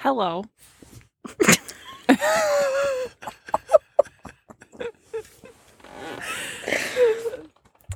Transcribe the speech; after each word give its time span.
Hello. 0.00 0.44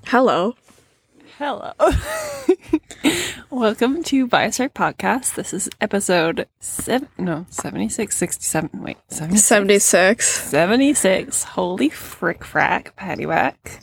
Hello. 0.04 0.54
Hello. 1.38 1.72
Welcome 3.50 4.02
to 4.02 4.28
Biostar 4.28 4.68
Podcast. 4.68 5.34
This 5.36 5.54
is 5.54 5.70
episode 5.80 6.46
seven, 6.60 7.08
no, 7.16 7.46
76, 7.48 8.14
67. 8.14 8.82
Wait, 8.82 8.98
76. 9.08 9.42
76. 9.42 10.26
76. 10.50 11.44
Holy 11.44 11.88
frick 11.88 12.40
frack, 12.40 12.94
patty 12.96 13.24
whack. 13.24 13.80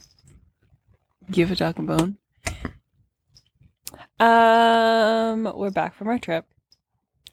Give 1.32 1.52
a 1.52 1.56
dog 1.56 1.80
a 1.80 1.82
bone. 1.82 2.18
Um, 4.20 5.52
we're 5.56 5.72
back 5.72 5.96
from 5.96 6.10
our 6.10 6.20
trip. 6.20 6.46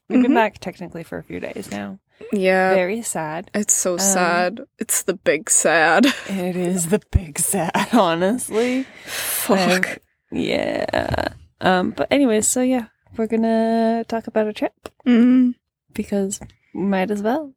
We've 0.09 0.21
been 0.23 0.31
Mhm. 0.31 0.35
back 0.35 0.59
technically 0.59 1.03
for 1.03 1.17
a 1.19 1.23
few 1.23 1.39
days 1.39 1.69
now. 1.71 1.99
Yeah. 2.33 2.73
Very 2.73 3.01
sad. 3.01 3.49
It's 3.53 3.73
so 3.73 3.93
Um, 3.93 3.99
sad. 3.99 4.59
It's 4.79 5.03
the 5.03 5.13
big 5.13 5.49
sad. 5.49 6.05
It 6.27 6.55
is 6.55 6.87
the 6.87 7.01
big 7.11 7.39
sad, 7.39 7.89
honestly. 7.93 8.83
Fuck. 9.05 9.99
Yeah. 10.31 11.29
Um, 11.61 11.91
but 11.91 12.07
anyways, 12.11 12.47
so 12.47 12.61
yeah, 12.61 12.85
we're 13.17 13.27
gonna 13.27 14.03
talk 14.07 14.27
about 14.27 14.47
a 14.47 14.53
trip 14.53 14.89
Mm. 15.05 15.55
because 15.93 16.39
we 16.73 16.81
might 16.81 17.11
as 17.11 17.21
well. 17.21 17.53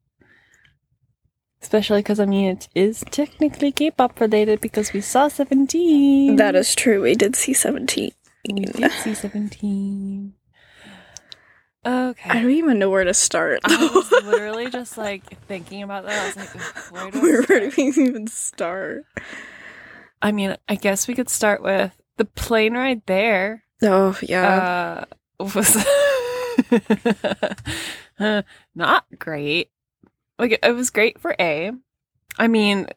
Especially 1.61 1.99
because 2.01 2.19
I 2.19 2.25
mean 2.25 2.51
it 2.51 2.67
is 2.75 3.03
technically 3.09 3.71
K-pop 3.71 4.19
related 4.19 4.59
because 4.59 4.91
we 4.93 4.99
saw 5.01 5.27
Seventeen. 5.29 6.35
That 6.35 6.55
is 6.55 6.75
true. 6.75 7.01
We 7.01 7.15
did 7.15 7.35
see 7.35 7.53
17. 7.53 8.11
we 8.51 8.65
did 8.65 8.91
see 8.91 9.13
Seventeen. 9.13 10.33
Okay. 11.85 12.29
I 12.29 12.41
don't 12.41 12.51
even 12.51 12.79
know 12.79 12.89
where 12.89 13.03
to 13.03 13.13
start. 13.13 13.59
I 13.65 13.89
was 13.93 14.11
literally 14.25 14.69
just 14.69 14.97
like 14.97 15.23
thinking 15.47 15.83
about 15.83 16.05
that. 16.05 16.13
I 16.21 16.27
was 16.27 16.35
like, 16.37 16.91
where 16.91 17.11
do 17.11 17.21
where, 17.49 17.59
do 17.59 17.71
we 17.77 17.83
even 17.87 18.27
start? 18.27 19.05
I 20.21 20.31
mean, 20.31 20.55
I 20.69 20.75
guess 20.75 21.07
we 21.07 21.13
could 21.15 21.29
start 21.29 21.61
with 21.61 21.91
the 22.17 22.25
plane 22.25 22.73
ride 22.75 23.01
there. 23.05 23.63
Oh, 23.81 24.17
yeah. 24.21 25.05
uh, 25.39 25.45
was 25.55 25.75
not 28.75 29.05
great. 29.19 29.69
Like 30.39 30.59
it 30.63 30.71
was 30.75 30.89
great 30.89 31.19
for 31.19 31.35
A. 31.39 31.71
I 32.39 32.47
mean, 32.47 32.87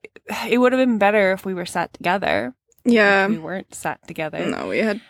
it 0.48 0.58
would 0.58 0.72
have 0.72 0.80
been 0.80 0.98
better 0.98 1.32
if 1.32 1.44
we 1.44 1.54
were 1.54 1.66
sat 1.66 1.92
together. 1.92 2.54
yeah. 2.84 3.26
we 3.26 3.38
weren't 3.38 3.74
sat 3.74 4.06
together. 4.06 4.46
No, 4.46 4.68
we 4.68 4.78
had 4.78 5.00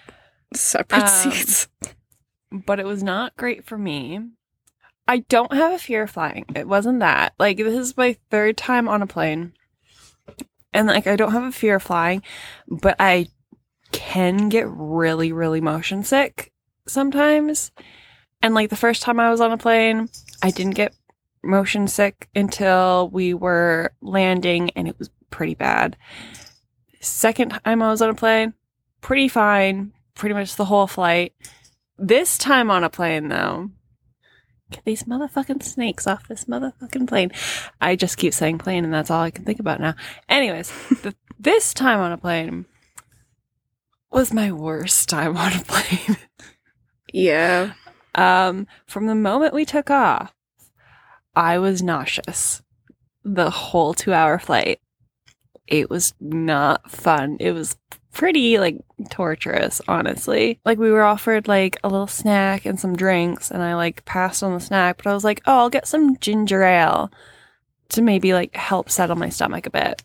separate 0.55 1.03
Um, 1.03 1.09
seats. 1.09 1.69
But 2.65 2.81
it 2.81 2.87
was 2.87 3.03
not 3.03 3.37
great 3.37 3.65
for 3.65 3.77
me. 3.77 4.21
I 5.09 5.19
don't 5.19 5.53
have 5.53 5.73
a 5.73 5.79
fear 5.79 6.05
of 6.05 6.11
flying. 6.11 6.47
It 6.55 6.67
wasn't 6.67 7.01
that. 7.01 7.35
Like 7.39 7.59
this 7.59 7.75
is 7.75 7.97
my 7.97 8.17
third 8.31 8.57
time 8.57 8.89
on 8.89 9.03
a 9.03 9.07
plane. 9.07 9.53
And 10.73 10.87
like 10.87 11.07
I 11.07 11.17
don't 11.17 11.33
have 11.33 11.45
a 11.45 11.53
fear 11.53 11.77
of 11.77 11.83
flying, 11.83 12.23
but 12.69 12.97
I 12.99 13.29
can 13.93 14.49
get 14.49 14.67
really 14.69 15.33
really 15.33 15.61
motion 15.61 16.03
sick 16.03 16.53
sometimes. 16.87 17.71
And 18.43 18.55
like 18.55 18.71
the 18.71 18.77
first 18.77 19.03
time 19.03 19.21
I 19.21 19.31
was 19.31 19.41
on 19.41 19.53
a 19.53 19.59
plane, 19.59 20.09
I 20.43 20.51
didn't 20.51 20.75
get 20.75 20.95
motion 21.43 21.87
sick 21.89 22.29
until 22.35 23.09
we 23.11 23.33
were 23.33 23.93
landing 24.03 24.71
and 24.71 24.89
it 24.89 24.99
was 24.99 25.11
pretty 25.31 25.55
bad. 25.55 25.97
Second 27.01 27.51
time 27.51 27.83
I 27.83 27.91
was 27.91 28.03
on 28.03 28.11
a 28.11 28.15
plane, 28.15 28.55
pretty 29.01 29.29
fine, 29.29 29.93
pretty 30.15 30.35
much 30.35 30.57
the 30.57 30.65
whole 30.65 30.87
flight. 30.87 31.33
This 31.99 32.39
time 32.39 32.71
on 32.71 32.85
a 32.85 32.91
plane 32.91 33.29
though, 33.29 33.71
get 34.71 34.85
these 34.85 35.05
motherfucking 35.05 35.63
snakes 35.63 36.07
off 36.07 36.29
this 36.29 36.45
motherfucking 36.45 37.09
plane. 37.09 37.33
I 37.81 37.97
just 37.97 38.19
keep 38.19 38.35
saying 38.35 38.59
plane 38.59 38.85
and 38.85 38.93
that's 38.93 39.11
all 39.11 39.23
I 39.23 39.31
can 39.31 39.45
think 39.45 39.61
about 39.61 39.81
now. 39.81 39.95
Anyways, 40.29 40.69
the, 41.03 41.15
this 41.39 41.73
time 41.73 42.01
on 42.01 42.13
a 42.13 42.19
plane 42.19 42.67
was 44.11 44.33
my 44.33 44.53
worst 44.53 45.09
time 45.09 45.37
on 45.37 45.53
a 45.53 45.65
plane. 45.65 46.17
Yeah. 47.13 47.73
Um, 48.15 48.67
from 48.87 49.07
the 49.07 49.15
moment 49.15 49.55
we 49.55 49.65
took 49.65 49.91
off, 49.91 50.35
I 51.35 51.59
was 51.59 51.83
nauseous 51.83 52.61
the 53.25 53.49
whole 53.49 53.95
two 53.95 54.13
hour 54.13 54.39
flight. 54.39 54.81
It 55.67 55.89
was 55.89 56.15
not 56.21 56.91
fun. 56.91 57.39
It 57.41 57.53
was 57.53 57.77
pretty 58.17 58.59
like 58.59 58.79
torturous, 59.11 59.83
honestly. 59.87 60.59
Like 60.65 60.79
we 60.79 60.91
were 60.91 61.03
offered 61.03 61.47
like 61.47 61.79
a 61.85 61.89
little 61.89 62.07
snack 62.07 62.65
and 62.65 62.81
some 62.81 62.97
drinks, 62.97 63.51
and 63.51 63.63
I 63.63 63.75
like 63.75 64.05
passed 64.07 64.43
on 64.43 64.55
the 64.55 64.61
snack, 64.61 64.97
but 64.97 65.07
I 65.07 65.15
was 65.15 65.23
like, 65.23 65.43
oh, 65.47 65.59
I'll 65.59 65.71
get 65.71 65.87
some 65.87 66.17
ginger 66.17 66.63
ale 66.63 67.13
to 67.91 68.03
maybe 68.03 68.33
like 68.33 68.57
help 68.57 68.91
settle 68.91 69.17
my 69.17 69.29
stomach 69.29 69.67
a 69.67 69.71
bit. 69.71 70.03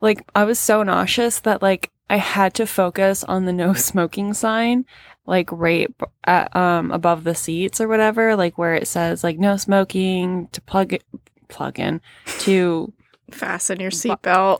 Like 0.00 0.22
I 0.34 0.44
was 0.44 0.60
so 0.60 0.82
nauseous 0.84 1.40
that 1.40 1.60
like 1.60 1.90
I 2.08 2.16
had 2.16 2.54
to 2.54 2.66
focus 2.66 3.24
on 3.24 3.44
the 3.44 3.52
no 3.64 3.74
smoking 3.74 4.32
sign 4.32 4.86
like 5.26 5.50
right 5.52 5.92
at, 6.24 6.54
um 6.56 6.92
above 6.92 7.24
the 7.24 7.34
seats 7.34 7.80
or 7.80 7.88
whatever, 7.88 8.36
like 8.36 8.56
where 8.56 8.74
it 8.74 8.86
says 8.86 9.24
like 9.24 9.38
no 9.38 9.56
smoking 9.56 10.48
to 10.52 10.60
plug 10.62 10.92
it, 10.92 11.02
plug 11.48 11.80
in 11.80 12.00
to 12.40 12.92
Fasten 13.30 13.80
your 13.80 13.90
seatbelt. 13.90 14.58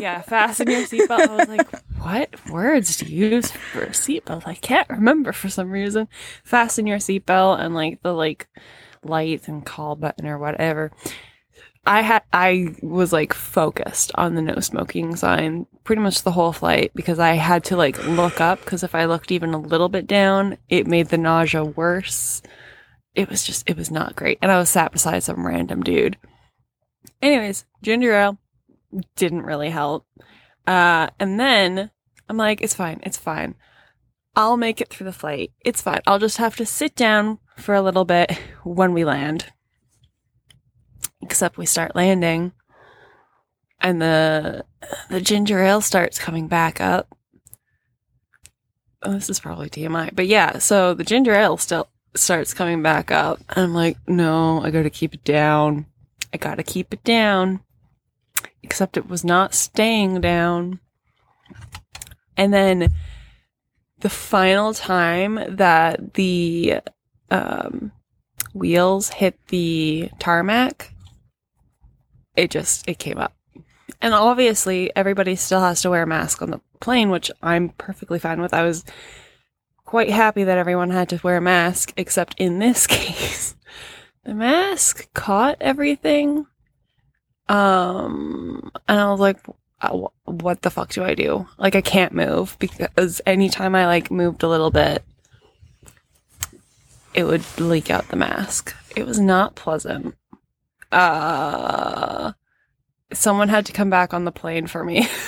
yeah 0.00 0.22
fasten 0.22 0.70
your 0.70 0.82
seatbelt. 0.82 1.28
I 1.28 1.36
was 1.36 1.48
like, 1.48 1.68
what 2.00 2.50
words 2.50 2.96
do 2.96 3.06
you 3.06 3.26
use 3.28 3.50
for 3.50 3.82
a 3.82 3.90
seatbelt? 3.90 4.46
I 4.46 4.54
can't 4.54 4.88
remember 4.88 5.32
for 5.32 5.48
some 5.48 5.70
reason. 5.70 6.08
Fasten 6.44 6.86
your 6.86 6.98
seatbelt 6.98 7.60
and 7.60 7.74
like 7.74 8.02
the 8.02 8.12
like 8.12 8.48
lights 9.04 9.48
and 9.48 9.64
call 9.64 9.96
button 9.96 10.26
or 10.26 10.38
whatever. 10.38 10.92
I 11.86 12.02
had 12.02 12.22
I 12.32 12.74
was 12.82 13.12
like 13.12 13.32
focused 13.32 14.12
on 14.14 14.34
the 14.34 14.42
no 14.42 14.60
smoking 14.60 15.16
sign 15.16 15.66
pretty 15.84 16.02
much 16.02 16.22
the 16.22 16.32
whole 16.32 16.52
flight 16.52 16.92
because 16.94 17.18
I 17.18 17.32
had 17.32 17.64
to 17.64 17.76
like 17.76 18.06
look 18.06 18.42
up 18.42 18.60
because 18.60 18.82
if 18.82 18.94
I 18.94 19.06
looked 19.06 19.32
even 19.32 19.54
a 19.54 19.58
little 19.58 19.88
bit 19.88 20.06
down, 20.06 20.58
it 20.68 20.86
made 20.86 21.08
the 21.08 21.16
nausea 21.16 21.64
worse. 21.64 22.42
It 23.14 23.30
was 23.30 23.42
just 23.42 23.68
it 23.68 23.76
was 23.76 23.90
not 23.90 24.16
great. 24.16 24.38
And 24.42 24.52
I 24.52 24.58
was 24.58 24.68
sat 24.68 24.92
beside 24.92 25.22
some 25.22 25.46
random 25.46 25.82
dude. 25.82 26.18
Anyways, 27.22 27.64
ginger 27.82 28.12
ale 28.12 28.38
didn't 29.16 29.42
really 29.42 29.70
help. 29.70 30.06
Uh 30.66 31.08
and 31.18 31.38
then 31.38 31.90
I'm 32.28 32.36
like, 32.36 32.60
it's 32.60 32.74
fine, 32.74 33.00
it's 33.02 33.18
fine. 33.18 33.54
I'll 34.36 34.56
make 34.56 34.80
it 34.80 34.88
through 34.88 35.06
the 35.06 35.12
flight. 35.12 35.52
It's 35.64 35.82
fine. 35.82 36.00
I'll 36.06 36.18
just 36.20 36.36
have 36.36 36.54
to 36.56 36.66
sit 36.66 36.94
down 36.94 37.38
for 37.56 37.74
a 37.74 37.82
little 37.82 38.04
bit 38.04 38.38
when 38.62 38.92
we 38.92 39.04
land 39.04 39.52
except 41.22 41.58
we 41.58 41.66
start 41.66 41.96
landing 41.96 42.52
and 43.80 44.00
the 44.00 44.64
the 45.10 45.20
ginger 45.20 45.58
ale 45.60 45.80
starts 45.80 46.18
coming 46.18 46.48
back 46.48 46.80
up 46.80 47.14
oh, 49.02 49.12
this 49.12 49.28
is 49.28 49.40
probably 49.40 49.68
tmi 49.68 50.14
but 50.14 50.26
yeah 50.26 50.58
so 50.58 50.94
the 50.94 51.04
ginger 51.04 51.34
ale 51.34 51.56
still 51.56 51.88
starts 52.14 52.54
coming 52.54 52.82
back 52.82 53.10
up 53.10 53.40
i'm 53.50 53.74
like 53.74 53.96
no 54.06 54.62
i 54.62 54.70
gotta 54.70 54.90
keep 54.90 55.14
it 55.14 55.24
down 55.24 55.86
i 56.32 56.36
gotta 56.36 56.62
keep 56.62 56.92
it 56.92 57.02
down 57.04 57.60
except 58.62 58.96
it 58.96 59.08
was 59.08 59.24
not 59.24 59.54
staying 59.54 60.20
down. 60.20 60.80
And 62.36 62.52
then 62.52 62.92
the 64.00 64.10
final 64.10 64.74
time 64.74 65.40
that 65.48 66.14
the 66.14 66.80
um, 67.30 67.92
wheels 68.54 69.10
hit 69.10 69.38
the 69.48 70.10
tarmac 70.18 70.92
it 72.36 72.50
just 72.50 72.88
it 72.88 73.00
came 73.00 73.18
up. 73.18 73.34
And 74.00 74.14
obviously 74.14 74.94
everybody 74.94 75.34
still 75.34 75.60
has 75.60 75.82
to 75.82 75.90
wear 75.90 76.04
a 76.04 76.06
mask 76.06 76.40
on 76.40 76.50
the 76.52 76.60
plane 76.80 77.10
which 77.10 77.32
i'm 77.42 77.70
perfectly 77.70 78.20
fine 78.20 78.40
with. 78.40 78.54
I 78.54 78.62
was 78.62 78.84
quite 79.84 80.10
happy 80.10 80.44
that 80.44 80.58
everyone 80.58 80.90
had 80.90 81.08
to 81.08 81.20
wear 81.24 81.38
a 81.38 81.40
mask 81.40 81.92
except 81.96 82.36
in 82.38 82.60
this 82.60 82.86
case 82.98 83.56
the 84.28 84.34
mask 84.34 85.10
caught 85.14 85.56
everything. 85.58 86.46
Um 87.48 88.70
and 88.86 89.00
i 89.00 89.10
was 89.10 89.20
like 89.20 89.38
uh, 89.80 89.96
what 90.26 90.60
the 90.60 90.68
fuck 90.68 90.90
do 90.90 91.02
i 91.02 91.14
do? 91.14 91.48
Like 91.56 91.74
i 91.74 91.80
can't 91.80 92.12
move 92.12 92.54
because 92.58 93.22
anytime 93.24 93.74
i 93.74 93.86
like 93.86 94.10
moved 94.10 94.42
a 94.42 94.48
little 94.48 94.70
bit 94.70 95.02
it 97.14 97.24
would 97.24 97.42
leak 97.58 97.90
out 97.90 98.08
the 98.08 98.16
mask. 98.16 98.76
It 98.94 99.06
was 99.06 99.18
not 99.18 99.54
pleasant. 99.54 100.14
Uh 100.92 102.32
someone 103.14 103.48
had 103.48 103.64
to 103.64 103.72
come 103.72 103.88
back 103.88 104.12
on 104.12 104.26
the 104.26 104.32
plane 104.32 104.66
for 104.66 104.84
me. 104.84 105.08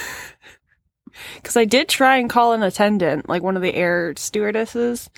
Because 1.36 1.56
i 1.56 1.64
did 1.64 1.88
try 1.88 2.18
and 2.18 2.30
call 2.30 2.52
an 2.52 2.62
attendant 2.62 3.28
like 3.28 3.42
one 3.42 3.56
of 3.56 3.62
the 3.62 3.74
air 3.74 4.14
stewardesses 4.16 5.10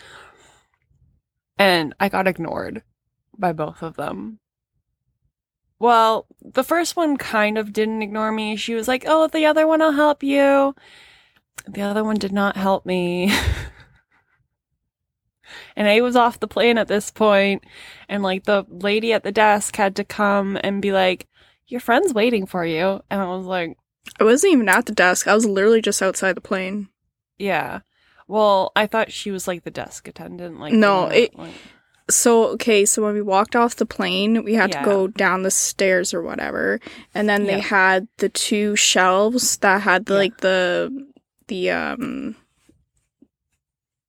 and 1.58 1.94
i 2.00 2.08
got 2.08 2.26
ignored 2.26 2.82
by 3.38 3.52
both 3.52 3.82
of 3.82 3.96
them 3.96 4.38
well 5.78 6.26
the 6.40 6.64
first 6.64 6.96
one 6.96 7.16
kind 7.16 7.58
of 7.58 7.72
didn't 7.72 8.02
ignore 8.02 8.30
me 8.32 8.56
she 8.56 8.74
was 8.74 8.86
like 8.88 9.04
oh 9.06 9.26
the 9.28 9.44
other 9.46 9.66
one 9.66 9.80
will 9.80 9.92
help 9.92 10.22
you 10.22 10.74
the 11.66 11.82
other 11.82 12.04
one 12.04 12.16
did 12.16 12.32
not 12.32 12.56
help 12.56 12.84
me 12.86 13.32
And 15.76 15.88
I 15.88 16.00
was 16.00 16.16
off 16.16 16.40
the 16.40 16.48
plane 16.48 16.78
at 16.78 16.88
this 16.88 17.10
point, 17.10 17.64
and 18.08 18.22
like 18.22 18.44
the 18.44 18.64
lady 18.68 19.12
at 19.12 19.22
the 19.22 19.32
desk 19.32 19.76
had 19.76 19.96
to 19.96 20.04
come 20.04 20.58
and 20.62 20.80
be 20.82 20.92
like, 20.92 21.28
"Your 21.66 21.80
friend's 21.80 22.14
waiting 22.14 22.46
for 22.46 22.64
you," 22.64 23.02
and 23.10 23.20
I 23.20 23.26
was 23.26 23.44
like, 23.46 23.76
I 24.20 24.24
wasn't 24.24 24.52
even 24.54 24.68
at 24.68 24.86
the 24.86 24.92
desk. 24.94 25.26
I 25.26 25.34
was 25.34 25.46
literally 25.46 25.82
just 25.82 26.00
outside 26.02 26.36
the 26.36 26.40
plane. 26.42 26.88
"Yeah." 27.38 27.80
Well, 28.28 28.72
I 28.76 28.86
thought 28.86 29.12
she 29.12 29.30
was 29.30 29.46
like 29.48 29.64
the 29.64 29.70
desk 29.70 30.08
attendant. 30.08 30.58
Like 30.60 30.72
No, 30.72 31.06
it- 31.06 31.36
like- 31.36 31.52
So, 32.10 32.48
okay, 32.54 32.84
so 32.84 33.02
when 33.02 33.14
we 33.14 33.22
walked 33.22 33.54
off 33.56 33.76
the 33.76 33.86
plane, 33.86 34.44
we 34.44 34.54
had 34.54 34.70
Yeah. 34.70 34.80
to 34.80 34.84
go 34.84 35.06
down 35.06 35.42
the 35.42 35.50
stairs 35.50 36.12
or 36.12 36.20
whatever. 36.22 36.80
And 37.14 37.28
then 37.28 37.46
they 37.46 37.60
had 37.60 38.08
the 38.18 38.28
two 38.28 38.76
shelves 38.76 39.56
that 39.58 39.82
had 39.82 40.06
the, 40.06 40.14
Yeah. 40.14 40.18
like 40.18 40.36
the 40.38 41.06
the 41.48 41.70
um 41.70 42.36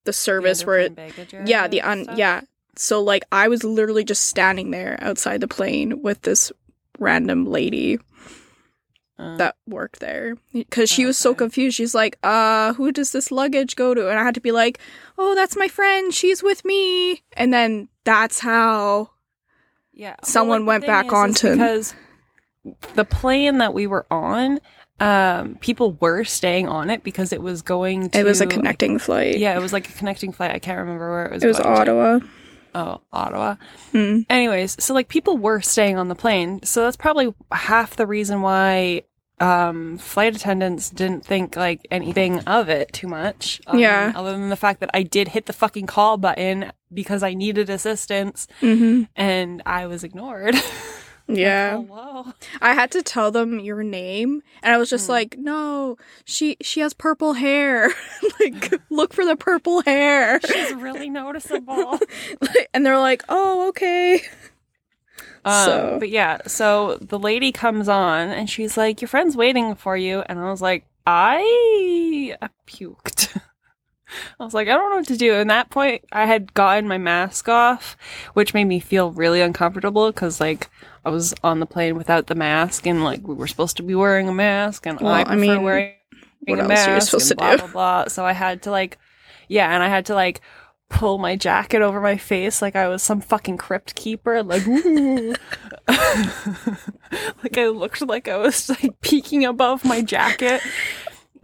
the 0.04 0.10
the 0.10 0.12
service 0.12 0.66
where 0.66 0.80
it 0.80 0.98
yeah, 1.46 1.66
the 1.68 1.80
un 1.82 2.04
stuff. 2.04 2.18
yeah. 2.18 2.40
So 2.76 3.00
like 3.02 3.24
I 3.32 3.48
was 3.48 3.64
literally 3.64 4.04
just 4.04 4.24
standing 4.26 4.70
there 4.70 4.98
outside 5.00 5.40
the 5.40 5.48
plane 5.48 6.02
with 6.02 6.22
this 6.22 6.52
random 6.98 7.46
lady 7.46 7.98
Uh, 9.16 9.36
that 9.36 9.54
worked 9.68 10.00
there 10.00 10.36
because 10.52 10.90
she 10.90 11.04
was 11.06 11.16
so 11.16 11.36
confused. 11.36 11.76
She's 11.76 11.94
like, 11.94 12.18
"Uh, 12.24 12.72
who 12.74 12.90
does 12.90 13.12
this 13.12 13.30
luggage 13.30 13.76
go 13.76 13.94
to?" 13.94 14.08
And 14.08 14.18
I 14.18 14.24
had 14.24 14.34
to 14.34 14.40
be 14.40 14.50
like, 14.50 14.80
"Oh, 15.16 15.36
that's 15.36 15.56
my 15.56 15.68
friend. 15.68 16.12
She's 16.12 16.42
with 16.42 16.64
me." 16.64 17.22
And 17.36 17.54
then 17.54 17.88
that's 18.02 18.40
how 18.40 19.10
yeah. 19.92 20.16
someone 20.24 20.62
the 20.62 20.66
went 20.66 20.86
back 20.86 21.06
is, 21.06 21.12
is 21.12 21.14
onto- 21.14 21.50
because 21.52 21.94
the 22.94 23.04
plane 23.04 23.58
that 23.58 23.72
we 23.72 23.86
were 23.86 24.06
on. 24.10 24.60
Um, 25.00 25.56
people 25.56 25.96
were 26.00 26.22
staying 26.22 26.68
on 26.68 26.88
it 26.88 27.02
because 27.02 27.32
it 27.32 27.42
was 27.42 27.62
going 27.62 28.10
to. 28.10 28.18
it 28.18 28.24
was 28.24 28.40
a 28.40 28.46
connecting 28.46 29.00
flight. 29.00 29.38
Yeah, 29.38 29.56
it 29.56 29.60
was 29.60 29.72
like 29.72 29.88
a 29.88 29.92
connecting 29.92 30.30
flight. 30.30 30.52
I 30.52 30.60
can't 30.60 30.78
remember 30.78 31.10
where 31.10 31.26
it 31.26 31.32
was. 31.32 31.42
it 31.42 31.48
was 31.48 31.58
going 31.58 31.86
to. 31.86 32.28
Oh, 32.74 33.00
Ottawa. 33.12 33.56
Hmm. 33.92 34.20
Anyways, 34.28 34.82
so 34.82 34.94
like 34.94 35.08
people 35.08 35.36
were 35.38 35.60
staying 35.60 35.96
on 35.96 36.08
the 36.08 36.14
plane, 36.14 36.60
so 36.64 36.82
that's 36.82 36.96
probably 36.96 37.32
half 37.52 37.96
the 37.96 38.06
reason 38.06 38.42
why 38.42 39.02
um 39.40 39.98
flight 39.98 40.34
attendants 40.36 40.90
didn't 40.90 41.24
think 41.26 41.56
like 41.56 41.80
anything 41.90 42.38
of 42.40 42.68
it 42.68 42.92
too 42.92 43.08
much. 43.08 43.60
Um, 43.66 43.78
Yeah. 43.80 44.12
Other 44.14 44.32
than 44.32 44.48
the 44.48 44.56
fact 44.56 44.78
that 44.80 44.90
I 44.94 45.02
did 45.02 45.28
hit 45.28 45.46
the 45.46 45.52
fucking 45.52 45.86
call 45.86 46.16
button 46.18 46.70
because 46.92 47.22
I 47.24 47.34
needed 47.34 47.68
assistance 47.68 48.46
hmm 48.60 49.02
and 49.16 49.60
I 49.66 49.86
was 49.86 50.04
ignored. 50.04 50.54
Like, 51.26 51.38
Yeah, 51.38 51.76
hello. 51.82 52.32
I 52.60 52.74
had 52.74 52.90
to 52.92 53.02
tell 53.02 53.30
them 53.30 53.58
your 53.58 53.82
name, 53.82 54.42
and 54.62 54.74
I 54.74 54.78
was 54.78 54.90
just 54.90 55.06
Hmm. 55.06 55.12
like, 55.12 55.38
"No, 55.38 55.96
she 56.24 56.56
she 56.60 56.80
has 56.80 56.92
purple 56.92 57.32
hair. 57.34 57.90
like, 58.40 58.74
look 58.90 59.14
for 59.14 59.24
the 59.24 59.36
purple 59.36 59.80
hair." 59.82 60.38
She's 60.46 60.74
really 60.74 61.08
noticeable. 61.08 61.98
and 62.74 62.84
they're 62.84 62.98
like, 62.98 63.22
"Oh, 63.28 63.68
okay." 63.68 64.20
Um, 65.46 65.64
So- 65.64 65.96
but 65.98 66.10
yeah, 66.10 66.38
so 66.46 66.98
the 67.00 67.18
lady 67.18 67.52
comes 67.52 67.88
on 67.88 68.28
and 68.28 68.48
she's 68.50 68.76
like, 68.76 69.00
"Your 69.00 69.08
friend's 69.08 69.36
waiting 69.36 69.74
for 69.74 69.96
you," 69.96 70.22
and 70.26 70.38
I 70.38 70.50
was 70.50 70.60
like, 70.62 70.86
"I, 71.06 72.36
"I 72.42 72.48
puked." 72.66 73.38
I 74.38 74.44
was 74.44 74.54
like, 74.54 74.68
"I 74.68 74.72
don't 74.72 74.90
know 74.90 74.96
what 74.96 75.06
to 75.08 75.16
do." 75.16 75.34
And 75.34 75.48
that 75.50 75.70
point, 75.70 76.04
I 76.12 76.26
had 76.26 76.52
gotten 76.54 76.86
my 76.86 76.98
mask 76.98 77.48
off, 77.48 77.96
which 78.34 78.54
made 78.54 78.64
me 78.66 78.78
feel 78.78 79.10
really 79.10 79.40
uncomfortable 79.40 80.12
because 80.12 80.38
like 80.40 80.68
I 81.04 81.10
was 81.10 81.34
on 81.42 81.60
the 81.60 81.66
plane 81.66 81.96
without 81.96 82.26
the 82.26 82.34
mask, 82.34 82.86
and 82.86 83.04
like 83.04 83.26
we 83.26 83.34
were 83.34 83.46
supposed 83.46 83.76
to 83.78 83.82
be 83.82 83.94
wearing 83.94 84.28
a 84.28 84.32
mask, 84.34 84.86
and 84.86 85.00
Well, 85.00 85.12
I 85.12 85.24
I 85.24 85.24
prefer 85.24 85.36
mean, 85.36 85.62
wearing 85.62 85.94
what 86.46 86.60
a 86.60 86.64
mask. 86.64 86.88
are 86.88 86.94
you 86.94 87.00
supposed 87.00 87.28
to 87.28 87.36
blah, 87.36 87.52
do? 87.52 87.58
Blah 87.58 87.66
blah. 87.68 88.04
So 88.08 88.24
I 88.24 88.32
had 88.32 88.62
to 88.62 88.70
like, 88.70 88.98
yeah, 89.48 89.72
and 89.74 89.82
I 89.82 89.88
had 89.88 90.06
to 90.06 90.14
like 90.14 90.40
pull 90.90 91.18
my 91.18 91.34
jacket 91.36 91.82
over 91.82 92.00
my 92.00 92.16
face 92.16 92.62
like 92.62 92.76
I 92.76 92.88
was 92.88 93.02
some 93.02 93.20
fucking 93.20 93.56
crypt 93.56 93.94
keeper, 93.94 94.42
like 94.42 94.66
like 97.42 97.58
I 97.58 97.66
looked 97.68 98.02
like 98.02 98.28
I 98.28 98.36
was 98.36 98.68
like 98.70 99.00
peeking 99.00 99.44
above 99.44 99.84
my 99.84 100.00
jacket. 100.02 100.60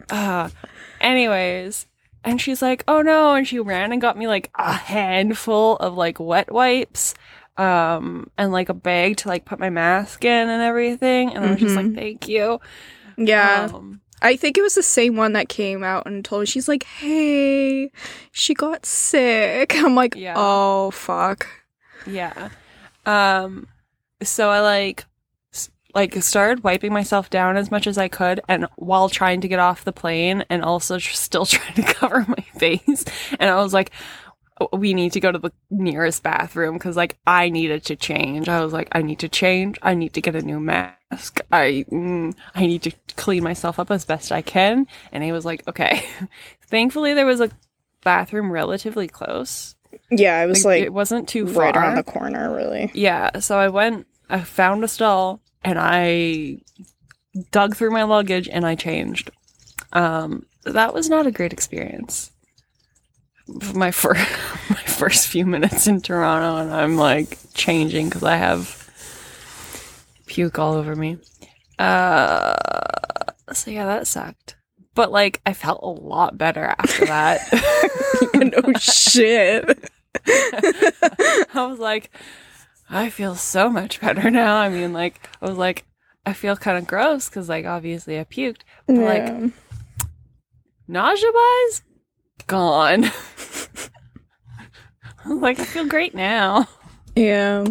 Uh 0.08 0.50
anyways, 1.00 1.86
and 2.24 2.40
she's 2.40 2.62
like, 2.62 2.84
"Oh 2.88 3.02
no." 3.02 3.34
And 3.34 3.46
she 3.46 3.58
ran 3.60 3.92
and 3.92 4.00
got 4.00 4.16
me 4.18 4.26
like 4.26 4.50
a 4.56 4.72
handful 4.72 5.76
of 5.76 5.94
like 5.94 6.18
wet 6.20 6.52
wipes 6.52 7.14
um 7.60 8.30
and 8.38 8.52
like 8.52 8.68
a 8.70 8.74
bag 8.74 9.16
to 9.18 9.28
like 9.28 9.44
put 9.44 9.58
my 9.58 9.68
mask 9.70 10.24
in 10.24 10.48
and 10.48 10.62
everything 10.62 11.34
and 11.34 11.44
I 11.44 11.50
was 11.52 11.60
just 11.60 11.76
like, 11.76 11.86
Mhm. 11.86 11.94
"Thank 11.94 12.28
you." 12.28 12.58
Yeah, 13.18 13.68
Um, 13.72 14.00
I 14.22 14.36
think 14.36 14.56
it 14.56 14.62
was 14.62 14.74
the 14.74 14.82
same 14.82 15.16
one 15.16 15.32
that 15.34 15.48
came 15.48 15.82
out 15.84 16.06
and 16.06 16.24
told 16.24 16.40
me 16.42 16.46
she's 16.46 16.68
like, 16.68 16.84
"Hey, 16.84 17.90
she 18.32 18.54
got 18.54 18.86
sick." 18.86 19.74
I'm 19.76 19.94
like, 19.94 20.14
Yeah. 20.16 20.34
"Oh 20.36 20.90
fuck." 20.90 21.46
Yeah. 22.06 22.48
Um 23.06 23.66
so 24.22 24.50
I 24.50 24.60
like 24.60 25.04
like 25.92 26.14
started 26.22 26.62
wiping 26.62 26.92
myself 26.92 27.30
down 27.30 27.56
as 27.56 27.68
much 27.72 27.86
as 27.88 27.98
I 27.98 28.06
could 28.06 28.40
and 28.48 28.66
while 28.76 29.08
trying 29.08 29.40
to 29.40 29.48
get 29.48 29.58
off 29.58 29.82
the 29.84 29.92
plane 29.92 30.44
and 30.48 30.62
also 30.62 30.98
still 30.98 31.44
trying 31.56 31.74
to 31.74 31.82
cover 31.82 32.24
my 32.28 32.44
face 32.60 33.04
and 33.40 33.50
I 33.50 33.56
was 33.56 33.74
like 33.74 33.90
"Oh, 33.90 33.96
we 34.72 34.94
need 34.94 35.12
to 35.12 35.20
go 35.20 35.32
to 35.32 35.38
the 35.38 35.52
nearest 35.70 36.22
bathroom 36.22 36.78
cuz 36.78 36.96
like 36.96 37.16
I 37.26 37.48
needed 37.48 37.84
to 37.86 37.96
change. 37.96 38.48
I 38.48 38.62
was 38.62 38.72
like 38.72 38.88
I 38.92 39.02
need 39.02 39.18
to 39.20 39.28
change. 39.28 39.78
I 39.82 39.94
need 39.94 40.12
to 40.14 40.20
get 40.20 40.36
a 40.36 40.42
new 40.42 40.60
mask. 40.60 41.40
I 41.50 41.84
mm, 41.90 42.34
I 42.54 42.66
need 42.66 42.82
to 42.82 42.92
clean 43.16 43.42
myself 43.42 43.78
up 43.78 43.90
as 43.90 44.04
best 44.04 44.32
I 44.32 44.42
can 44.42 44.86
and 45.12 45.24
he 45.24 45.32
was 45.32 45.44
like 45.44 45.66
okay. 45.68 46.04
Thankfully 46.66 47.14
there 47.14 47.26
was 47.26 47.40
a 47.40 47.50
bathroom 48.02 48.50
relatively 48.50 49.08
close. 49.08 49.74
Yeah, 50.10 50.42
it 50.42 50.46
was 50.46 50.64
like, 50.64 50.82
it 50.82 50.92
wasn't 50.92 51.28
too 51.28 51.46
far. 51.46 51.64
right 51.64 51.76
around 51.76 51.96
the 51.96 52.02
corner, 52.02 52.54
really. 52.54 52.90
Yeah, 52.94 53.40
so 53.40 53.58
I 53.58 53.68
went, 53.68 54.06
I 54.28 54.40
found 54.40 54.84
a 54.84 54.88
stall, 54.88 55.40
and 55.64 55.78
I 55.80 56.58
dug 57.50 57.76
through 57.76 57.90
my 57.90 58.02
luggage 58.04 58.48
and 58.48 58.66
I 58.66 58.74
changed. 58.74 59.30
Um, 59.92 60.46
that 60.64 60.94
was 60.94 61.08
not 61.08 61.26
a 61.26 61.30
great 61.30 61.52
experience. 61.52 62.32
My 63.74 63.90
first, 63.90 64.20
my 64.70 64.82
first 64.84 65.26
few 65.28 65.46
minutes 65.46 65.86
in 65.86 66.00
Toronto, 66.00 66.56
and 66.62 66.72
I'm 66.72 66.96
like 66.96 67.38
changing 67.54 68.08
because 68.08 68.22
I 68.22 68.36
have 68.36 68.76
puke 70.26 70.58
all 70.58 70.74
over 70.74 70.94
me. 70.94 71.18
Uh, 71.78 72.54
so 73.52 73.70
yeah, 73.70 73.86
that 73.86 74.06
sucked. 74.06 74.56
But 74.94 75.10
like, 75.12 75.40
I 75.46 75.52
felt 75.54 75.80
a 75.82 75.86
lot 75.86 76.36
better 76.38 76.74
after 76.78 77.06
that. 77.06 77.40
no 78.34 78.72
shit. 78.78 79.88
I 80.26 81.66
was 81.68 81.78
like, 81.78 82.10
I 82.88 83.08
feel 83.10 83.34
so 83.34 83.70
much 83.70 84.00
better 84.00 84.30
now. 84.30 84.56
I 84.56 84.68
mean, 84.68 84.92
like, 84.92 85.26
I 85.40 85.48
was 85.48 85.56
like, 85.56 85.84
I 86.26 86.32
feel 86.32 86.56
kind 86.56 86.76
of 86.76 86.86
gross 86.86 87.28
because, 87.28 87.48
like, 87.48 87.64
obviously 87.64 88.18
I 88.18 88.24
puked. 88.24 88.62
But, 88.86 88.96
like, 88.96 89.22
Yeah. 89.26 89.48
nausea 90.88 91.30
wise, 91.32 91.82
gone. 92.50 93.06
Like, 95.26 95.60
I 95.60 95.64
feel 95.64 95.84
great 95.86 96.14
now. 96.14 96.66
yeah. 97.14 97.64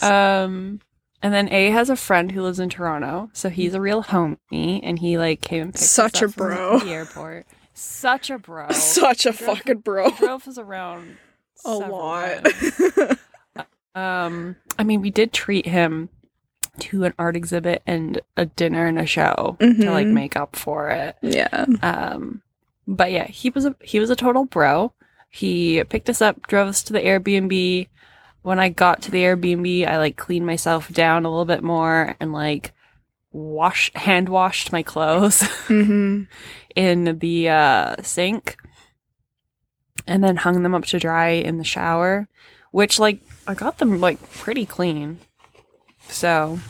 Um, 0.00 0.80
and 1.22 1.34
then 1.34 1.48
A 1.52 1.70
has 1.70 1.90
a 1.90 1.96
friend 1.96 2.30
who 2.30 2.42
lives 2.42 2.60
in 2.60 2.68
Toronto, 2.68 3.30
so 3.32 3.48
he's 3.48 3.74
a 3.74 3.80
real 3.80 4.04
homie, 4.04 4.80
and 4.82 4.98
he 4.98 5.18
like 5.18 5.40
came 5.40 5.62
and 5.62 5.72
picked 5.74 5.82
us 5.82 5.90
Such 5.90 6.22
a 6.22 6.26
up 6.26 6.32
from 6.34 6.46
bro. 6.54 6.78
the 6.78 6.90
airport. 6.90 7.46
Such 7.74 8.30
a 8.30 8.38
bro. 8.38 8.68
Such 8.70 9.26
a 9.26 9.32
Drove- 9.32 9.56
fucking 9.58 9.78
bro. 9.78 10.10
drove 10.10 10.46
us 10.46 10.56
around 10.56 11.16
A 11.64 11.74
lot. 11.74 12.46
Um, 13.94 14.56
I 14.78 14.84
mean, 14.84 15.00
we 15.00 15.10
did 15.10 15.32
treat 15.32 15.66
him 15.66 16.10
to 16.80 17.04
an 17.04 17.14
art 17.18 17.34
exhibit 17.34 17.82
and 17.86 18.20
a 18.36 18.46
dinner 18.46 18.86
and 18.86 18.98
a 19.00 19.06
show 19.06 19.56
to 19.60 19.90
like 19.90 20.06
Mhm. 20.06 20.12
make 20.12 20.36
up 20.36 20.54
for 20.54 20.90
it. 20.90 21.16
yeah. 21.22 21.64
Um, 21.82 22.42
but 22.86 23.10
yeah, 23.10 23.26
he 23.26 23.50
was 23.50 23.64
a 23.64 23.74
he 23.80 23.98
was 24.00 24.10
a 24.10 24.16
total 24.16 24.44
bro. 24.44 24.92
He 25.30 25.82
picked 25.84 26.08
us 26.08 26.22
up, 26.22 26.46
drove 26.46 26.68
us 26.68 26.82
to 26.84 26.92
the 26.92 27.00
Airbnb. 27.00 27.88
When 28.42 28.58
I 28.60 28.68
got 28.68 29.02
to 29.02 29.10
the 29.10 29.22
Airbnb, 29.22 29.86
I 29.86 29.98
like 29.98 30.16
cleaned 30.16 30.46
myself 30.46 30.88
down 30.92 31.24
a 31.24 31.30
little 31.30 31.44
bit 31.44 31.62
more 31.62 32.14
and 32.20 32.32
like 32.32 32.72
wash 33.32 33.92
hand 33.94 34.28
washed 34.28 34.72
my 34.72 34.82
clothes 34.82 35.42
hmm 35.66 36.22
in 36.74 37.18
the 37.18 37.48
uh, 37.48 37.96
sink 38.02 38.56
and 40.06 40.22
then 40.22 40.36
hung 40.36 40.62
them 40.62 40.74
up 40.74 40.84
to 40.84 40.98
dry 40.98 41.30
in 41.30 41.58
the 41.58 41.64
shower, 41.64 42.28
which 42.70 42.98
like 42.98 43.20
I 43.46 43.54
got 43.54 43.78
them 43.78 44.00
like 44.00 44.30
pretty 44.30 44.66
clean. 44.66 45.18
So 46.08 46.60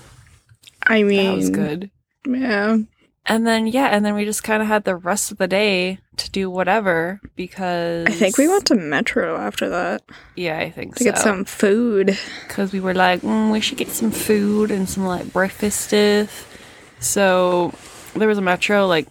I 0.87 1.02
mean, 1.02 1.26
that 1.26 1.37
was 1.37 1.50
good. 1.50 1.90
Yeah. 2.26 2.78
And 3.28 3.47
then 3.47 3.66
yeah, 3.66 3.87
and 3.88 4.04
then 4.04 4.14
we 4.14 4.25
just 4.25 4.45
kind 4.45 4.62
of 4.62 4.68
had 4.68 4.85
the 4.85 4.95
rest 4.97 5.33
of 5.33 5.38
the 5.38 5.49
day 5.49 5.99
to 6.16 6.30
do 6.30 6.49
whatever 6.49 7.21
because 7.35 8.06
I 8.06 8.11
think 8.12 8.38
we 8.38 8.47
went 8.49 8.66
to 8.66 8.76
Metro 8.76 9.37
after 9.37 9.68
that 9.68 10.02
Yeah, 10.37 10.59
I 10.59 10.71
think 10.71 10.95
to 10.97 11.04
so. 11.04 11.11
get 11.11 11.18
some 11.18 11.45
food. 11.45 12.16
because 12.47 12.73
we 12.73 12.78
were 12.80 12.95
like, 12.95 13.23
mm, 13.23 13.50
we 13.50 13.61
should 13.61 13.78
get 13.78 13.88
some 13.88 14.11
food 14.12 14.71
and 14.71 14.88
some 14.88 15.04
like 15.04 15.33
breakfast 15.33 15.80
stuff. 15.88 16.47
So 17.00 17.73
there 18.14 18.28
was 18.28 18.38
a 18.38 18.42
metro 18.42 18.87
like 18.87 19.09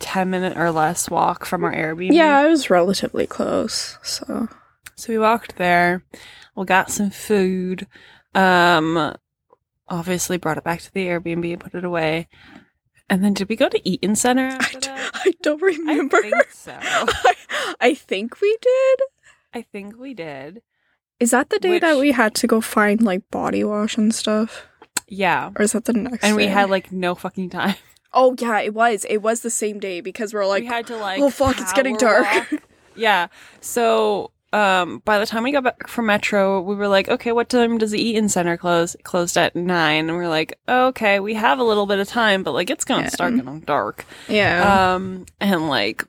10 0.00 0.30
minute 0.30 0.56
or 0.56 0.70
less 0.70 1.08
walk 1.10 1.44
from 1.46 1.62
our 1.64 1.72
Airbnb. 1.74 2.12
Yeah, 2.12 2.44
it 2.44 2.48
was 2.48 2.70
relatively 2.70 3.26
close. 3.26 3.98
So 4.02 4.48
So 4.96 5.12
we 5.12 5.18
walked 5.18 5.56
there. 5.56 6.02
We 6.54 6.64
got 6.64 6.90
some 6.90 7.10
food. 7.10 7.86
Um, 8.34 9.14
obviously 9.88 10.36
brought 10.36 10.58
it 10.58 10.64
back 10.64 10.80
to 10.82 10.92
the 10.92 11.06
Airbnb 11.06 11.52
and 11.52 11.60
put 11.60 11.74
it 11.74 11.84
away. 11.84 12.28
And 13.08 13.22
then 13.22 13.34
did 13.34 13.48
we 13.48 13.56
go 13.56 13.68
to 13.68 13.88
Eaton 13.88 14.16
Center 14.16 14.46
I, 14.48 14.54
after 14.54 14.80
d- 14.80 14.86
that? 14.88 15.10
I 15.14 15.32
don't 15.42 15.62
remember. 15.62 16.16
I 16.16 16.22
think 16.30 16.50
so. 16.50 16.76
I, 16.80 17.34
I 17.80 17.94
think 17.94 18.40
we 18.40 18.56
did. 18.60 19.00
I 19.54 19.62
think 19.62 19.96
we 19.98 20.12
did. 20.14 20.62
Is 21.20 21.30
that 21.30 21.50
the 21.50 21.58
day 21.58 21.78
that 21.78 21.98
we 21.98 22.12
had 22.12 22.34
to 22.36 22.46
go 22.46 22.60
find 22.60 23.00
like 23.00 23.30
body 23.30 23.62
wash 23.64 23.96
and 23.96 24.14
stuff? 24.14 24.66
Yeah. 25.08 25.50
Or 25.56 25.62
is 25.62 25.72
that 25.72 25.84
the 25.84 25.92
next 25.92 26.24
And 26.24 26.36
we 26.36 26.44
day? 26.46 26.50
had 26.50 26.68
like 26.68 26.90
no 26.92 27.14
fucking 27.14 27.50
time. 27.50 27.76
Oh 28.18 28.34
yeah, 28.38 28.60
it 28.60 28.72
was. 28.72 29.04
It 29.10 29.18
was 29.18 29.40
the 29.40 29.50
same 29.50 29.78
day 29.78 30.00
because 30.00 30.32
we're 30.32 30.46
like 30.46 30.62
we 30.62 30.68
had 30.68 30.86
to 30.86 30.96
like 30.96 31.20
oh 31.20 31.28
fuck, 31.28 31.60
it's 31.60 31.72
getting 31.74 31.96
dark. 31.96 32.24
walk. 32.24 32.62
Yeah. 32.96 33.26
So 33.60 34.30
um 34.52 35.02
by 35.04 35.18
the 35.18 35.26
time 35.26 35.42
we 35.42 35.52
got 35.52 35.64
back 35.64 35.88
from 35.88 36.06
Metro, 36.06 36.60
we 36.60 36.74
were 36.74 36.88
like, 36.88 37.08
okay, 37.08 37.32
what 37.32 37.48
time 37.48 37.78
does 37.78 37.90
the 37.90 38.00
Eaton 38.00 38.28
Center 38.28 38.56
close? 38.56 38.94
It 38.94 39.04
closed 39.04 39.36
at 39.36 39.56
nine. 39.56 40.08
And 40.08 40.16
we 40.18 40.24
are 40.24 40.28
like, 40.28 40.58
okay, 40.68 41.20
we 41.20 41.34
have 41.34 41.58
a 41.58 41.64
little 41.64 41.86
bit 41.86 41.98
of 41.98 42.08
time, 42.08 42.42
but 42.42 42.52
like 42.52 42.70
it's 42.70 42.84
gonna 42.84 43.02
Yeah. 43.02 43.08
start 43.08 43.34
getting 43.36 43.60
dark. 43.60 44.04
yeah. 44.28 44.94
Um 44.94 45.26
and 45.40 45.68
like 45.68 46.04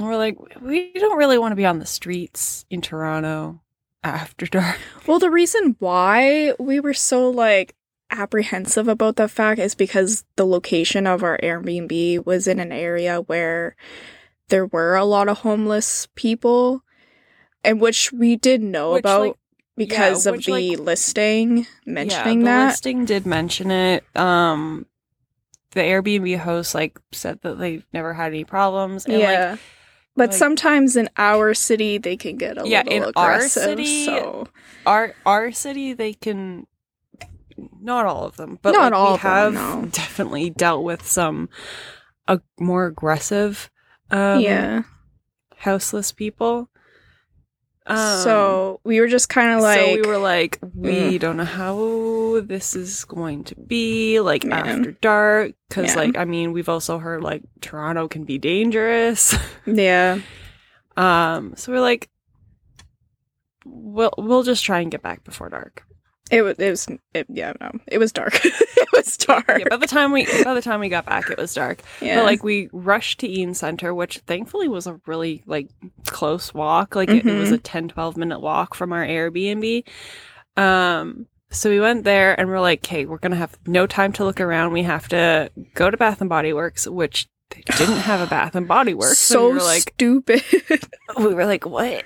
we're 0.00 0.16
like, 0.16 0.36
we 0.60 0.92
don't 0.94 1.16
really 1.18 1.38
want 1.38 1.52
to 1.52 1.56
be 1.56 1.66
on 1.66 1.78
the 1.78 1.86
streets 1.86 2.64
in 2.70 2.80
Toronto 2.82 3.60
after 4.04 4.46
dark. 4.46 4.78
well, 5.06 5.18
the 5.18 5.30
reason 5.30 5.76
why 5.78 6.52
we 6.58 6.80
were 6.80 6.94
so 6.94 7.28
like 7.30 7.74
apprehensive 8.10 8.88
about 8.88 9.16
that 9.16 9.30
fact 9.30 9.60
is 9.60 9.74
because 9.74 10.24
the 10.36 10.44
location 10.46 11.06
of 11.06 11.22
our 11.22 11.38
Airbnb 11.42 12.26
was 12.26 12.46
in 12.46 12.58
an 12.60 12.72
area 12.72 13.20
where 13.22 13.76
there 14.48 14.66
were 14.66 14.96
a 14.96 15.04
lot 15.04 15.28
of 15.28 15.38
homeless 15.38 16.08
people, 16.16 16.82
and 17.64 17.80
which 17.80 18.12
we 18.12 18.36
did 18.36 18.62
know 18.62 18.92
Which, 18.92 19.00
about 19.00 19.20
like, 19.20 19.36
because 19.76 20.26
yeah, 20.26 20.30
of 20.30 20.36
which, 20.38 20.46
the 20.46 20.52
like- 20.76 20.78
listing 20.78 21.66
mentioning 21.86 22.40
yeah, 22.40 22.44
the 22.44 22.58
that. 22.64 22.66
listing 22.68 23.04
did 23.04 23.26
mention 23.26 23.70
it. 23.70 24.04
Um 24.16 24.86
the 25.72 25.80
Airbnb 25.80 26.38
host 26.38 26.74
like 26.74 26.98
said 27.12 27.40
that 27.42 27.58
they've 27.58 27.86
never 27.92 28.12
had 28.14 28.32
any 28.32 28.44
problems. 28.44 29.04
And 29.06 29.14
like 29.14 29.22
yeah. 29.22 29.56
but 30.16 30.30
like- 30.30 30.38
sometimes 30.38 30.96
in 30.96 31.08
our 31.16 31.54
city 31.54 31.98
they 31.98 32.16
can 32.16 32.36
get 32.36 32.58
a 32.58 32.66
Yeah, 32.68 32.82
little 32.82 33.08
in 33.08 33.12
our 33.16 33.34
aggressive. 33.34 33.62
city, 33.62 34.04
so 34.06 34.48
our 34.86 35.14
our 35.24 35.52
city 35.52 35.92
they 35.92 36.12
can 36.14 36.66
not 37.80 38.06
all 38.06 38.24
of 38.24 38.36
them 38.36 38.58
but 38.62 38.72
Not 38.72 38.92
like, 38.92 38.92
all 38.94 39.08
we 39.10 39.14
of 39.16 39.22
them, 39.22 39.54
have 39.54 39.82
no. 39.82 39.88
definitely 39.92 40.50
dealt 40.50 40.82
with 40.82 41.06
some 41.06 41.48
uh, 42.26 42.38
more 42.58 42.86
aggressive 42.86 43.70
um 44.10 44.40
yeah. 44.40 44.82
houseless 45.58 46.10
people 46.10 46.68
um, 47.90 48.22
so 48.22 48.80
we 48.84 49.00
were 49.00 49.08
just 49.08 49.28
kind 49.28 49.56
of 49.56 49.62
like 49.62 49.80
so 49.80 49.94
we 49.94 50.02
were 50.02 50.18
like 50.18 50.58
we 50.74 50.92
mm. 50.92 51.20
don't 51.20 51.36
know 51.36 51.44
how 51.44 52.40
this 52.40 52.74
is 52.74 53.04
going 53.04 53.44
to 53.44 53.54
be 53.56 54.20
like 54.20 54.44
Yeah. 54.44 54.58
after 54.58 54.92
dark 54.92 55.52
because 55.68 55.94
Yeah. 55.94 56.00
like 56.00 56.16
i 56.16 56.24
mean 56.24 56.52
we've 56.52 56.68
also 56.68 56.98
heard 56.98 57.22
like 57.22 57.42
toronto 57.60 58.08
can 58.08 58.24
be 58.24 58.38
dangerous 58.38 59.34
yeah. 59.66 60.20
um 60.96 61.54
so 61.56 61.72
we're 61.72 61.80
like 61.80 62.08
we'll 63.64 64.14
we'll 64.18 64.42
just 64.42 64.64
try 64.64 64.80
and 64.80 64.90
get 64.90 65.02
back 65.02 65.24
before 65.24 65.48
dark 65.48 65.84
It 66.30 66.42
was. 66.42 66.56
It 66.58 66.70
was. 66.70 66.88
It, 67.14 67.26
yeah. 67.28 67.52
No. 67.60 67.72
It 67.88 67.98
was 67.98 68.12
dark. 68.12 68.38
it 68.44 68.88
was 68.92 69.16
dark. 69.16 69.46
yeah, 69.48 69.68
by 69.68 69.76
the 69.76 69.86
time 69.86 70.12
we 70.12 70.26
by 70.44 70.54
the 70.54 70.62
time 70.62 70.80
we 70.80 70.88
got 70.88 71.06
back, 71.06 71.28
it 71.30 71.38
was 71.38 71.54
dark. 71.54 71.82
Yeah. 72.00 72.16
But 72.16 72.24
like 72.24 72.44
we 72.44 72.68
rushed 72.72 73.20
to 73.20 73.28
Eaton 73.28 73.54
Center, 73.54 73.92
which 73.92 74.18
thankfully 74.18 74.68
was 74.68 74.86
a 74.86 75.00
really 75.06 75.42
like 75.46 75.68
close 76.06 76.54
walk. 76.54 76.94
Like 76.94 77.10
it, 77.10 77.26
it 77.26 77.38
was 77.38 77.50
a 77.50 77.58
10, 77.58 77.88
12 77.88 78.16
minute 78.16 78.40
walk 78.40 78.74
from 78.74 78.92
our 78.92 79.04
Airbnb. 79.04 79.84
Um, 80.56 81.26
so 81.50 81.68
we 81.68 81.80
went 81.80 82.04
there 82.04 82.38
and 82.38 82.48
we're 82.48 82.60
like, 82.60 82.80
okay, 82.80 83.06
we're 83.06 83.18
gonna 83.18 83.36
have 83.36 83.58
no 83.66 83.86
time 83.86 84.12
to 84.14 84.24
look 84.24 84.40
around. 84.40 84.72
We 84.72 84.84
have 84.84 85.08
to 85.08 85.50
go 85.74 85.90
to 85.90 85.96
Bath 85.96 86.20
and 86.20 86.30
Body 86.30 86.52
Works, 86.52 86.86
which 86.86 87.28
they 87.50 87.62
didn't 87.76 87.96
have 87.96 88.20
a 88.20 88.26
Bath 88.26 88.54
and 88.54 88.68
Body 88.68 88.94
Works. 88.94 89.18
so 89.18 89.48
we 89.48 89.54
were 89.54 89.62
like, 89.62 89.82
stupid. 89.82 90.44
we 91.16 91.34
were 91.34 91.46
like, 91.46 91.66
what? 91.66 92.04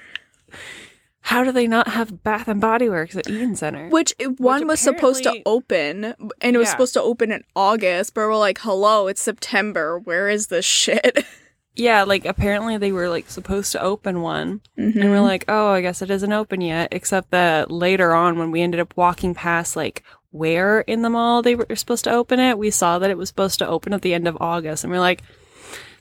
How 1.24 1.42
do 1.42 1.52
they 1.52 1.66
not 1.66 1.88
have 1.88 2.22
Bath 2.22 2.48
and 2.48 2.60
Body 2.60 2.90
Works 2.90 3.16
at 3.16 3.30
Eaton 3.30 3.56
Center? 3.56 3.88
Which 3.88 4.14
one 4.36 4.66
was 4.66 4.78
supposed 4.78 5.24
to 5.24 5.40
open, 5.46 6.14
and 6.42 6.54
it 6.54 6.58
was 6.58 6.68
supposed 6.68 6.92
to 6.94 7.02
open 7.02 7.32
in 7.32 7.44
August. 7.56 8.12
But 8.12 8.28
we're 8.28 8.36
like, 8.36 8.58
"Hello, 8.58 9.06
it's 9.06 9.22
September. 9.22 9.98
Where 9.98 10.28
is 10.28 10.48
this 10.48 10.66
shit?" 10.66 11.24
yeah, 11.76 12.02
like 12.02 12.26
apparently 12.26 12.76
they 12.76 12.92
were 12.92 13.08
like 13.08 13.30
supposed 13.30 13.72
to 13.72 13.80
open 13.80 14.20
one. 14.20 14.60
Mm-hmm. 14.78 15.00
And 15.00 15.10
we're 15.10 15.22
like, 15.22 15.46
oh, 15.48 15.68
I 15.68 15.80
guess 15.80 16.02
it 16.02 16.10
isn't 16.10 16.32
open 16.32 16.60
yet. 16.60 16.88
Except 16.92 17.30
that 17.30 17.70
later 17.70 18.12
on, 18.12 18.38
when 18.38 18.50
we 18.50 18.60
ended 18.60 18.80
up 18.80 18.92
walking 18.94 19.34
past, 19.34 19.76
like, 19.76 20.04
where 20.30 20.80
in 20.80 21.00
the 21.00 21.08
mall 21.08 21.40
they 21.40 21.54
were 21.54 21.66
supposed 21.74 22.04
to 22.04 22.12
open 22.12 22.38
it, 22.38 22.58
we 22.58 22.70
saw 22.70 22.98
that 22.98 23.10
it 23.10 23.16
was 23.16 23.30
supposed 23.30 23.58
to 23.60 23.66
open 23.66 23.94
at 23.94 24.02
the 24.02 24.12
end 24.12 24.28
of 24.28 24.36
August. 24.42 24.84
And 24.84 24.92
we're 24.92 25.00
like, 25.00 25.22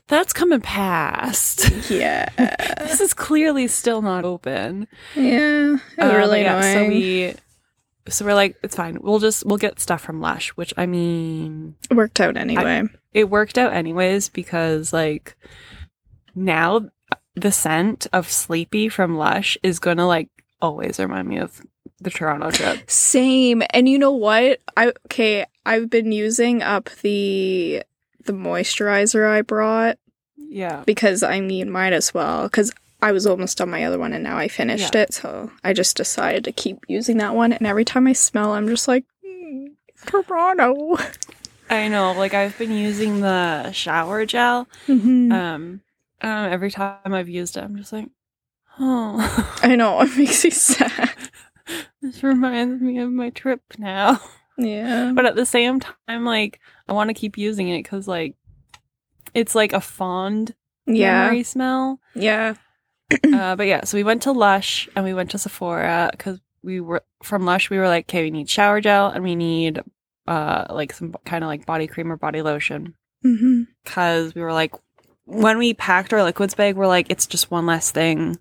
that's 0.08 0.32
coming 0.32 0.60
past. 0.60 1.70
yeah, 1.90 2.28
this 2.80 3.00
is 3.00 3.14
clearly 3.14 3.68
still 3.68 4.02
not 4.02 4.24
open. 4.24 4.86
yeah. 5.14 5.76
Uh, 6.00 6.14
really 6.16 6.42
yeah, 6.42 6.58
annoying. 6.58 6.74
So 6.86 6.88
we. 6.88 7.34
So 8.06 8.26
we're 8.26 8.34
like, 8.34 8.56
it's 8.62 8.76
fine. 8.76 8.98
We'll 9.00 9.18
just 9.18 9.46
we'll 9.46 9.56
get 9.56 9.80
stuff 9.80 10.02
from 10.02 10.20
Lush, 10.20 10.50
which 10.50 10.74
I 10.76 10.84
mean, 10.84 11.74
It 11.90 11.94
worked 11.94 12.20
out 12.20 12.36
anyway. 12.36 12.82
it 13.14 13.30
worked 13.30 13.56
out 13.56 13.72
anyways 13.72 14.28
because 14.28 14.92
like 14.92 15.36
now 16.34 16.90
the 17.34 17.50
scent 17.50 18.06
of 18.12 18.30
Sleepy 18.30 18.90
from 18.90 19.16
Lush 19.16 19.56
is 19.62 19.78
gonna 19.78 20.06
like 20.06 20.28
always 20.60 20.98
remind 20.98 21.28
me 21.28 21.38
of 21.38 21.62
the 22.00 22.10
Toronto 22.10 22.50
trip. 22.50 22.90
Same. 22.90 23.62
And 23.70 23.88
you 23.88 23.98
know 23.98 24.12
what? 24.12 24.60
I 24.76 24.88
okay. 25.06 25.46
I've 25.64 25.88
been 25.88 26.12
using 26.12 26.62
up 26.62 26.90
the 27.00 27.82
the 28.24 28.32
moisturizer 28.32 29.28
I 29.28 29.42
brought 29.42 29.98
Yeah. 30.36 30.82
because 30.86 31.22
I 31.22 31.40
mean, 31.40 31.70
might 31.70 31.92
as 31.92 32.12
well 32.14 32.44
because 32.44 32.72
I 33.02 33.12
was 33.12 33.26
almost 33.26 33.60
on 33.60 33.68
my 33.70 33.84
other 33.84 33.98
one 33.98 34.12
and 34.12 34.24
now 34.24 34.36
I 34.38 34.48
finished 34.48 34.94
Yeah. 34.94 35.02
it. 35.02 35.14
So 35.14 35.50
I 35.62 35.72
just 35.72 35.96
decided 35.96 36.44
to 36.44 36.52
keep 36.52 36.78
using 36.88 37.18
that 37.18 37.34
one. 37.34 37.52
And 37.52 37.66
every 37.66 37.84
time 37.84 38.06
I 38.06 38.12
smell, 38.14 38.52
I'm 38.52 38.66
just 38.68 38.88
like, 38.88 39.04
"Mm, 39.24 39.72
Toronto. 40.06 40.96
I 41.70 41.88
know. 41.88 42.12
Like 42.12 42.34
I've 42.34 42.56
been 42.58 42.72
using 42.72 43.20
the 43.20 43.72
shower 43.72 44.24
gel. 44.26 44.68
Mhm. 44.86 45.32
Um, 45.32 45.80
um 46.22 46.52
every 46.52 46.70
time 46.70 47.12
I've 47.12 47.28
used 47.28 47.56
it, 47.56 47.64
I'm 47.64 47.76
just 47.76 47.92
like, 47.92 48.08
oh, 48.80 49.56
I 49.62 49.76
know 49.76 50.00
it 50.00 50.16
makes 50.16 50.44
me 50.44 50.50
sad. 50.50 51.10
this 52.02 52.22
reminds 52.22 52.80
me 52.82 52.98
of 52.98 53.10
my 53.10 53.30
trip 53.30 53.60
now. 53.78 54.20
Yeah. 54.56 55.12
But 55.14 55.26
at 55.26 55.34
the 55.36 55.46
same 55.46 55.80
time, 55.80 56.24
like 56.24 56.60
I 56.88 56.92
want 56.92 57.08
to 57.10 57.14
keep 57.14 57.38
using 57.38 57.68
it 57.68 57.82
because 57.82 58.06
like 58.08 58.34
it's 59.32 59.54
like 59.54 59.72
a 59.72 59.80
fond 59.80 60.54
Yeah. 60.86 61.24
memory 61.24 61.42
smell. 61.42 62.00
Yeah. 62.14 62.54
uh, 63.32 63.56
but 63.56 63.66
yeah, 63.66 63.84
so 63.84 63.96
we 63.96 64.04
went 64.04 64.22
to 64.22 64.32
Lush 64.32 64.88
and 64.96 65.04
we 65.04 65.14
went 65.14 65.30
to 65.32 65.38
Sephora 65.38 66.08
because 66.12 66.40
we 66.62 66.80
were 66.80 67.02
from 67.22 67.44
Lush. 67.44 67.68
We 67.70 67.78
were 67.78 67.88
like, 67.88 68.06
okay, 68.06 68.22
we 68.22 68.30
need 68.30 68.48
shower 68.48 68.80
gel 68.80 69.08
and 69.08 69.22
we 69.24 69.34
need 69.36 69.80
uh 70.26 70.64
like 70.70 70.92
some 70.92 71.14
kind 71.26 71.44
of 71.44 71.48
like 71.48 71.66
body 71.66 71.86
cream 71.86 72.10
or 72.10 72.16
body 72.16 72.40
lotion 72.42 72.94
because 73.84 74.34
we 74.34 74.40
were 74.42 74.52
like, 74.52 74.72
when 75.26 75.58
we 75.58 75.74
packed 75.74 76.12
our 76.12 76.22
liquids 76.22 76.54
bag, 76.54 76.76
we're 76.76 76.86
like, 76.86 77.06
it's 77.10 77.26
just 77.26 77.50
one 77.50 77.66
less 77.66 77.90
thing 77.90 78.38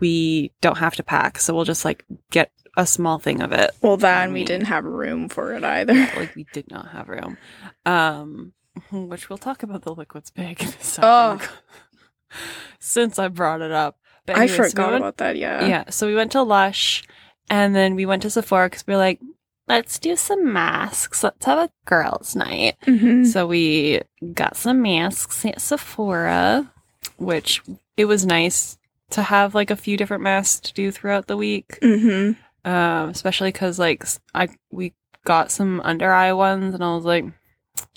we 0.00 0.50
don't 0.60 0.78
have 0.78 0.96
to 0.96 1.02
pack, 1.04 1.38
so 1.38 1.54
we'll 1.54 1.64
just 1.64 1.84
like 1.84 2.04
get 2.32 2.50
a 2.76 2.86
small 2.86 3.18
thing 3.18 3.40
of 3.42 3.52
it. 3.52 3.70
Well, 3.82 3.96
that 3.98 4.24
and 4.24 4.32
we 4.32 4.40
mean- 4.40 4.46
didn't 4.46 4.66
have 4.66 4.84
room 4.84 5.28
for 5.28 5.52
it 5.54 5.64
either. 5.64 5.94
like 6.16 6.34
we 6.34 6.46
did 6.52 6.70
not 6.70 6.88
have 6.90 7.08
room, 7.08 7.38
um, 7.84 8.52
which 8.90 9.28
we'll 9.28 9.38
talk 9.38 9.62
about 9.62 9.82
the 9.82 9.94
liquids 9.94 10.30
bag 10.30 10.60
in 10.62 10.68
a 10.68 10.72
second. 10.82 11.04
Oh. 11.08 11.48
Since 12.80 13.18
I 13.18 13.28
brought 13.28 13.62
it 13.62 13.72
up, 13.72 13.98
but 14.26 14.36
I 14.36 14.42
anyways, 14.42 14.58
we 14.58 14.68
forgot 14.70 14.90
went- 14.92 15.02
about 15.02 15.16
that. 15.18 15.36
Yeah. 15.36 15.64
yeah, 15.66 15.90
so 15.90 16.06
we 16.06 16.14
went 16.14 16.32
to 16.32 16.42
Lush 16.42 17.02
and 17.48 17.74
then 17.74 17.94
we 17.94 18.06
went 18.06 18.22
to 18.22 18.30
Sephora 18.30 18.68
because 18.68 18.86
we 18.86 18.92
were 18.94 18.98
like, 18.98 19.20
let's 19.68 19.98
do 19.98 20.16
some 20.16 20.52
masks. 20.52 21.22
Let's 21.24 21.44
have 21.46 21.58
a 21.58 21.70
girls' 21.86 22.36
night. 22.36 22.76
hmm 22.84 23.24
So 23.24 23.46
we 23.46 24.02
got 24.34 24.56
some 24.56 24.82
masks 24.82 25.44
at 25.44 25.60
Sephora, 25.60 26.70
which 27.16 27.62
it 27.96 28.04
was 28.06 28.26
nice 28.26 28.76
to 29.10 29.22
have 29.22 29.54
like 29.54 29.70
a 29.70 29.76
few 29.76 29.96
different 29.96 30.22
masks 30.24 30.60
to 30.68 30.74
do 30.74 30.90
throughout 30.90 31.26
the 31.28 31.36
week. 31.36 31.78
hmm 31.82 32.32
Um, 32.66 33.10
especially 33.10 33.50
because 33.52 33.78
like 33.80 34.04
I 34.34 34.50
we 34.72 34.94
got 35.26 35.52
some 35.52 35.80
under 35.82 36.12
eye 36.12 36.34
ones 36.34 36.74
and 36.74 36.84
I 36.84 36.94
was 36.96 37.06
like, 37.06 37.26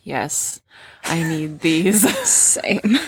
yes, 0.03 0.61
I 1.05 1.23
need 1.23 1.61
these. 1.61 2.01
Same. 2.29 2.99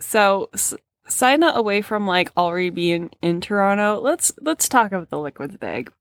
So, 0.00 0.50
s- 0.54 0.74
side 1.08 1.40
note 1.40 1.56
away 1.56 1.82
from 1.82 2.06
like 2.06 2.30
already 2.36 2.70
being 2.70 3.10
in 3.22 3.40
Toronto, 3.40 4.00
let's 4.00 4.32
let's 4.40 4.68
talk 4.68 4.92
about 4.92 5.10
the 5.10 5.18
liquids 5.18 5.56
bag. 5.56 5.92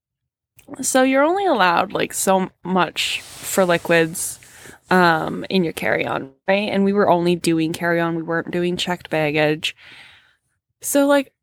So 0.82 1.04
you're 1.04 1.24
only 1.24 1.46
allowed 1.46 1.94
like 1.94 2.14
so 2.14 2.50
much 2.64 3.22
for 3.22 3.66
liquids. 3.66 4.40
um, 4.92 5.46
in 5.50 5.64
your 5.64 5.74
carry 5.74 6.06
on, 6.08 6.34
right? 6.48 6.70
And 6.70 6.86
we 6.86 6.94
were 6.94 7.10
only 7.10 7.36
doing 7.36 7.74
carry 7.74 8.00
on, 8.02 8.16
we 8.16 8.24
weren't 8.24 8.52
doing 8.52 8.78
checked 8.78 9.10
baggage. 9.10 9.76
So, 10.82 11.08
like, 11.08 11.34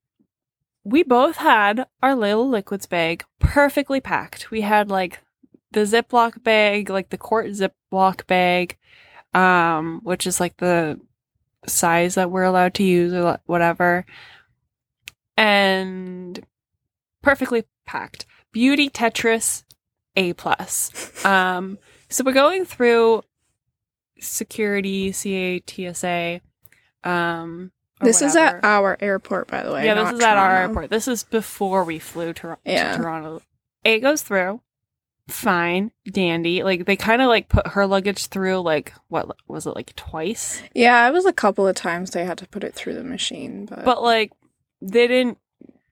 we 0.85 1.03
both 1.03 1.37
had 1.37 1.87
our 2.03 2.15
little 2.15 2.49
liquids 2.49 2.87
bag 2.87 3.25
perfectly 3.39 4.01
packed. 4.01 4.51
We 4.51 4.63
had 4.63 4.91
like 4.91 5.21
the 5.73 5.81
Ziploc 5.81 6.43
bag, 6.43 6.91
like 6.91 7.11
the 7.11 7.19
quart 7.19 7.47
Ziploc 7.49 8.27
bag, 8.27 8.77
um, 9.35 10.01
which 10.03 10.27
is 10.27 10.41
like 10.41 10.57
the 10.59 11.01
size 11.67 12.17
that 12.17 12.31
we're 12.31 12.43
allowed 12.43 12.75
to 12.75 12.83
use 12.83 13.13
or 13.13 13.39
whatever, 13.47 14.05
and 15.37 16.45
perfectly 17.23 17.65
packed. 17.87 18.27
Beauty 18.53 18.91
Tetris 18.91 19.63
A 20.17 20.33
plus. 20.35 21.25
Um, 21.25 21.79
so 22.09 22.25
we're 22.25 22.33
going 22.33 22.65
through 22.65 23.23
security, 24.21 25.11
CATSA. 25.11 26.41
Um, 27.05 27.73
This 28.03 28.23
is 28.23 28.37
at 28.37 28.65
our 28.65 28.97
airport, 29.01 29.49
by 29.49 29.63
the 29.63 29.73
way. 29.73 29.85
yeah, 29.87 29.95
this 29.95 30.13
is 30.13 30.21
at 30.21 30.37
our 30.37 30.57
airport. 30.57 30.91
This 30.91 31.09
is 31.09 31.25
before 31.25 31.85
we 31.85 31.99
flew 31.99 32.33
to, 32.35 32.59
Yeah. 32.65 32.97
to 32.97 33.03
Toronto. 33.03 33.43
A 33.85 33.99
goes 34.01 34.23
through, 34.23 34.61
fine, 35.29 35.91
dandy. 36.11 36.63
Like 36.63 36.85
they 36.87 36.97
kind 36.97 37.23
of 37.23 37.29
like 37.29 37.49
put 37.49 37.67
her 37.69 37.87
luggage 37.87 38.27
through. 38.27 38.59
Like 38.61 38.93
what 39.09 39.37
was 39.49 39.67
it 39.67 39.75
like 39.77 39.95
twice? 39.97 40.63
Yeah, 40.75 41.07
it 41.09 41.13
was 41.13 41.27
a 41.27 41.33
couple 41.33 41.67
of 41.67 41.75
times 41.77 42.11
they 42.11 42.25
had 42.25 42.39
to 42.39 42.49
put 42.49 42.65
it 42.65 42.75
through 42.75 42.95
the 42.95 43.05
machine, 43.05 43.67
but, 43.67 43.85
But 43.85 44.03
like 44.03 44.33
they 44.81 45.07
didn't. 45.07 45.39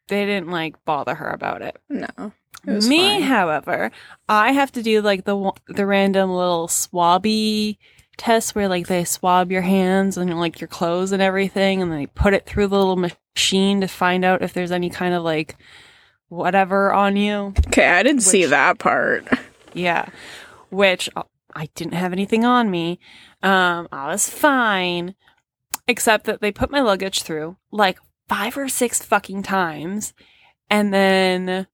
They 0.08 0.26
didn't 0.26 0.50
like 0.50 0.84
bother 0.84 1.14
her 1.14 1.30
about 1.30 1.62
it. 1.62 1.76
no. 1.88 2.32
It 2.66 2.84
Me, 2.84 2.98
fine. 2.98 3.22
however, 3.22 3.90
I 4.28 4.52
have 4.52 4.70
to 4.72 4.82
do 4.82 5.00
like 5.00 5.24
the 5.24 5.52
the 5.68 5.86
random 5.86 6.30
little 6.30 6.66
swabby 6.68 7.78
test 8.20 8.54
where 8.54 8.68
like 8.68 8.86
they 8.86 9.02
swab 9.02 9.50
your 9.50 9.62
hands 9.62 10.18
and 10.18 10.38
like 10.38 10.60
your 10.60 10.68
clothes 10.68 11.10
and 11.10 11.22
everything, 11.22 11.80
and 11.80 11.90
then 11.90 11.98
they 11.98 12.06
put 12.06 12.34
it 12.34 12.44
through 12.44 12.66
the 12.66 12.76
little 12.76 12.96
machine 12.96 13.80
to 13.80 13.88
find 13.88 14.26
out 14.26 14.42
if 14.42 14.52
there's 14.52 14.70
any 14.70 14.90
kind 14.90 15.14
of 15.14 15.22
like 15.22 15.56
whatever 16.28 16.92
on 16.92 17.16
you. 17.16 17.54
Okay, 17.68 17.88
I 17.88 18.02
didn't 18.02 18.20
see 18.22 18.44
that 18.44 18.78
part. 18.78 19.26
Yeah, 19.72 20.06
which 20.70 21.08
uh, 21.16 21.22
I 21.54 21.70
didn't 21.74 21.94
have 21.94 22.12
anything 22.12 22.44
on 22.44 22.70
me. 22.70 23.00
Um, 23.42 23.88
I 23.90 24.08
was 24.08 24.28
fine, 24.28 25.14
except 25.88 26.26
that 26.26 26.42
they 26.42 26.52
put 26.52 26.70
my 26.70 26.80
luggage 26.80 27.22
through 27.22 27.56
like 27.70 27.98
five 28.28 28.58
or 28.58 28.68
six 28.68 29.02
fucking 29.02 29.44
times, 29.44 30.12
and 30.68 30.92
then 30.92 31.66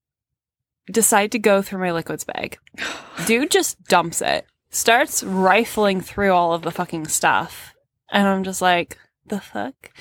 decide 0.89 1.33
to 1.33 1.39
go 1.39 1.61
through 1.61 1.79
my 1.79 1.91
liquids 1.91 2.23
bag. 2.23 2.57
Dude 3.25 3.51
just 3.51 3.83
dumps 3.83 4.21
it, 4.21 4.45
starts 4.69 5.23
rifling 5.23 6.01
through 6.01 6.31
all 6.33 6.53
of 6.53 6.61
the 6.61 6.71
fucking 6.71 7.07
stuff, 7.07 7.73
and 8.09 8.27
I'm 8.27 8.43
just 8.43 8.61
like, 8.61 8.97
the 9.25 9.41
fuck. 9.41 9.91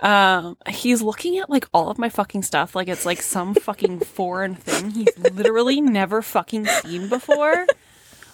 Um, 0.00 0.56
he's 0.68 1.00
looking 1.00 1.38
at 1.38 1.48
like 1.48 1.68
all 1.72 1.88
of 1.88 1.96
my 1.96 2.08
fucking 2.08 2.42
stuff 2.42 2.74
like 2.74 2.88
it's 2.88 3.06
like 3.06 3.22
some 3.22 3.54
fucking 3.68 4.00
foreign 4.00 4.56
thing 4.56 4.90
he's 4.90 5.16
literally 5.16 5.80
never 5.80 6.22
fucking 6.22 6.66
seen 6.66 7.08
before. 7.08 7.66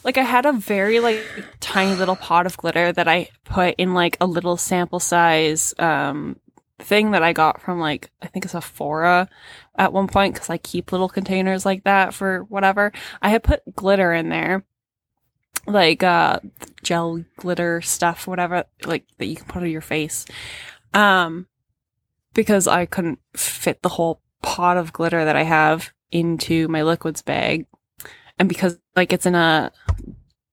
Like 0.02 0.16
I 0.16 0.22
had 0.22 0.46
a 0.46 0.52
very 0.52 1.00
like 1.00 1.22
tiny 1.60 1.94
little 1.94 2.16
pot 2.16 2.46
of 2.46 2.56
glitter 2.56 2.90
that 2.92 3.06
I 3.06 3.28
put 3.44 3.74
in 3.76 3.92
like 3.92 4.16
a 4.20 4.26
little 4.26 4.56
sample 4.56 5.00
size 5.00 5.74
um 5.78 6.40
thing 6.78 7.10
that 7.10 7.22
I 7.22 7.32
got 7.32 7.60
from 7.60 7.80
like 7.80 8.10
I 8.22 8.28
think 8.28 8.46
it's 8.46 8.54
a 8.54 8.62
Sephora 8.62 9.28
at 9.76 9.92
one 9.92 10.06
point 10.06 10.34
because 10.34 10.48
I 10.48 10.56
keep 10.56 10.90
little 10.90 11.08
containers 11.08 11.66
like 11.66 11.84
that 11.84 12.14
for 12.14 12.44
whatever. 12.44 12.92
I 13.20 13.28
had 13.28 13.42
put 13.42 13.74
glitter 13.74 14.14
in 14.14 14.30
there, 14.30 14.64
like 15.68 16.02
uh 16.02 16.40
gel 16.82 17.24
glitter 17.36 17.80
stuff, 17.80 18.26
whatever, 18.26 18.64
like 18.84 19.04
that 19.18 19.26
you 19.26 19.36
can 19.36 19.46
put 19.46 19.62
on 19.62 19.70
your 19.70 19.80
face. 19.80 20.24
Um, 20.94 21.46
because 22.34 22.66
I 22.66 22.86
couldn't 22.86 23.18
fit 23.34 23.82
the 23.82 23.88
whole 23.90 24.20
pot 24.42 24.76
of 24.76 24.92
glitter 24.92 25.24
that 25.24 25.36
I 25.36 25.42
have 25.42 25.92
into 26.10 26.68
my 26.68 26.82
liquids 26.82 27.22
bag, 27.22 27.66
and 28.38 28.48
because 28.48 28.78
like 28.96 29.12
it's 29.12 29.26
in 29.26 29.34
a 29.34 29.72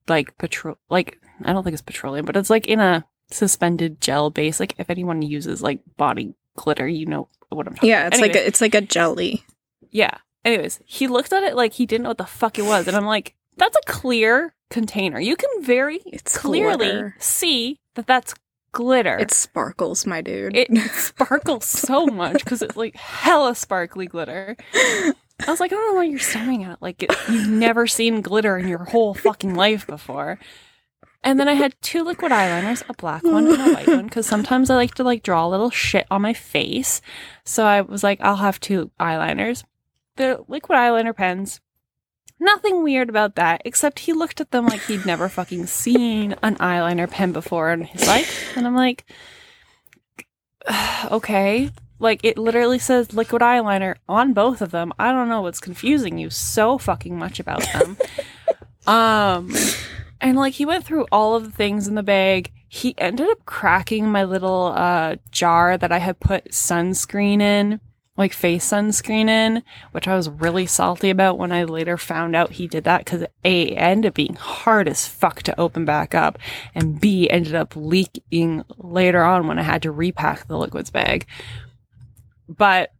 like 0.07 0.37
petrol, 0.37 0.77
like 0.89 1.19
I 1.43 1.53
don't 1.53 1.63
think 1.63 1.73
it's 1.73 1.81
petroleum, 1.81 2.25
but 2.25 2.35
it's 2.35 2.49
like 2.49 2.67
in 2.67 2.79
a 2.79 3.05
suspended 3.31 4.01
gel 4.01 4.29
base. 4.29 4.59
Like 4.59 4.75
if 4.77 4.89
anyone 4.89 5.21
uses 5.21 5.61
like 5.61 5.79
body 5.97 6.33
glitter, 6.55 6.87
you 6.87 7.05
know 7.05 7.27
what 7.49 7.67
I'm 7.67 7.75
talking 7.75 7.89
Yeah, 7.89 8.07
about. 8.07 8.13
it's 8.13 8.21
like 8.21 8.35
a, 8.35 8.47
it's 8.47 8.61
like 8.61 8.75
a 8.75 8.81
jelly. 8.81 9.43
Yeah. 9.91 10.17
Anyways, 10.43 10.79
he 10.85 11.07
looked 11.07 11.33
at 11.33 11.43
it 11.43 11.55
like 11.55 11.73
he 11.73 11.85
didn't 11.85 12.03
know 12.03 12.09
what 12.09 12.17
the 12.19 12.25
fuck 12.25 12.59
it 12.59 12.65
was. 12.65 12.87
And 12.87 12.95
I'm 12.95 13.05
like, 13.05 13.33
that's 13.57 13.77
a 13.77 13.91
clear 13.91 14.53
container. 14.69 15.19
You 15.19 15.35
can 15.35 15.49
very 15.63 16.01
It's 16.05 16.37
clearly 16.37 16.87
glitter. 16.87 17.15
see 17.19 17.79
that 17.95 18.07
that's 18.07 18.33
glitter. 18.71 19.17
It 19.17 19.31
sparkles, 19.31 20.05
my 20.05 20.21
dude. 20.21 20.55
it 20.55 20.69
sparkles 20.91 21.65
so 21.65 22.05
much 22.07 22.43
because 22.43 22.61
it's 22.61 22.75
like 22.75 22.95
hella 22.95 23.55
sparkly 23.55 24.07
glitter. 24.07 24.55
I 24.73 25.51
was 25.51 25.59
like, 25.59 25.71
I 25.71 25.75
don't 25.75 25.87
know 25.87 25.93
why 25.95 26.03
you're 26.05 26.19
staring 26.19 26.63
at 26.63 26.73
it. 26.73 26.77
Like, 26.81 27.03
it, 27.03 27.11
you've 27.29 27.47
never 27.49 27.87
seen 27.87 28.21
glitter 28.21 28.57
in 28.57 28.67
your 28.67 28.85
whole 28.85 29.13
fucking 29.13 29.53
life 29.53 29.85
before. 29.85 30.39
And 31.23 31.39
then 31.39 31.47
I 31.47 31.53
had 31.53 31.73
two 31.81 32.03
liquid 32.03 32.31
eyeliners, 32.31 32.83
a 32.87 32.93
black 32.93 33.23
one 33.23 33.47
and 33.47 33.59
a 33.61 33.73
white 33.73 33.87
one, 33.87 34.05
because 34.05 34.27
sometimes 34.27 34.69
I 34.69 34.75
like 34.75 34.93
to 34.95 35.03
like 35.03 35.23
draw 35.23 35.45
a 35.45 35.49
little 35.49 35.71
shit 35.71 36.05
on 36.11 36.21
my 36.21 36.33
face. 36.33 37.01
So 37.43 37.65
I 37.65 37.81
was 37.81 38.03
like, 38.03 38.21
I'll 38.21 38.35
have 38.37 38.59
two 38.59 38.91
eyeliners. 38.99 39.63
The 40.17 40.43
liquid 40.47 40.77
eyeliner 40.77 41.15
pens. 41.15 41.61
Nothing 42.39 42.83
weird 42.83 43.09
about 43.09 43.35
that, 43.35 43.61
except 43.63 43.99
he 43.99 44.13
looked 44.13 44.41
at 44.41 44.51
them 44.51 44.65
like 44.65 44.81
he'd 44.81 45.05
never 45.05 45.29
fucking 45.29 45.67
seen 45.67 46.35
an 46.43 46.55
eyeliner 46.55 47.09
pen 47.09 47.31
before 47.31 47.71
in 47.71 47.81
his 47.81 48.05
life. 48.07 48.55
And 48.57 48.67
I'm 48.67 48.75
like, 48.75 49.05
okay. 51.11 51.71
Like 51.97 52.25
it 52.25 52.37
literally 52.37 52.79
says 52.79 53.13
liquid 53.13 53.41
eyeliner 53.41 53.95
on 54.09 54.33
both 54.33 54.61
of 54.61 54.71
them. 54.71 54.91
I 54.99 55.11
don't 55.11 55.29
know 55.29 55.41
what's 55.41 55.61
confusing 55.61 56.17
you 56.17 56.29
so 56.29 56.77
fucking 56.77 57.17
much 57.17 57.39
about 57.39 57.65
them. 57.71 57.97
um 58.87 59.53
and 60.21 60.37
like 60.37 60.53
he 60.53 60.65
went 60.65 60.85
through 60.85 61.07
all 61.11 61.35
of 61.35 61.45
the 61.45 61.51
things 61.51 61.87
in 61.87 61.95
the 61.95 62.03
bag. 62.03 62.51
He 62.67 62.93
ended 62.97 63.29
up 63.29 63.45
cracking 63.45 64.11
my 64.11 64.25
little 64.25 64.73
uh 64.75 65.15
jar 65.31 65.77
that 65.77 65.91
I 65.93 65.99
had 65.99 66.19
put 66.19 66.51
sunscreen 66.51 67.41
in, 67.41 67.79
like 68.17 68.33
face 68.33 68.69
sunscreen 68.69 69.27
in, 69.27 69.63
which 69.91 70.07
I 70.07 70.15
was 70.15 70.29
really 70.29 70.65
salty 70.65 71.09
about 71.09 71.37
when 71.37 71.51
I 71.51 71.63
later 71.63 71.97
found 71.97 72.35
out 72.35 72.53
he 72.53 72.67
did 72.67 72.83
that 72.85 73.05
cuz 73.05 73.25
A 73.43 73.69
ended 73.71 74.09
up 74.09 74.13
being 74.13 74.35
hard 74.35 74.87
as 74.87 75.07
fuck 75.07 75.43
to 75.43 75.59
open 75.59 75.85
back 75.85 76.15
up 76.15 76.39
and 76.73 76.99
B 76.99 77.29
ended 77.29 77.55
up 77.55 77.73
leaking 77.75 78.63
later 78.77 79.23
on 79.23 79.47
when 79.47 79.59
I 79.59 79.63
had 79.63 79.81
to 79.83 79.91
repack 79.91 80.47
the 80.47 80.57
liquids 80.57 80.89
bag. 80.89 81.25
But 82.47 82.91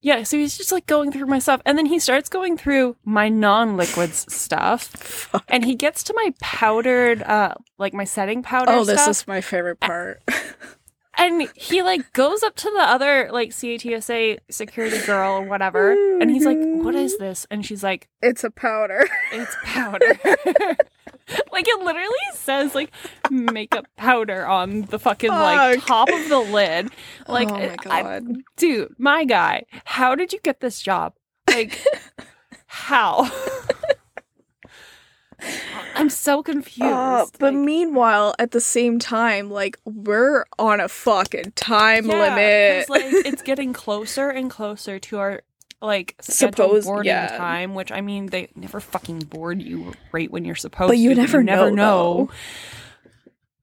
yeah, 0.00 0.22
so 0.22 0.36
he's 0.36 0.58
just 0.58 0.70
like 0.70 0.86
going 0.86 1.12
through 1.12 1.26
my 1.26 1.38
stuff 1.38 1.62
and 1.64 1.78
then 1.78 1.86
he 1.86 1.98
starts 1.98 2.28
going 2.28 2.58
through 2.58 2.96
my 3.04 3.28
non-liquids 3.30 4.32
stuff 4.32 5.30
and 5.48 5.64
he 5.64 5.74
gets 5.74 6.02
to 6.04 6.14
my 6.14 6.34
powdered 6.40 7.22
uh 7.22 7.54
like 7.78 7.94
my 7.94 8.04
setting 8.04 8.42
powder 8.42 8.72
oh, 8.72 8.84
this 8.84 9.06
is 9.06 9.26
my 9.26 9.40
favorite 9.40 9.80
part. 9.80 10.22
and 11.18 11.48
he 11.54 11.82
like 11.82 12.12
goes 12.12 12.42
up 12.42 12.54
to 12.56 12.70
the 12.70 12.82
other 12.82 13.28
like 13.32 13.50
CATSA 13.50 14.38
security 14.50 14.98
girl 15.06 15.34
or 15.34 15.42
whatever 15.42 15.92
and 16.20 16.30
he's 16.30 16.44
like 16.44 16.58
what 16.60 16.94
is 16.94 17.18
this 17.18 17.46
and 17.50 17.64
she's 17.64 17.82
like 17.82 18.08
it's 18.22 18.44
a 18.44 18.50
powder. 18.50 19.06
it's 19.32 19.54
powder 19.64 20.18
like 21.52 21.66
it 21.66 21.80
literally 21.84 22.08
says 22.34 22.74
like 22.74 22.90
makeup 23.30 23.86
powder 23.96 24.46
on 24.46 24.82
the 24.82 24.98
fucking 24.98 25.30
like 25.30 25.78
Fuck. 25.80 25.86
top 25.86 26.08
of 26.10 26.28
the 26.28 26.38
lid 26.40 26.90
like 27.28 27.48
oh 27.48 27.54
my 27.88 28.00
I- 28.00 28.02
god. 28.02 28.24
dude 28.56 28.94
my 28.98 29.24
guy 29.24 29.64
how 29.84 30.14
did 30.14 30.32
you 30.32 30.40
get 30.42 30.60
this 30.60 30.82
job 30.82 31.14
like 31.48 31.82
how 32.66 33.30
i'm 35.94 36.10
so 36.10 36.42
confused 36.42 36.82
Uh, 36.92 37.26
but 37.38 37.54
Like, 37.54 37.64
meanwhile, 37.64 38.34
at 38.38 38.50
the 38.50 38.60
same 38.60 38.98
time, 38.98 39.50
like 39.50 39.78
we're 39.84 40.44
on 40.58 40.80
a 40.80 40.88
fucking 40.88 41.52
time 41.54 42.06
yeah, 42.06 42.34
limit. 42.34 42.90
like 42.90 43.04
it's 43.26 43.42
getting 43.42 43.72
closer 43.72 44.30
and 44.30 44.50
closer 44.50 44.98
to 44.98 45.18
our 45.18 45.42
like 45.82 46.14
supposed 46.20 46.86
boarding 46.86 47.08
yeah. 47.10 47.36
time 47.36 47.74
which 47.74 47.92
i 47.92 48.00
mean 48.00 48.26
they 48.26 48.48
never 48.54 48.80
fucking 48.80 49.18
board 49.18 49.60
you 49.60 49.92
right 50.12 50.30
when 50.30 50.42
you're 50.44 50.54
supposed 50.54 50.88
But 50.88 50.96
you 50.98 51.10
to 51.10 51.14
never 51.16 51.42
never 51.42 51.70
know, 51.70 52.14
know 52.24 52.30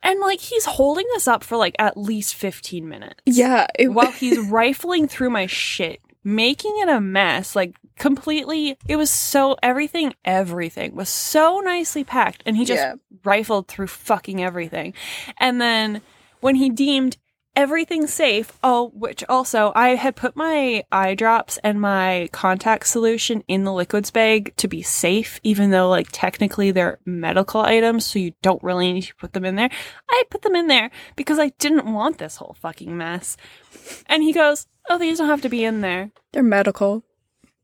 and 0.03 0.19
like 0.19 0.39
he's 0.39 0.65
holding 0.65 1.05
us 1.15 1.27
up 1.27 1.43
for 1.43 1.57
like 1.57 1.75
at 1.79 1.97
least 1.97 2.35
15 2.35 2.87
minutes 2.87 3.21
yeah, 3.25 3.67
it, 3.77 3.89
while 3.89 4.11
he's 4.21 4.37
rifling 4.49 5.07
through 5.07 5.29
my 5.29 5.45
shit, 5.45 6.01
making 6.23 6.73
it 6.77 6.89
a 6.89 6.99
mess, 6.99 7.55
like 7.55 7.75
completely. 8.01 8.77
It 8.87 8.95
was 8.95 9.11
so 9.11 9.55
everything, 9.61 10.13
everything 10.25 10.95
was 10.95 11.07
so 11.07 11.59
nicely 11.59 12.03
packed, 12.03 12.41
and 12.45 12.57
he 12.57 12.65
just 12.65 12.81
Yeah. 12.81 12.95
rifled 13.23 13.67
through 13.67 13.87
fucking 13.87 14.43
everything. 14.43 14.93
And 15.37 15.61
then 15.61 16.01
when 16.39 16.55
he 16.55 16.69
deemed 16.69 17.17
everything 17.53 18.07
safe. 18.07 18.53
Oh, 18.63 18.91
which 18.93 19.25
also 19.27 19.73
I 19.75 19.95
had 19.95 20.15
put 20.15 20.37
my 20.37 20.85
eye 20.89 21.15
drops 21.15 21.59
and 21.65 21.81
my 21.81 22.29
contact 22.31 22.87
solution 22.87 23.43
in 23.45 23.65
the 23.65 23.73
liquids 23.73 24.09
bag 24.09 24.53
to 24.55 24.69
be 24.69 24.81
safe, 24.81 25.37
even 25.43 25.69
though 25.69 25.89
like 25.89 26.07
technically 26.13 26.71
they're 26.71 26.99
medical 27.05 27.59
items, 27.59 28.05
so 28.05 28.19
you 28.19 28.31
don't 28.41 28.63
really 28.63 28.93
need 28.93 29.01
to 29.03 29.15
put 29.15 29.33
them 29.33 29.43
in 29.43 29.55
there. 29.57 29.69
I 30.09 30.23
put 30.29 30.43
them 30.43 30.55
in 30.55 30.67
there 30.67 30.91
because 31.17 31.39
I 31.39 31.49
didn't 31.59 31.91
want 31.91 32.19
this 32.19 32.37
whole 32.37 32.55
fucking 32.61 32.97
mess. 32.97 33.35
And 34.07 34.23
he 34.23 34.31
goes, 34.31 34.65
"Oh, 34.89 34.97
these 34.97 35.17
don't 35.17 35.27
have 35.27 35.41
to 35.41 35.49
be 35.49 35.65
in 35.65 35.81
there." 35.81 36.11
They're 36.31 36.43
medical. 36.43 37.03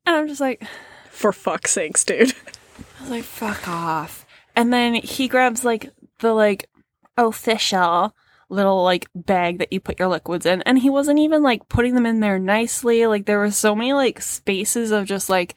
And 0.08 0.16
I'm 0.16 0.28
just 0.30 0.40
like, 0.40 0.64
For 1.12 1.34
fuck's 1.34 1.72
sakes, 1.72 2.06
dude. 2.06 2.34
I 3.00 3.02
was 3.02 3.10
like, 3.10 3.24
"Fuck 3.24 3.68
off." 3.68 4.26
And 4.56 4.72
then 4.72 4.94
he 4.96 5.28
grabs 5.28 5.66
like 5.66 5.92
the 6.20 6.34
like 6.34 6.70
official 7.18 8.16
little 8.50 8.84
like 8.84 9.10
bag 9.14 9.60
that 9.60 9.74
you 9.74 9.82
put 9.82 10.00
your 10.00 10.08
liquids 10.08 10.46
in. 10.46 10.62
And 10.62 10.80
he 10.80 10.90
wasn't 10.90 11.20
even 11.20 11.44
like 11.44 11.68
putting 11.68 11.94
them 11.94 12.06
in 12.06 12.22
there 12.22 12.40
nicely. 12.40 13.06
Like 13.06 13.26
there 13.26 13.40
were 13.40 13.52
so 13.52 13.76
many 13.76 13.92
like 13.92 14.22
spaces 14.22 14.92
of 14.92 15.06
just 15.06 15.30
like 15.30 15.56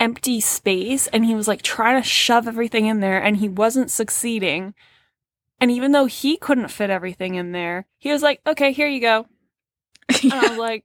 empty 0.00 0.40
space. 0.40 1.06
And 1.08 1.26
he 1.26 1.34
was 1.34 1.46
like 1.46 1.60
trying 1.60 2.02
to 2.02 2.08
shove 2.08 2.48
everything 2.48 2.86
in 2.86 3.00
there. 3.00 3.22
And 3.22 3.36
he 3.36 3.48
wasn't 3.50 3.90
succeeding. 3.90 4.72
And 5.60 5.70
even 5.70 5.92
though 5.92 6.06
he 6.06 6.38
couldn't 6.38 6.68
fit 6.68 6.88
everything 6.88 7.34
in 7.34 7.52
there 7.52 7.86
he 7.98 8.10
was 8.10 8.22
like 8.22 8.40
okay 8.46 8.72
here 8.72 8.88
you 8.88 9.00
go. 9.00 9.26
And 10.22 10.32
i 10.32 10.48
was 10.48 10.58
like 10.58 10.84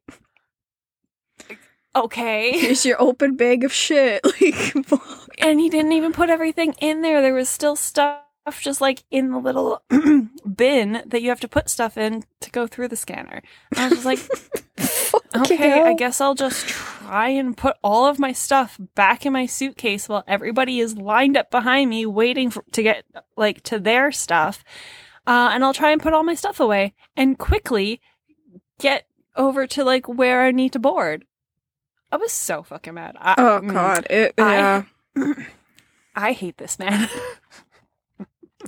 okay 1.95 2.51
Here's 2.59 2.85
your 2.85 3.01
open 3.01 3.35
bag 3.35 3.63
of 3.63 3.73
shit. 3.73 4.25
Like, 4.41 4.75
and 5.37 5.59
he 5.59 5.69
didn't 5.69 5.93
even 5.93 6.11
put 6.11 6.29
everything 6.29 6.75
in 6.81 7.01
there. 7.01 7.21
There 7.21 7.33
was 7.33 7.49
still 7.49 7.75
stuff 7.77 8.23
just 8.59 8.81
like 8.81 9.03
in 9.11 9.31
the 9.31 9.37
little 9.37 9.81
bin 10.55 11.03
that 11.05 11.21
you 11.21 11.29
have 11.29 11.39
to 11.41 11.47
put 11.47 11.69
stuff 11.69 11.97
in 11.97 12.23
to 12.41 12.51
go 12.51 12.67
through 12.67 12.89
the 12.89 12.95
scanner. 12.95 13.41
And 13.75 13.79
I 13.79 13.89
was 13.89 14.05
like, 14.05 14.19
okay, 15.35 15.81
I 15.81 15.93
guess 15.93 16.19
I'll 16.19 16.35
just 16.35 16.67
try 16.67 17.29
and 17.29 17.55
put 17.55 17.77
all 17.83 18.05
of 18.05 18.19
my 18.19 18.31
stuff 18.31 18.77
back 18.95 19.25
in 19.25 19.33
my 19.33 19.45
suitcase 19.45 20.09
while 20.09 20.23
everybody 20.27 20.79
is 20.79 20.97
lined 20.97 21.37
up 21.37 21.51
behind 21.51 21.89
me 21.89 22.05
waiting 22.05 22.49
for, 22.49 22.63
to 22.71 22.83
get 22.83 23.05
like 23.37 23.61
to 23.63 23.79
their 23.79 24.11
stuff. 24.11 24.63
Uh, 25.27 25.51
and 25.53 25.63
I'll 25.63 25.73
try 25.73 25.91
and 25.91 26.01
put 26.01 26.13
all 26.13 26.23
my 26.23 26.35
stuff 26.35 26.59
away 26.59 26.93
and 27.15 27.37
quickly 27.37 28.01
get 28.79 29.05
over 29.35 29.67
to 29.67 29.83
like 29.83 30.07
where 30.07 30.41
I 30.41 30.51
need 30.51 30.73
to 30.73 30.79
board. 30.79 31.25
I 32.11 32.17
was 32.17 32.31
so 32.31 32.63
fucking 32.63 32.93
mad. 32.93 33.15
I, 33.19 33.35
Oh 33.37 33.61
mm, 33.61 33.71
god, 33.73 34.07
it 34.09 34.33
I- 34.37 34.85
yeah, 35.15 35.33
I 36.15 36.31
hate 36.33 36.57
this 36.57 36.79
man. 36.79 37.07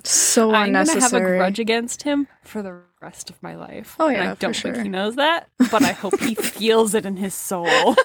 so 0.04 0.52
I'm 0.54 0.72
gonna 0.74 1.00
have 1.00 1.14
a 1.14 1.20
grudge 1.20 1.60
against 1.60 2.04
him 2.04 2.28
for 2.44 2.62
the 2.62 2.82
rest 3.02 3.30
of 3.30 3.42
my 3.42 3.56
life. 3.56 3.96
Oh, 4.00 4.08
And 4.08 4.18
yeah, 4.18 4.32
I 4.32 4.36
don't 4.36 4.56
think 4.56 4.76
sure. 4.76 4.84
he 4.84 4.90
knows 4.90 5.16
that, 5.16 5.48
but 5.72 5.84
I 5.84 5.92
hope 5.92 6.20
he 6.20 6.36
feels 6.56 6.94
it 6.94 7.06
in 7.06 7.18
his 7.18 7.34
soul. 7.34 7.96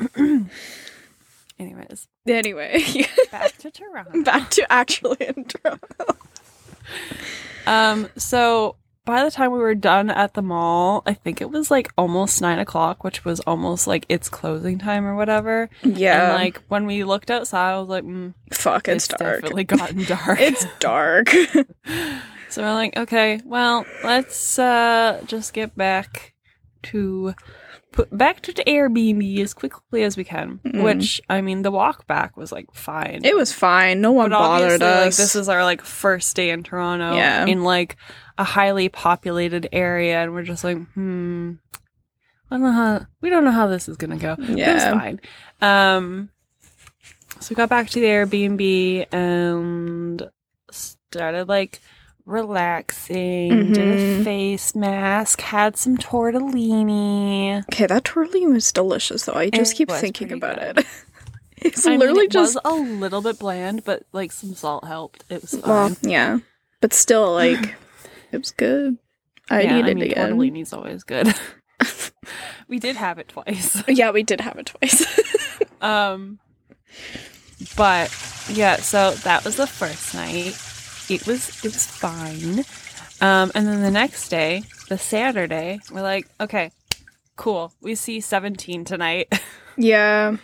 Anyways, 1.58 2.08
Anyway, 2.26 2.82
back 3.30 3.56
to 3.58 3.70
Toronto. 3.70 4.22
back 4.22 4.48
to 4.50 4.72
actually 4.72 5.18
in 5.20 5.44
Toronto. 5.44 6.16
Um, 7.66 8.08
so 8.16 8.76
by 9.10 9.24
the 9.24 9.30
time 9.30 9.50
we 9.50 9.58
were 9.58 9.74
done 9.74 10.08
at 10.08 10.34
the 10.34 10.42
mall, 10.42 11.02
I 11.04 11.14
think 11.14 11.40
it 11.40 11.50
was 11.50 11.68
like 11.68 11.92
almost 11.98 12.40
nine 12.40 12.60
o'clock, 12.60 13.02
which 13.02 13.24
was 13.24 13.40
almost 13.40 13.88
like 13.88 14.06
its 14.08 14.28
closing 14.28 14.78
time 14.78 15.04
or 15.04 15.16
whatever. 15.16 15.68
Yeah, 15.82 16.26
And 16.26 16.34
like 16.34 16.62
when 16.68 16.86
we 16.86 17.02
looked 17.02 17.28
outside, 17.28 17.72
I 17.72 17.78
was 17.80 17.88
like, 17.88 18.04
mm, 18.04 18.34
fuck, 18.52 18.86
it's, 18.86 19.06
it's, 19.06 19.18
dark. 19.18 19.40
definitely 19.40 19.64
gotten 19.64 20.04
dark. 20.04 20.40
It's 20.40 20.64
dark. 20.78 21.34
So 22.50 22.62
we're 22.62 22.74
like, 22.74 22.96
okay, 22.96 23.40
well, 23.44 23.86
let's 24.02 24.58
uh 24.58 25.22
just 25.26 25.52
get 25.52 25.76
back 25.76 26.34
to 26.84 27.34
put 27.92 28.16
back 28.16 28.40
to 28.42 28.52
the 28.52 28.62
Airbnb 28.64 29.38
as 29.40 29.52
quickly 29.54 30.02
as 30.04 30.16
we 30.16 30.24
can. 30.24 30.60
Mm. 30.64 30.82
Which 30.84 31.20
I 31.28 31.40
mean, 31.40 31.62
the 31.62 31.70
walk 31.70 32.06
back 32.06 32.36
was 32.36 32.52
like 32.52 32.66
fine. 32.72 33.20
it 33.24 33.34
was 33.36 33.52
fine. 33.52 34.00
No 34.00 34.12
one 34.12 34.30
but 34.30 34.38
bothered 34.38 34.82
us. 34.82 35.04
like 35.04 35.14
this 35.16 35.34
is 35.36 35.48
our 35.48 35.64
like 35.64 35.82
first 35.82 36.36
day 36.36 36.50
in 36.50 36.62
Toronto, 36.62 37.14
Yeah. 37.16 37.46
in 37.46 37.62
like 37.64 37.96
a 38.38 38.44
highly 38.44 38.88
populated 38.88 39.68
area, 39.72 40.22
and 40.22 40.32
we're 40.32 40.42
just 40.44 40.64
like, 40.64 40.78
hmm, 40.94 41.52
I 42.50 42.54
don't 42.56 42.62
know 42.62 42.72
how 42.72 43.06
we 43.20 43.30
don't 43.30 43.44
know 43.44 43.50
how 43.50 43.66
this 43.66 43.88
is 43.88 43.96
gonna 43.96 44.16
go. 44.16 44.36
But 44.36 44.44
It 44.50 44.52
was 44.52 44.58
Yeah. 44.58 44.92
fine. 44.98 45.20
Um, 45.60 46.30
so 47.40 47.48
we 47.50 47.56
got 47.56 47.68
back 47.68 47.88
to 47.90 48.00
the 48.00 48.06
Airbnb 48.06 49.12
and 49.14 50.22
started 50.70 51.48
like 51.48 51.80
relaxing. 52.30 53.72
Did 53.72 54.20
a 54.20 54.24
face 54.24 54.74
mask. 54.74 55.40
Had 55.40 55.76
some 55.76 55.96
tortellini. 55.96 57.60
okay, 57.72 57.86
that 57.86 58.04
tortellini 58.04 58.52
was 58.52 58.72
delicious 58.72 59.24
though. 59.24 59.34
I 59.34 59.50
just 59.50 59.74
It 59.74 59.76
keep 59.76 59.90
thinking 59.90 60.32
about 60.32 60.58
good. 60.58 60.78
it. 60.78 60.86
It's 61.62 61.86
I 61.86 61.90
mean, 61.90 61.98
literally 62.00 62.24
it 62.24 62.30
just 62.30 62.54
was 62.54 62.62
a 62.64 62.74
little 62.74 63.20
bit 63.20 63.38
bland, 63.38 63.84
but 63.84 64.04
like 64.12 64.32
some 64.32 64.54
salt 64.54 64.84
helped. 64.86 65.24
It 65.28 65.42
was 65.42 65.50
fine. 65.50 65.62
well, 65.68 65.96
yeah, 66.00 66.38
but 66.80 66.94
still, 66.94 67.34
like 67.34 67.74
it 68.32 68.38
was 68.38 68.50
good. 68.52 68.96
I'd 69.50 69.64
yeah, 69.66 69.78
eat 69.80 69.84
I 69.84 69.88
it 69.90 69.94
mean, 69.96 70.10
again. 70.10 70.30
tortellini's 70.32 70.72
always 70.72 71.04
good. 71.04 71.34
we 72.68 72.78
did 72.78 72.96
have 72.96 73.18
it 73.18 73.28
twice. 73.28 73.82
Yeah, 73.88 74.10
we 74.10 74.22
did 74.22 74.40
have 74.40 74.56
it 74.56 74.66
twice. 74.66 75.04
Um, 75.82 76.38
but 77.76 78.08
yeah, 78.48 78.76
so 78.76 79.10
that 79.12 79.44
was 79.44 79.56
the 79.56 79.66
first 79.66 80.14
night. 80.14 80.56
It 81.10 81.26
was 81.26 81.48
it 81.64 81.72
was 81.72 81.86
fine. 81.86 82.60
Um, 83.20 83.50
and 83.54 83.66
then 83.66 83.82
the 83.82 83.90
next 83.90 84.28
day, 84.28 84.62
the 84.88 84.96
Saturday, 84.96 85.80
we're 85.92 86.02
like, 86.02 86.26
okay, 86.40 86.70
cool. 87.36 87.72
We 87.80 87.94
see 87.96 88.20
seventeen 88.20 88.84
tonight, 88.84 89.32
yeah, 89.76 90.36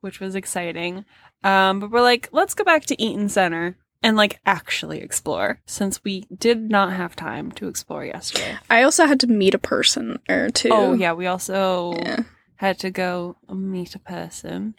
which 0.00 0.20
was 0.20 0.34
exciting. 0.34 1.04
Um, 1.42 1.80
but 1.80 1.90
we're 1.90 2.00
like, 2.00 2.28
let's 2.32 2.54
go 2.54 2.64
back 2.64 2.84
to 2.86 3.02
Eaton 3.02 3.28
Center 3.28 3.76
and 4.02 4.16
like 4.16 4.38
actually 4.46 5.00
explore, 5.00 5.60
since 5.66 6.02
we 6.04 6.26
did 6.36 6.70
not 6.70 6.92
have 6.92 7.16
time 7.16 7.50
to 7.52 7.68
explore 7.68 8.04
yesterday. 8.04 8.56
I 8.70 8.82
also 8.84 9.06
had 9.06 9.20
to 9.20 9.26
meet 9.26 9.54
a 9.54 9.58
person 9.58 10.20
or 10.28 10.48
two. 10.50 10.68
Oh 10.70 10.92
yeah, 10.94 11.12
we 11.12 11.26
also 11.26 11.92
Yeah. 12.04 12.20
had 12.56 12.78
to 12.78 12.90
go 12.90 13.36
meet 13.52 13.94
a 13.94 13.98
person. 13.98 14.74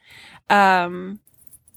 Um, 0.50 1.20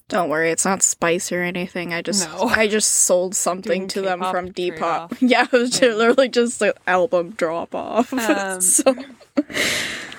Don't 0.08 0.30
worry, 0.30 0.50
it's 0.50 0.64
not 0.64 0.82
spice 0.82 1.30
or 1.32 1.42
anything. 1.42 1.92
I 1.92 2.00
just 2.02 2.28
No. 2.28 2.44
I 2.48 2.66
just 2.66 2.90
sold 2.90 3.34
something 3.46 3.80
Doing 3.86 3.88
to 3.88 4.00
them 4.02 4.20
K-pop 4.20 4.34
from 4.34 4.52
Depop. 4.52 5.18
Yeah, 5.20 5.44
it 5.44 5.52
was 5.52 5.80
Yeah. 5.80 5.88
literally 5.94 6.28
just 6.30 6.60
an 6.62 6.72
album 6.86 7.30
drop 7.32 7.74
off. 7.74 8.12
Um, 8.12 8.60
so 8.60 8.94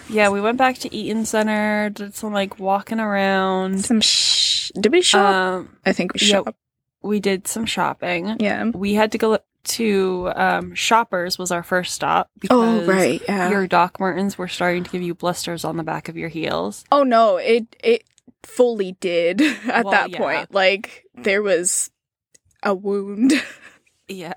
yeah, 0.09 0.29
we 0.29 0.41
went 0.41 0.57
back 0.57 0.77
to 0.79 0.95
Eaton 0.95 1.25
Center, 1.25 1.89
did 1.91 2.15
some 2.15 2.33
like 2.33 2.59
walking 2.59 2.99
around. 2.99 3.85
some 3.85 4.01
sh- 4.01 4.71
did 4.79 4.91
we 4.91 5.01
shop? 5.01 5.33
Um, 5.33 5.75
I 5.85 5.93
think 5.93 6.13
we 6.13 6.19
yeah, 6.21 6.37
shop. 6.43 6.55
we 7.01 7.19
did 7.19 7.47
some 7.47 7.65
shopping. 7.65 8.37
Yeah. 8.39 8.65
We 8.73 8.93
had 8.95 9.11
to 9.13 9.17
go 9.17 9.39
to 9.61 10.31
um, 10.35 10.73
Shoppers 10.73 11.37
was 11.37 11.51
our 11.51 11.61
first 11.63 11.93
stop 11.93 12.29
because 12.39 12.57
Oh 12.57 12.85
right, 12.91 13.21
yeah. 13.27 13.49
your 13.51 13.67
Doc 13.67 13.99
Martens 13.99 14.37
were 14.37 14.47
starting 14.47 14.83
to 14.85 14.89
give 14.89 15.01
you 15.01 15.13
blisters 15.13 15.65
on 15.65 15.75
the 15.77 15.83
back 15.83 16.07
of 16.09 16.15
your 16.17 16.29
heels. 16.29 16.85
Oh 16.91 17.03
no, 17.03 17.37
it 17.37 17.75
it 17.83 18.03
fully 18.43 18.93
did 18.99 19.41
at 19.67 19.85
Well, 19.85 19.91
that 19.91 20.09
yeah. 20.11 20.17
point. 20.17 20.53
Like 20.53 21.03
there 21.15 21.41
was 21.41 21.89
a 22.63 22.73
wound 22.73 23.33
Yeah, 24.07 24.33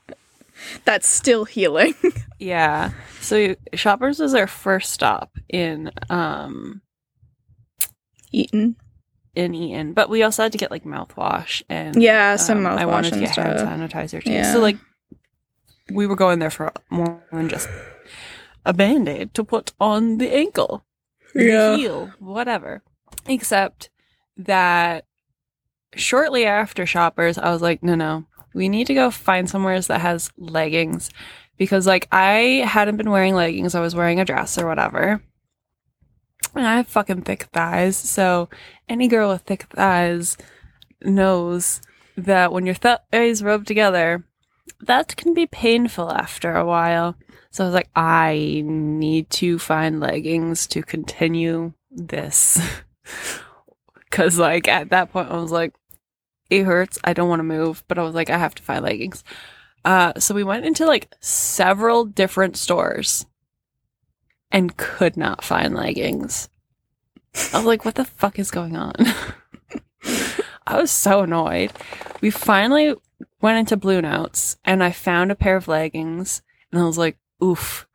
that's 0.84 1.08
still 1.08 1.44
healing. 1.46 1.94
yeah. 2.38 2.90
So 3.20 3.56
Shoppers 3.74 4.18
was 4.18 4.34
our 4.34 4.46
first 4.46 4.92
stop 4.92 5.30
in 5.48 5.90
um 6.10 6.82
Eaton. 8.32 8.76
in 9.34 9.54
Eaton, 9.54 9.92
but 9.94 10.08
we 10.10 10.22
also 10.22 10.42
had 10.42 10.52
to 10.52 10.58
get 10.58 10.70
like 10.70 10.84
mouthwash 10.84 11.62
and 11.70 11.96
Yeah, 12.02 12.36
some 12.36 12.66
um, 12.66 12.78
I 12.78 12.84
wanted 12.86 13.14
to 13.14 13.20
get 13.20 13.34
hand 13.36 13.58
sanitizer 13.60 14.22
too. 14.22 14.30
Yeah. 14.32 14.52
So 14.52 14.60
like 14.60 14.76
we 15.90 16.06
were 16.06 16.16
going 16.16 16.38
there 16.38 16.50
for 16.50 16.72
more 16.90 17.22
than 17.32 17.48
just 17.48 17.68
a 18.64 18.72
band 18.72 19.08
aid 19.08 19.34
to 19.34 19.44
put 19.44 19.72
on 19.80 20.18
the 20.18 20.32
ankle, 20.34 20.84
Yeah. 21.34 21.70
the 21.72 21.76
heel, 21.78 22.10
whatever. 22.18 22.82
Except 23.26 23.90
that 24.36 25.04
shortly 25.94 26.44
after 26.44 26.86
Shoppers, 26.86 27.38
I 27.38 27.50
was 27.50 27.62
like, 27.62 27.82
no, 27.82 27.94
no, 27.94 28.26
we 28.54 28.68
need 28.68 28.86
to 28.88 28.94
go 28.94 29.10
find 29.10 29.48
somewhere 29.48 29.80
that 29.80 30.00
has 30.00 30.30
leggings 30.36 31.10
because 31.56 31.86
like 31.86 32.08
I 32.10 32.64
hadn't 32.66 32.96
been 32.96 33.10
wearing 33.10 33.34
leggings. 33.34 33.74
I 33.74 33.80
was 33.80 33.94
wearing 33.94 34.20
a 34.20 34.24
dress 34.24 34.58
or 34.58 34.66
whatever. 34.66 35.22
And 36.54 36.66
I 36.66 36.76
have 36.76 36.88
fucking 36.88 37.22
thick 37.22 37.44
thighs, 37.44 37.96
so 37.96 38.50
any 38.88 39.08
girl 39.08 39.30
with 39.30 39.42
thick 39.42 39.62
thighs 39.70 40.36
knows 41.00 41.80
that 42.16 42.52
when 42.52 42.66
your 42.66 42.74
thighs 42.74 43.42
rub 43.42 43.64
together, 43.64 44.24
that 44.80 45.16
can 45.16 45.32
be 45.32 45.46
painful 45.46 46.12
after 46.12 46.54
a 46.54 46.66
while. 46.66 47.16
So 47.50 47.64
I 47.64 47.66
was 47.66 47.74
like, 47.74 47.90
I 47.94 48.62
need 48.64 49.30
to 49.30 49.58
find 49.58 50.00
leggings 50.00 50.66
to 50.68 50.82
continue 50.82 51.72
this. 51.90 52.60
Cause 54.10 54.38
like 54.38 54.68
at 54.68 54.90
that 54.90 55.12
point 55.12 55.30
I 55.30 55.36
was 55.36 55.50
like, 55.50 55.74
it 56.50 56.64
hurts. 56.64 56.98
I 57.02 57.14
don't 57.14 57.28
want 57.28 57.40
to 57.40 57.44
move, 57.44 57.82
but 57.88 57.98
I 57.98 58.02
was 58.02 58.14
like, 58.14 58.28
I 58.28 58.36
have 58.36 58.54
to 58.56 58.62
find 58.62 58.84
leggings. 58.84 59.24
Uh, 59.84 60.12
so 60.18 60.34
we 60.34 60.44
went 60.44 60.66
into 60.66 60.86
like 60.86 61.12
several 61.20 62.04
different 62.04 62.56
stores 62.56 63.26
and 64.50 64.76
could 64.76 65.16
not 65.16 65.42
find 65.42 65.74
leggings. 65.74 66.48
I 67.52 67.56
was 67.56 67.64
like, 67.64 67.84
what 67.84 67.94
the 67.94 68.04
fuck 68.04 68.38
is 68.38 68.50
going 68.50 68.76
on? 68.76 68.92
I 70.66 70.78
was 70.78 70.90
so 70.90 71.22
annoyed. 71.22 71.72
We 72.20 72.30
finally 72.30 72.94
went 73.40 73.58
into 73.58 73.76
Bluenotes 73.76 74.56
and 74.64 74.84
I 74.84 74.92
found 74.92 75.32
a 75.32 75.36
pair 75.36 75.56
of 75.56 75.68
leggings 75.68 76.42
and 76.70 76.80
I 76.80 76.84
was 76.84 76.98
like, 76.98 77.16
oof. 77.42 77.86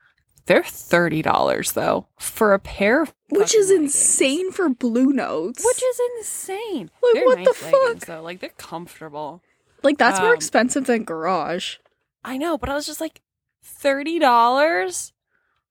They're 0.48 0.64
thirty 0.64 1.22
dollars 1.22 1.74
though 1.74 2.08
for 2.20 2.54
a 2.54 2.60
pair 2.60 3.04
of 3.04 3.14
Which 3.30 3.54
is 3.54 3.70
leggings. 3.70 3.94
insane 3.96 4.52
for 4.52 4.70
Bluenotes. 4.70 5.64
Which 5.64 5.84
is 5.84 6.02
insane. 6.18 6.90
Like, 7.04 7.14
they're 7.14 7.26
what 7.26 7.36
the 7.44 7.56
leggings, 7.62 8.00
fuck? 8.00 8.06
though. 8.08 8.22
Like 8.24 8.40
they're 8.40 8.50
comfortable. 8.58 9.42
like 9.84 9.98
that's 9.98 10.20
more 10.20 10.30
um, 10.30 10.36
expensive 10.36 10.86
than 10.86 11.04
Garage. 11.04 11.76
I 12.24 12.38
know, 12.38 12.58
but 12.58 12.70
I 12.70 12.76
was 12.76 12.86
just 12.86 13.02
like 13.02 13.22
thirty 13.64 14.20
dollars 14.20 15.14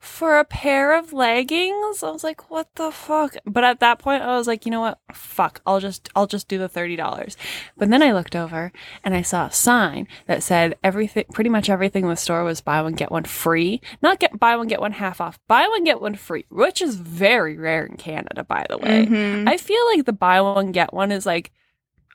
for 0.07 0.39
a 0.39 0.45
pair 0.45 0.97
of 0.97 1.13
leggings. 1.13 2.03
I 2.03 2.11
was 2.11 2.25
like, 2.25 2.51
what 2.51 2.69
the 2.77 2.91
fuck? 2.91 3.37
But 3.45 3.65
at 3.65 3.81
that 3.81 3.99
point, 3.99 4.23
I 4.23 4.37
was 4.37 4.47
like, 4.47 4.65
you 4.65 4.71
know 4.71 4.81
what? 4.81 4.99
Fuck. 5.13 5.61
I'll 5.67 5.81
just 5.81 6.09
I'll 6.15 6.27
just 6.27 6.49
do 6.49 6.59
the 6.59 6.69
thirty 6.69 6.97
dollars. 6.97 7.37
But 7.77 7.91
then 7.91 8.03
I 8.03 8.13
looked 8.13 8.37
over 8.37 8.73
and 9.05 9.15
I 9.15 9.23
saw 9.23 9.47
a 9.47 9.53
sign 9.53 10.07
that 10.27 10.43
said 10.43 10.77
everything, 10.83 11.25
pretty 11.33 11.51
much 11.51 11.69
everything 11.69 12.05
in 12.05 12.11
the 12.11 12.17
store 12.17 12.45
was 12.45 12.61
buy 12.61 12.81
one 12.83 12.95
get 12.95 13.11
one 13.11 13.25
free. 13.25 13.81
Not 14.01 14.21
get 14.21 14.39
buy 14.39 14.57
one 14.57 14.69
get 14.69 14.81
one 14.81 14.93
half 14.93 15.21
off. 15.21 15.39
Buy 15.49 15.67
one 15.69 15.85
get 15.85 16.01
one 16.01 16.15
free, 16.15 16.47
which 16.49 16.81
is 16.81 16.95
very 16.97 17.57
rare 17.59 17.85
in 17.85 17.97
Canada, 17.97 18.45
by 18.45 18.65
the 18.71 18.79
way. 18.79 19.07
Mhm. 19.07 19.49
I 19.49 19.57
feel 19.57 19.85
like 19.95 20.07
the 20.07 20.13
buy 20.13 20.41
one 20.41 20.73
get 20.73 20.95
one 20.95 21.13
is 21.13 21.27
like 21.27 21.53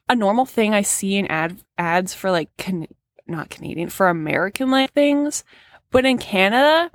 a 0.09 0.15
normal 0.15 0.45
thing 0.45 0.73
I 0.73 0.81
see 0.81 1.17
in 1.17 1.27
ad 1.27 1.61
ads 1.77 2.13
for 2.13 2.31
like 2.31 2.49
can 2.57 2.87
not 3.27 3.49
Canadian 3.49 3.89
for 3.89 4.07
American 4.09 4.71
like 4.71 4.91
things, 4.93 5.43
but 5.91 6.05
in 6.05 6.17
Canada, 6.17 6.89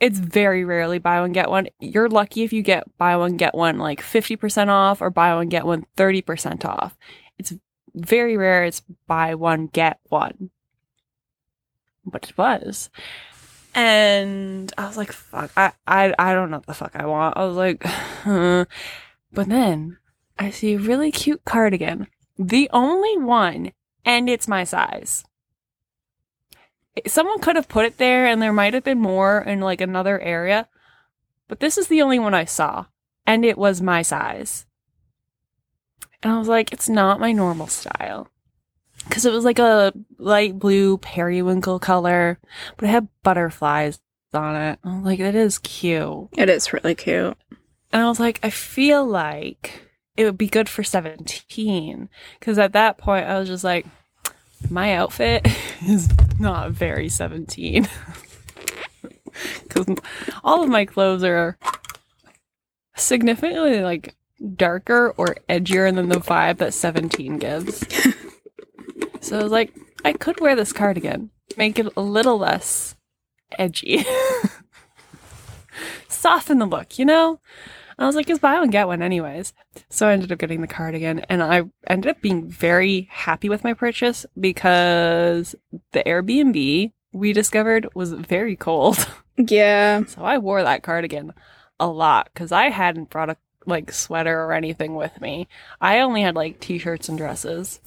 it's 0.00 0.18
very 0.18 0.64
rarely 0.64 0.98
buy 0.98 1.20
one 1.20 1.32
get 1.32 1.50
one. 1.50 1.68
You're 1.80 2.08
lucky 2.08 2.42
if 2.42 2.52
you 2.52 2.62
get 2.62 2.84
buy 2.98 3.16
one 3.16 3.36
get 3.36 3.54
one 3.54 3.78
like 3.78 4.02
50% 4.02 4.68
off 4.68 5.00
or 5.00 5.10
buy 5.10 5.34
one 5.34 5.48
get 5.48 5.64
one 5.64 5.86
30% 5.96 6.64
off. 6.64 6.96
It's 7.38 7.54
very 7.94 8.36
rare 8.36 8.64
it's 8.64 8.82
buy 9.06 9.34
one 9.34 9.66
get 9.68 9.98
one. 10.08 10.50
But 12.04 12.28
it 12.28 12.38
was. 12.38 12.90
And 13.74 14.72
I 14.78 14.86
was 14.86 14.96
like, 14.96 15.12
fuck, 15.12 15.50
I, 15.56 15.72
I, 15.86 16.14
I 16.18 16.34
don't 16.34 16.50
know 16.50 16.58
what 16.58 16.66
the 16.66 16.74
fuck 16.74 16.92
I 16.94 17.06
want. 17.06 17.36
I 17.36 17.44
was 17.44 17.56
like, 17.56 17.82
huh. 17.84 18.64
but 19.32 19.48
then 19.48 19.98
I 20.38 20.50
see 20.50 20.74
a 20.74 20.78
really 20.78 21.10
cute 21.10 21.44
cardigan. 21.44 22.06
The 22.38 22.70
only 22.72 23.18
one, 23.18 23.72
and 24.04 24.28
it's 24.30 24.48
my 24.48 24.64
size. 24.64 25.24
Someone 27.06 27.40
could 27.40 27.56
have 27.56 27.68
put 27.68 27.84
it 27.84 27.98
there, 27.98 28.26
and 28.26 28.40
there 28.40 28.52
might 28.52 28.74
have 28.74 28.84
been 28.84 29.00
more 29.00 29.40
in 29.40 29.60
like 29.60 29.80
another 29.80 30.18
area, 30.20 30.68
but 31.48 31.60
this 31.60 31.76
is 31.76 31.88
the 31.88 32.02
only 32.02 32.18
one 32.18 32.34
I 32.34 32.44
saw, 32.44 32.86
and 33.26 33.44
it 33.44 33.58
was 33.58 33.82
my 33.82 34.02
size. 34.02 34.66
And 36.22 36.32
I 36.32 36.38
was 36.38 36.48
like, 36.48 36.72
it's 36.72 36.88
not 36.88 37.20
my 37.20 37.32
normal 37.32 37.66
style. 37.66 38.28
Because 39.04 39.24
it 39.24 39.32
was 39.32 39.44
like 39.44 39.58
a 39.58 39.92
light 40.18 40.58
blue 40.58 40.98
periwinkle 40.98 41.78
color, 41.78 42.40
but 42.76 42.88
it 42.88 42.92
had 42.92 43.08
butterflies 43.22 44.00
on 44.32 44.56
it. 44.56 44.78
I 44.82 44.96
was 44.96 45.04
like, 45.04 45.18
that 45.18 45.34
is 45.34 45.58
cute. 45.58 46.28
It 46.32 46.48
is 46.48 46.72
really 46.72 46.94
cute. 46.94 47.36
And 47.92 48.02
I 48.02 48.08
was 48.08 48.18
like, 48.18 48.40
I 48.42 48.50
feel 48.50 49.06
like 49.06 49.88
it 50.16 50.24
would 50.24 50.38
be 50.38 50.48
good 50.48 50.68
for 50.68 50.82
17. 50.82 52.08
Because 52.40 52.58
at 52.58 52.72
that 52.72 52.98
point, 52.98 53.26
I 53.26 53.38
was 53.38 53.48
just 53.48 53.64
like, 53.64 53.86
my 54.70 54.94
outfit 54.94 55.46
is 55.86 56.08
not 56.38 56.72
very 56.72 57.08
17. 57.08 57.88
Because 59.62 59.86
all 60.42 60.62
of 60.62 60.70
my 60.70 60.86
clothes 60.86 61.22
are 61.22 61.58
significantly 62.96 63.82
like 63.82 64.16
darker 64.54 65.12
or 65.18 65.36
edgier 65.48 65.94
than 65.94 66.08
the 66.08 66.16
vibe 66.16 66.56
that 66.58 66.72
17 66.72 67.38
gives. 67.38 67.84
so 69.20 69.38
I 69.38 69.42
was 69.42 69.52
like, 69.52 69.74
I 70.04 70.14
could 70.14 70.40
wear 70.40 70.56
this 70.56 70.72
cardigan, 70.72 71.30
make 71.56 71.78
it 71.78 71.92
a 71.96 72.00
little 72.00 72.38
less 72.38 72.96
edgy. 73.58 74.04
Soften 76.08 76.58
the 76.58 76.66
look, 76.66 76.98
you 76.98 77.04
know? 77.04 77.40
I 77.98 78.04
was 78.06 78.14
like, 78.14 78.26
just 78.26 78.42
buy 78.42 78.58
one, 78.58 78.70
get 78.70 78.86
one 78.86 79.00
anyways. 79.02 79.54
So 79.88 80.06
I 80.06 80.12
ended 80.12 80.30
up 80.30 80.38
getting 80.38 80.60
the 80.60 80.66
cardigan 80.66 81.20
and 81.30 81.42
I 81.42 81.64
ended 81.86 82.10
up 82.10 82.20
being 82.20 82.46
very 82.46 83.08
happy 83.10 83.48
with 83.48 83.64
my 83.64 83.72
purchase 83.72 84.26
because 84.38 85.54
the 85.92 86.02
Airbnb 86.04 86.92
we 87.12 87.32
discovered 87.32 87.88
was 87.94 88.12
very 88.12 88.56
cold. 88.56 89.06
Yeah. 89.38 90.02
So 90.06 90.24
I 90.24 90.38
wore 90.38 90.62
that 90.62 90.82
cardigan 90.82 91.34
a 91.78 91.86
lot 91.86 92.30
because 92.32 92.52
I 92.52 92.70
hadn't 92.70 93.10
brought 93.10 93.28
a 93.28 93.36
like 93.66 93.92
sweater 93.92 94.40
or 94.40 94.54
anything 94.54 94.94
with 94.94 95.20
me. 95.20 95.46
I 95.78 96.00
only 96.00 96.22
had 96.22 96.34
like 96.34 96.58
t-shirts 96.58 97.10
and 97.10 97.18
dresses. 97.18 97.80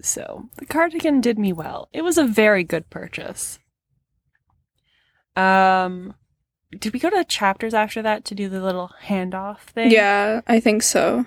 So 0.00 0.48
the 0.56 0.64
cardigan 0.64 1.20
did 1.20 1.38
me 1.38 1.52
well. 1.52 1.90
It 1.92 2.00
was 2.00 2.16
a 2.16 2.24
very 2.24 2.64
good 2.64 2.88
purchase. 2.88 3.58
Um 5.36 6.14
did 6.78 6.92
we 6.92 6.98
go 6.98 7.10
to 7.10 7.16
the 7.16 7.24
chapters 7.24 7.74
after 7.74 8.02
that 8.02 8.24
to 8.26 8.34
do 8.34 8.48
the 8.48 8.62
little 8.62 8.90
handoff 9.06 9.60
thing? 9.60 9.90
Yeah, 9.90 10.40
I 10.46 10.60
think 10.60 10.82
so. 10.82 11.26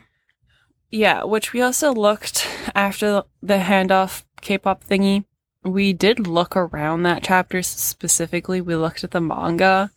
Yeah, 0.89 1.23
which 1.23 1.53
we 1.53 1.61
also 1.61 1.93
looked 1.93 2.47
after 2.73 3.23
the 3.41 3.57
handoff 3.57 4.23
K-pop 4.41 4.83
thingy. 4.83 5.25
We 5.63 5.91
did 5.93 6.27
look 6.27 6.55
around 6.55 7.03
that 7.03 7.23
chapter 7.23 7.61
specifically. 7.61 8.61
We 8.61 8.75
looked 8.75 9.03
at 9.03 9.11
the 9.11 9.19
manga. 9.19 9.91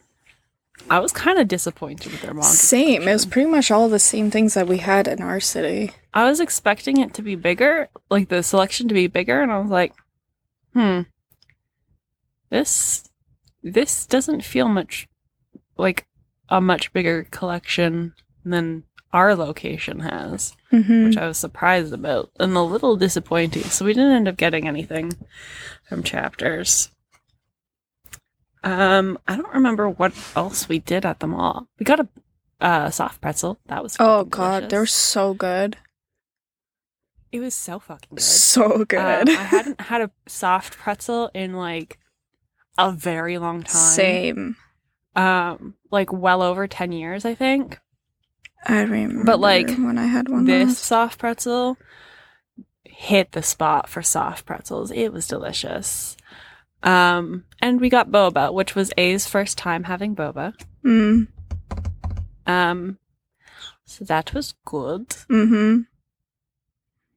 I 0.89 0.99
was 0.99 1.13
kind 1.13 1.39
of 1.39 1.47
disappointed 1.47 2.11
with 2.11 2.23
their 2.23 2.35
manga. 2.35 2.49
Same. 2.49 3.03
It 3.07 3.13
was 3.13 3.27
pretty 3.27 3.49
much 3.49 3.71
all 3.71 3.89
the 3.89 3.99
same 3.99 4.31
things 4.31 4.55
that 4.55 4.67
we 4.67 4.79
had 4.79 5.07
in 5.07 5.23
our 5.23 5.39
city. 5.39 5.93
I 6.13 6.25
was 6.25 6.41
expecting 6.41 6.97
it 6.97 7.15
to 7.15 7.23
be 7.23 7.37
bigger, 7.37 7.89
like 8.11 8.29
the 8.29 8.43
selection 8.43 8.89
to 8.89 8.95
be 8.95 9.07
bigger, 9.07 9.43
and 9.43 9.53
I 9.53 9.59
was 9.59 9.71
like, 9.71 9.93
hmm, 10.75 11.03
this 12.51 13.09
this 13.63 14.07
doesn't 14.07 14.43
feel 14.43 14.69
much 14.69 15.07
like 15.81 16.07
a 16.49 16.61
much 16.61 16.93
bigger 16.93 17.27
collection 17.31 18.15
than 18.45 18.85
our 19.13 19.35
location 19.35 20.01
has. 20.01 20.55
Mm-hmm. 20.73 21.07
which 21.07 21.17
I 21.17 21.27
was 21.27 21.37
surprised 21.37 21.93
about 21.93 22.31
and 22.39 22.57
a 22.57 22.63
little 22.63 22.95
disappointing. 22.95 23.65
So 23.65 23.85
we 23.85 23.93
didn't 23.93 24.13
end 24.13 24.29
up 24.29 24.37
getting 24.37 24.69
anything 24.69 25.13
from 25.89 26.05
chapters. 26.05 26.93
Um, 28.63 29.19
I 29.27 29.35
don't 29.35 29.53
remember 29.53 29.89
what 29.89 30.13
else 30.37 30.69
we 30.69 30.79
did 30.79 31.05
at 31.05 31.19
the 31.19 31.27
mall. 31.27 31.67
We 31.81 31.85
got 31.85 31.99
a 31.99 32.09
uh, 32.61 32.91
soft 32.91 33.21
pretzel. 33.21 33.59
That 33.67 33.83
was 33.83 33.97
Oh 33.99 34.25
god, 34.25 34.71
they're 34.71 34.87
so 34.87 35.35
good. 35.35 35.77
it 37.33 37.41
was 37.41 37.55
so 37.55 37.79
fucking 37.81 38.17
good. 38.17 38.23
So 38.23 38.85
good. 38.85 39.29
Um, 39.29 39.37
I 39.37 39.43
hadn't 39.43 39.81
had 39.81 40.03
a 40.03 40.11
soft 40.29 40.77
pretzel 40.79 41.31
in 41.35 41.55
like 41.55 41.99
a 42.79 42.93
very 42.93 43.39
long 43.39 43.63
time. 43.63 43.75
Same. 43.75 44.57
Um, 45.17 45.75
like 45.91 46.13
well 46.13 46.43
over 46.43 46.67
ten 46.67 46.93
years, 46.93 47.25
I 47.25 47.35
think. 47.35 47.79
I 48.65 48.83
remember 48.83 49.25
But 49.25 49.41
like, 49.41 49.69
when 49.69 49.97
I 49.99 50.07
had 50.07 50.29
one 50.29 50.45
this 50.45 50.69
last. 50.69 50.85
soft 50.85 51.19
pretzel 51.19 51.77
hit 52.85 53.33
the 53.33 53.43
spot 53.43 53.89
for 53.89 54.03
soft 54.03 54.45
pretzels. 54.45 54.91
It 54.91 55.11
was 55.11 55.27
delicious. 55.27 56.19
Um, 56.83 57.45
and 57.61 57.81
we 57.81 57.89
got 57.89 58.11
boba, 58.11 58.53
which 58.53 58.75
was 58.75 58.93
A's 58.99 59.27
first 59.27 59.57
time 59.57 59.85
having 59.85 60.15
boba. 60.15 60.53
Mm. 60.85 61.29
Um, 62.47 62.99
so 63.87 64.05
that 64.05 64.35
was 64.35 64.55
good. 64.67 65.09
Mm-hmm. 65.31 65.81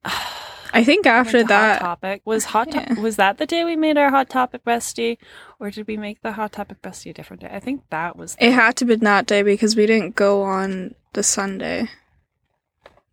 I 0.74 0.84
think 0.84 1.06
after 1.06 1.44
that, 1.44 1.80
topic 1.80 2.22
was 2.26 2.46
hot. 2.46 2.72
To- 2.72 2.80
Yeah. 2.80 3.00
Was 3.02 3.16
that 3.18 3.38
the 3.38 3.46
day 3.46 3.64
we 3.64 3.76
made 3.76 3.98
our 3.98 4.10
hot 4.10 4.30
topic 4.30 4.64
bestie, 4.66 5.18
or 5.60 5.70
did 5.72 5.88
we 5.88 5.98
make 5.98 6.22
the 6.22 6.32
hot 6.34 6.52
topic 6.52 6.82
bestie 6.82 7.12
a 7.12 7.14
different 7.14 7.42
day? 7.44 7.50
I 7.52 7.60
think 7.60 7.84
that 7.92 8.16
was. 8.18 8.36
it 8.40 8.52
had 8.52 8.76
to 8.78 8.86
be 8.86 8.96
that 8.96 9.26
day 9.28 9.44
because 9.44 9.76
we 9.76 9.86
didn't 9.86 10.16
go 10.16 10.42
on 10.42 10.96
the 11.14 11.24
Sunday. 11.24 11.90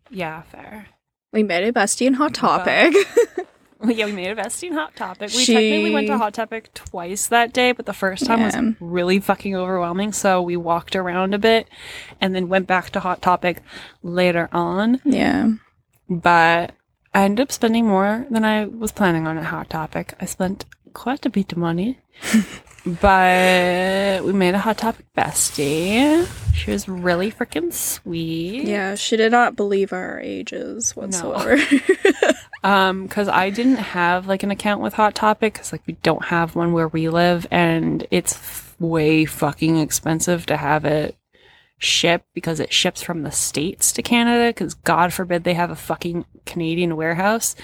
yeah, 0.09 0.41
fair. 0.43 0.87
We 1.31 1.43
made 1.43 1.63
a 1.63 1.71
bestie 1.71 2.07
in 2.07 2.15
Hot 2.15 2.33
Topic. 2.33 2.93
yeah, 3.85 4.05
we 4.05 4.11
made 4.11 4.27
a 4.31 4.35
bestie 4.35 4.67
in 4.67 4.73
hot 4.73 4.95
topic. 4.97 5.29
We 5.31 5.43
She- 5.45 5.53
technically 5.53 5.91
went 5.91 6.07
to 6.07 6.17
hot 6.17 6.33
topic 6.33 6.73
twice 6.73 7.27
that 7.27 7.53
day, 7.53 7.71
but 7.71 7.85
the 7.85 7.93
first 7.93 8.25
time 8.25 8.39
Yeah. 8.39 8.45
was 8.61 8.75
really 8.81 9.19
fucking 9.21 9.55
overwhelming. 9.55 10.11
So 10.11 10.41
we 10.41 10.57
walked 10.57 10.95
around 10.95 11.33
a 11.33 11.39
bit, 11.39 11.69
and 12.19 12.35
then 12.35 12.49
went 12.49 12.67
back 12.67 12.89
to 12.91 12.99
hot 12.99 13.21
topic 13.21 13.61
later 14.03 14.49
on. 14.51 14.99
yeah. 15.05 15.51
but 16.09 16.73
I 17.13 17.23
ended 17.23 17.43
up 17.43 17.51
spending 17.51 17.85
more 17.87 18.25
than 18.29 18.45
I 18.45 18.65
was 18.65 18.91
planning 18.91 19.27
on 19.27 19.37
at 19.37 19.45
Hot 19.45 19.69
Topic. 19.69 20.13
I 20.19 20.25
spent 20.25 20.65
quite 20.93 21.25
a 21.25 21.29
bit 21.29 21.51
of 21.51 21.57
money, 21.57 21.99
but 22.85 24.23
we 24.23 24.31
made 24.33 24.55
a 24.55 24.59
Hot 24.59 24.77
Topic 24.77 25.05
bestie. 25.15 26.27
She 26.53 26.71
was 26.71 26.87
really 26.87 27.31
freaking 27.31 27.73
sweet. 27.73 28.63
Yeah, 28.63 28.95
she 28.95 29.17
did 29.17 29.31
not 29.31 29.55
believe 29.55 29.91
our 29.91 30.19
ages 30.19 30.95
whatsoever. 30.95 31.57
Um, 32.63 33.07
because 33.07 33.27
I 33.27 33.49
didn't 33.49 33.77
have 33.77 34.27
like 34.27 34.43
an 34.43 34.51
account 34.51 34.81
with 34.81 34.93
Hot 34.93 35.15
Topic 35.15 35.53
because 35.53 35.71
like 35.71 35.81
we 35.87 35.93
don't 36.03 36.25
have 36.25 36.55
one 36.55 36.73
where 36.73 36.87
we 36.87 37.09
live, 37.09 37.47
and 37.49 38.05
it's 38.11 38.33
f- 38.33 38.75
way 38.79 39.25
fucking 39.25 39.77
expensive 39.77 40.45
to 40.45 40.57
have 40.57 40.85
it 40.85 41.15
shipped 41.81 42.27
because 42.33 42.59
it 42.59 42.71
ships 42.71 43.01
from 43.01 43.23
the 43.23 43.31
states 43.31 43.91
to 43.93 44.01
Canada. 44.01 44.49
Because 44.49 44.75
God 44.75 45.11
forbid 45.11 45.43
they 45.43 45.55
have 45.55 45.71
a 45.71 45.75
fucking 45.75 46.25
Canadian 46.45 46.95
warehouse. 46.95 47.55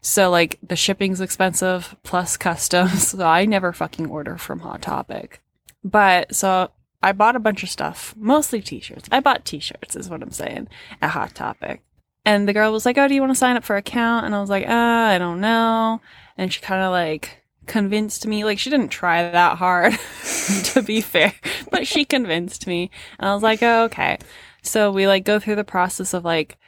So 0.00 0.30
like 0.30 0.58
the 0.62 0.76
shipping's 0.76 1.20
expensive 1.20 1.96
plus 2.02 2.36
customs. 2.36 3.08
So 3.12 3.26
I 3.26 3.44
never 3.44 3.72
fucking 3.72 4.10
order 4.10 4.36
from 4.36 4.60
Hot 4.60 4.82
Topic. 4.82 5.40
But 5.84 6.34
so 6.34 6.70
I 7.02 7.12
bought 7.12 7.36
a 7.36 7.40
bunch 7.40 7.62
of 7.62 7.70
stuff, 7.70 8.14
mostly 8.16 8.60
t-shirts. 8.60 9.08
I 9.10 9.20
bought 9.20 9.44
t-shirts 9.44 9.96
is 9.96 10.08
what 10.08 10.22
I'm 10.22 10.30
saying 10.30 10.68
at 11.00 11.10
Hot 11.10 11.34
Topic. 11.34 11.82
And 12.24 12.48
the 12.48 12.52
girl 12.52 12.72
was 12.72 12.86
like, 12.86 12.98
"Oh, 12.98 13.08
do 13.08 13.14
you 13.14 13.20
want 13.20 13.32
to 13.32 13.38
sign 13.38 13.56
up 13.56 13.64
for 13.64 13.76
account?" 13.76 14.26
And 14.26 14.34
I 14.34 14.40
was 14.40 14.50
like, 14.50 14.66
"Uh, 14.66 14.72
I 14.72 15.18
don't 15.18 15.40
know." 15.40 16.00
And 16.38 16.52
she 16.52 16.60
kind 16.60 16.82
of 16.82 16.92
like 16.92 17.41
convinced 17.66 18.26
me. 18.26 18.44
Like 18.44 18.58
she 18.58 18.70
didn't 18.70 18.88
try 18.88 19.30
that 19.30 19.58
hard, 19.58 19.92
to 20.64 20.82
be 20.82 21.00
fair, 21.00 21.34
but 21.70 21.86
she 21.86 22.04
convinced 22.04 22.66
me. 22.66 22.90
And 23.18 23.28
I 23.28 23.34
was 23.34 23.42
like, 23.42 23.62
oh, 23.62 23.84
"Okay." 23.84 24.18
So 24.62 24.92
we 24.92 25.06
like 25.06 25.24
go 25.24 25.38
through 25.38 25.56
the 25.56 25.64
process 25.64 26.14
of 26.14 26.24
like 26.24 26.58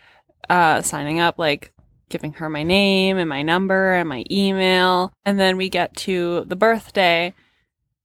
uh 0.51 0.83
signing 0.83 1.21
up, 1.21 1.39
like 1.39 1.73
giving 2.09 2.35
her 2.35 2.49
my 2.49 2.63
name 2.63 3.17
and 3.19 3.29
my 3.29 3.43
number 3.43 3.95
and 3.95 4.09
my 4.09 4.25
email, 4.31 5.13
and 5.25 5.39
then 5.39 5.57
we 5.57 5.69
get 5.69 5.97
to 5.97 6.45
the 6.47 6.57
birthday, 6.57 7.35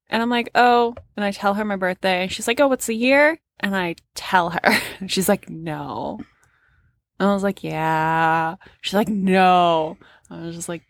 and 0.10 0.21
I'm 0.21 0.30
like, 0.30 0.49
"Oh," 0.56 0.95
and 1.15 1.23
I 1.25 1.32
tell 1.32 1.56
her 1.56 1.65
my 1.65 1.75
birthday, 1.75 2.23
and 2.23 2.32
she's 2.32 2.47
like, 2.47 2.60
"Oh, 2.60 2.67
what's 2.67 2.88
the 2.88 2.95
year?" 2.95 3.39
And 3.62 3.75
I 3.75 3.95
tell 4.15 4.52
her, 4.52 4.78
and 4.99 5.12
she's 5.12 5.30
like, 5.30 5.49
"No." 5.49 6.19
And 7.19 7.30
I 7.30 7.34
was 7.34 7.43
like, 7.43 7.63
yeah. 7.63 8.56
She's 8.82 8.93
like, 8.93 9.10
no. 9.10 9.97
I 10.30 10.41
was 10.41 10.56
just 10.56 10.69
like, 10.69 10.84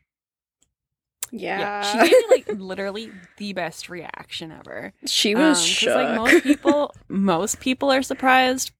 Yeah. 1.31 1.59
yeah. 1.59 1.81
She 1.83 1.97
gave 1.97 2.11
me 2.11 2.25
like 2.31 2.59
literally 2.59 3.11
the 3.37 3.53
best 3.53 3.89
reaction 3.89 4.51
ever. 4.51 4.93
She 5.05 5.35
Um, 5.35 5.41
was 5.41 5.63
shook. 5.63 5.95
like 5.95 6.15
most 6.15 6.43
people, 6.43 6.95
most 7.07 7.59
people 7.59 7.91
are 7.91 8.01
surprised 8.01 8.71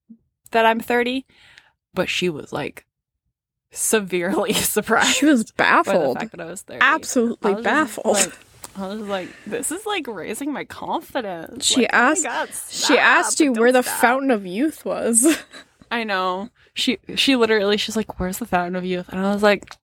that 0.52 0.66
I'm 0.66 0.80
30, 0.80 1.26
but 1.94 2.10
she 2.10 2.30
was 2.30 2.52
like 2.54 2.86
severely 3.72 4.54
surprised 4.54 5.18
she 5.18 5.26
was 5.26 5.44
by 5.52 5.66
the 5.66 5.84
baffled. 5.84 6.20
fact 6.20 6.32
that 6.32 6.42
I 6.42 6.46
was 6.46 6.62
30. 6.64 6.80
Absolutely 6.82 7.54
was 7.56 7.64
baffled. 7.64 8.16
like- 8.16 8.34
I 8.78 8.88
was 8.88 9.02
like, 9.02 9.28
this 9.46 9.72
is 9.72 9.86
like 9.86 10.08
raising 10.08 10.54
my 10.54 10.64
confidence. 10.64 11.66
She 11.66 11.82
Like, 11.82 11.90
oh 11.92 11.98
asked- 12.24 12.72
she 12.86 12.98
asked 12.98 13.40
you 13.42 13.52
where 13.52 13.72
the 13.74 13.82
stop. 13.84 14.00
fountain 14.00 14.32
of 14.32 14.46
youth 14.46 14.86
was. 14.86 15.38
I 15.92 16.04
know. 16.06 16.50
She 16.76 16.98
she 17.16 17.36
literally 17.36 17.76
she's 17.76 17.98
like, 17.98 18.20
"Where's 18.20 18.38
the 18.38 18.46
fountain 18.46 18.76
of 18.78 18.86
youth?" 18.86 19.10
And 19.10 19.20
I 19.20 19.34
was 19.34 19.44
like, 19.44 19.76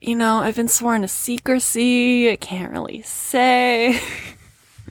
"You 0.00 0.16
know, 0.16 0.38
I've 0.38 0.56
been 0.56 0.68
sworn 0.68 1.02
to 1.02 1.08
secrecy. 1.08 2.30
I 2.30 2.36
can't 2.36 2.72
really 2.72 3.02
say." 3.02 4.00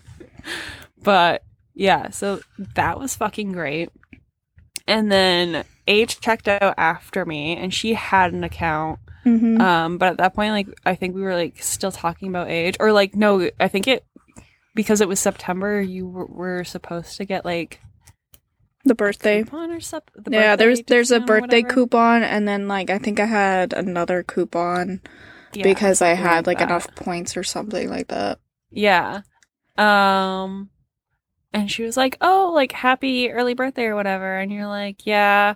but 1.02 1.44
yeah, 1.74 2.10
so 2.10 2.42
that 2.76 3.00
was 3.00 3.16
fucking 3.16 3.52
great. 3.52 3.90
And 4.88 5.12
then 5.12 5.66
Age 5.88 6.20
checked 6.20 6.50
out 6.50 6.74
after 6.78 7.26
me, 7.26 7.56
and 7.56 7.74
she 7.74 7.94
had 7.94 8.34
an 8.34 8.44
account. 8.44 9.00
mm-hmm. 9.26 9.62
Um, 9.62 9.98
but 9.98 10.10
at 10.10 10.18
that 10.18 10.36
point, 10.36 10.52
like 10.52 10.68
I 10.86 10.96
think 10.96 11.16
we 11.16 11.22
were 11.22 11.36
like 11.36 11.64
still 11.64 11.92
talking 11.92 12.28
about 12.28 12.50
age, 12.50 12.76
or 12.80 12.92
like 12.92 13.16
no, 13.16 13.50
I 13.60 13.70
think 13.70 13.88
it 13.88 14.06
because 14.76 15.00
it 15.00 15.08
was 15.08 15.20
September. 15.20 15.80
You 15.80 16.08
were, 16.08 16.26
were 16.26 16.64
supposed 16.66 17.16
to 17.18 17.26
get 17.26 17.46
like 17.46 17.80
the 18.88 18.96
birthday. 18.96 19.44
coupon 19.44 19.72
or 19.72 19.80
something. 19.80 20.24
The 20.24 20.32
Yeah, 20.32 20.56
there's 20.56 20.82
there's 20.84 21.12
a 21.12 21.20
birthday 21.20 21.62
whatever? 21.62 21.74
coupon, 21.74 22.24
and 22.24 22.48
then 22.48 22.68
like 22.68 22.90
I 22.90 22.98
think 22.98 23.20
I 23.20 23.26
had 23.26 23.74
another 23.74 24.24
coupon 24.24 25.02
Yeah, 25.54 25.64
because 25.64 26.02
I 26.02 26.10
had 26.10 26.48
like 26.48 26.48
like 26.48 26.58
that. 26.60 26.70
enough 26.70 26.96
points 26.96 27.38
or 27.38 27.44
something 27.44 27.90
like 27.90 28.08
that. 28.10 28.40
Yeah. 28.72 29.22
Um 29.78 30.70
and 31.54 31.72
she 31.72 31.84
was 31.84 31.98
like, 31.98 32.18
"Oh, 32.22 32.52
like 32.54 32.72
happy 32.72 33.32
early 33.32 33.54
birthday 33.54 33.86
or 33.86 33.96
whatever." 33.96 34.38
And 34.38 34.52
you're 34.52 34.68
like, 34.68 35.06
"Yeah." 35.06 35.56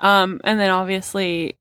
Um 0.00 0.40
and 0.44 0.60
then 0.60 0.70
obviously 0.70 1.58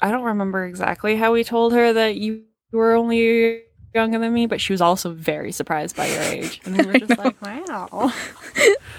I 0.00 0.10
don't 0.10 0.24
remember 0.24 0.64
exactly 0.66 1.16
how 1.16 1.32
we 1.32 1.44
told 1.44 1.72
her 1.74 1.92
that 1.92 2.16
you 2.16 2.44
were 2.72 2.94
only 2.94 3.62
younger 3.94 4.18
than 4.18 4.32
me, 4.32 4.46
but 4.46 4.60
she 4.60 4.72
was 4.72 4.80
also 4.80 5.10
very 5.12 5.52
surprised 5.52 5.96
by 5.96 6.06
your 6.06 6.22
age. 6.22 6.60
And 6.64 6.76
we 6.76 6.86
were 6.86 6.92
just 6.98 7.18
like, 7.18 7.40
"Wow. 7.42 8.12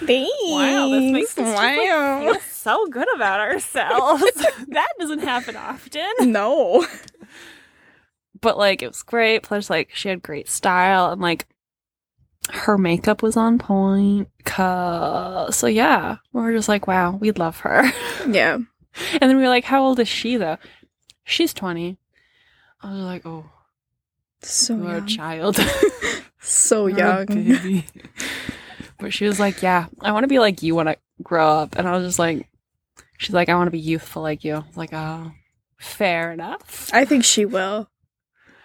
Thanks. 0.05 0.31
Wow, 0.43 0.89
this 0.89 1.11
makes 1.11 1.37
us 1.37 1.55
like, 1.55 1.77
wow. 1.77 2.19
feel 2.21 2.41
so 2.41 2.87
good 2.87 3.07
about 3.15 3.39
ourselves. 3.39 4.23
that 4.67 4.89
doesn't 4.99 5.19
happen 5.19 5.55
often." 5.55 6.31
no. 6.31 6.85
but 8.41 8.57
like 8.57 8.81
it 8.81 8.87
was 8.87 9.03
great. 9.03 9.43
Plus, 9.43 9.69
like 9.69 9.93
she 9.93 10.09
had 10.09 10.21
great 10.21 10.49
style 10.49 11.11
and 11.11 11.21
like 11.21 11.47
her 12.51 12.77
makeup 12.77 13.21
was 13.21 13.37
on 13.37 13.59
point. 13.59 14.27
So 14.57 15.67
yeah, 15.67 16.17
we 16.33 16.41
were 16.41 16.51
just 16.53 16.67
like, 16.69 16.87
wow, 16.87 17.11
we 17.11 17.31
love 17.31 17.59
her. 17.61 17.83
Yeah. 18.27 18.55
and 19.13 19.21
then 19.21 19.37
we 19.37 19.43
were 19.43 19.49
like, 19.49 19.65
how 19.65 19.83
old 19.83 19.99
is 19.99 20.07
she 20.07 20.35
though? 20.37 20.57
She's 21.23 21.53
twenty. 21.53 21.97
I 22.81 22.91
was 22.91 23.01
like, 23.03 23.25
oh, 23.25 23.45
So 24.43 24.75
you're 24.75 24.85
a 24.89 24.97
young. 24.97 25.07
child, 25.07 25.59
So 26.39 26.87
young. 26.87 27.25
baby. 27.27 27.85
but 28.99 29.13
she 29.13 29.25
was 29.25 29.39
like, 29.39 29.61
yeah, 29.61 29.87
I 30.01 30.11
want 30.11 30.23
to 30.23 30.27
be 30.27 30.39
like 30.39 30.63
you 30.63 30.75
when 30.75 30.87
I 30.87 30.97
grow 31.21 31.47
up. 31.47 31.75
And 31.77 31.87
I 31.87 31.91
was 31.91 32.05
just 32.05 32.19
like, 32.19 32.47
she's 33.17 33.33
like, 33.35 33.49
I 33.49 33.55
want 33.55 33.67
to 33.67 33.71
be 33.71 33.79
youthful 33.79 34.21
like 34.23 34.43
you. 34.43 34.55
I 34.55 34.59
was 34.59 34.77
like, 34.77 34.93
oh, 34.93 35.31
fair 35.79 36.31
enough. 36.31 36.89
I 36.93 37.05
think 37.05 37.23
she 37.23 37.45
will. 37.45 37.89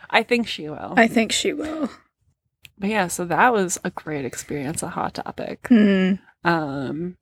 I 0.09 0.23
think 0.23 0.47
she 0.49 0.69
will. 0.69 0.95
I 0.97 1.07
think 1.09 1.33
she 1.33 1.53
will. 1.53 1.91
But 2.79 2.91
yeah, 2.91 3.09
so 3.09 3.25
that 3.27 3.53
was 3.53 3.79
a 3.85 3.91
great 3.91 4.25
experience, 4.25 4.83
a 4.83 4.89
hot 4.89 5.15
topic. 5.15 5.67
Hmm. 5.69 6.15
Um 6.45 7.17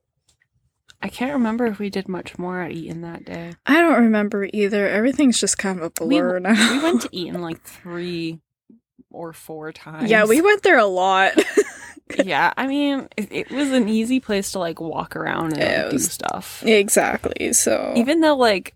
I 1.04 1.08
can't 1.08 1.34
remember 1.34 1.66
if 1.66 1.78
we 1.78 1.90
did 1.90 2.08
much 2.08 2.38
more 2.38 2.62
at 2.62 2.72
Eaton 2.72 3.02
that 3.02 3.26
day. 3.26 3.52
I 3.66 3.80
don't 3.82 4.02
remember 4.04 4.48
either. 4.54 4.88
Everything's 4.88 5.38
just 5.38 5.58
kind 5.58 5.78
of 5.78 5.84
a 5.84 6.04
We- 6.04 6.16
blur 6.16 6.38
now. 6.38 6.72
We 6.72 6.82
went 6.82 7.02
to 7.02 7.08
Eaton 7.12 7.42
like 7.42 7.62
three 7.62 8.40
or 9.10 9.32
four 9.34 9.70
times. 9.70 10.10
yeah, 10.10 10.24
we 10.24 10.40
went 10.40 10.62
there 10.62 10.78
a 10.78 10.86
lot. 10.86 11.34
yeah, 12.24 12.52
I 12.56 12.66
mean, 12.66 13.08
it, 13.18 13.30
it 13.30 13.50
was 13.50 13.70
an 13.70 13.88
easy 13.88 14.18
place 14.18 14.52
to 14.52 14.58
like 14.58 14.80
walk 14.80 15.14
around 15.14 15.52
and 15.52 15.58
like, 15.58 15.68
it 15.68 15.90
do 15.90 15.98
stuff. 15.98 16.62
exactly. 16.66 17.52
So 17.52 17.92
Even 17.96 18.20
though 18.20 18.34
like 18.36 18.74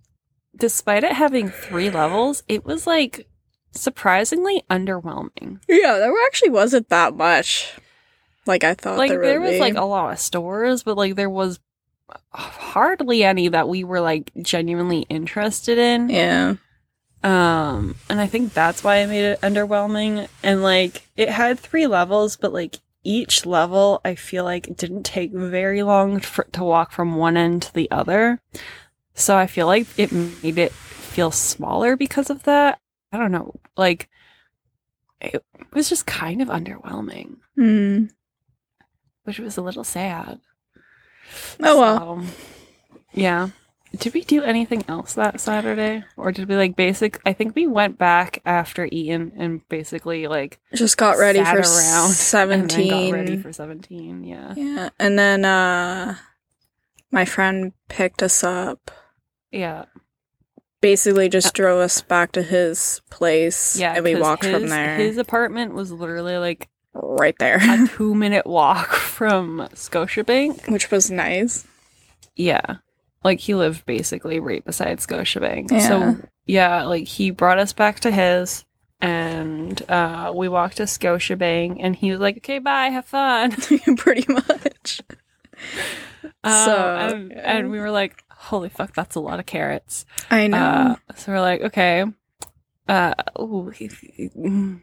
despite 0.55 1.05
it 1.05 1.13
having 1.13 1.49
three 1.49 1.89
levels, 1.91 2.43
it 2.47 2.65
was 2.65 2.87
like 2.87 3.27
surprisingly 3.73 4.63
underwhelming. 4.71 5.61
yeah, 5.69 5.97
there 5.99 6.13
actually 6.27 6.51
wasn't 6.51 6.89
that 6.91 7.17
much. 7.17 7.73
Like 8.47 8.65
I 8.65 8.75
thought 8.75 8.99
like 8.99 9.11
there, 9.11 9.21
there, 9.23 9.41
was 9.41 9.53
be. 9.53 9.61
like 9.61 9.77
a 9.77 9.85
lot 9.85 10.13
of 10.13 10.19
stores, 10.19 10.83
but 10.83 10.97
like 10.97 11.17
there 11.17 11.31
was 11.31 11.59
hardly 12.33 13.25
any 13.25 13.49
that 13.49 13.69
we 13.69 13.85
were 13.85 14.01
like 14.01 14.31
genuinely 14.43 15.01
interested 15.09 15.79
in. 15.79 16.09
yeah. 16.11 16.55
Um, 17.25 17.97
and 18.09 18.21
I 18.21 18.29
think 18.29 18.53
that's 18.55 18.85
why 18.85 18.99
I 19.03 19.07
made 19.07 19.25
it 19.25 19.41
underwhelming. 19.41 20.29
And 20.43 20.63
like 20.63 21.03
it 21.17 21.29
had 21.29 21.59
three 21.59 21.87
levels, 21.89 22.37
but 22.37 22.53
like 22.53 22.77
each 23.03 23.45
level, 23.45 24.01
I 24.05 24.15
feel 24.15 24.45
like 24.45 24.69
it 24.69 24.77
didn't 24.77 25.03
take 25.03 25.33
very 25.33 25.83
long 25.83 26.21
for, 26.21 26.45
to 26.53 26.63
walk 26.63 26.93
from 26.93 27.17
one 27.17 27.37
end 27.37 27.63
to 27.63 27.75
the 27.75 27.91
other. 27.91 28.41
So 29.15 29.37
I 29.37 29.49
feel 29.49 29.67
like 29.67 29.87
it 29.99 30.13
made 30.13 30.59
it 30.59 30.71
feel 30.73 31.33
smaller 31.33 31.97
because 31.97 32.31
of 32.31 32.45
that. 32.45 32.79
I 33.13 33.17
don't 33.19 33.33
know, 33.33 33.55
like 33.77 34.09
it 35.21 35.43
was 35.73 35.89
just 35.89 36.07
kind 36.07 36.41
of 36.41 36.47
underwhelming, 36.49 37.39
Hmm. 37.57 38.05
which 39.25 39.41
was 39.41 39.57
a 39.57 39.63
little 39.63 39.83
sad. 39.83 40.39
Oh 41.63 41.79
well. 41.81 42.23
So, 42.23 42.29
yeah. 43.13 43.49
Did 43.97 44.13
we 44.13 44.23
do 44.23 44.43
anything 44.43 44.85
else 44.87 45.15
that 45.15 45.41
Saturday? 45.41 46.05
Or 46.17 46.31
did 46.31 46.49
we 46.49 46.57
like 46.57 46.77
basic 46.77 47.21
I 47.25 47.33
think 47.33 47.57
we 47.57 47.67
went 47.67 47.97
back 47.99 48.41
after 48.45 48.87
Eaton 48.93 49.33
and 49.37 49.67
basically 49.69 50.27
like 50.27 50.61
Just 50.75 50.99
got 50.99 51.17
ready 51.17 51.43
for 51.43 51.59
around 51.59 52.11
seventeen. 52.11 53.13
got 53.13 53.19
ready 53.19 53.37
for 53.39 53.53
17, 53.53 54.25
yeah. 54.25 54.53
yeah, 54.57 54.91
and 54.99 55.19
then 55.19 55.45
uh, 55.45 56.17
my 57.11 57.25
friend 57.25 57.73
picked 57.89 58.23
us 58.23 58.45
up. 58.45 58.91
Yeah. 59.51 59.87
Basically, 60.81 61.29
just 61.29 61.55
drove 61.55 61.81
us 61.81 62.01
back 62.03 62.31
to 62.33 62.43
his 62.43 63.01
place. 63.11 63.77
Yeah. 63.77 63.95
and 63.95 64.05
we 64.05 64.15
walked 64.15 64.45
from 64.45 64.69
there. 64.69 64.97
His 64.97 65.17
apartment 65.19 65.75
was 65.75 65.91
literally 65.91 66.37
like 66.37 66.69
right 66.95 67.35
there, 67.39 67.59
a 67.61 67.87
two 67.97 68.15
minute 68.15 68.47
walk 68.47 68.89
from 68.89 69.69
Scotiabank. 69.75 70.71
which 70.71 70.91
was 70.91 71.11
nice. 71.11 71.67
Yeah. 72.37 72.77
Like 73.25 73.41
he 73.41 73.55
lived 73.55 73.85
basically 73.87 74.39
right 74.41 74.65
beside 74.65 74.99
Scotiabank. 74.99 75.71
Yeah. 75.71 75.89
So 75.89 76.17
yeah, 76.47 76.85
like 76.85 77.07
he 77.09 77.31
brought 77.31 77.59
us 77.59 77.73
back 77.73 78.01
to 78.01 78.11
his 78.11 78.65
and 79.01 79.81
uh 79.91 80.33
we 80.35 80.49
walked 80.49 80.79
to 80.79 80.85
Scotiabank 80.85 81.77
and 81.81 81.95
he 81.97 82.11
was 82.11 82.21
like, 82.21 82.39
Okay, 82.39 82.59
bye, 82.59 82.87
have 82.89 83.07
fun. 83.07 83.51
Pretty 83.97 84.33
much. 84.33 85.01
Um, 86.45 86.53
So, 86.53 86.97
and, 86.97 87.33
and 87.33 87.71
we 87.71 87.79
were 87.81 87.91
like, 87.91 88.23
holy 88.31 88.69
fuck, 88.69 88.95
that's 88.95 89.17
a 89.17 89.21
lot 89.21 89.41
of 89.41 89.47
carrots. 89.47 90.05
I 90.31 90.47
know. 90.47 90.57
Uh, 90.59 91.15
so 91.17 91.33
we're 91.33 91.41
like, 91.41 91.61
okay, 91.63 92.05
uh, 92.89 93.15
ooh, 93.39 93.73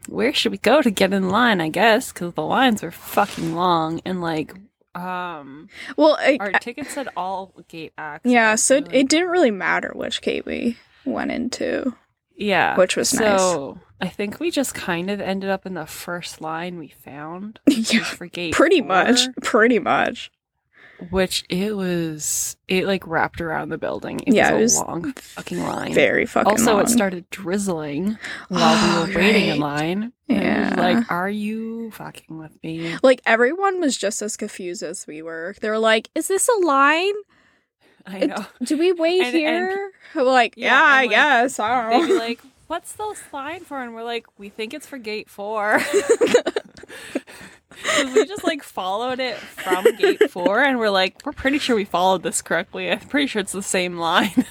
where 0.08 0.32
should 0.32 0.52
we 0.52 0.58
go 0.58 0.80
to 0.80 0.90
get 0.90 1.12
in 1.12 1.28
line? 1.28 1.60
I 1.60 1.68
guess 1.68 2.12
because 2.12 2.34
the 2.34 2.42
lines 2.42 2.82
were 2.82 2.90
fucking 2.90 3.54
long 3.54 4.00
and 4.04 4.20
like, 4.20 4.54
um, 4.94 5.68
well, 5.96 6.16
I, 6.20 6.36
our 6.40 6.52
tickets 6.52 6.92
said 6.94 7.08
all 7.16 7.52
gate 7.68 7.92
access. 7.98 8.30
yeah, 8.30 8.54
so 8.54 8.76
it, 8.76 9.08
didn't 9.08 9.28
really 9.28 9.50
matter 9.50 9.92
which 9.94 10.22
gate 10.22 10.46
we 10.46 10.78
went 11.04 11.32
into. 11.32 11.94
yeah, 12.36 12.76
which 12.76 12.96
was 12.96 13.12
nice. 13.12 13.40
so 13.40 13.78
I 14.00 14.08
think 14.08 14.40
we 14.40 14.50
just 14.50 14.74
kind 14.74 15.10
of 15.10 15.20
ended 15.20 15.50
up 15.50 15.66
in 15.66 15.74
the 15.74 15.86
first 15.86 16.40
line 16.40 16.78
we 16.78 16.88
found, 16.88 17.60
yeah, 17.68 18.04
for 18.04 18.26
gate 18.26 18.54
pretty 18.54 18.80
four, 18.80 18.88
much. 18.88 19.28
Pretty 19.42 19.78
much 19.78 20.30
which 21.10 21.44
it 21.48 21.76
was 21.76 22.56
it 22.68 22.86
like 22.86 23.06
wrapped 23.06 23.40
around 23.40 23.68
the 23.68 23.78
building. 23.78 24.20
It 24.20 24.34
yeah, 24.34 24.52
was 24.52 24.76
it 24.76 24.78
was 24.80 24.88
long 24.88 25.12
fucking 25.12 25.62
line. 25.62 25.94
Very 25.94 26.26
fucking. 26.26 26.50
Also, 26.50 26.74
long. 26.74 26.82
it 26.82 26.88
started 26.88 27.28
drizzling 27.30 28.18
while 28.48 28.74
oh, 28.76 29.04
we 29.06 29.14
were 29.14 29.18
right. 29.18 29.24
waiting 29.32 29.48
in 29.48 29.60
line. 29.60 30.12
Yeah, 30.28 30.74
like, 30.76 31.10
are 31.10 31.28
you 31.28 31.90
fucking 31.92 32.38
with 32.38 32.52
me? 32.62 32.96
Like 33.02 33.20
everyone 33.24 33.80
was 33.80 33.96
just 33.96 34.22
as 34.22 34.36
confused 34.36 34.82
as 34.82 35.06
we 35.06 35.22
were. 35.22 35.54
They 35.60 35.70
were 35.70 35.78
like, 35.78 36.10
"Is 36.14 36.28
this 36.28 36.48
a 36.48 36.66
line?" 36.66 37.14
I 38.06 38.26
know. 38.26 38.46
Do 38.62 38.78
we 38.78 38.92
wait 38.92 39.22
and, 39.22 39.34
here? 39.34 39.92
And, 40.14 40.24
like, 40.26 40.54
yeah, 40.56 40.68
yeah 40.68 40.84
I 40.84 41.00
like, 41.00 41.10
guess. 41.10 41.58
I 41.58 41.90
don't 41.90 42.08
know. 42.08 42.14
like, 42.16 42.40
"What's 42.66 42.92
the 42.92 43.14
line 43.32 43.60
for?" 43.60 43.80
And 43.82 43.94
we're 43.94 44.04
like, 44.04 44.26
"We 44.38 44.48
think 44.48 44.74
it's 44.74 44.86
for 44.86 44.98
gate 44.98 45.28
4. 45.28 45.80
we 48.14 48.24
just 48.26 48.44
like 48.44 48.62
followed 48.62 49.20
it 49.20 49.36
from 49.36 49.84
gate 49.96 50.30
four 50.30 50.62
and 50.62 50.78
we're 50.78 50.90
like, 50.90 51.16
we're 51.24 51.32
pretty 51.32 51.58
sure 51.58 51.76
we 51.76 51.84
followed 51.84 52.22
this 52.22 52.42
correctly. 52.42 52.90
I'm 52.90 53.00
pretty 53.00 53.26
sure 53.26 53.40
it's 53.40 53.52
the 53.52 53.62
same 53.62 53.98
line. 53.98 54.44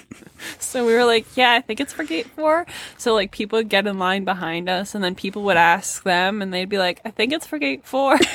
so 0.58 0.86
we 0.86 0.94
were 0.94 1.04
like, 1.04 1.26
yeah, 1.36 1.52
I 1.52 1.60
think 1.60 1.80
it's 1.80 1.92
for 1.92 2.04
gate 2.04 2.26
four. 2.28 2.66
So 2.96 3.14
like 3.14 3.32
people 3.32 3.58
would 3.58 3.68
get 3.68 3.86
in 3.86 3.98
line 3.98 4.24
behind 4.24 4.68
us 4.68 4.94
and 4.94 5.02
then 5.02 5.14
people 5.14 5.42
would 5.44 5.56
ask 5.56 6.02
them 6.04 6.40
and 6.42 6.52
they'd 6.52 6.68
be 6.68 6.78
like, 6.78 7.00
I 7.04 7.10
think 7.10 7.32
it's 7.32 7.46
for 7.46 7.58
gate 7.58 7.84
four. 7.84 8.18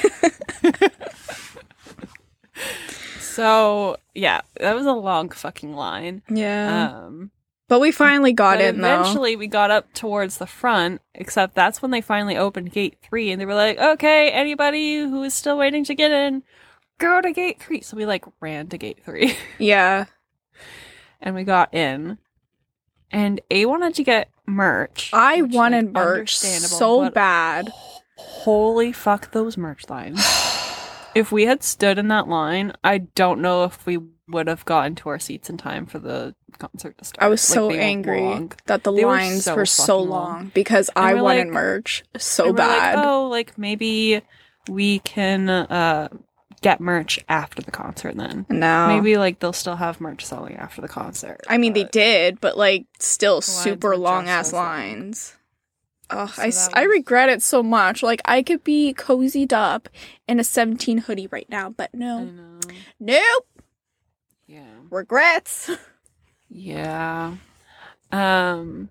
so 3.20 3.98
yeah, 4.14 4.41
that 4.60 4.76
was 4.76 4.86
a 4.86 4.94
long 4.94 5.30
fucking 5.30 5.76
line. 5.76 6.22
yeah, 6.30 6.98
Um 7.06 7.32
but 7.74 7.80
we 7.80 7.92
finally 7.92 8.34
got 8.34 8.60
but 8.60 8.66
in 8.66 8.82
though. 8.82 9.02
eventually 9.02 9.36
we 9.36 9.48
got 9.48 9.72
up 9.72 9.92
towards 9.94 10.38
the 10.38 10.46
front, 10.46 11.02
except 11.16 11.56
that's 11.56 11.82
when 11.82 11.90
they 11.90 12.02
finally 12.02 12.38
opened 12.38 12.72
gate 12.72 13.00
three 13.02 13.32
and 13.32 13.42
they 13.42 13.48
were 13.48 13.56
like, 13.56 13.80
Okay, 13.80 14.30
anybody 14.30 15.00
who 15.00 15.24
is 15.24 15.34
still 15.34 15.58
waiting 15.58 15.84
to 15.86 15.96
get 15.96 16.12
in, 16.12 16.44
go 17.00 17.20
to 17.20 17.32
gate 17.32 17.60
three. 17.60 17.82
So 17.82 17.98
we 17.98 18.06
like 18.06 18.26
ran 18.40 18.68
to 18.68 18.78
gate 18.78 19.00
three 19.04 19.36
Yeah, 19.58 20.06
and 21.20 21.34
we 21.34 21.44
got 21.44 21.74
in. 21.74 22.20
And 23.10 23.42
A 23.50 23.66
wanted 23.66 23.96
to 23.96 24.04
get 24.04 24.30
merch. 24.46 25.10
I 25.12 25.42
which, 25.42 25.54
wanted 25.56 25.86
like, 25.86 25.94
merch 25.94 26.36
so 26.36 27.10
bad. 27.10 27.72
Holy 28.18 28.92
fuck 28.92 29.32
those 29.32 29.58
merch 29.58 29.90
lines. 29.90 30.24
if 31.16 31.32
we 31.32 31.48
had 31.48 31.64
stood 31.64 31.98
in 31.98 32.08
that 32.10 32.28
line, 32.28 32.74
I 32.84 33.00
don't 33.00 33.42
know 33.42 33.64
if 33.64 33.84
we 33.88 33.98
would 34.28 34.48
have 34.48 34.64
gotten 34.64 34.94
to 34.94 35.10
our 35.10 35.18
seats 35.18 35.50
in 35.50 35.58
time 35.58 35.88
for 35.88 35.98
the 35.98 36.36
concert 36.60 36.97
to 36.97 37.06
start. 37.06 37.24
I 37.24 37.28
was 37.28 37.41
so 37.41 37.70
angry 37.72 38.22
long. 38.22 38.51
that 38.66 38.84
the 38.84 38.91
They 38.93 39.06
were 39.06 39.12
lines 39.12 39.45
so 39.45 39.56
were 39.56 39.66
so 39.66 39.99
long, 39.99 40.10
long. 40.10 40.51
because 40.54 40.89
And 40.95 41.06
I 41.06 41.14
wanted 41.22 41.45
like- 41.47 41.54
merch 41.54 42.04
so 42.18 42.54
bad. 42.54 42.95
Like, 42.97 43.06
oh, 43.06 43.28
like 43.30 43.58
maybe 43.58 44.22
we 44.70 44.99
can 44.99 45.49
uh, 45.49 46.08
get 46.62 46.80
merch 46.80 47.20
after 47.28 47.62
the 47.62 47.72
concert. 47.72 48.16
Then 48.16 48.45
no, 48.49 48.88
maybe 48.88 49.18
like 49.18 49.39
they'll 49.39 49.51
still 49.54 49.76
have 49.76 49.99
merch 49.99 50.26
selling 50.26 50.56
after 50.56 50.82
the 50.82 50.88
concert. 50.88 51.41
I 51.47 51.58
mean 51.58 51.74
they 51.74 51.84
did, 51.86 52.39
but 52.39 52.58
like 52.58 52.86
still 52.99 53.41
super 53.41 53.97
long 53.97 54.28
ass 54.30 54.54
lines. 54.54 55.36
Ugh, 56.10 56.30
So 56.30 56.41
I, 56.43 56.47
s- 56.47 56.68
that 56.68 56.78
I 56.78 56.84
regret 56.84 57.30
it 57.30 57.41
so 57.41 57.64
much. 57.64 58.04
Like 58.04 58.22
I 58.26 58.43
could 58.43 58.64
be 58.64 58.93
cozied 58.93 59.51
up 59.54 59.89
in 60.28 60.39
a 60.39 60.43
17 60.43 60.99
hoodie 60.99 61.28
right 61.28 61.49
now, 61.49 61.70
but 61.70 61.93
no, 61.93 62.24
know. 62.26 62.60
nope, 62.99 63.47
Yeah. 64.47 64.66
regrets. 64.91 65.70
Yeah. 66.56 67.36
Um 68.12 68.89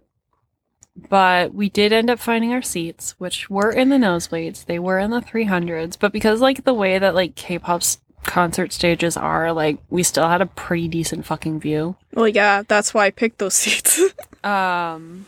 but 1.08 1.54
we 1.54 1.70
did 1.70 1.92
end 1.92 2.10
up 2.10 2.18
finding 2.18 2.52
our 2.52 2.60
seats, 2.60 3.14
which 3.18 3.48
were 3.48 3.70
in 3.70 3.88
the 3.88 3.96
nosebleeds. 3.96 4.66
They 4.66 4.78
were 4.78 4.98
in 4.98 5.10
the 5.10 5.20
300s, 5.22 5.96
but 5.98 6.12
because 6.12 6.40
like 6.40 6.64
the 6.64 6.74
way 6.74 6.98
that 6.98 7.14
like 7.14 7.34
K-pop's 7.34 7.98
concert 8.24 8.72
stages 8.72 9.16
are, 9.16 9.52
like 9.52 9.78
we 9.88 10.02
still 10.02 10.28
had 10.28 10.42
a 10.42 10.46
pretty 10.46 10.88
decent 10.88 11.24
fucking 11.24 11.60
view. 11.60 11.96
Well, 12.12 12.28
yeah, 12.28 12.62
that's 12.68 12.92
why 12.92 13.06
I 13.06 13.10
picked 13.10 13.38
those 13.38 13.54
seats. 13.62 14.00
Um 14.44 15.26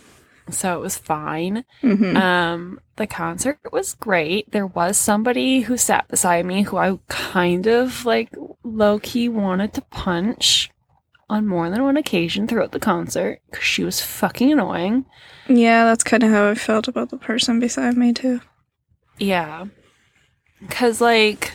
so 0.50 0.76
it 0.76 0.80
was 0.82 0.98
fine. 0.98 1.64
hmm 1.80 2.14
Um, 2.16 2.78
the 2.96 3.06
concert 3.06 3.58
was 3.72 3.94
great. 3.94 4.50
There 4.52 4.66
was 4.66 4.98
somebody 4.98 5.60
who 5.62 5.78
sat 5.78 6.06
beside 6.08 6.44
me 6.44 6.62
who 6.62 6.76
I 6.76 6.98
kind 7.08 7.66
of 7.66 8.04
like 8.04 8.28
low 8.62 8.98
key 8.98 9.30
wanted 9.30 9.72
to 9.74 9.80
punch 9.80 10.70
on 11.28 11.46
more 11.46 11.70
than 11.70 11.82
one 11.82 11.96
occasion 11.96 12.46
throughout 12.46 12.72
the 12.72 12.80
concert 12.80 13.40
because 13.50 13.64
she 13.64 13.84
was 13.84 14.00
fucking 14.00 14.52
annoying. 14.52 15.04
yeah, 15.48 15.84
that's 15.84 16.04
kind 16.04 16.22
of 16.22 16.30
how 16.30 16.48
I 16.50 16.54
felt 16.54 16.88
about 16.88 17.10
the 17.10 17.16
person 17.16 17.60
beside 17.60 17.96
me 17.96 18.12
too. 18.12 18.40
Yeah. 19.18 19.66
Cause 20.70 21.00
like 21.00 21.52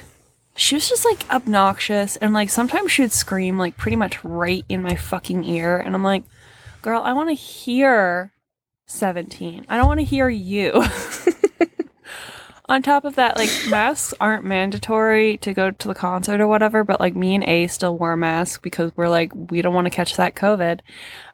she 0.56 0.76
was 0.76 0.90
just 0.90 1.06
like 1.06 1.30
obnoxious 1.30 2.16
and 2.18 2.34
like 2.34 2.50
sometimes 2.50 2.92
she 2.92 3.02
would 3.02 3.12
scream 3.12 3.58
like 3.58 3.78
pretty 3.78 3.96
much 3.96 4.24
right 4.24 4.66
in 4.70 4.82
my 4.82 4.96
fucking 4.96 5.44
ear 5.46 5.78
and 5.78 5.96
I'm 5.96 6.04
like, 6.04 6.24
girl, 6.82 7.02
I 7.02 7.14
wanna 7.14 7.34
hear 7.34 8.34
seventeen. 8.88 9.66
I 9.70 9.78
don't 9.78 9.88
wanna 9.88 10.02
hear 10.04 10.30
you. 10.30 10.84
On 12.70 12.84
top 12.84 13.04
of 13.04 13.16
that, 13.16 13.36
like 13.36 13.50
masks 13.70 14.14
aren't 14.22 14.46
mandatory 14.46 15.38
to 15.38 15.54
go 15.54 15.72
to 15.72 15.88
the 15.88 15.96
concert 15.96 16.40
or 16.40 16.48
whatever, 16.48 16.84
but 16.84 17.00
like 17.00 17.16
me 17.16 17.34
and 17.34 17.44
A 17.44 17.66
still 17.68 17.98
wore 17.98 18.14
a 18.14 18.18
mask 18.18 18.62
because 18.62 18.92
we're 18.96 19.10
like, 19.10 19.32
we 19.34 19.64
don't 19.64 19.74
want 19.74 19.86
to 19.86 19.92
catch 19.92 20.16
that 20.16 20.36
COVID. 20.36 20.82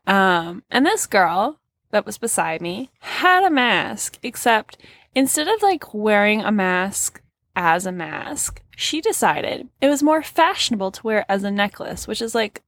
Um, 0.08 0.64
and 0.72 0.86
this 0.86 1.06
girl 1.06 1.60
that 1.92 2.06
was 2.06 2.18
beside 2.18 2.62
me 2.62 2.90
had 3.00 3.44
a 3.44 3.50
mask, 3.50 4.18
except 4.24 4.78
instead 5.14 5.50
of 5.50 5.62
like 5.62 5.94
wearing 5.94 6.42
a 6.42 6.54
mask 6.54 7.22
as 7.54 7.86
a 7.86 7.92
mask, 7.92 8.62
she 8.78 9.02
decided 9.02 9.68
it 9.82 9.90
was 9.90 10.02
more 10.02 10.24
fashionable 10.24 10.92
to 10.92 11.04
wear 11.04 11.20
it 11.20 11.26
as 11.28 11.44
a 11.44 11.52
necklace, 11.52 12.08
which 12.08 12.22
is 12.22 12.34
like, 12.34 12.64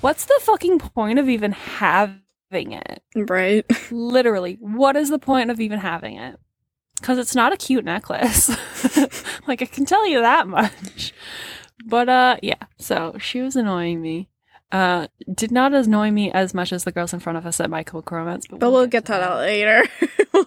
what's 0.00 0.24
the 0.24 0.40
fucking 0.42 0.80
point 0.80 1.20
of 1.20 1.28
even 1.28 1.52
having 1.52 2.72
it? 2.72 3.02
Right. 3.14 3.64
Literally, 3.92 4.58
what 4.60 4.96
is 4.96 5.08
the 5.08 5.18
point 5.18 5.50
of 5.50 5.60
even 5.60 5.78
having 5.78 6.16
it? 6.16 6.38
Because 7.00 7.18
it's 7.18 7.34
not 7.34 7.52
a 7.52 7.56
cute 7.56 7.84
necklace. 7.84 8.48
like, 9.46 9.62
I 9.62 9.66
can 9.66 9.84
tell 9.84 10.06
you 10.06 10.20
that 10.20 10.48
much. 10.48 11.12
But, 11.84 12.08
uh, 12.08 12.36
yeah, 12.42 12.62
so 12.78 13.16
she 13.18 13.42
was 13.42 13.54
annoying 13.54 14.00
me. 14.00 14.28
Uh, 14.72 15.06
did 15.32 15.52
not 15.52 15.72
annoy 15.72 16.10
me 16.10 16.32
as 16.32 16.52
much 16.52 16.72
as 16.72 16.84
the 16.84 16.90
girls 16.90 17.12
in 17.12 17.20
front 17.20 17.38
of 17.38 17.46
us 17.46 17.60
at 17.60 17.70
My 17.70 17.84
Chemical 17.84 18.24
but, 18.24 18.58
But 18.58 18.70
we'll 18.72 18.86
get 18.88 19.04
to 19.06 19.12
that 19.12 19.22
out 19.22 19.38
later. 19.38 19.84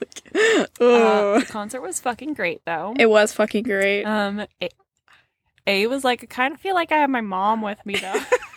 Uh, 0.80 1.40
the 1.40 1.46
concert 1.50 1.82
was 1.82 2.00
fucking 2.00 2.34
great, 2.34 2.62
though. 2.66 2.94
it 2.98 3.10
was 3.10 3.34
fucking 3.34 3.64
great. 3.64 4.04
Um, 4.04 4.46
A, 4.62 4.70
A 5.66 5.88
was 5.88 6.04
like, 6.04 6.24
I 6.24 6.28
kind 6.28 6.54
of 6.54 6.62
feel 6.62 6.76
like 6.76 6.92
I 6.92 6.98
have 6.98 7.10
my 7.10 7.22
mom 7.22 7.62
with 7.62 7.84
me 7.86 7.96
though. 7.96 8.14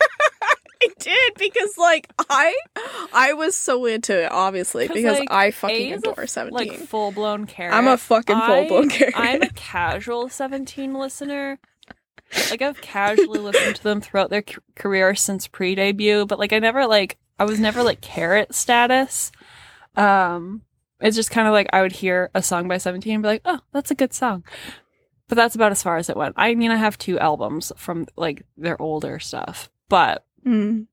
I 0.85 0.93
did 0.99 1.33
because 1.37 1.77
like 1.77 2.11
I 2.29 2.55
I 3.13 3.33
was 3.33 3.55
so 3.55 3.85
into 3.85 4.23
it 4.23 4.31
obviously 4.31 4.87
'Cause, 4.87 4.95
because 4.95 5.19
like, 5.19 5.31
I 5.31 5.45
A 5.47 5.51
fucking 5.51 5.93
a 5.93 5.95
adore 5.97 6.23
f- 6.23 6.29
17. 6.29 6.67
like 6.67 6.79
full 6.87 7.11
blown 7.11 7.45
carrot. 7.45 7.73
I'm 7.75 7.87
a 7.87 7.97
fucking 7.97 8.39
full 8.39 8.67
blown 8.67 8.89
carrot. 8.89 9.13
I'm 9.17 9.41
a 9.41 9.49
casual 9.49 10.29
17 10.29 10.93
listener. 10.93 11.59
Like 12.49 12.61
I've 12.61 12.81
casually 12.81 13.39
listened 13.39 13.75
to 13.75 13.83
them 13.83 14.01
throughout 14.01 14.29
their 14.31 14.43
c- 14.47 14.55
career 14.75 15.13
since 15.15 15.47
pre-debut, 15.47 16.25
but 16.25 16.39
like 16.39 16.51
I 16.53 16.59
never 16.59 16.87
like 16.87 17.17
I 17.39 17.45
was 17.45 17.59
never 17.59 17.83
like 17.83 18.01
carrot 18.01 18.53
status. 18.55 19.31
Um, 19.95 20.61
it's 20.99 21.15
just 21.15 21.31
kind 21.31 21.47
of 21.47 21.53
like 21.53 21.67
I 21.73 21.81
would 21.81 21.91
hear 21.91 22.31
a 22.33 22.41
song 22.41 22.67
by 22.67 22.77
17 22.77 23.13
and 23.13 23.21
be 23.23 23.27
like, 23.27 23.41
"Oh, 23.45 23.59
that's 23.71 23.91
a 23.91 23.95
good 23.95 24.13
song." 24.13 24.43
But 25.27 25.35
that's 25.35 25.55
about 25.55 25.71
as 25.71 25.83
far 25.83 25.97
as 25.97 26.09
it 26.09 26.17
went. 26.17 26.33
I 26.37 26.55
mean, 26.55 26.71
I 26.71 26.75
have 26.75 26.97
two 26.97 27.19
albums 27.19 27.71
from 27.77 28.07
like 28.15 28.43
their 28.57 28.81
older 28.81 29.19
stuff, 29.19 29.69
but 29.89 30.25
Mm. 30.45 30.87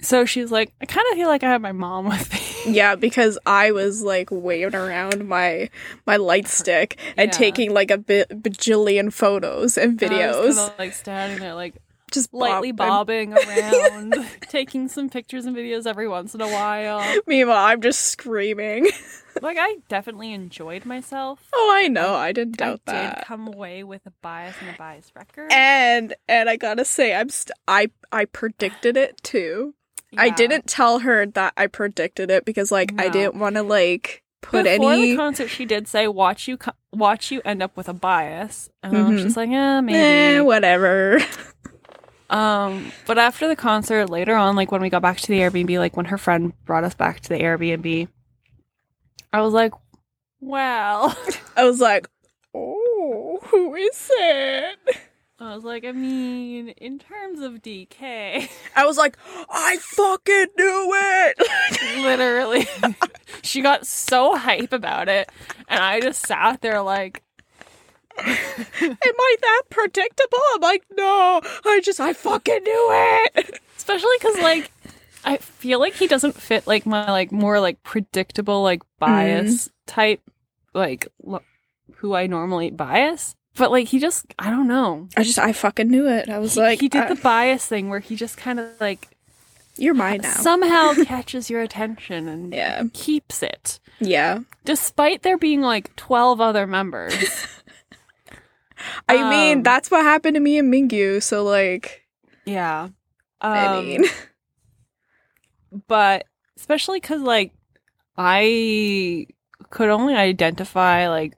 so 0.00 0.24
she's 0.24 0.50
like, 0.52 0.72
"I 0.80 0.86
kind 0.86 1.06
of 1.10 1.16
feel 1.16 1.28
like 1.28 1.42
I 1.42 1.50
have 1.50 1.60
my 1.60 1.72
mom 1.72 2.06
with 2.06 2.32
me." 2.32 2.40
Yeah, 2.74 2.96
because 2.96 3.38
I 3.46 3.70
was 3.70 4.02
like 4.02 4.28
waving 4.30 4.74
around 4.74 5.26
my 5.26 5.70
my 6.06 6.16
light 6.16 6.48
stick 6.48 6.98
and 7.16 7.30
Yeah. 7.32 7.38
taking 7.38 7.72
like 7.72 7.90
a 7.90 7.98
bajillion 7.98 9.12
photos 9.12 9.78
and 9.78 10.00
And 10.02 10.12
I 10.12 10.26
was 10.26 10.36
videos. 10.36 10.56
kinda, 10.56 10.74
like 10.78 10.92
standing 10.92 11.38
there, 11.40 11.54
like 11.54 11.76
Just 12.10 12.32
lightly 12.32 12.72
bopping. 12.72 12.76
bobbing 13.32 13.32
around, 13.34 14.26
taking 14.48 14.88
some 14.88 15.08
pictures 15.10 15.44
and 15.46 15.56
videos 15.56 15.86
every 15.86 16.08
once 16.08 16.34
in 16.34 16.40
a 16.40 16.48
while. 16.48 17.02
Meanwhile, 17.26 17.64
I'm 17.64 17.80
just 17.80 18.02
screaming. 18.06 18.88
Like 19.40 19.56
I 19.60 19.76
definitely 19.88 20.32
enjoyed 20.32 20.84
myself. 20.84 21.46
Oh, 21.54 21.70
I 21.72 21.86
know. 21.86 22.16
I 22.16 22.32
didn't 22.32 22.56
doubt 22.56 22.80
I 22.88 22.92
that. 22.92 23.16
did 23.18 23.24
come 23.24 23.46
away 23.46 23.84
with 23.84 24.04
a 24.04 24.10
bias 24.20 24.56
and 24.60 24.68
a 24.68 24.72
bias 24.72 25.12
wrecker. 25.14 25.46
and 25.52 26.12
and 26.28 26.50
I 26.50 26.56
gotta 26.56 26.84
say, 26.84 27.14
I'm 27.14 27.28
st- 27.28 27.52
I 27.68 27.88
I 28.10 28.24
predicted 28.24 28.96
it 28.96 29.22
too. 29.22 29.74
I 30.16 30.30
didn't 30.30 30.66
tell 30.66 30.98
her 31.00 31.24
that 31.24 31.52
I 31.56 31.68
predicted 31.68 32.32
it 32.32 32.46
because 32.46 32.72
like 32.72 32.92
I 33.00 33.08
didn't 33.10 33.38
want 33.38 33.54
to 33.54 33.62
like 33.62 34.24
put 34.42 34.64
Before 34.64 34.92
any 34.94 35.12
the 35.12 35.16
concert, 35.16 35.46
she 35.50 35.64
did 35.64 35.86
say, 35.86 36.08
"Watch 36.08 36.48
you, 36.48 36.56
co- 36.56 36.72
watch 36.92 37.30
you 37.30 37.40
end 37.44 37.62
up 37.62 37.76
with 37.76 37.88
a 37.88 37.94
bias," 37.94 38.70
and 38.82 38.92
was 38.92 39.20
Mhm. 39.20 39.22
just 39.22 39.36
like, 39.36 39.50
"Yeah, 39.50 39.80
maybe." 39.80 39.98
eh, 39.98 40.40
whatever. 40.40 41.20
Um, 42.30 42.92
but 43.06 43.18
after 43.18 43.48
the 43.48 43.56
concert, 43.56 44.10
later 44.10 44.34
on, 44.34 44.54
like 44.56 44.70
when 44.70 44.82
we 44.82 44.90
got 44.90 45.02
back 45.02 45.18
to 45.18 45.28
the 45.28 45.38
Airbnb, 45.38 45.78
like 45.78 45.96
when 45.96 46.06
her 46.06 46.18
friend 46.18 46.52
brought 46.64 46.84
us 46.84 46.94
back 46.94 47.20
to 47.20 47.28
the 47.30 47.40
Airbnb, 47.40 48.08
I 49.32 49.40
was 49.40 49.54
like, 49.54 49.72
"Well," 50.40 51.16
I 51.56 51.64
was 51.64 51.80
like, 51.80 52.08
oh, 52.54 53.40
who 53.44 53.74
is 53.74 54.10
it? 54.12 54.78
I 55.40 55.54
was 55.54 55.64
like, 55.64 55.84
"I 55.84 55.92
mean, 55.92 56.70
in 56.70 56.98
terms 56.98 57.40
of 57.40 57.62
DK, 57.62 58.48
I 58.76 58.84
was 58.84 58.98
like, 58.98 59.16
I 59.48 59.78
fucking 59.80 60.46
knew 60.58 60.90
it. 60.94 62.02
literally, 62.02 62.66
she 63.42 63.62
got 63.62 63.86
so 63.86 64.36
hype 64.36 64.72
about 64.72 65.08
it, 65.08 65.30
and 65.68 65.80
I 65.80 66.00
just 66.00 66.26
sat 66.26 66.60
there 66.60 66.82
like." 66.82 67.22
Am 68.26 68.96
I 69.02 69.36
that 69.40 69.62
predictable? 69.70 70.38
I'm 70.54 70.60
like, 70.60 70.84
no. 70.96 71.40
I 71.64 71.80
just, 71.82 72.00
I 72.00 72.12
fucking 72.12 72.62
knew 72.62 72.88
it. 73.34 73.60
especially 73.76 74.16
because 74.20 74.38
like 74.38 74.70
i 75.24 75.36
feel 75.38 75.80
like 75.80 75.94
he 75.94 76.06
doesn't 76.06 76.34
fit 76.34 76.64
like 76.66 76.86
my 76.86 77.10
like 77.10 77.32
more 77.32 77.58
like 77.58 77.82
predictable 77.82 78.62
like 78.62 78.82
bias 79.00 79.68
type 79.86 80.20
like 80.74 81.08
lo- 81.24 81.42
who 81.96 82.14
i 82.14 82.26
normally 82.28 82.70
bias 82.70 83.34
but 83.56 83.70
like 83.72 83.88
he 83.88 83.98
just 83.98 84.26
i 84.38 84.48
don't 84.48 84.68
know 84.68 85.08
I 85.16 85.24
just, 85.24 85.38
I 85.38 85.52
fucking 85.52 85.88
knew 85.90 86.06
it. 86.08 86.28
I 86.28 86.38
was 86.38 86.54
he, 86.54 86.60
like, 86.60 86.80
he 86.80 86.88
did 86.88 87.04
uh, 87.04 87.14
the 87.14 87.20
bias 87.20 87.66
thing 87.66 87.88
where 87.88 87.98
he 88.00 88.14
just 88.14 88.36
kind 88.36 88.60
of 88.60 88.68
like 88.80 89.08
you're 89.76 89.94
mine 89.94 90.20
now. 90.22 90.34
somehow 90.34 90.94
catches 91.04 91.50
your 91.50 91.62
attention 91.62 92.28
and 92.28 92.54
Yeah. 92.54 92.84
keeps 92.92 93.42
it 93.42 93.80
yeah. 94.00 94.40
despite 94.64 95.22
there 95.22 95.38
being 95.38 95.62
like 95.62 95.94
12 95.96 96.40
other 96.40 96.66
members 96.66 97.46
I 99.08 99.28
mean, 99.28 99.58
Um, 99.58 99.62
that's 99.62 99.90
what 99.90 100.02
happened 100.04 100.34
to 100.34 100.40
me 100.40 100.58
and 100.58 100.72
Mingyu. 100.72 101.22
So, 101.22 101.44
like, 101.44 102.04
yeah. 102.44 102.88
I 103.40 103.66
Um, 103.66 103.86
mean, 103.86 104.04
but 105.86 106.24
especially 106.56 106.98
because 107.00 107.20
like 107.20 107.52
i 108.16 109.26
could 109.70 109.88
only 109.90 110.14
identify 110.14 111.08
like 111.08 111.34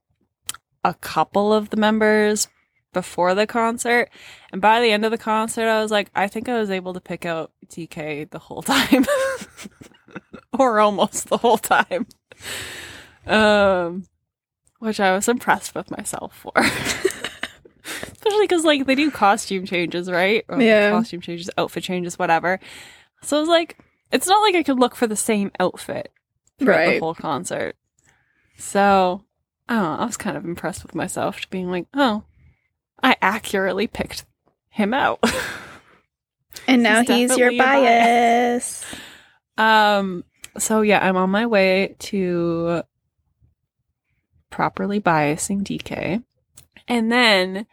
a 0.84 0.94
couple 0.94 1.52
of 1.52 1.68
the 1.70 1.76
members 1.76 2.48
before 2.94 3.34
the 3.34 3.46
concert. 3.46 4.08
And 4.52 4.60
by 4.62 4.80
the 4.80 4.90
end 4.90 5.04
of 5.04 5.10
the 5.10 5.18
concert 5.18 5.68
i 5.68 5.82
was 5.82 5.90
like 5.90 6.10
i 6.14 6.26
think 6.26 6.48
i 6.48 6.58
was 6.58 6.70
able 6.70 6.94
to 6.94 7.00
pick 7.00 7.26
out 7.26 7.52
DK 7.68 8.30
the 8.30 8.38
whole 8.38 8.62
time. 8.74 9.04
Or 10.58 10.80
almost 10.80 11.28
the 11.28 11.36
whole 11.36 11.58
time. 11.58 12.06
Um 13.26 14.04
which 14.78 15.00
i 15.00 15.12
was 15.14 15.28
impressed 15.28 15.74
with 15.74 15.90
myself 15.90 16.34
for 16.34 16.52
especially 18.12 18.46
because 18.46 18.64
like 18.64 18.86
they 18.86 18.94
do 18.94 19.10
costume 19.10 19.64
changes 19.66 20.10
right 20.10 20.44
or 20.48 20.60
Yeah. 20.60 20.90
costume 20.90 21.20
changes 21.20 21.50
outfit 21.58 21.82
changes 21.84 22.18
whatever 22.18 22.58
so 23.22 23.36
i 23.36 23.40
was 23.40 23.48
like 23.48 23.76
it's 24.12 24.26
not 24.26 24.40
like 24.42 24.54
i 24.54 24.62
could 24.62 24.78
look 24.78 24.94
for 24.96 25.06
the 25.06 25.16
same 25.16 25.50
outfit 25.60 26.12
throughout 26.58 26.84
the 26.92 26.98
whole 27.00 27.14
concert. 27.14 27.74
So, 28.58 29.24
I 29.68 29.74
don't 29.76 29.82
know, 29.84 30.02
I 30.02 30.04
was 30.06 30.18
kind 30.18 30.36
of 30.36 30.44
impressed 30.44 30.82
with 30.82 30.94
myself 30.94 31.40
to 31.40 31.48
being 31.48 31.70
like, 31.70 31.86
oh, 31.94 32.24
I 33.02 33.16
accurately 33.22 33.86
picked 33.86 34.26
him 34.68 34.92
out. 34.92 35.20
And 36.66 36.82
now 36.82 37.00
He's 37.00 37.08
he's 37.08 37.38
your 37.38 37.50
your 37.52 37.64
bias. 37.64 38.84
bias. 38.84 38.84
um, 39.56 40.24
so 40.58 40.82
yeah, 40.82 40.98
I'm 41.06 41.16
on 41.16 41.30
my 41.30 41.46
way 41.46 41.94
to 42.00 42.82
properly 44.50 45.00
biasing 45.00 45.62
DK. 45.62 46.22
And 46.88 47.10
then 47.10 47.66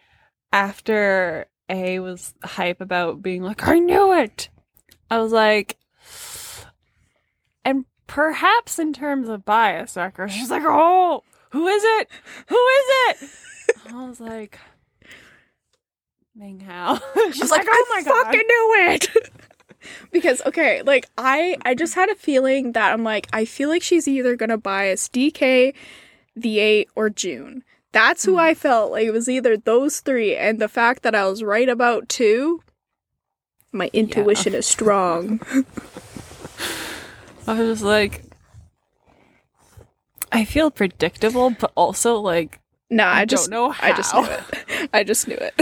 after 0.52 1.48
A 1.70 2.00
was 2.00 2.34
hype 2.44 2.82
about 2.82 3.22
being 3.22 3.44
like, 3.44 3.68
I 3.68 3.80
knew 3.80 4.14
it, 4.14 4.50
I 5.10 5.20
was 5.20 5.32
like, 5.32 5.78
and 7.64 7.86
perhaps 8.08 8.80
in 8.80 8.94
terms 8.94 9.30
of 9.30 9.46
bias, 9.46 9.96
wrecker, 9.96 10.28
she's 10.30 10.50
like, 10.50 10.64
oh, 10.66 11.24
who 11.52 11.68
is 11.68 11.84
it? 11.84 12.10
Who 12.48 12.56
is 12.56 12.86
it? 12.90 13.30
I 13.94 14.08
was 14.08 14.20
like, 14.20 14.60
Ming 16.36 16.60
Hao. 16.60 17.00
She's 17.32 17.36
She's 17.36 17.52
like, 17.52 17.66
oh 17.70 17.86
my 17.90 18.00
I 18.00 18.04
god. 18.04 18.26
fucking 18.26 18.40
knew 18.48 18.76
it. 18.92 19.08
because 20.12 20.42
okay, 20.46 20.82
like 20.84 21.10
I 21.18 21.58
I 21.66 21.74
just 21.74 21.96
had 21.96 22.10
a 22.10 22.16
feeling 22.16 22.74
that 22.74 22.94
I'm 22.94 23.04
like 23.04 23.28
I 23.34 23.46
feel 23.46 23.70
like 23.70 23.82
she's 23.82 24.08
either 24.08 24.36
gonna 24.36 24.58
bias 24.58 25.10
DK, 25.10 25.74
The8, 26.38 26.86
or 26.96 27.10
Jun. 27.10 27.64
That's 27.98 28.26
who 28.26 28.34
Mhm. 28.36 28.40
I 28.42 28.54
felt 28.54 28.92
like 28.92 29.08
it 29.08 29.12
was 29.12 29.28
either 29.28 29.58
those 29.58 30.02
three, 30.02 30.36
and 30.36 30.60
the 30.60 30.68
fact 30.70 31.02
that 31.02 31.16
I 31.16 31.26
was 31.26 31.42
right 31.42 31.68
about 31.68 32.08
two, 32.10 32.62
my 33.72 33.90
intuition 33.92 34.54
is 34.54 34.68
strong. 34.68 35.40
I 37.48 37.62
was 37.64 37.82
like, 37.82 38.24
I 40.32 40.46
feel 40.46 40.70
predictable, 40.70 41.50
but 41.52 41.72
also 41.76 42.16
like 42.18 42.60
No, 42.90 43.06
I, 43.06 43.22
I 43.22 43.26
just 43.26 43.50
don't 43.50 43.58
know 43.58 43.72
how. 43.72 43.88
I 43.92 43.94
just 43.94 44.14
knew 44.14 44.26
it. 44.26 44.90
I 44.94 45.04
just 45.04 45.28
knew 45.28 45.36
it. 45.38 45.54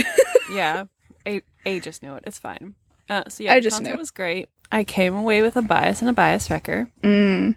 yeah, 0.52 0.86
a 1.26 1.42
a 1.66 1.80
just 1.80 2.04
knew 2.04 2.16
it. 2.16 2.24
It's 2.28 2.40
fine. 2.40 2.76
Uh, 3.10 3.24
so 3.30 3.44
yeah, 3.44 3.54
I 3.54 3.60
just 3.60 3.78
concert 3.78 3.94
it 3.94 4.00
was 4.00 4.12
great. 4.12 4.50
I 4.72 4.84
came 4.84 5.16
away 5.16 5.42
with 5.42 5.56
a 5.56 5.62
bias 5.62 6.02
and 6.02 6.10
a 6.10 6.14
bias 6.14 6.50
wrecker. 6.50 6.90
mm. 7.04 7.56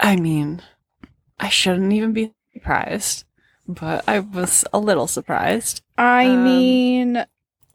I 0.00 0.16
mean, 0.16 0.60
I 1.38 1.48
shouldn't 1.48 1.92
even 1.92 2.12
be 2.12 2.32
surprised, 2.64 3.24
but 3.68 4.04
I 4.08 4.20
was 4.20 4.64
a 4.72 4.78
little 4.78 5.06
surprised. 5.06 5.82
I 5.98 6.26
Um, 6.26 6.44
mean, 6.44 7.24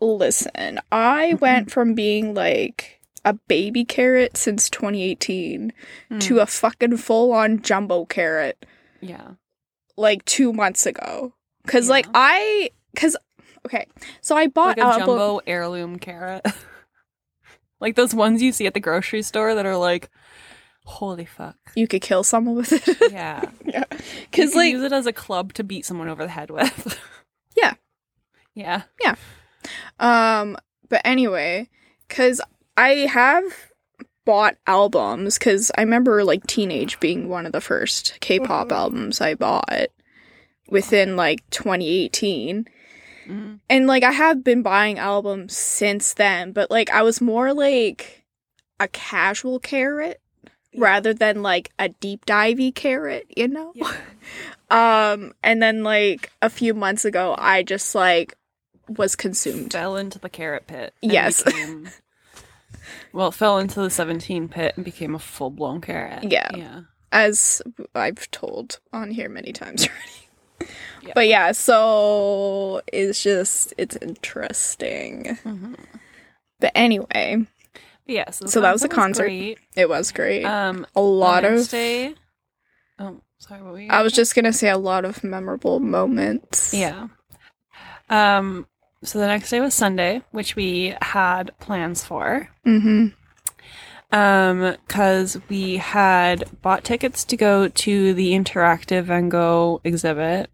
listen, 0.01 0.79
I 0.91 1.35
went 1.35 1.71
from 1.71 1.93
being 1.93 2.33
like 2.33 2.99
a 3.25 3.33
baby 3.33 3.85
carrot 3.85 4.35
since 4.37 4.69
2018 4.69 5.73
to 6.19 6.33
Hmm. 6.35 6.39
a 6.39 6.45
fucking 6.45 6.97
full 6.97 7.31
on 7.33 7.61
jumbo 7.61 8.05
carrot 8.05 8.65
yeah, 9.01 9.31
like 9.97 10.25
two 10.25 10.51
months 10.53 10.85
ago. 10.85 11.33
Cause 11.67 11.87
like 11.89 12.07
I, 12.13 12.71
cause 12.95 13.15
okay, 13.65 13.85
so 14.21 14.35
I 14.35 14.47
bought 14.47 14.77
like 14.77 14.95
a 14.95 14.99
jumbo 14.99 15.39
heirloom 15.45 15.99
carrot, 15.99 16.45
like 17.79 17.95
those 17.95 18.15
ones 18.15 18.41
you 18.41 18.51
see 18.51 18.65
at 18.65 18.73
the 18.73 18.79
grocery 18.79 19.21
store 19.21 19.53
that 19.55 19.65
are 19.65 19.77
like, 19.77 20.09
holy 20.89 21.25
fuck. 21.25 21.55
You 21.75 21.87
could 21.87 22.01
kill 22.01 22.23
someone 22.23 22.55
with 22.55 22.73
it. 22.73 22.97
Yeah, 23.11 23.49
yeah, 23.65 23.83
can 24.31 24.49
like 24.51 24.71
use 24.71 24.83
it 24.83 24.91
as 24.91 25.05
a 25.05 25.13
club 25.13 25.53
to 25.53 25.63
beat 25.63 25.85
someone 25.85 26.09
over 26.09 26.23
the 26.23 26.29
head 26.31 26.49
with. 26.51 26.99
Yeah. 27.57 27.73
yeah. 28.53 28.83
Yeah. 29.01 29.15
Um, 29.99 30.55
but 30.87 31.01
anyway, 31.03 31.67
because 32.07 32.39
I 32.77 32.89
have 33.11 33.43
bought 34.25 34.55
albums, 34.67 35.37
because 35.37 35.71
I 35.77 35.81
remember 35.81 36.23
like 36.23 36.45
Teenage 36.47 36.99
being 36.99 37.27
one 37.27 37.45
of 37.45 37.51
the 37.51 37.59
first 37.61 38.17
K 38.21 38.39
pop 38.39 38.69
Mhm. 38.69 38.75
albums 38.75 39.19
I 39.21 39.33
bought 39.35 39.89
within 40.69 41.15
like 41.17 41.47
2018. 41.49 42.65
Mhm. 43.27 43.59
And 43.69 43.87
like 43.87 44.03
I 44.03 44.11
have 44.11 44.43
been 44.43 44.61
buying 44.61 44.97
albums 44.99 45.57
since 45.57 46.13
then, 46.13 46.51
but 46.53 46.69
like 46.71 46.89
I 46.91 47.01
was 47.01 47.19
more 47.19 47.53
like 47.53 48.23
a 48.79 48.87
casual 48.87 49.59
carrot 49.59 50.21
rather 50.75 51.13
than 51.13 51.41
like 51.41 51.71
a 51.79 51.89
deep 51.89 52.25
divey 52.25 52.73
carrot, 52.73 53.25
you 53.35 53.47
know? 53.47 53.71
Yeah. 53.75 53.91
Um, 54.71 55.33
and 55.41 55.63
then 55.63 55.83
like 55.83 56.31
a 56.43 56.49
few 56.51 56.75
months 56.75 57.03
ago, 57.03 57.33
I 57.39 57.63
just 57.63 57.95
like 57.95 58.35
was 58.87 59.15
consumed. 59.15 59.73
fell 59.73 59.97
into 59.97 60.19
the 60.19 60.29
carrot 60.29 60.67
pit. 60.67 60.93
Yes. 61.01 61.41
became- 61.41 61.89
well, 63.13 63.31
fell 63.31 63.57
into 63.57 63.81
the 63.81 63.89
17 63.89 64.47
pit 64.47 64.73
and 64.75 64.85
became 64.85 65.15
a 65.15 65.19
full 65.19 65.49
blown 65.49 65.81
carrot. 65.81 66.23
Yeah. 66.23 66.49
Yeah. 66.55 66.81
as 67.11 67.63
I've 67.95 68.29
told 68.29 68.79
on 68.93 69.09
here 69.09 69.27
many 69.27 69.51
times 69.53 69.87
already. 70.61 70.71
Yeah. 71.01 71.13
But 71.15 71.27
yeah, 71.27 71.51
so 71.53 72.81
it's 72.93 73.23
just 73.23 73.73
it's 73.79 73.95
interesting. 73.95 75.35
Mhm. 75.43 75.79
But 76.59 76.71
anyway, 76.75 77.47
But 78.09 78.15
yeah. 78.15 78.31
So, 78.31 78.47
So 78.47 78.61
that 78.61 78.73
was 78.73 78.83
a 78.83 78.89
concert. 78.89 79.27
concert. 79.27 79.57
it 79.75 79.87
was 79.87 80.11
great. 80.11 80.43
Um, 80.43 80.87
a 80.95 80.99
lot 81.01 81.45
of 81.45 81.69
day. 81.69 82.15
Oh, 82.97 83.21
sorry. 83.37 83.61
What 83.61 83.73
were 83.73 83.79
you? 83.81 83.91
I 83.91 84.01
was 84.01 84.13
just 84.13 84.33
gonna 84.33 84.51
say 84.51 84.67
a 84.67 84.79
lot 84.79 85.05
of 85.05 85.23
memorable 85.23 85.79
moments. 85.79 86.73
Yeah. 86.73 87.09
Um, 88.09 88.65
so 89.03 89.19
the 89.19 89.27
next 89.27 89.51
day 89.51 89.59
was 89.59 89.75
Sunday, 89.75 90.23
which 90.31 90.55
we 90.55 90.95
had 91.03 91.51
plans 91.59 92.03
for. 92.03 92.49
Mm-hmm. 92.65 93.09
Um, 94.11 94.75
cause 94.87 95.37
we 95.47 95.77
had 95.77 96.45
bought 96.63 96.83
tickets 96.83 97.23
to 97.25 97.37
go 97.37 97.67
to 97.67 98.13
the 98.15 98.31
interactive 98.31 99.03
Van 99.03 99.29
Gogh 99.29 99.81
exhibit. 99.83 100.49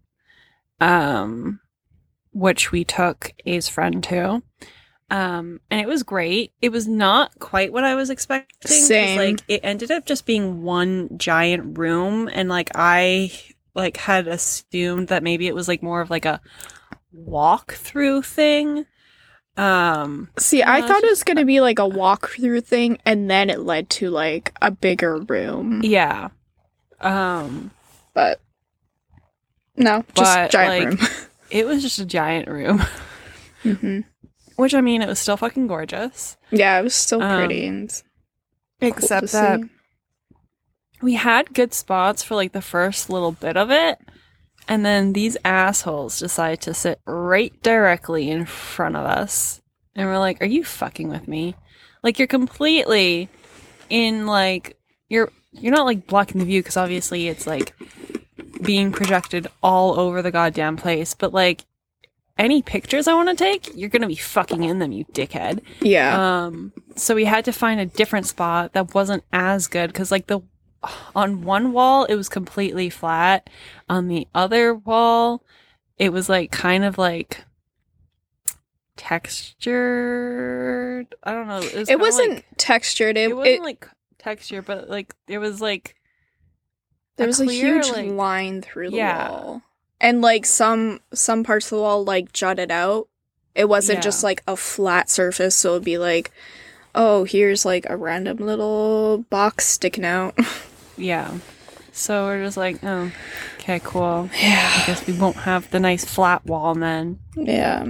Um, 0.78 1.60
which 2.34 2.70
we 2.70 2.84
took 2.84 3.32
A's 3.46 3.66
friend 3.66 4.04
to. 4.04 4.42
Um, 5.08 5.60
and 5.70 5.80
it 5.80 5.86
was 5.86 6.02
great. 6.02 6.52
It 6.60 6.70
was 6.72 6.88
not 6.88 7.38
quite 7.38 7.72
what 7.72 7.84
I 7.84 7.94
was 7.94 8.10
expecting. 8.10 8.70
Same. 8.70 9.18
Like 9.18 9.42
it 9.48 9.60
ended 9.62 9.90
up 9.90 10.04
just 10.04 10.26
being 10.26 10.62
one 10.62 11.16
giant 11.18 11.78
room, 11.78 12.28
and 12.32 12.48
like 12.48 12.70
I 12.74 13.30
like 13.74 13.98
had 13.98 14.26
assumed 14.26 15.08
that 15.08 15.22
maybe 15.22 15.46
it 15.46 15.54
was 15.54 15.68
like 15.68 15.82
more 15.82 16.00
of 16.00 16.10
like 16.10 16.24
a 16.24 16.40
walk 17.12 17.74
through 17.74 18.22
thing. 18.22 18.86
Um, 19.56 20.30
See, 20.38 20.62
I 20.62 20.82
thought 20.82 21.02
it 21.02 21.08
was 21.10 21.24
going 21.24 21.38
to 21.38 21.44
be 21.46 21.60
like 21.60 21.78
a 21.78 21.82
walkthrough 21.88 22.64
thing, 22.64 22.98
and 23.06 23.30
then 23.30 23.48
it 23.48 23.60
led 23.60 23.88
to 23.90 24.10
like 24.10 24.52
a 24.60 24.70
bigger 24.70 25.18
room. 25.18 25.80
yeah. 25.82 26.28
Um, 27.00 27.70
But 28.14 28.40
no, 29.76 30.04
just 30.14 30.40
But, 30.40 30.50
giant 30.50 31.00
like, 31.00 31.10
it 31.50 31.66
was 31.66 31.82
just 31.82 31.98
a 31.98 32.06
giant 32.06 32.48
room, 32.48 32.82
room. 33.64 34.04
Which 34.56 34.74
I 34.74 34.80
mean, 34.80 35.02
it 35.02 35.08
was 35.08 35.18
still 35.18 35.36
fucking 35.36 35.66
gorgeous. 35.66 36.36
Yeah, 36.50 36.78
it 36.80 36.82
was 36.82 36.94
still 36.94 37.22
Um, 37.22 37.38
pretty 37.38 37.66
and 37.66 37.90
cool 38.80 38.88
Except 38.88 39.32
that 39.32 39.60
see. 39.60 39.66
we 41.02 41.14
had 41.14 41.54
good 41.54 41.72
spots 41.74 42.22
for 42.22 42.34
like 42.34 42.52
the 42.52 42.62
first 42.62 43.08
little 43.10 43.32
bit 43.32 43.56
of 43.56 43.70
it. 43.70 43.98
And 44.68 44.84
then 44.84 45.12
these 45.12 45.36
assholes 45.44 46.18
decide 46.18 46.60
to 46.62 46.74
sit 46.74 47.00
right 47.06 47.52
directly 47.62 48.28
in 48.30 48.46
front 48.46 48.96
of 48.96 49.04
us. 49.06 49.60
And 49.94 50.08
we're 50.08 50.18
like, 50.18 50.42
are 50.42 50.46
you 50.46 50.64
fucking 50.64 51.08
with 51.08 51.28
me? 51.28 51.54
Like 52.02 52.18
you're 52.18 52.26
completely 52.28 53.28
in 53.90 54.26
like 54.26 54.76
you're 55.08 55.30
you're 55.52 55.72
not 55.72 55.86
like 55.86 56.06
blocking 56.06 56.38
the 56.40 56.44
view 56.44 56.60
because 56.62 56.76
obviously 56.76 57.28
it's 57.28 57.46
like 57.46 57.74
being 58.62 58.90
projected 58.90 59.46
all 59.62 59.98
over 60.00 60.22
the 60.22 60.30
goddamn 60.32 60.76
place, 60.76 61.14
but 61.14 61.32
like 61.32 61.64
any 62.38 62.60
pictures 62.62 63.08
I 63.08 63.14
want 63.14 63.28
to 63.30 63.34
take, 63.34 63.70
you're 63.74 63.88
gonna 63.88 64.06
be 64.06 64.14
fucking 64.16 64.62
in 64.62 64.78
them, 64.78 64.92
you 64.92 65.04
dickhead. 65.06 65.62
yeah, 65.80 66.44
Um, 66.44 66.72
so 66.94 67.14
we 67.14 67.24
had 67.24 67.44
to 67.46 67.52
find 67.52 67.80
a 67.80 67.86
different 67.86 68.26
spot 68.26 68.72
that 68.74 68.94
wasn't 68.94 69.24
as 69.32 69.66
good 69.68 69.88
because, 69.92 70.10
like, 70.10 70.26
the 70.26 70.40
on 71.16 71.42
one 71.42 71.72
wall 71.72 72.04
it 72.04 72.14
was 72.14 72.28
completely 72.28 72.90
flat. 72.90 73.48
On 73.88 74.06
the 74.08 74.28
other 74.34 74.74
wall, 74.74 75.42
it 75.98 76.12
was 76.12 76.28
like 76.28 76.52
kind 76.52 76.84
of 76.84 76.96
like 76.98 77.44
textured. 79.76 81.14
I 81.22 81.32
don't 81.32 81.48
know. 81.48 81.58
It, 81.58 81.74
was 81.74 81.88
it 81.90 81.98
wasn't 82.00 82.34
like- 82.34 82.44
textured. 82.56 83.16
It, 83.16 83.30
it 83.30 83.36
wasn't 83.36 83.56
it- 83.56 83.62
like 83.62 83.88
texture, 84.18 84.62
but 84.62 84.88
like 84.88 85.14
it 85.28 85.38
was 85.38 85.60
like 85.60 85.94
there 87.16 87.26
was 87.26 87.40
a 87.40 87.46
huge 87.46 87.88
like- 87.90 88.10
line 88.10 88.62
through 88.62 88.90
the 88.90 88.96
Yeah. 88.96 89.30
wall, 89.30 89.62
and 90.00 90.20
like 90.22 90.44
some 90.46 91.00
some 91.14 91.44
parts 91.44 91.66
of 91.66 91.70
the 91.76 91.82
wall 91.82 92.04
like 92.04 92.32
jutted 92.32 92.70
out. 92.70 93.08
It 93.54 93.68
wasn't 93.68 93.98
Yeah. 93.98 94.02
just 94.02 94.22
like 94.22 94.42
a 94.46 94.56
flat 94.56 95.08
surface, 95.08 95.54
so 95.54 95.70
it'd 95.72 95.84
be 95.84 95.96
like, 95.98 96.30
oh, 96.94 97.24
here's 97.24 97.64
like 97.64 97.86
a 97.88 97.96
random 97.96 98.36
little 98.38 99.24
box 99.30 99.66
sticking 99.66 100.04
out. 100.04 100.38
yeah. 100.96 101.38
So 101.92 102.26
we're 102.26 102.44
just 102.44 102.58
like, 102.58 102.84
oh, 102.84 103.10
okay, 103.58 103.80
cool. 103.82 104.28
yeah, 104.38 104.70
I 104.82 104.86
guess 104.86 105.06
we 105.06 105.14
won't 105.14 105.36
have 105.36 105.70
the 105.70 105.80
nice 105.80 106.04
flat 106.04 106.44
wall 106.44 106.74
then. 106.74 107.18
yeah, 107.34 107.86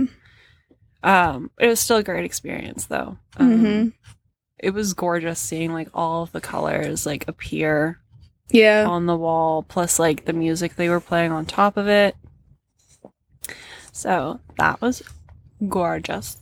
Um, 1.02 1.50
it 1.59 1.66
was 1.66 1.80
still 1.80 1.96
a 1.98 2.02
great 2.04 2.24
experience 2.24 2.86
though. 2.86 3.18
Um, 3.36 3.61
Mhm. 3.64 3.92
It 4.59 4.70
was 4.70 4.94
gorgeous 4.94 5.38
seeing 5.40 5.72
like 5.72 5.88
all 5.92 6.22
of 6.22 6.32
the 6.32 6.40
colors 6.40 7.04
like 7.04 7.26
appear 7.28 7.98
yeah. 8.51 8.86
on 8.86 9.07
the 9.07 9.16
wall, 9.16 9.62
plus 9.62 9.99
like 9.99 10.24
the 10.24 10.32
music 10.32 10.76
they 10.76 10.88
were 10.88 11.01
playing 11.01 11.32
on 11.32 11.47
top 11.47 11.76
of 11.76 11.88
it. 11.88 12.16
So 13.92 14.40
that 14.59 14.80
was 14.80 15.03
gorgeous. 15.68 16.36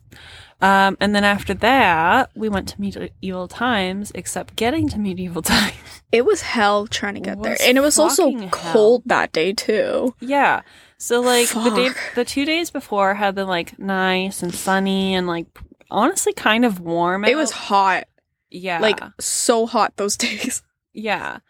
Um, 0.61 0.97
and 1.01 1.15
then 1.15 1.25
after 1.25 1.53
that, 1.55 2.31
we 2.35 2.49
went 2.49 2.69
to 2.69 2.81
Medieval 2.81 3.49
Times, 3.49 4.13
except 4.15 4.57
getting 4.57 4.89
to 4.89 4.99
Medieval 4.99 5.43
Times. 5.43 5.75
It 6.11 6.25
was 6.25 6.43
hell 6.43 6.87
trying 6.87 7.15
to 7.15 7.21
get 7.21 7.43
there, 7.43 7.57
and 7.61 7.77
it 7.77 7.81
was 7.81 7.99
also 7.99 8.25
fucking 8.31 8.49
hell. 8.49 8.73
cold 8.73 9.03
that 9.07 9.33
day 9.33 9.53
too. 9.53 10.15
yeah. 10.21 10.63
So 10.97 11.21
like 11.21 11.49
the 11.51 11.71
day, 11.71 11.91
the 12.15 12.25
two 12.25 12.47
days 12.47 12.71
before 12.71 13.15
had 13.15 13.35
been 13.35 13.49
like 13.49 13.79
nice 13.79 14.43
and 14.43 14.55
sunny 14.55 15.15
and 15.15 15.27
like 15.27 15.47
honestly 15.91 16.33
kind 16.33 16.65
of 16.65 16.81
warm. 16.81 17.25
It 17.27 17.37
was 17.37 17.51
hot, 17.51 18.05
yeah, 18.51 18.79
like 18.79 19.01
so 19.21 19.67
hot 19.67 19.97
those 19.97 20.17
days. 20.27 20.63
Yeah. 20.95 21.41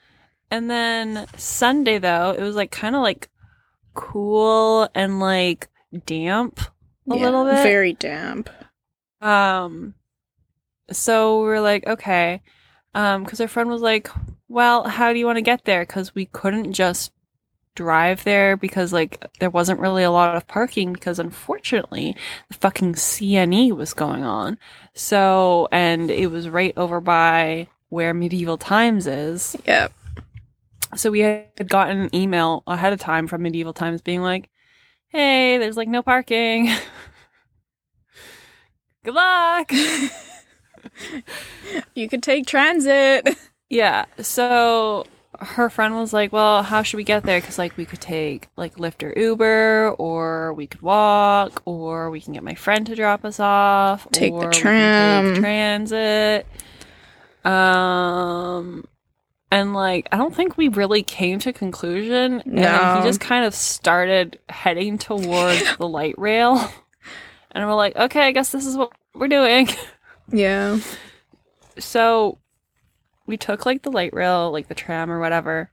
And 0.55 0.71
then 0.71 1.27
Sunday 1.37 1.99
though, 1.99 2.31
it 2.31 2.41
was 2.41 2.55
like 2.55 2.71
kind 2.71 2.95
of 2.95 3.03
like 3.03 3.29
cool 3.95 4.89
and 4.95 5.19
like 5.19 5.69
damp 6.07 6.61
a 7.11 7.17
Yeah, 7.17 7.25
little 7.25 7.45
bit. 7.45 7.63
very 7.65 7.93
damp. 7.93 8.49
um 9.21 9.95
so 10.93 11.43
we 11.43 11.49
are 11.51 11.61
like, 11.61 11.87
okay. 11.89 12.41
Um 12.95 13.27
cuz 13.27 13.41
our 13.41 13.49
friend 13.49 13.69
was 13.69 13.83
like, 13.83 14.09
"Well, 14.49 14.85
how 14.85 15.13
do 15.13 15.19
you 15.19 15.27
want 15.27 15.39
to 15.39 15.43
get 15.43 15.65
there?" 15.65 15.85
cuz 15.87 16.15
we 16.15 16.27
couldn't 16.27 16.73
just 16.73 17.11
drive 17.75 18.23
there 18.25 18.57
because 18.57 18.93
like 18.93 19.27
there 19.41 19.51
wasn't 19.51 19.81
really 19.81 20.05
a 20.05 20.11
lot 20.13 20.37
of 20.37 20.47
parking 20.47 20.93
because 20.93 21.19
unfortunately 21.19 22.17
the 22.49 22.55
fucking 22.55 22.95
CNE 22.95 23.73
was 23.73 23.93
going 23.95 24.23
on. 24.25 24.59
So, 24.95 25.69
and 25.73 26.11
it 26.13 26.29
was 26.31 26.49
right 26.49 26.75
over 26.77 27.01
by 27.01 27.67
where 27.89 28.15
Medieval 28.15 28.59
Times 28.59 29.09
is. 29.09 29.57
Yeah. 29.67 29.89
So 30.97 31.11
we 31.11 31.21
had 31.21 31.69
gotten 31.69 31.99
an 32.01 32.15
email 32.15 32.63
ahead 32.67 32.93
of 32.93 33.01
time 33.01 33.27
from 33.27 33.43
Medieval 33.43 33.73
Times 33.73 34.01
being 34.01 34.23
like, 34.23 34.49
"Hey, 35.09 35.59
there's 35.59 35.77
like 35.77 35.89
no 35.89 36.03
parking. 36.03 36.71
Good 39.05 39.15
luck." 39.15 39.71
You 41.95 42.09
could 42.11 42.23
take 42.23 42.47
transit. 42.47 43.27
yeah. 43.71 44.05
So 44.21 45.07
her 45.41 45.71
friend 45.71 45.95
was 45.95 46.13
like, 46.13 46.31
"Well, 46.33 46.63
how 46.63 46.83
should 46.83 46.99
we 46.99 47.05
get 47.05 47.23
there? 47.23 47.41
Because 47.41 47.57
like 47.59 47.77
we 47.79 47.87
could 47.87 48.01
take 48.03 48.49
like 48.57 48.77
Lyft 48.77 49.03
or 49.03 49.19
Uber, 49.19 49.95
or 49.99 50.53
we 50.53 50.67
could 50.67 50.83
walk, 50.83 51.63
or 51.65 52.11
we 52.11 52.21
can 52.21 52.35
get 52.35 52.43
my 52.43 52.55
friend 52.55 52.87
to 52.87 52.95
drop 52.95 53.25
us 53.25 53.41
off, 53.41 54.07
Take 54.13 54.33
the 54.33 54.37
or 54.39 54.47
we 54.49 54.53
can 54.53 54.61
tram." 54.61 55.35
take 55.35 55.43
transit." 55.43 56.47
Um. 57.45 58.85
And 59.55 59.73
like, 59.73 60.09
I 60.11 60.17
don't 60.17 60.35
think 60.35 60.57
we 60.57 60.67
really 60.67 61.05
came 61.05 61.39
to 61.39 61.53
conclusion. 61.53 62.41
And 62.41 62.55
No. 62.55 62.97
he 63.01 63.07
just 63.07 63.21
kind 63.21 63.45
of 63.45 63.55
started 63.55 64.41
heading 64.49 64.99
towards 64.99 65.77
the 65.79 65.87
light 65.87 66.17
rail. 66.19 66.57
And 67.53 67.65
we're 67.65 67.75
like, 67.77 67.95
okay, 67.95 68.23
I 68.23 68.33
guess 68.33 68.51
this 68.51 68.67
is 68.67 68.77
what 68.77 68.91
we're 69.15 69.29
doing. 69.29 69.69
Yeah. 70.27 70.81
So 71.79 72.39
we 73.27 73.37
took 73.37 73.65
like 73.65 73.83
the 73.83 73.93
light 73.93 74.13
rail, 74.13 74.51
like 74.51 74.67
the 74.67 74.75
tram 74.75 75.09
or 75.09 75.21
whatever, 75.21 75.71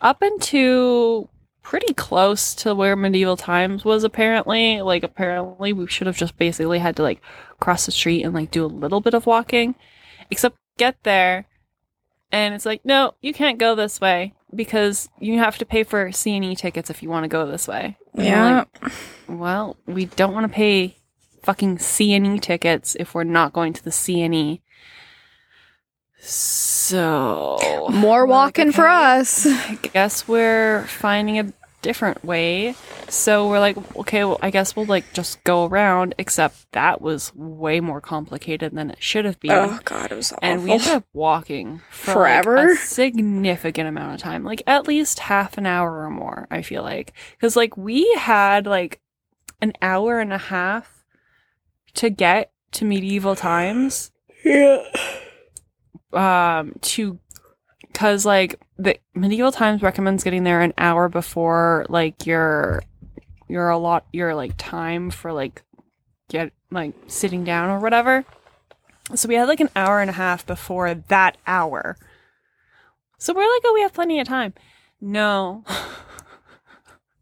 up 0.00 0.20
into 0.20 1.28
pretty 1.62 1.94
close 1.94 2.52
to 2.56 2.74
where 2.74 2.96
medieval 2.96 3.36
times 3.36 3.84
was 3.84 4.02
apparently. 4.02 4.82
Like 4.82 5.04
apparently 5.04 5.72
we 5.72 5.86
should 5.86 6.08
have 6.08 6.16
just 6.16 6.36
basically 6.36 6.80
had 6.80 6.96
to 6.96 7.02
like 7.04 7.20
cross 7.60 7.86
the 7.86 7.92
street 7.92 8.24
and 8.24 8.34
like 8.34 8.50
do 8.50 8.64
a 8.64 8.66
little 8.66 9.00
bit 9.00 9.14
of 9.14 9.24
walking. 9.26 9.76
Except 10.32 10.56
get 10.78 10.96
there 11.04 11.46
and 12.32 12.54
it's 12.54 12.66
like, 12.66 12.84
no, 12.84 13.14
you 13.20 13.32
can't 13.32 13.58
go 13.58 13.74
this 13.74 14.00
way 14.00 14.34
because 14.54 15.08
you 15.20 15.38
have 15.38 15.58
to 15.58 15.64
pay 15.66 15.82
for 15.84 16.10
C 16.12 16.34
and 16.34 16.44
E 16.44 16.56
tickets 16.56 16.90
if 16.90 17.02
you 17.02 17.08
want 17.10 17.24
to 17.24 17.28
go 17.28 17.46
this 17.46 17.68
way. 17.68 17.96
And 18.14 18.24
Yeah. 18.26 18.64
like, 18.82 18.92
well, 19.28 19.76
we 19.86 20.06
don't 20.06 20.34
want 20.34 20.44
to 20.50 20.52
pay 20.52 20.96
fucking 21.42 21.78
CNE 21.78 22.40
tickets 22.40 22.96
if 22.98 23.14
we're 23.14 23.24
not 23.24 23.52
going 23.52 23.72
to 23.74 23.82
the 23.84 23.90
CNE. 23.90 24.60
So 26.20 27.88
More 27.90 28.24
we're 28.26 28.28
like, 28.28 28.28
walking 28.30 28.72
for 28.72 28.86
us. 28.86 29.46
I 29.46 29.76
guess 29.92 30.28
we're 30.28 30.84
finding 30.86 31.38
a 31.38 31.52
different 31.82 32.24
way. 32.24 32.74
So 33.08 33.48
we're 33.48 33.60
like, 33.60 33.76
okay, 33.96 34.24
well, 34.24 34.38
I 34.40 34.50
guess 34.50 34.74
we'll 34.74 34.86
like 34.86 35.12
just 35.12 35.42
go 35.44 35.66
around. 35.66 36.14
Except 36.16 36.70
that 36.72 37.02
was 37.02 37.34
way 37.34 37.80
more 37.80 38.00
complicated 38.00 38.72
than 38.72 38.90
it 38.90 39.02
should 39.02 39.24
have 39.24 39.38
been. 39.40 39.50
Oh 39.50 39.78
god, 39.84 40.12
it 40.12 40.14
was 40.14 40.32
awful. 40.32 40.48
And 40.48 40.64
we 40.64 40.72
ended 40.72 40.88
up 40.88 41.04
walking 41.12 41.82
for 41.90 42.14
Forever? 42.14 42.56
like, 42.56 42.68
a 42.70 42.76
significant 42.76 43.88
amount 43.88 44.14
of 44.14 44.20
time, 44.20 44.44
like 44.44 44.62
at 44.66 44.86
least 44.88 45.18
half 45.18 45.58
an 45.58 45.66
hour 45.66 46.04
or 46.04 46.10
more. 46.10 46.46
I 46.50 46.62
feel 46.62 46.82
like 46.82 47.12
because 47.32 47.56
like 47.56 47.76
we 47.76 48.10
had 48.14 48.66
like 48.66 49.00
an 49.60 49.72
hour 49.82 50.20
and 50.20 50.32
a 50.32 50.38
half 50.38 51.04
to 51.94 52.10
get 52.10 52.52
to 52.72 52.84
medieval 52.84 53.36
times. 53.36 54.10
yeah. 54.44 54.82
Um, 56.12 56.74
to 56.82 57.18
because 57.92 58.24
like 58.24 58.60
the 58.78 58.98
medieval 59.14 59.52
times 59.52 59.82
recommends 59.82 60.24
getting 60.24 60.44
there 60.44 60.60
an 60.60 60.72
hour 60.78 61.08
before 61.08 61.86
like 61.88 62.26
your 62.26 62.82
your 63.48 63.68
a 63.68 63.78
lot 63.78 64.06
your 64.12 64.34
like 64.34 64.54
time 64.56 65.10
for 65.10 65.32
like 65.32 65.62
get 66.28 66.52
like 66.70 66.94
sitting 67.06 67.44
down 67.44 67.70
or 67.70 67.78
whatever. 67.78 68.24
So 69.14 69.28
we 69.28 69.34
had 69.34 69.48
like 69.48 69.60
an 69.60 69.70
hour 69.76 70.00
and 70.00 70.10
a 70.10 70.14
half 70.14 70.46
before 70.46 70.94
that 70.94 71.36
hour. 71.46 71.96
So 73.18 73.34
we're 73.34 73.40
like, 73.42 73.62
oh, 73.64 73.74
we 73.74 73.82
have 73.82 73.92
plenty 73.92 74.18
of 74.20 74.26
time. 74.26 74.54
No, 75.00 75.64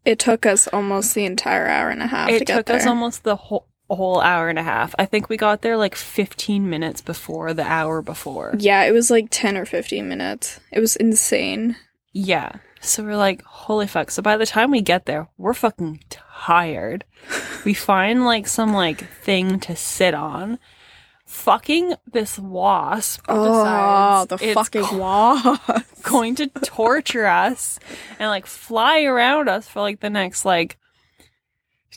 It 0.03 0.17
took 0.17 0.45
us 0.45 0.67
almost 0.67 1.13
the 1.13 1.25
entire 1.25 1.67
hour 1.67 1.89
and 1.89 2.01
a 2.01 2.07
half 2.07 2.29
to 2.29 2.35
it 2.35 2.47
get 2.47 2.55
took 2.55 2.69
us 2.71 2.87
almost 2.87 3.23
the 3.23 3.35
whole 3.35 3.67
whole 3.95 4.21
hour 4.21 4.49
and 4.49 4.59
a 4.59 4.63
half. 4.63 4.93
I 4.97 5.05
think 5.05 5.29
we 5.29 5.37
got 5.37 5.61
there 5.61 5.77
like 5.77 5.95
15 5.95 6.69
minutes 6.69 7.01
before 7.01 7.53
the 7.53 7.63
hour 7.63 8.01
before. 8.01 8.55
yeah, 8.57 8.83
it 8.83 8.91
was 8.91 9.09
like 9.11 9.27
10 9.31 9.57
or 9.57 9.65
15 9.65 10.07
minutes. 10.07 10.59
It 10.71 10.79
was 10.79 10.95
insane. 10.95 11.75
Yeah. 12.13 12.53
So 12.81 13.03
we're 13.03 13.15
like, 13.17 13.43
holy 13.43 13.87
fuck. 13.87 14.09
So 14.11 14.21
by 14.21 14.37
the 14.37 14.45
time 14.45 14.71
we 14.71 14.81
get 14.81 15.05
there, 15.05 15.27
we're 15.37 15.53
fucking 15.53 15.99
tired. 16.09 17.05
we 17.65 17.73
find 17.73 18.25
like 18.25 18.47
some 18.47 18.73
like 18.73 19.07
thing 19.21 19.59
to 19.61 19.75
sit 19.75 20.13
on. 20.13 20.57
Fucking 21.25 21.93
this 22.11 22.37
wasp. 22.37 23.23
Oh, 23.29 24.25
the 24.25 24.37
fucking 24.37 24.97
wall. 24.97 25.59
going 26.03 26.35
to 26.35 26.47
torture 26.47 27.25
us 27.25 27.79
and 28.19 28.29
like 28.29 28.45
fly 28.45 29.03
around 29.03 29.47
us 29.47 29.67
for 29.67 29.79
like 29.79 29.99
the 30.01 30.09
next 30.09 30.43
like 30.43 30.77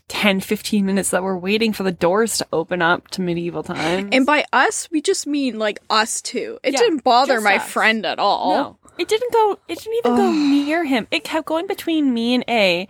10 0.09 0.41
15 0.41 0.85
minutes 0.85 1.11
that 1.11 1.23
we're 1.23 1.37
waiting 1.37 1.73
for 1.73 1.83
the 1.83 1.93
doors 1.93 2.39
to 2.39 2.47
open 2.53 2.83
up 2.83 3.09
to 3.09 3.21
medieval 3.21 3.63
times. 3.63 4.09
and 4.13 4.27
by 4.27 4.45
us, 4.53 4.89
we 4.91 5.01
just 5.01 5.27
mean 5.27 5.59
like 5.59 5.79
us 5.91 6.21
two. 6.21 6.59
It 6.63 6.75
Yeah, 6.75 6.81
didn't 6.81 7.05
bother 7.05 7.41
my 7.41 7.57
us. 7.57 7.71
friend 7.71 8.05
at 8.05 8.19
all. 8.19 8.55
No, 8.55 8.79
it 8.99 9.09
didn't 9.09 9.33
go. 9.33 9.59
It 9.69 9.79
didn't 9.79 9.95
even 10.05 10.17
go 10.17 10.33
near 10.33 10.85
him. 10.85 11.07
It 11.11 11.25
kept 11.25 11.47
going 11.47 11.67
between 11.67 12.13
me 12.13 12.35
and 12.35 12.45
A, 12.49 12.87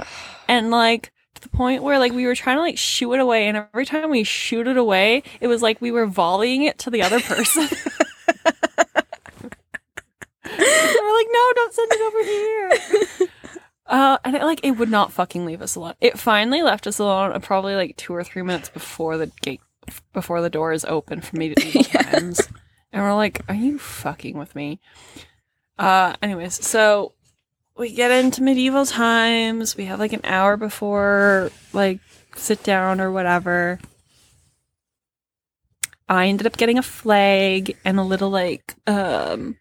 and 0.48 0.70
like 0.70 1.12
to 1.34 1.42
the 1.42 1.48
point 1.50 1.82
where 1.82 1.98
like 1.98 2.12
we 2.12 2.26
were 2.26 2.34
trying 2.34 2.56
to 2.56 2.62
like 2.62 2.78
shoo 2.78 3.12
it 3.12 3.20
away, 3.20 3.48
and 3.48 3.56
every 3.56 3.84
time 3.86 4.10
we 4.10 4.24
shoot 4.24 4.66
it 4.66 4.76
away, 4.76 5.22
it 5.40 5.46
was 5.46 5.60
like 5.62 5.80
we 5.80 5.90
were 5.90 6.06
volleying 6.06 6.62
it 6.62 6.78
to 6.78 6.90
the 6.90 7.02
other 7.02 7.20
person. 7.20 7.68
We're 10.44 11.14
like, 11.16 11.26
no, 11.32 11.52
don't 11.54 11.74
send 11.74 11.92
it 11.92 12.00
over 12.00 12.22
here. 12.24 13.28
Uh, 13.86 14.18
and 14.24 14.34
it, 14.34 14.42
like 14.42 14.60
it 14.62 14.72
would 14.72 14.90
not 14.90 15.12
fucking 15.12 15.44
leave 15.44 15.60
us 15.60 15.74
alone. 15.74 15.94
It 16.00 16.18
finally 16.18 16.62
left 16.62 16.86
us 16.86 16.98
alone, 16.98 17.32
uh, 17.32 17.38
probably 17.38 17.74
like 17.74 17.96
two 17.96 18.14
or 18.14 18.24
three 18.24 18.42
minutes 18.42 18.68
before 18.70 19.18
the 19.18 19.30
gate, 19.42 19.60
before 20.12 20.40
the 20.40 20.50
doors 20.50 20.84
open 20.86 21.20
for 21.20 21.36
me 21.36 21.50
medieval 21.50 21.82
times. 22.02 22.40
And 22.92 23.02
we're 23.02 23.14
like, 23.14 23.42
are 23.48 23.54
you 23.54 23.78
fucking 23.78 24.38
with 24.38 24.54
me? 24.54 24.80
Uh, 25.78 26.14
anyways, 26.22 26.64
so 26.66 27.12
we 27.76 27.92
get 27.92 28.10
into 28.10 28.42
medieval 28.42 28.86
times. 28.86 29.76
We 29.76 29.86
have 29.86 29.98
like 29.98 30.12
an 30.12 30.24
hour 30.24 30.56
before 30.56 31.50
like 31.72 32.00
sit 32.36 32.62
down 32.62 33.00
or 33.00 33.10
whatever. 33.10 33.80
I 36.08 36.26
ended 36.26 36.46
up 36.46 36.56
getting 36.56 36.78
a 36.78 36.82
flag 36.82 37.76
and 37.84 37.98
a 37.98 38.02
little 38.02 38.30
like 38.30 38.74
um 38.86 39.56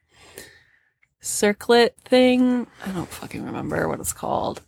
circlet 1.24 1.96
thing. 2.06 2.68
I 2.86 2.92
don't 2.92 3.10
fucking 3.10 3.44
remember 3.44 3.88
what 3.88 4.00
it's 4.00 4.14
called. 4.14 4.62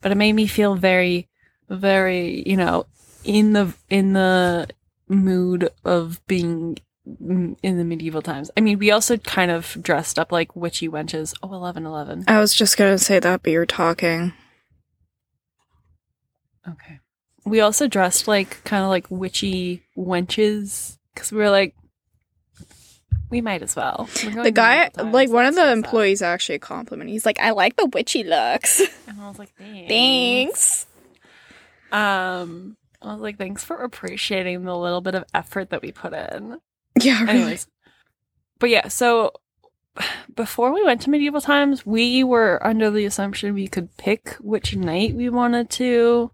But 0.00 0.12
it 0.12 0.16
made 0.16 0.34
me 0.34 0.46
feel 0.46 0.74
very 0.74 1.28
very, 1.68 2.42
you 2.46 2.56
know, 2.56 2.86
in 3.24 3.52
the 3.52 3.74
in 3.88 4.12
the 4.12 4.68
mood 5.08 5.70
of 5.84 6.24
being 6.26 6.78
in 7.06 7.56
the 7.62 7.84
medieval 7.84 8.22
times. 8.22 8.50
I 8.56 8.60
mean, 8.60 8.78
we 8.78 8.90
also 8.90 9.16
kind 9.18 9.50
of 9.50 9.76
dressed 9.82 10.18
up 10.18 10.32
like 10.32 10.56
witchy 10.56 10.88
wenches. 10.88 11.34
Oh, 11.42 11.52
11 11.52 11.84
11. 11.84 12.24
I 12.28 12.38
was 12.38 12.54
just 12.54 12.76
gonna 12.76 12.98
say 12.98 13.18
that, 13.18 13.42
but 13.42 13.52
you're 13.52 13.66
talking. 13.66 14.32
Okay. 16.66 17.00
We 17.44 17.60
also 17.60 17.88
dressed 17.88 18.26
like 18.26 18.64
kind 18.64 18.82
of 18.82 18.88
like 18.88 19.06
witchy 19.10 19.82
wenches 19.96 20.98
because 21.12 21.30
we 21.30 21.38
were 21.38 21.50
like, 21.50 21.74
we 23.34 23.40
might 23.40 23.62
as 23.62 23.74
well. 23.76 24.08
The 24.42 24.50
guy, 24.52 24.90
like 24.96 25.28
one 25.30 25.44
of 25.46 25.54
the 25.54 25.70
employees, 25.72 26.22
actually 26.22 26.58
complimented. 26.60 27.12
He's 27.12 27.26
like, 27.26 27.38
"I 27.40 27.50
like 27.50 27.76
the 27.76 27.86
witchy 27.86 28.22
looks." 28.24 28.80
And 29.08 29.20
I 29.20 29.28
was 29.28 29.38
like, 29.38 29.52
thanks. 29.58 29.88
Thanks. 29.88 30.86
Um, 31.92 32.76
I 33.02 33.12
was 33.12 33.20
like, 33.20 33.38
thanks 33.38 33.62
for 33.62 33.76
appreciating 33.76 34.64
the 34.64 34.76
little 34.76 35.00
bit 35.00 35.14
of 35.14 35.24
effort 35.34 35.70
that 35.70 35.82
we 35.82 35.92
put 35.92 36.12
in. 36.12 36.58
Yeah. 37.00 37.20
Really. 37.24 37.30
Anyways, 37.40 37.66
but 38.58 38.70
yeah, 38.70 38.88
so 38.88 39.32
before 40.34 40.72
we 40.72 40.82
went 40.84 41.02
to 41.02 41.10
medieval 41.10 41.40
times, 41.40 41.84
we 41.86 42.24
were 42.24 42.64
under 42.66 42.90
the 42.90 43.04
assumption 43.04 43.54
we 43.54 43.68
could 43.68 43.96
pick 43.96 44.34
which 44.40 44.74
knight 44.76 45.14
we 45.14 45.28
wanted 45.28 45.70
to 45.70 46.30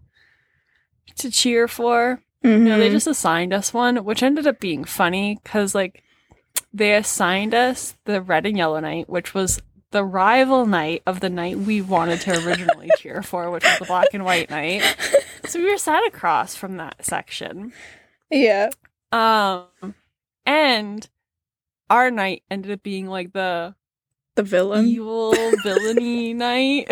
to 1.17 1.29
cheer 1.29 1.67
for. 1.67 2.21
No, 2.43 2.79
they 2.79 2.89
Mhm. 2.89 2.93
just 2.93 3.05
assigned 3.05 3.53
us 3.53 3.71
one, 3.71 3.97
which 4.03 4.23
ended 4.23 4.47
up 4.47 4.59
being 4.59 4.83
funny 4.83 5.37
because 5.43 5.75
like 5.75 6.03
they 6.73 6.95
assigned 6.95 7.53
us 7.53 7.95
the 8.05 8.21
red 8.21 8.45
and 8.45 8.57
yellow 8.57 8.79
knight, 8.79 9.09
which 9.09 9.33
was 9.33 9.61
the 9.91 10.03
rival 10.05 10.65
knight 10.65 11.03
of 11.05 11.19
the 11.19 11.29
knight 11.29 11.57
we 11.57 11.81
wanted 11.81 12.21
to 12.21 12.45
originally 12.47 12.89
cheer 12.97 13.21
for, 13.21 13.51
which 13.51 13.63
was 13.63 13.79
the 13.79 13.85
black 13.85 14.07
and 14.13 14.23
white 14.23 14.49
knight. 14.49 14.81
So 15.45 15.59
we 15.59 15.69
were 15.69 15.77
sat 15.77 16.05
across 16.07 16.55
from 16.55 16.77
that 16.77 17.05
section. 17.05 17.73
yeah. 18.29 18.69
Um 19.11 19.65
and 20.45 21.07
our 21.89 22.09
knight 22.09 22.43
ended 22.49 22.71
up 22.71 22.83
being 22.83 23.07
like 23.07 23.33
the 23.33 23.75
The 24.35 24.43
villain. 24.43 24.87
evil 24.87 25.33
villainy 25.63 26.33
knight. 26.35 26.89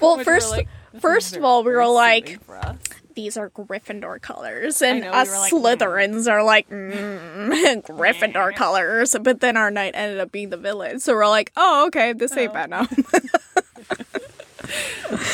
Well, 0.00 0.18
first- 0.24 0.50
like, 0.50 0.66
first 0.98 1.36
of 1.36 1.44
all, 1.44 1.62
we 1.62 1.70
were 1.70 1.86
like-. 1.86 2.40
These 3.20 3.36
are 3.36 3.50
Gryffindor 3.50 4.18
colors, 4.22 4.80
and 4.80 5.02
know, 5.02 5.10
us 5.10 5.28
were 5.28 5.36
like, 5.36 5.52
mm. 5.52 5.78
Slytherins 5.78 6.26
are 6.26 6.42
like 6.42 6.70
mm, 6.70 7.82
Gryffindor 7.86 8.56
colors. 8.56 9.14
But 9.20 9.40
then 9.40 9.58
our 9.58 9.70
knight 9.70 9.92
ended 9.94 10.20
up 10.20 10.32
being 10.32 10.48
the 10.48 10.56
villain, 10.56 11.00
so 11.00 11.12
we're 11.12 11.28
like, 11.28 11.52
"Oh, 11.54 11.84
okay, 11.88 12.14
this 12.14 12.34
ain't 12.34 12.52
Oh. 12.52 12.54
bad 12.54 12.70
now." 12.70 12.86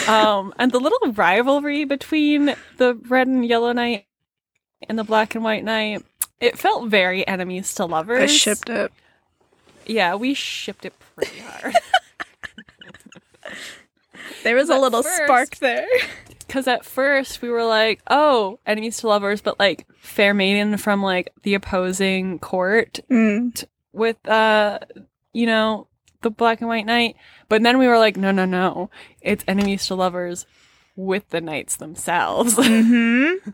um, 0.41 0.53
and 0.59 0.72
the 0.72 0.80
little 0.80 1.12
rivalry 1.12 1.84
between 1.84 2.57
the 2.78 2.95
red 3.09 3.28
and 3.28 3.47
yellow 3.47 3.70
knight 3.70 4.07
and 4.89 4.99
the 4.99 5.05
black 5.05 5.37
and 5.37 5.45
white 5.45 5.62
knight, 5.62 6.05
it 6.41 6.59
felt 6.59 6.89
very 6.89 7.24
enemies 7.28 7.72
to 7.76 7.84
lovers. 7.84 8.20
I 8.24 8.26
shipped 8.26 8.68
it. 8.68 8.91
Yeah, 9.87 10.16
we 10.16 10.34
shipped 10.34 10.84
it 10.84 10.93
pretty 11.14 11.39
hard. 11.39 11.76
There 14.43 14.55
was 14.57 14.70
a 14.70 14.78
little 14.78 15.03
first- 15.03 15.24
spark 15.24 15.57
there. 15.57 15.87
Because 16.47 16.66
at 16.68 16.84
first 16.84 17.42
we 17.42 17.49
were 17.49 17.64
like, 17.64 18.01
oh, 18.09 18.59
enemies 18.66 18.99
to 18.99 19.09
lovers, 19.09 19.40
but 19.40 19.59
like 19.59 19.86
fair 19.99 20.32
maiden 20.34 20.76
from 20.76 21.03
like 21.03 21.32
the 21.42 21.55
opposing 21.55 22.38
court 22.38 23.01
Mm. 23.11 23.64
with, 23.92 24.26
uh, 24.28 24.78
you 25.32 25.47
know, 25.47 25.88
the 26.22 26.30
black 26.30 26.61
and 26.61 26.68
white 26.68 26.86
knight. 26.86 27.16
But 27.49 27.62
then 27.62 27.78
we 27.78 27.86
were 27.88 27.99
like, 27.99 28.16
no, 28.16 28.30
no, 28.30 28.44
no, 28.44 28.90
it's 29.20 29.44
enemies 29.49 29.86
to 29.86 29.94
lovers 29.94 30.47
with 30.94 31.28
the 31.30 31.40
knights 31.40 31.76
themselves. 31.76 32.55
Mm-hmm. 32.59 33.51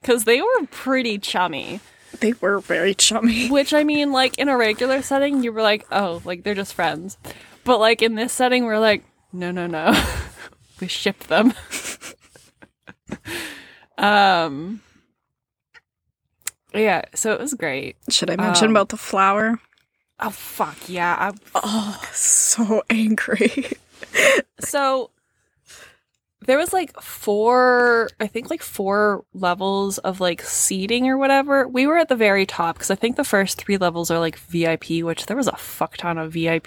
Because 0.00 0.24
they 0.24 0.40
were 0.42 0.66
pretty 0.70 1.18
chummy. 1.18 1.80
They 2.20 2.34
were 2.34 2.60
very 2.60 2.94
chummy. 2.94 3.48
Which 3.50 3.72
I 3.72 3.84
mean, 3.84 4.12
like 4.12 4.38
in 4.38 4.48
a 4.50 4.56
regular 4.56 5.00
setting, 5.00 5.42
you 5.42 5.50
were 5.52 5.62
like, 5.62 5.86
oh, 5.90 6.20
like 6.26 6.42
they're 6.42 6.54
just 6.54 6.74
friends. 6.74 7.16
But 7.64 7.78
like 7.78 8.02
in 8.02 8.14
this 8.14 8.32
setting, 8.34 8.64
we're 8.64 8.78
like, 8.78 9.02
no, 9.32 9.50
no, 9.50 9.66
no, 9.66 9.94
we 10.80 10.88
ship 10.88 11.20
them. 11.20 11.54
Um, 13.98 14.80
yeah. 16.74 17.02
So 17.14 17.32
it 17.32 17.40
was 17.40 17.54
great. 17.54 17.96
Should 18.08 18.30
I 18.30 18.36
mention 18.36 18.66
Um, 18.66 18.70
about 18.72 18.88
the 18.90 18.96
flower? 18.96 19.58
Oh 20.20 20.30
fuck 20.30 20.88
yeah! 20.88 21.16
I'm 21.18 21.34
Oh, 21.54 22.00
so 22.12 22.82
angry. 22.90 23.66
so 24.60 25.10
there 26.44 26.58
was 26.58 26.72
like 26.72 27.00
four 27.00 28.08
i 28.18 28.26
think 28.26 28.50
like 28.50 28.62
four 28.64 29.24
levels 29.32 29.98
of 29.98 30.18
like 30.20 30.42
seating 30.42 31.06
or 31.06 31.16
whatever 31.16 31.68
we 31.68 31.86
were 31.86 31.96
at 31.96 32.08
the 32.08 32.16
very 32.16 32.44
top 32.44 32.74
because 32.74 32.90
i 32.90 32.96
think 32.96 33.14
the 33.14 33.22
first 33.22 33.56
three 33.58 33.76
levels 33.76 34.10
are 34.10 34.18
like 34.18 34.36
vip 34.36 34.84
which 35.04 35.26
there 35.26 35.36
was 35.36 35.46
a 35.46 35.56
fuck 35.56 35.96
ton 35.96 36.18
of 36.18 36.32
vip 36.32 36.66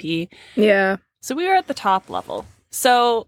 Yeah. 0.55 0.95
so 1.21 1.35
we 1.35 1.45
were 1.45 1.55
at 1.55 1.67
the 1.67 1.73
top 1.73 2.09
level 2.09 2.45
so 2.71 3.27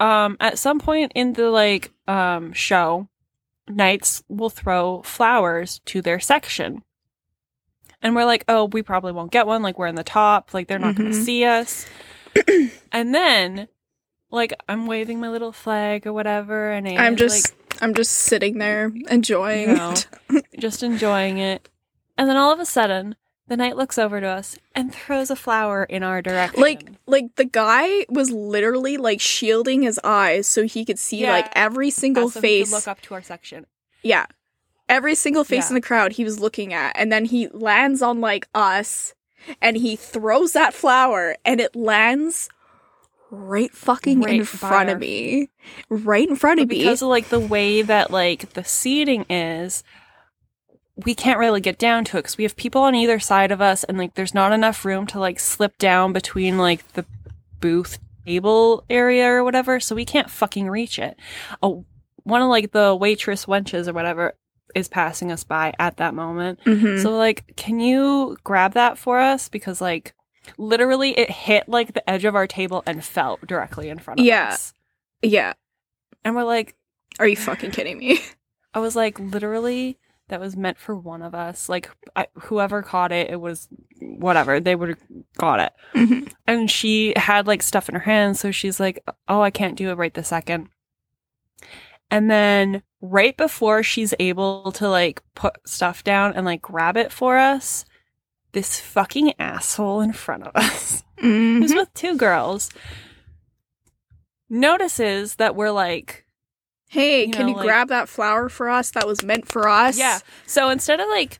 um 0.00 0.36
at 0.40 0.58
some 0.58 0.80
point 0.80 1.12
in 1.14 1.34
the 1.34 1.50
like 1.50 1.92
um 2.08 2.52
show 2.52 3.08
knights 3.68 4.22
will 4.28 4.50
throw 4.50 5.02
flowers 5.02 5.80
to 5.84 6.02
their 6.02 6.18
section. 6.18 6.82
And 8.02 8.16
we're 8.16 8.24
like 8.24 8.44
oh 8.48 8.64
we 8.64 8.82
probably 8.82 9.12
won't 9.12 9.30
get 9.30 9.46
one 9.46 9.62
like 9.62 9.78
we're 9.78 9.86
in 9.86 9.94
the 9.94 10.02
top 10.02 10.54
like 10.54 10.66
they're 10.66 10.78
not 10.78 10.96
going 10.96 11.12
to 11.12 11.22
see 11.22 11.44
us. 11.44 11.86
And 12.92 13.14
then 13.14 13.68
like 14.30 14.52
i'm 14.68 14.86
waving 14.86 15.20
my 15.20 15.28
little 15.28 15.52
flag 15.52 16.06
or 16.06 16.12
whatever 16.12 16.70
and 16.70 16.88
I'm 16.88 16.98
Anna's, 16.98 17.18
just 17.20 17.54
I'm 17.80 17.94
just 17.94 18.12
sitting 18.12 18.58
there 18.58 18.92
enjoying 19.08 19.70
You 19.70 19.74
know. 19.74 19.94
just 20.58 20.82
enjoying 20.82 21.38
it. 21.38 21.68
And 22.18 22.28
then 22.28 22.36
all 22.36 22.52
of 22.52 22.60
a 22.60 22.66
sudden 22.66 23.16
the 23.50 23.56
knight 23.58 23.76
looks 23.76 23.98
over 23.98 24.20
to 24.20 24.26
us 24.26 24.56
and 24.74 24.94
throws 24.94 25.28
a 25.30 25.36
flower 25.36 25.84
in 25.84 26.02
our 26.02 26.22
direction 26.22 26.60
Like 26.62 26.86
like 27.06 27.34
the 27.36 27.44
guy 27.44 28.06
was 28.08 28.30
literally 28.30 28.96
like 28.96 29.20
shielding 29.20 29.82
his 29.82 30.00
eyes 30.02 30.46
so 30.46 30.62
he 30.62 30.84
could 30.86 30.98
see 30.98 31.18
Yeah. 31.22 31.32
like 31.32 31.48
every 31.54 31.90
single 31.90 32.30
so 32.30 32.40
we 32.40 32.60
could 32.60 32.68
face. 32.68 32.72
look 32.72 32.88
up 32.88 33.00
to 33.02 33.14
our 33.14 33.22
section 33.22 33.66
Yeah. 34.02 34.26
every 34.88 35.14
single 35.14 35.44
face 35.44 35.64
Yeah. 35.64 35.68
in 35.70 35.74
the 35.74 35.80
crowd 35.86 36.12
he 36.12 36.24
was 36.24 36.40
looking 36.40 36.72
at, 36.72 36.92
and 36.98 37.12
then 37.12 37.26
he 37.26 37.48
lands 37.48 38.00
on 38.02 38.20
like 38.20 38.48
us, 38.54 39.14
and 39.60 39.76
he 39.76 39.94
throws 39.96 40.52
that 40.52 40.72
flower, 40.74 41.36
and 41.44 41.60
it 41.60 41.74
lands 41.76 42.48
right 43.30 43.72
fucking 43.72 44.20
Right 44.22 44.34
in 44.34 44.40
by 44.40 44.44
front 44.44 44.88
our 44.88 44.94
of 44.96 45.00
me, 45.00 45.48
right 45.88 46.28
in 46.28 46.34
front 46.36 46.58
But 46.58 46.62
of 46.64 46.68
me. 46.70 46.78
because 46.78 47.02
of 47.02 47.08
like 47.08 47.28
the 47.28 47.38
way 47.40 47.82
that 47.82 48.10
like 48.10 48.54
the 48.54 48.64
seating 48.64 49.24
is 49.30 49.84
we 51.04 51.14
can't 51.14 51.38
really 51.38 51.60
get 51.60 51.78
down 51.78 52.04
to 52.06 52.18
it 52.18 52.22
because 52.22 52.36
we 52.38 52.44
have 52.44 52.56
people 52.56 52.82
on 52.82 52.94
either 52.94 53.18
side 53.20 53.50
of 53.52 53.60
us 53.60 53.84
and 53.84 53.98
like 53.98 54.14
there's 54.14 54.34
not 54.34 54.52
enough 54.52 54.84
room 54.84 55.06
to 55.08 55.18
like 55.18 55.38
slip 55.40 55.76
down 55.78 56.12
between 56.12 56.58
like 56.58 56.86
the 56.94 57.04
booth 57.60 57.98
table 58.26 58.84
area 58.90 59.26
or 59.26 59.42
whatever 59.44 59.80
so 59.80 59.94
we 59.94 60.04
can't 60.04 60.30
fucking 60.30 60.68
reach 60.68 60.98
it 60.98 61.16
oh 61.62 61.84
one 62.24 62.42
of 62.42 62.48
like 62.48 62.72
the 62.72 62.94
waitress 62.94 63.46
wenches 63.46 63.88
or 63.88 63.92
whatever 63.92 64.34
is 64.74 64.88
passing 64.88 65.32
us 65.32 65.42
by 65.42 65.72
at 65.78 65.96
that 65.96 66.14
moment 66.14 66.60
Mhm. 66.64 67.02
so 67.02 67.16
like 67.16 67.54
can 67.56 67.80
you 67.80 68.36
grab 68.44 68.74
that 68.74 68.98
for 68.98 69.18
us 69.18 69.48
because 69.48 69.80
like 69.80 70.14
literally 70.58 71.18
it 71.18 71.30
hit 71.30 71.68
like 71.68 71.92
the 71.94 72.08
edge 72.08 72.24
of 72.24 72.34
our 72.34 72.46
table 72.46 72.82
and 72.86 73.04
fell 73.04 73.38
directly 73.46 73.88
in 73.88 73.98
front 73.98 74.20
of 74.20 74.26
Yeah. 74.26 74.50
us 74.52 74.72
yeah, 75.22 75.52
and 76.24 76.34
we're 76.34 76.44
like 76.44 76.74
are 77.18 77.26
you 77.26 77.36
fucking 77.36 77.72
kidding 77.72 77.98
me? 77.98 78.20
I 78.74 78.78
was 78.78 78.94
like, 78.94 79.18
literally, 79.18 79.98
that 80.30 80.40
was 80.40 80.56
meant 80.56 80.78
for 80.78 80.96
one 80.96 81.22
of 81.22 81.34
us. 81.34 81.68
Like, 81.68 81.90
I, 82.16 82.26
whoever 82.34 82.82
caught 82.82 83.12
it, 83.12 83.30
it 83.30 83.40
was 83.40 83.68
whatever. 84.00 84.58
They 84.58 84.74
would 84.74 84.88
have 84.88 85.02
got 85.36 85.60
it. 85.60 85.72
Mhm. 85.94 86.32
And 86.46 86.70
she 86.70 87.12
had 87.16 87.46
like 87.46 87.62
stuff 87.62 87.88
in 87.88 87.94
her 87.94 88.00
hand, 88.00 88.36
So 88.38 88.50
she's 88.50 88.80
like, 88.80 89.04
oh, 89.28 89.40
I 89.42 89.50
can't 89.50 89.76
do 89.76 89.90
it 89.90 89.94
right 89.98 90.12
this 90.14 90.28
second. 90.28 90.68
And 92.10 92.28
then 92.30 92.82
right 93.00 93.36
before 93.36 93.82
she's 93.82 94.12
able 94.18 94.72
to 94.72 94.88
like 94.88 95.22
put 95.34 95.56
stuff 95.66 96.02
down 96.02 96.32
and 96.34 96.44
like 96.44 96.62
grab 96.62 96.96
it 96.96 97.12
for 97.12 97.36
us, 97.36 97.84
this 98.52 98.80
fucking 98.80 99.34
asshole 99.38 100.00
in 100.00 100.12
front 100.12 100.42
of 100.44 100.52
us, 100.56 101.04
who's 101.20 101.72
Mhm. 101.72 101.76
with 101.76 101.94
two 101.94 102.16
girls, 102.16 102.70
notices 104.48 105.36
that 105.36 105.54
we're 105.54 105.70
like, 105.70 106.24
Hey, 106.90 107.26
you 107.26 107.32
can 107.32 107.42
know, 107.42 107.52
you 107.52 107.56
like- 107.56 107.66
grab 107.66 107.88
that 107.88 108.08
flower 108.08 108.48
for 108.48 108.68
us? 108.68 108.90
That 108.90 109.06
was 109.06 109.22
meant 109.22 109.46
for 109.46 109.68
us. 109.68 109.96
Yeah. 109.96 110.18
So 110.44 110.70
instead 110.70 110.98
of 110.98 111.08
like 111.08 111.38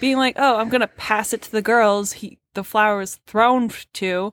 being 0.00 0.16
like, 0.16 0.36
"Oh, 0.38 0.56
I'm 0.56 0.70
gonna 0.70 0.86
pass 0.88 1.34
it 1.34 1.42
to 1.42 1.52
the 1.52 1.60
girls," 1.60 2.12
he 2.12 2.38
the 2.54 2.64
flower 2.64 2.96
was 2.98 3.20
thrown 3.26 3.70
to. 3.92 4.32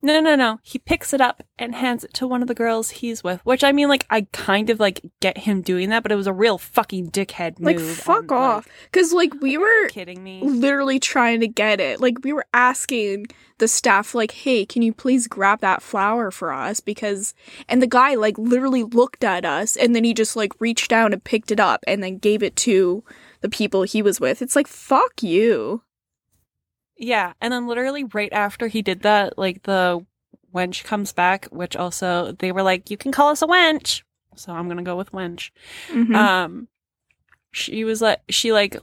No, 0.00 0.20
no, 0.20 0.36
no. 0.36 0.60
He 0.62 0.78
picks 0.78 1.12
it 1.12 1.20
up 1.20 1.42
and 1.58 1.74
hands 1.74 2.04
it 2.04 2.14
to 2.14 2.26
one 2.26 2.40
of 2.40 2.46
the 2.46 2.54
girls 2.54 2.90
he's 2.90 3.24
with. 3.24 3.40
Which 3.44 3.64
I 3.64 3.72
mean, 3.72 3.88
like, 3.88 4.06
I 4.10 4.28
kind 4.32 4.70
of 4.70 4.78
like 4.78 5.04
get 5.20 5.38
him 5.38 5.60
doing 5.60 5.88
that, 5.88 6.04
but 6.04 6.12
it 6.12 6.16
was 6.16 6.28
a 6.28 6.32
real 6.32 6.56
fucking 6.56 7.10
dickhead 7.10 7.58
move. 7.58 7.76
Like, 7.76 7.80
fuck 7.80 8.30
on, 8.30 8.40
like, 8.40 8.56
off. 8.56 8.68
Because, 8.84 9.12
like, 9.12 9.34
we 9.40 9.58
were 9.58 9.88
kidding 9.88 10.22
me? 10.22 10.40
literally 10.42 11.00
trying 11.00 11.40
to 11.40 11.48
get 11.48 11.80
it. 11.80 12.00
Like, 12.00 12.22
we 12.22 12.32
were 12.32 12.46
asking 12.54 13.26
the 13.58 13.66
staff, 13.66 14.14
like, 14.14 14.30
hey, 14.30 14.64
can 14.64 14.82
you 14.82 14.92
please 14.92 15.26
grab 15.26 15.60
that 15.60 15.82
flower 15.82 16.30
for 16.30 16.52
us? 16.52 16.78
Because, 16.78 17.34
and 17.68 17.82
the 17.82 17.88
guy, 17.88 18.14
like, 18.14 18.38
literally 18.38 18.84
looked 18.84 19.24
at 19.24 19.44
us 19.44 19.74
and 19.74 19.96
then 19.96 20.04
he 20.04 20.14
just, 20.14 20.36
like, 20.36 20.52
reached 20.60 20.90
down 20.90 21.12
and 21.12 21.24
picked 21.24 21.50
it 21.50 21.58
up 21.58 21.82
and 21.88 22.04
then 22.04 22.18
gave 22.18 22.44
it 22.44 22.54
to 22.56 23.02
the 23.40 23.48
people 23.48 23.82
he 23.82 24.00
was 24.00 24.20
with. 24.20 24.42
It's 24.42 24.54
like, 24.54 24.68
fuck 24.68 25.22
you. 25.22 25.82
Yeah, 26.98 27.32
and 27.40 27.52
then 27.52 27.66
literally 27.68 28.04
right 28.04 28.32
after 28.32 28.66
he 28.66 28.82
did 28.82 29.02
that, 29.02 29.38
like 29.38 29.62
the 29.62 30.04
wench 30.52 30.82
comes 30.84 31.12
back, 31.12 31.46
which 31.46 31.76
also 31.76 32.32
they 32.32 32.50
were 32.52 32.62
like, 32.62 32.90
"You 32.90 32.96
can 32.96 33.12
call 33.12 33.28
us 33.28 33.40
a 33.40 33.46
wench," 33.46 34.02
so 34.34 34.52
I'm 34.52 34.68
gonna 34.68 34.82
go 34.82 34.96
with 34.96 35.12
wench. 35.12 35.50
Mhm. 35.90 36.14
um 36.14 36.68
she 37.52 37.84
was 37.84 38.02
like 38.02 38.20
she 38.28 38.52
like 38.52 38.76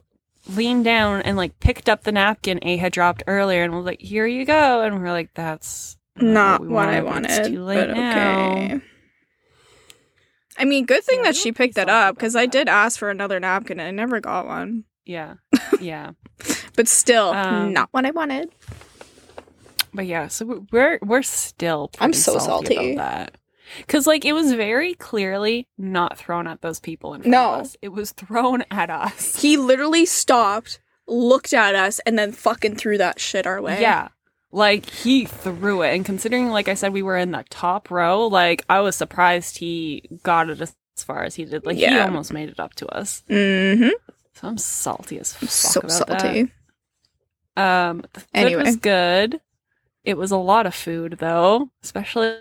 leaned 0.47 0.85
down 0.85 1.21
and 1.23 1.37
like 1.37 1.59
picked 1.59 1.89
up 1.89 2.03
the 2.03 2.11
napkin 2.11 2.59
A 2.61 2.77
had 2.77 2.91
dropped 2.93 3.23
earlier 3.27 3.63
and 3.63 3.73
was 3.75 3.85
like, 3.85 4.01
"Here 4.01 4.25
you 4.25 4.45
go," 4.45 4.81
and 4.81 4.99
we're 5.01 5.11
like, 5.11 5.33
"That's 5.33 5.97
Not 6.15 6.61
we 6.61 6.67
what 6.69 6.87
I 6.87 7.01
wanted, 7.01 7.23
but 7.23 7.31
it's 7.39 7.49
too 7.49 7.63
late 7.63 7.87
but 7.87 7.97
now." 7.97 8.49
okay. 8.49 8.81
I 10.57 10.63
mean, 10.63 10.85
good 10.85 11.03
thing 11.03 11.17
Yeah, 11.19 11.31
that 11.31 11.35
she 11.35 11.51
picked 11.51 11.77
it 11.77 11.89
up 11.89 12.15
because 12.15 12.35
I 12.35 12.45
did 12.45 12.69
ask 12.69 12.97
for 12.97 13.09
another 13.09 13.39
napkin 13.41 13.77
and 13.79 13.87
I 13.87 13.91
never 13.91 14.21
got 14.21 14.47
one. 14.47 14.85
Yeah, 15.05 15.35
yeah, 15.81 16.11
But 16.75 16.87
still, 16.87 17.29
Um, 17.29 17.73
not 17.73 17.89
what 17.91 18.05
I 18.05 18.11
wanted. 18.11 18.51
but 19.93 20.05
yeah. 20.05 20.27
So 20.27 20.65
we're 20.71 20.99
we're 21.01 21.21
still 21.23 21.91
I'm 21.99 22.13
so 22.13 22.37
salty, 22.39 22.75
salty. 22.75 22.93
about 22.93 23.29
that. 23.29 23.37
Cause 23.87 24.05
like 24.05 24.25
it 24.25 24.33
was 24.33 24.53
very 24.53 24.93
clearly 24.95 25.67
not 25.77 26.17
thrown 26.17 26.47
at 26.47 26.61
those 26.61 26.79
people 26.79 27.13
in 27.13 27.21
front 27.21 27.31
No. 27.31 27.53
of 27.55 27.61
us. 27.61 27.77
It 27.81 27.89
was 27.89 28.11
thrown 28.11 28.63
at 28.69 28.89
us. 28.89 29.41
He 29.41 29.57
literally 29.57 30.05
stopped, 30.05 30.79
looked 31.07 31.53
at 31.53 31.73
us, 31.75 31.99
and 32.05 32.17
then 32.17 32.31
fucking 32.31 32.75
threw 32.75 32.97
that 32.99 33.19
shit 33.19 33.47
our 33.47 33.61
way. 33.61 33.81
Yeah. 33.81 34.09
Like 34.51 34.85
he 34.89 35.25
threw 35.25 35.81
it. 35.81 35.95
And 35.95 36.05
considering, 36.05 36.49
like 36.49 36.67
I 36.67 36.75
said, 36.75 36.93
we 36.93 37.01
were 37.01 37.17
in 37.17 37.31
the 37.31 37.43
top 37.49 37.89
row, 37.91 38.27
like 38.27 38.63
I 38.69 38.79
was 38.81 38.95
surprised 38.95 39.57
he 39.57 40.03
got 40.23 40.49
it 40.49 40.61
as 40.61 40.75
far 40.97 41.23
as 41.23 41.35
he 41.35 41.43
did. 41.45 41.65
Like 41.65 41.77
he 41.77 41.87
almost 41.87 42.31
made 42.31 42.49
it 42.49 42.59
up 42.59 42.73
to 42.75 42.87
us. 42.87 43.23
Mm-hmm. 43.29 43.89
So 44.35 44.47
I'm 44.47 44.57
salty 44.59 45.19
as 45.19 45.33
fuck 45.33 45.49
So 45.49 45.83
about 45.83 45.87
salty. 45.87 46.07
that. 46.07 46.49
Um 47.57 48.03
the 48.13 48.19
food 48.19 48.27
Anyway. 48.33 48.55
was 48.55 48.75
good. 48.75 49.41
It 50.03 50.17
was 50.17 50.31
a 50.31 50.37
lot 50.37 50.65
of 50.67 50.75
food 50.75 51.17
though, 51.19 51.69
especially 51.83 52.37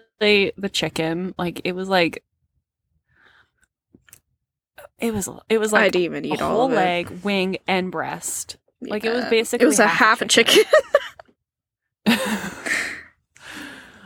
the 0.57 0.68
chicken. 0.70 1.34
Like 1.38 1.61
it 1.64 1.72
was 1.74 1.88
like 1.88 2.22
it 4.99 5.12
was 5.12 5.28
it 5.49 5.59
was 5.59 5.72
like 5.72 5.82
I 5.82 5.88
didn't 5.90 6.05
even 6.05 6.24
a 6.30 6.34
eat 6.34 6.42
all 6.42 6.57
whole 6.57 6.70
it. 6.70 6.72
leg, 6.72 7.20
wing, 7.22 7.59
and 7.66 7.92
breast. 7.92 8.57
Like, 8.90 9.05
it 9.05 9.11
was 9.11 9.24
basically 9.24 9.62
It 9.62 9.66
was 9.66 9.78
a 9.78 9.86
half 9.86 9.88
half 9.88 10.20
a 10.20 10.22
a 10.22 10.26
chicken. 10.26 10.64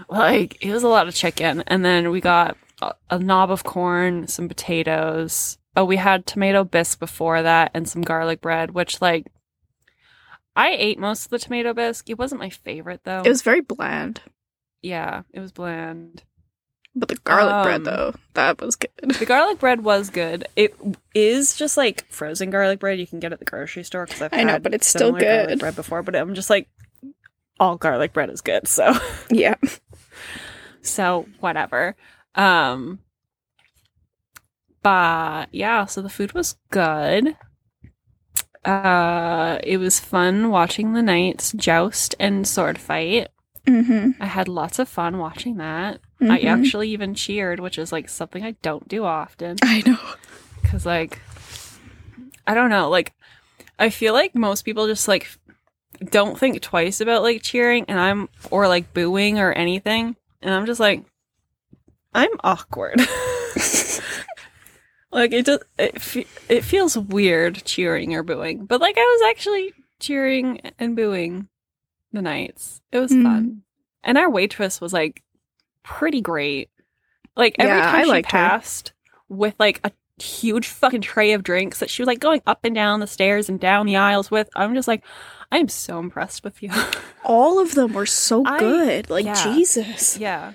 like 0.08 0.56
it 0.64 0.72
was 0.72 0.82
a 0.82 0.88
lot 0.88 1.08
of 1.08 1.14
chicken 1.14 1.62
and 1.66 1.84
then 1.84 2.10
we 2.10 2.20
got 2.20 2.56
a, 2.80 2.94
a 3.10 3.18
knob 3.18 3.50
of 3.50 3.64
corn 3.64 4.26
some 4.28 4.48
potatoes 4.48 5.58
oh 5.78 5.84
we 5.84 5.96
had 5.96 6.26
tomato 6.26 6.64
bisque 6.64 6.98
before 6.98 7.40
that 7.42 7.70
and 7.72 7.88
some 7.88 8.02
garlic 8.02 8.40
bread 8.40 8.72
which 8.72 9.00
like 9.00 9.26
i 10.56 10.70
ate 10.70 10.98
most 10.98 11.24
of 11.26 11.30
the 11.30 11.38
tomato 11.38 11.72
bisque 11.72 12.10
it 12.10 12.18
wasn't 12.18 12.40
my 12.40 12.50
favorite 12.50 13.00
though 13.04 13.22
it 13.24 13.28
was 13.28 13.42
very 13.42 13.60
bland. 13.60 14.20
yeah 14.82 15.22
it 15.32 15.40
was 15.40 15.52
bland 15.52 16.24
But 16.96 17.08
the 17.10 17.14
garlic 17.16 17.62
bread, 17.64 17.76
Um, 17.76 17.84
though, 17.84 18.14
that 18.34 18.60
was 18.60 18.74
good. 18.76 18.90
the 19.20 19.24
garlic 19.26 19.60
bread 19.60 19.82
was 19.84 20.10
good 20.10 20.46
it 20.56 20.74
is 21.14 21.54
just 21.54 21.76
like 21.76 22.04
frozen 22.10 22.50
garlic 22.50 22.80
bread 22.80 22.98
you 22.98 23.06
can 23.06 23.20
get 23.20 23.32
at 23.32 23.38
the 23.38 23.44
grocery 23.44 23.84
store 23.84 24.04
because 24.06 24.20
i've 24.22 24.34
I 24.34 24.42
know, 24.42 24.58
but 24.58 24.74
it's 24.74 24.86
still 24.88 25.12
good. 25.12 25.60
bread 25.60 25.76
before 25.76 26.02
but 26.02 26.16
i'm 26.16 26.34
just 26.34 26.50
like 26.50 26.68
all 27.60 27.76
garlic 27.76 28.12
bread 28.12 28.30
is 28.30 28.40
good 28.40 28.66
so 28.66 28.94
Yeah. 29.30 29.54
so 30.82 31.26
whatever 31.40 31.94
um 32.34 32.98
but 34.82 35.46
yeah 35.52 35.84
so 35.86 36.00
the 36.02 36.08
food 36.08 36.32
was 36.32 36.56
good. 36.70 37.36
Uh 38.64 39.58
it 39.62 39.78
was 39.78 40.00
fun 40.00 40.50
watching 40.50 40.92
the 40.92 41.02
knights 41.02 41.52
joust 41.52 42.14
and 42.18 42.46
sword 42.46 42.78
fight. 42.78 43.28
Mm-hmm. 43.66 44.22
i 44.22 44.24
had 44.26 44.48
lots 44.48 44.78
of 44.78 44.88
fun 44.88 45.18
watching 45.18 45.58
that. 45.58 46.00
I 46.20 46.38
actually 46.40 46.88
even 46.90 47.14
cheered 47.14 47.60
which 47.60 47.78
is 47.78 47.92
like 47.92 48.08
something 48.08 48.42
i 48.44 48.52
don't 48.62 48.88
do 48.88 49.04
often. 49.04 49.56
I 49.62 49.82
know. 49.86 49.98
because 50.62 50.86
like 50.86 51.20
i 52.46 52.54
don't 52.54 52.70
know 52.70 52.88
like 52.88 53.12
i 53.78 53.90
feel 53.90 54.14
like 54.14 54.34
most 54.34 54.62
people 54.64 54.86
just 54.86 55.06
like 55.06 55.28
don't 56.10 56.38
think 56.38 56.60
twice 56.62 57.00
about 57.00 57.22
like 57.22 57.42
cheering 57.42 57.84
and 57.88 58.00
i'm 58.00 58.28
or 58.50 58.68
like 58.68 58.92
booing 58.94 59.38
or 59.38 59.52
anything. 59.52 60.16
And 60.42 60.54
i'm 60.54 60.64
just 60.66 60.80
like 60.80 61.04
i'm 62.14 62.30
awkward 62.42 63.00
like 65.10 65.32
it 65.32 65.46
does 65.46 65.60
it, 65.78 66.00
fe- 66.00 66.26
it 66.48 66.62
feels 66.64 66.96
weird 66.98 67.62
cheering 67.64 68.14
or 68.14 68.22
booing 68.22 68.66
but 68.66 68.80
like 68.80 68.96
i 68.98 69.00
was 69.00 69.30
actually 69.30 69.72
cheering 70.00 70.60
and 70.78 70.94
booing 70.96 71.48
the 72.12 72.22
knights 72.22 72.80
it 72.92 72.98
was 72.98 73.12
Mhm. 73.12 73.22
fun 73.22 73.62
and 74.04 74.16
our 74.18 74.30
waitress 74.30 74.80
was 74.80 74.92
like 74.92 75.22
pretty 75.82 76.20
great 76.20 76.68
like 77.36 77.56
every 77.58 77.76
Yeah, 77.76 77.86
time 77.90 78.00
I 78.00 78.02
she 78.04 78.08
liked 78.10 78.32
her. 78.32 78.38
passed 78.38 78.92
with 79.28 79.54
like 79.58 79.80
a 79.84 79.92
huge 80.22 80.66
fucking 80.66 81.00
tray 81.00 81.32
of 81.32 81.42
drinks 81.44 81.78
that 81.78 81.88
she 81.90 82.02
was 82.02 82.06
like 82.08 82.18
going 82.20 82.42
up 82.46 82.60
and 82.64 82.74
down 82.74 83.00
the 83.00 83.06
stairs 83.06 83.48
and 83.48 83.58
down 83.60 83.86
the 83.86 83.96
aisles 83.96 84.30
with 84.30 84.48
i'm 84.56 84.74
just 84.74 84.88
like 84.88 85.04
i'm 85.52 85.68
so 85.68 85.98
impressed 85.98 86.42
with 86.44 86.62
you 86.62 86.70
All 87.24 87.58
of 87.60 87.74
them 87.74 87.92
were 87.92 88.06
so 88.06 88.42
I- 88.46 88.58
good. 88.58 89.10
Like, 89.10 89.24
yeah. 89.26 89.52
Jesus. 89.54 90.18
yeah 90.18 90.52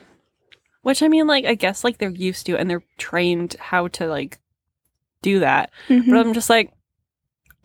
which 0.82 1.02
i 1.02 1.08
mean 1.08 1.28
like 1.28 1.46
i 1.46 1.56
guess 1.56 1.84
like 1.84 1.98
they're 1.98 2.10
used 2.10 2.46
to 2.48 2.58
and 2.58 2.70
they're 2.70 2.84
trained 2.98 3.56
how 3.60 3.88
to 3.90 4.08
like 4.08 4.38
do 5.24 5.40
that 5.40 5.72
Mhm. 5.90 6.06
but 6.12 6.18
i'm 6.20 6.34
just 6.34 6.50
like 6.50 6.72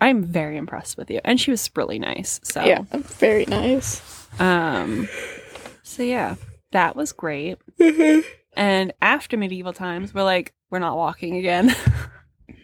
i'm 0.00 0.22
very 0.24 0.56
impressed 0.56 0.96
with 0.96 1.10
you 1.10 1.20
and 1.24 1.38
she 1.40 1.50
was 1.50 1.68
really 1.76 1.98
nice 1.98 2.40
so 2.42 2.62
Yeah, 2.64 2.82
very 2.92 3.44
nice. 3.46 4.00
um 4.40 5.08
so 5.82 6.02
yeah 6.02 6.36
that 6.72 6.96
was 6.96 7.12
great 7.12 7.58
and 8.56 8.92
after 9.02 9.36
medieval 9.36 9.72
times 9.74 10.14
we're 10.14 10.22
like 10.22 10.54
we're 10.70 10.78
not 10.78 10.96
walking 10.96 11.36
again 11.36 11.74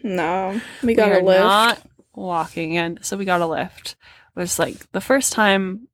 No, 0.03 0.61
we 0.83 0.93
got 0.93 1.11
we 1.11 1.17
a 1.17 1.19
lift. 1.21 1.39
Not 1.39 1.81
walking, 2.13 2.77
and 2.77 3.03
so 3.03 3.17
we 3.17 3.25
got 3.25 3.41
a 3.41 3.47
lift. 3.47 3.95
It 4.35 4.39
was 4.39 4.59
like 4.59 4.91
the 4.91 5.01
first 5.01 5.33
time 5.33 5.87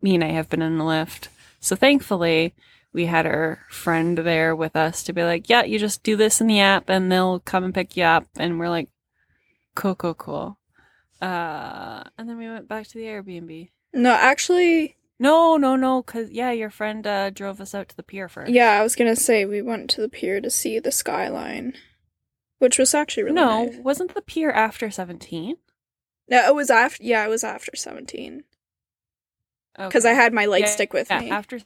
me 0.00 0.14
and 0.14 0.24
I 0.24 0.28
have 0.28 0.48
been 0.48 0.62
in 0.62 0.80
a 0.80 0.84
Lyft. 0.84 1.28
So 1.60 1.76
thankfully, 1.76 2.54
we 2.92 3.06
had 3.06 3.26
our 3.26 3.60
friend 3.70 4.18
there 4.18 4.54
with 4.54 4.76
us 4.76 5.02
to 5.04 5.12
be 5.12 5.22
like, 5.24 5.48
"Yeah, 5.48 5.64
you 5.64 5.78
just 5.78 6.02
do 6.02 6.16
this 6.16 6.40
in 6.40 6.46
the 6.46 6.60
app, 6.60 6.88
and 6.88 7.10
they'll 7.10 7.40
come 7.40 7.64
and 7.64 7.74
pick 7.74 7.96
you 7.96 8.04
up." 8.04 8.26
And 8.36 8.58
we're 8.58 8.68
like, 8.68 8.88
"Cool, 9.74 9.94
cool, 9.94 10.14
cool." 10.14 10.58
Uh, 11.20 12.02
and 12.18 12.28
then 12.28 12.36
we 12.36 12.48
went 12.48 12.68
back 12.68 12.86
to 12.88 12.98
the 12.98 13.04
Airbnb. 13.04 13.70
No, 13.94 14.12
actually, 14.12 14.96
No, 15.18 15.56
no, 15.56 15.76
no, 15.76 16.02
because 16.02 16.30
yeah, 16.30 16.50
your 16.50 16.70
friend 16.70 17.06
uh, 17.06 17.30
drove 17.30 17.60
us 17.60 17.74
out 17.74 17.88
to 17.90 17.96
the 17.96 18.02
pier 18.02 18.28
first. 18.28 18.50
yeah, 18.50 18.70
I 18.72 18.82
was 18.82 18.96
gonna 18.96 19.14
say 19.16 19.44
we 19.44 19.62
went 19.62 19.88
to 19.90 20.00
the 20.00 20.08
pier 20.08 20.40
to 20.40 20.50
see 20.50 20.78
the 20.80 20.90
skyline, 20.90 21.74
which 22.58 22.78
was 22.78 22.92
actually 22.94 23.22
really 23.24 23.36
no, 23.36 23.64
nice. 23.66 23.76
wasn't 23.78 24.14
the 24.14 24.22
pier 24.22 24.50
after 24.50 24.90
seventeen? 24.90 25.56
No, 26.28 26.46
it 26.48 26.54
was 26.54 26.70
after. 26.70 27.02
Yeah, 27.04 27.24
it 27.24 27.28
was 27.28 27.44
after 27.44 27.76
seventeen 27.76 28.44
because 29.76 30.04
I 30.04 30.12
had 30.12 30.32
my 30.32 30.46
light 30.46 30.62
Yeah, 30.62 30.70
stick 30.70 30.92
with 30.92 31.08
yeah, 31.10 31.20
me. 31.20 31.30
After 31.30 31.60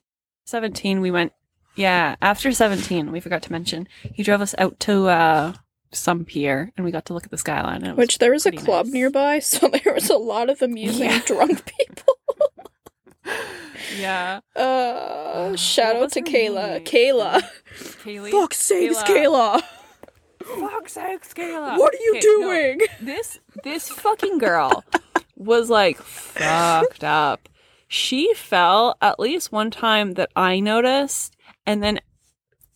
17, 0.47 1.01
we 1.01 1.11
went. 1.11 1.33
Yeah, 1.75 2.17
after 2.23 2.51
17, 2.53 3.13
we 3.13 3.21
forgot 3.21 3.43
to 3.43 3.53
mention. 3.53 3.87
He 4.15 4.23
drove 4.23 4.41
us 4.41 4.55
out 4.57 4.81
to 4.81 5.09
uh, 5.09 5.53
some 5.93 6.25
pier 6.25 6.73
and 6.77 6.87
we 6.87 6.91
got 6.91 7.05
to 7.07 7.13
look 7.15 7.25
at 7.25 7.31
the 7.31 7.37
skyline. 7.37 7.83
And 7.85 7.99
which 7.99 8.17
there 8.19 8.33
was 8.33 8.47
a 8.47 8.53
club 8.53 8.87
nice. 8.87 8.93
nearby, 8.95 9.39
so 9.41 9.69
there 9.69 9.93
was 9.93 10.09
a 10.09 10.17
lot 10.17 10.49
of 10.49 10.63
amusing 10.63 11.11
Yeah. 11.11 11.21
drunk 11.27 11.65
people. 11.79 12.15
yeah. 13.99 14.41
Uh, 14.55 15.51
what 15.51 15.59
shout 15.59 15.97
out 15.97 16.13
to 16.13 16.23
Kayla. 16.23 16.75
name? 16.77 16.85
Kayla. 16.85 17.43
Kaylee. 18.05 18.31
Fuck 18.31 18.55
sakes, 18.55 19.03
Kayla. 19.03 19.61
Kayla. 19.61 19.63
Fuck 20.71 20.89
sakes, 20.89 21.35
Kayla. 21.35 21.77
What 21.79 21.93
are 21.93 21.99
you 21.99 22.11
Okay, 22.17 22.21
no, 22.27 22.41
doing? 22.41 22.81
this 23.03 23.41
this 23.65 23.89
fucking 23.91 24.39
girl 24.39 24.83
was 25.37 25.69
like 25.69 25.99
fucked 25.99 27.05
up. 27.05 27.49
She 27.89 28.35
fell 28.35 28.97
at 29.01 29.21
least 29.21 29.53
one 29.53 29.71
time 29.71 30.13
that 30.13 30.31
I 30.35 30.61
noticed, 30.61 31.37
and 31.65 31.83
then 31.83 32.01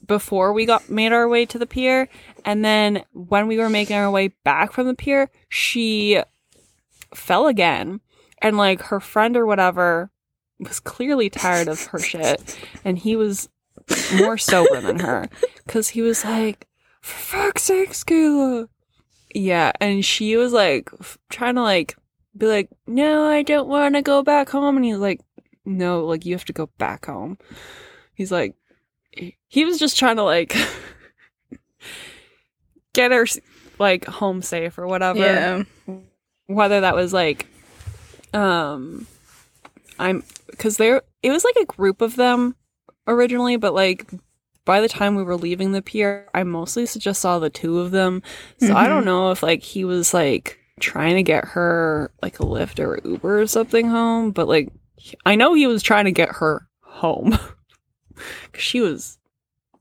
before 0.07 0.53
we 0.53 0.67
got 0.67 0.89
made 0.89 1.13
our 1.13 1.29
way 1.29 1.47
to 1.47 1.59
the 1.59 1.67
pier, 1.67 2.09
and 2.45 2.65
then 2.65 3.05
when 3.13 3.47
we 3.47 3.59
were 3.59 3.69
making 3.69 3.97
our 3.97 4.11
way 4.11 4.29
back 4.45 4.73
from 4.73 4.87
the 4.87 4.95
pier, 4.95 5.31
she 5.49 6.23
fell 7.15 7.47
again, 7.47 8.01
and 8.41 8.57
like 8.57 8.83
her 8.83 9.01
friend 9.01 9.37
or 9.37 9.47
whatever 9.47 10.11
was 10.59 10.81
clearly 10.81 11.31
tired 11.31 11.69
of 11.69 11.87
her 11.87 11.99
shit, 11.99 12.59
and 12.85 12.99
he 12.99 13.17
was 13.17 13.49
more 14.17 14.39
sober 14.39 14.81
than 14.81 15.01
her 15.01 15.29
because 15.67 15.89
he 15.91 16.03
was 16.03 16.25
like, 16.25 16.67
"For 17.01 17.39
fuck's 17.47 17.63
sake, 17.65 17.91
Kayla." 17.91 18.69
Yeah, 19.35 19.73
and 19.81 20.05
she 20.05 20.37
was 20.37 20.53
like 20.53 20.91
f- 21.01 21.19
trying 21.31 21.55
to 21.55 21.63
like 21.63 21.97
be 22.37 22.47
like, 22.47 22.71
"No, 22.87 23.25
I 23.27 23.43
don't 23.43 23.69
want 23.69 23.95
to 23.95 24.03
go 24.03 24.23
back 24.23 24.49
home." 24.51 24.77
And 24.77 24.85
he's 24.85 24.97
like, 24.99 25.21
"No, 25.65 26.05
like 26.05 26.25
you 26.27 26.35
have 26.35 26.45
to 26.47 26.53
go 26.53 26.67
back 26.79 27.07
home." 27.07 27.39
He's 28.15 28.31
like 28.33 28.55
he 29.49 29.65
was 29.65 29.79
just 29.79 29.99
trying 29.99 30.17
to 30.17 30.23
like 30.23 30.55
get 32.93 33.11
her 33.13 33.27
like 33.79 34.05
home 34.07 34.43
safe 34.43 34.79
or 34.79 34.87
whatever. 34.87 35.19
Yeah. 35.19 35.63
Whether 36.47 36.81
that 36.83 36.95
was 36.95 37.13
like 37.13 37.47
um 38.33 39.07
I'm 39.99 40.23
cuz 40.59 40.77
there 40.77 41.03
it 41.23 41.31
was 41.31 41.45
like 41.45 41.57
a 41.61 41.65
group 41.67 42.01
of 42.01 42.17
them 42.17 42.57
originally, 43.07 43.57
but 43.57 43.75
like 43.75 44.07
by 44.65 44.81
the 44.81 44.89
time 44.89 45.17
we 45.17 45.23
were 45.23 45.37
leaving 45.37 45.73
the 45.73 45.83
pier, 45.83 46.29
I 46.35 46.45
mostly 46.45 46.87
just 46.87 47.21
saw 47.21 47.39
the 47.39 47.51
two 47.51 47.79
of 47.81 47.91
them. 47.91 48.23
So 48.59 48.75
I 48.77 48.87
don't 48.87 49.03
Mhm. 49.03 49.07
know 49.07 49.31
if 49.31 49.43
like 49.43 49.63
he 49.63 49.85
was 49.85 50.13
like 50.15 50.60
trying 50.81 51.17
to 51.17 51.23
get 51.23 51.45
her 51.47 52.11
like 52.23 52.41
a 52.41 52.45
Lyft 52.45 52.79
or 52.85 53.01
Uber 53.09 53.43
or 53.43 53.47
something 53.47 53.89
home, 53.89 54.31
but 54.33 54.49
like 54.49 54.71
I 55.25 55.35
know 55.37 55.55
he 55.55 55.67
was 55.67 55.83
trying 55.83 56.07
to 56.07 56.13
get 56.13 56.29
her 56.37 56.67
home. 56.83 57.33
'Cause 58.53 58.63
she 58.63 58.81
was 58.81 59.19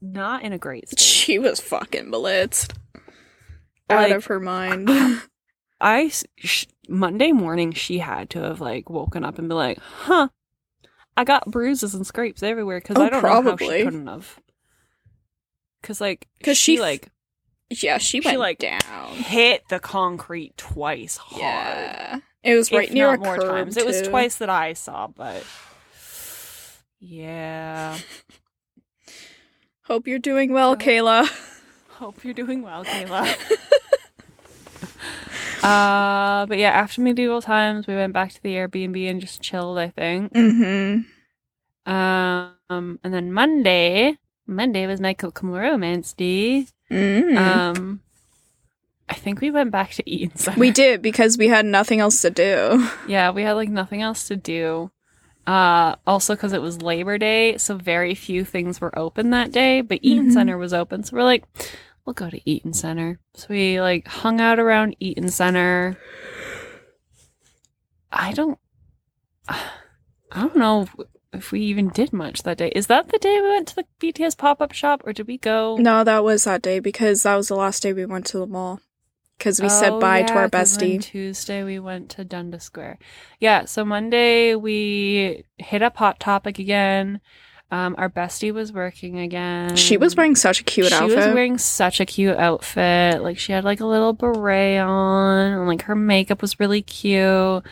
not 0.01 0.43
in 0.43 0.53
a 0.53 0.57
great 0.57 0.87
state. 0.89 0.99
She 1.03 1.39
was 1.39 1.59
fucking 1.59 2.05
blitzed. 2.05 2.73
Out 3.89 4.11
of 4.11 4.25
her 4.25 4.39
mind. 4.39 4.89
I 5.81 6.09
sh- 6.37 6.65
Monday 6.87 7.31
morning 7.31 7.71
she 7.73 7.97
had 7.99 8.29
to 8.31 8.41
have 8.43 8.61
like 8.61 8.89
woken 8.89 9.25
up 9.25 9.39
and 9.39 9.49
be 9.49 9.55
like, 9.55 9.79
"Huh, 9.79 10.29
I 11.17 11.23
got 11.23 11.49
bruises 11.51 11.95
and 11.95 12.05
scrapes 12.07 12.43
everywhere." 12.43 12.79
Because 12.79 12.97
Oh, 12.97 13.01
I 13.03 13.09
don't 13.09 13.21
know 13.23 13.29
how 13.51 13.57
she 13.57 13.65
couldn't 13.85 14.07
have. 14.07 14.39
Because 15.81 15.99
like, 15.99 16.27
'Cause 16.43 16.57
she, 16.57 16.75
she 16.75 16.81
like 16.81 17.09
yeah, 17.69 17.97
she 17.97 18.21
She, 18.21 18.27
went 18.27 18.39
like, 18.39 18.59
down. 18.59 19.11
hit 19.11 19.67
the 19.69 19.79
concrete 19.79 20.57
twice 20.57 21.17
hard. 21.17 21.41
Yeah. 21.41 22.19
It 22.43 22.55
was 22.55 22.71
right 22.71 22.91
near 22.91 23.17
more 23.17 23.37
curb, 23.37 23.49
times. 23.49 23.77
It 23.77 23.85
was 23.85 24.01
twice 24.01 24.37
that 24.37 24.49
I 24.49 24.73
saw, 24.73 25.07
but 25.07 25.43
yeah. 26.99 27.97
Hope 29.83 30.07
you're 30.07 30.19
doing 30.19 30.53
well, 30.53 30.75
Kayla. 30.75 31.27
Hope 31.89 32.23
you're 32.23 32.33
doing 32.33 32.61
well, 32.61 32.85
Kayla. 32.85 33.35
uh, 35.63 36.45
but 36.45 36.57
yeah, 36.57 36.69
after 36.69 37.01
medieval 37.01 37.41
times, 37.41 37.87
we 37.87 37.95
went 37.95 38.13
back 38.13 38.31
to 38.33 38.41
the 38.41 38.53
Airbnb 38.55 39.09
and 39.09 39.19
just 39.19 39.41
chilled. 39.41 39.77
I 39.77 39.89
think. 39.89 40.31
Mm-hmm. 40.33 41.91
Um, 41.91 42.99
and 43.03 43.13
then 43.13 43.33
Monday, 43.33 44.17
Monday 44.49 44.87
was 44.87 44.99
my 44.99 45.13
Kokomo 45.13 45.57
Romance 45.59 46.13
Day. 46.13 46.67
Mm. 46.91 47.37
Um, 47.37 48.01
I 49.07 49.13
think 49.13 49.41
we 49.41 49.51
went 49.51 49.71
back 49.71 49.91
to 49.91 50.09
Eaton 50.09 50.35
Center. 50.37 50.59
we 50.59 50.71
did 50.71 51.01
because 51.01 51.37
we 51.37 51.47
had 51.47 51.65
nothing 51.65 51.99
else 51.99 52.21
to 52.23 52.29
do. 52.29 52.87
Yeah, 53.07 53.31
we 53.31 53.43
had 53.43 53.53
like 53.53 53.69
nothing 53.69 54.01
else 54.01 54.27
to 54.27 54.35
do. 54.35 54.91
Uh, 55.47 55.95
also 56.05 56.35
because 56.35 56.53
it 56.53 56.61
was 56.61 56.81
Labor 56.81 57.17
Day, 57.17 57.57
so 57.57 57.75
very 57.75 58.13
few 58.13 58.43
things 58.45 58.79
were 58.81 58.97
open 58.97 59.31
that 59.31 59.51
day. 59.51 59.81
But 59.81 59.99
Eaton 60.03 60.29
Mhm. 60.29 60.33
Center 60.33 60.57
was 60.57 60.73
open, 60.73 61.03
so 61.03 61.15
we're 61.17 61.23
like, 61.23 61.43
we'll 62.05 62.13
go 62.13 62.29
to 62.29 62.41
Eaton 62.49 62.73
Center. 62.73 63.19
So 63.35 63.47
we 63.49 63.81
like 63.81 64.07
hung 64.07 64.39
out 64.41 64.59
around 64.59 64.95
Eaton 64.99 65.29
Center. 65.29 65.97
I 68.11 68.33
don't, 68.33 68.59
I 69.47 69.61
don't 70.35 70.55
know 70.55 70.87
if 71.33 71.51
we 71.51 71.61
even 71.61 71.89
did 71.89 72.11
much 72.13 72.43
that 72.43 72.57
day. 72.57 72.69
Is 72.75 72.87
that 72.87 73.09
the 73.09 73.17
day 73.19 73.39
we 73.41 73.49
went 73.49 73.67
to 73.69 73.75
the 73.75 73.85
BTS 73.99 74.37
pop 74.37 74.61
up 74.61 74.71
shop, 74.71 75.01
or 75.05 75.13
did 75.13 75.27
we 75.27 75.37
go? 75.37 75.77
No, 75.77 76.03
that 76.03 76.23
was 76.23 76.43
that 76.45 76.61
day 76.61 76.79
because 76.79 77.23
that 77.23 77.35
was 77.35 77.47
the 77.49 77.55
last 77.55 77.83
day 77.83 77.93
we 77.93 78.05
went 78.05 78.25
to 78.27 78.39
the 78.39 78.47
mall. 78.47 78.79
Because 79.37 79.61
we 79.61 79.69
said 79.69 79.93
Oh, 79.93 79.99
bye 80.01 80.23
to 80.23 80.33
yeah, 80.33 80.39
our 80.39 80.49
'cause 80.49 80.75
then 80.77 80.89
bestie. 80.99 81.01
Tuesday 81.01 81.63
we 81.63 81.79
went 81.79 82.09
to 82.09 82.25
Dundas 82.25 82.63
Square. 82.65 82.97
Yeah, 83.39 83.63
so 83.65 83.85
Monday 83.85 84.53
we 84.55 85.45
hit 85.57 85.81
up 85.81 85.95
Hot 85.97 86.19
Topic 86.19 86.59
again. 86.59 87.21
Um, 87.71 87.95
our 87.97 88.09
bestie 88.09 88.51
was 88.51 88.73
working 88.73 89.19
again. 89.19 89.75
She 89.77 89.95
was 89.95 90.15
wearing 90.15 90.35
such 90.35 90.59
a 90.59 90.63
cute 90.63 90.87
she 90.87 90.93
outfit. 90.95 91.15
was 91.15 91.25
wearing 91.27 91.57
such 91.59 91.99
a 92.01 92.05
cute 92.05 92.35
outfit. 92.35 93.21
Like 93.21 93.37
she 93.37 93.51
had 93.53 93.63
like 93.63 93.79
a 93.79 93.85
little 93.85 94.11
beret 94.11 94.79
on, 94.81 95.51
and 95.53 95.67
like 95.67 95.83
her 95.83 95.95
makeup 95.95 96.41
was 96.41 96.59
really 96.59 96.81
cute. 96.81 97.63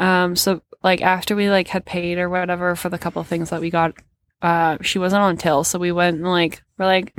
Um, 0.00 0.34
so 0.34 0.62
like 0.82 1.02
after 1.02 1.36
we 1.36 1.48
like 1.50 1.68
had 1.68 1.84
paid 1.84 2.18
or 2.18 2.28
whatever 2.28 2.74
for 2.74 2.88
the 2.88 2.98
couple 2.98 3.22
things 3.22 3.50
that 3.50 3.60
we 3.60 3.70
got, 3.70 3.94
uh, 4.42 4.78
she 4.80 4.98
wasn't 4.98 5.22
on 5.22 5.36
till, 5.36 5.62
so 5.62 5.78
we 5.78 5.92
went 5.92 6.16
and 6.16 6.26
like 6.26 6.62
we're 6.78 6.86
like, 6.86 7.14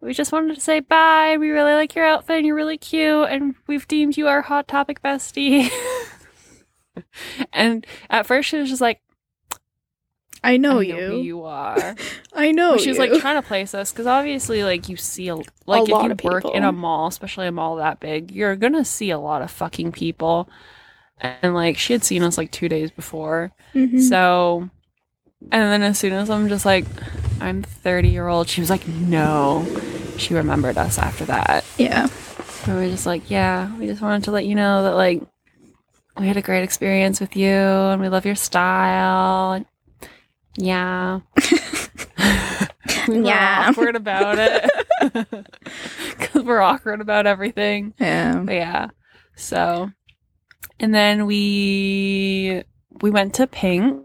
we 0.00 0.12
just 0.12 0.30
wanted 0.30 0.54
to 0.54 0.60
say 0.60 0.80
bye. 0.80 1.36
We 1.40 1.48
really 1.50 1.72
like 1.74 1.94
your 1.94 2.04
outfit, 2.04 2.36
and 2.36 2.46
you're 2.46 2.54
really 2.54 2.78
cute, 2.78 3.28
and 3.30 3.54
we've 3.66 3.88
deemed 3.88 4.16
you 4.16 4.28
our 4.28 4.42
hot 4.42 4.68
topic 4.68 5.02
bestie. 5.02 5.70
and 7.52 7.86
at 8.10 8.26
first 8.26 8.48
she 8.50 8.58
was 8.58 8.68
just 8.68 8.80
like, 8.82 9.00
I 10.42 10.58
know 10.58 10.80
I 10.80 10.82
you. 10.82 10.94
who 10.96 11.16
you 11.22 11.44
are. 11.44 11.96
I 12.34 12.52
know 12.52 12.72
But 12.72 12.82
she 12.82 12.90
was 12.90 12.98
you. 12.98 13.10
like 13.10 13.20
trying 13.22 13.40
to 13.40 13.46
place 13.48 13.72
us 13.72 13.90
because 13.92 14.06
obviously, 14.06 14.62
like 14.62 14.90
you 14.90 14.96
see, 14.96 15.28
a, 15.28 15.36
like 15.36 15.84
if 15.84 15.88
lot 15.88 16.04
you 16.04 16.10
of 16.12 16.22
work 16.22 16.44
in 16.52 16.64
a 16.64 16.72
mall, 16.72 17.06
especially 17.06 17.46
a 17.46 17.52
mall 17.52 17.76
that 17.76 17.98
big, 18.00 18.30
you're 18.30 18.56
gonna 18.56 18.84
see 18.84 19.08
a 19.10 19.18
lot 19.18 19.40
of 19.40 19.50
fucking 19.50 19.92
people. 19.92 20.50
And 21.42 21.54
like 21.54 21.78
she 21.78 21.92
had 21.94 22.04
seen 22.04 22.22
us 22.22 22.36
like 22.36 22.50
two 22.50 22.68
days 22.68 22.90
before, 22.90 23.52
Mhm. 23.74 24.00
so. 24.08 24.68
And 25.52 25.62
then 25.72 25.82
as 25.82 25.98
soon 25.98 26.12
as 26.14 26.30
I'm 26.30 26.48
just 26.48 26.64
like, 26.64 26.84
I'm 27.40 27.62
30 27.62 28.08
year 28.08 28.28
old, 28.28 28.48
she 28.48 28.60
was 28.60 28.70
like, 28.70 28.86
no. 28.88 29.66
She 30.16 30.32
remembered 30.34 30.78
us 30.78 30.98
after 30.98 31.24
that. 31.26 31.64
yeah. 31.78 32.08
We 32.66 32.72
were 32.72 32.88
just 32.88 33.04
like, 33.04 33.30
yeah, 33.30 33.74
we 33.78 33.86
just 33.86 34.00
wanted 34.00 34.24
to 34.24 34.30
let 34.30 34.46
you 34.46 34.54
know 34.54 34.84
that 34.84 34.94
like 34.94 35.22
we 36.18 36.26
had 36.28 36.36
a 36.38 36.42
great 36.42 36.62
experience 36.62 37.20
with 37.20 37.36
you 37.36 37.50
and 37.50 38.00
we 38.00 38.08
love 38.08 38.24
your 38.24 38.36
style. 38.36 39.62
Yeah. 40.56 41.20
we 43.08 43.20
were 43.20 43.26
Yeah. 43.26 43.66
awkward 43.68 43.96
about 43.96 44.38
it. 44.38 44.70
Because 46.18 46.42
we're 46.44 46.60
awkward 46.60 47.00
about 47.00 47.26
everything. 47.26 47.92
Yeah. 47.98 48.40
But 48.44 48.54
yeah. 48.54 48.88
So 49.36 49.90
and 50.80 50.94
then 50.94 51.26
we 51.26 52.62
we 53.00 53.10
went 53.10 53.34
to 53.34 53.46
Pink 53.46 54.04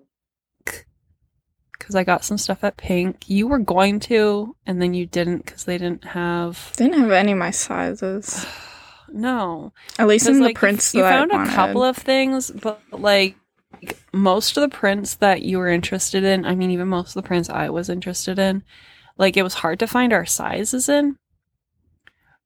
because 1.90 1.96
I 1.96 2.04
got 2.04 2.24
some 2.24 2.38
stuff 2.38 2.64
at 2.64 2.78
Pink. 2.78 3.30
You 3.30 3.48
were 3.48 3.60
going 3.60 4.00
to, 4.02 4.56
and 4.68 4.82
then 4.82 4.94
you 4.94 5.06
didn't 5.06 5.46
because 5.46 5.64
they 5.64 5.78
didn't 5.78 6.06
have 6.06 6.74
Didn't 6.78 7.00
have 7.00 7.12
any 7.12 7.32
of 7.32 7.38
my 7.38 7.52
sizes. 7.52 8.46
no. 9.10 9.74
At 9.98 10.08
least 10.08 10.28
in 10.28 10.36
the 10.36 10.46
like, 10.46 10.56
you- 10.56 10.60
prints 10.60 10.94
you, 10.94 11.02
that 11.02 11.30
found 11.30 11.32
a 11.32 11.52
couple 11.52 11.84
of 11.84 11.98
things, 11.98 12.52
but 12.52 12.82
like 12.92 13.36
most 14.14 14.58
of 14.58 14.62
the 14.62 14.76
prints 14.76 15.16
that 15.16 15.42
you 15.42 15.58
were 15.58 15.70
interested 15.70 16.24
in, 16.24 16.46
I 16.46 16.54
mean, 16.54 16.72
even 16.72 16.88
most 16.88 17.16
of 17.16 17.24
the 17.24 17.28
prints 17.28 17.50
I 17.50 17.70
was 17.70 17.90
interested 17.90 18.38
in, 18.38 18.64
like 19.18 19.38
it 19.38 19.44
was 19.44 19.56
hard 19.56 19.80
to 19.80 19.88
find 19.88 20.14
our 20.14 20.26
sizes 20.26 20.90
in. 20.90 21.18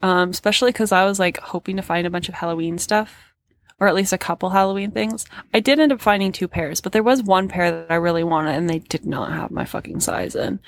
Um, 0.02 0.30
especially 0.32 0.72
because 0.72 0.92
I 0.92 1.06
was 1.06 1.18
like 1.20 1.38
hoping 1.40 1.78
to 1.78 1.82
find 1.82 2.06
a 2.06 2.10
bunch 2.10 2.28
of 2.28 2.36
Halloween 2.36 2.78
stuff, 2.78 3.33
or 3.84 3.88
at 3.88 3.96
least 3.96 4.14
a 4.14 4.18
couple 4.18 4.50
Halloween 4.50 4.92
things. 4.92 5.26
I 5.54 5.60
did 5.60 5.80
end 5.80 5.92
up 5.92 6.00
finding 6.02 6.32
two 6.32 6.48
pairs, 6.48 6.80
but 6.80 6.94
there 6.94 7.04
was 7.04 7.22
one 7.22 7.50
pair 7.50 7.70
that 7.70 7.92
I 7.92 7.96
really 7.96 8.24
wanted, 8.24 8.56
and 8.56 8.70
they 8.70 8.80
did 8.80 9.06
not 9.06 9.32
have 9.34 9.52
my 9.52 9.66
fucking 9.66 10.00
size 10.00 10.36
in. 10.36 10.60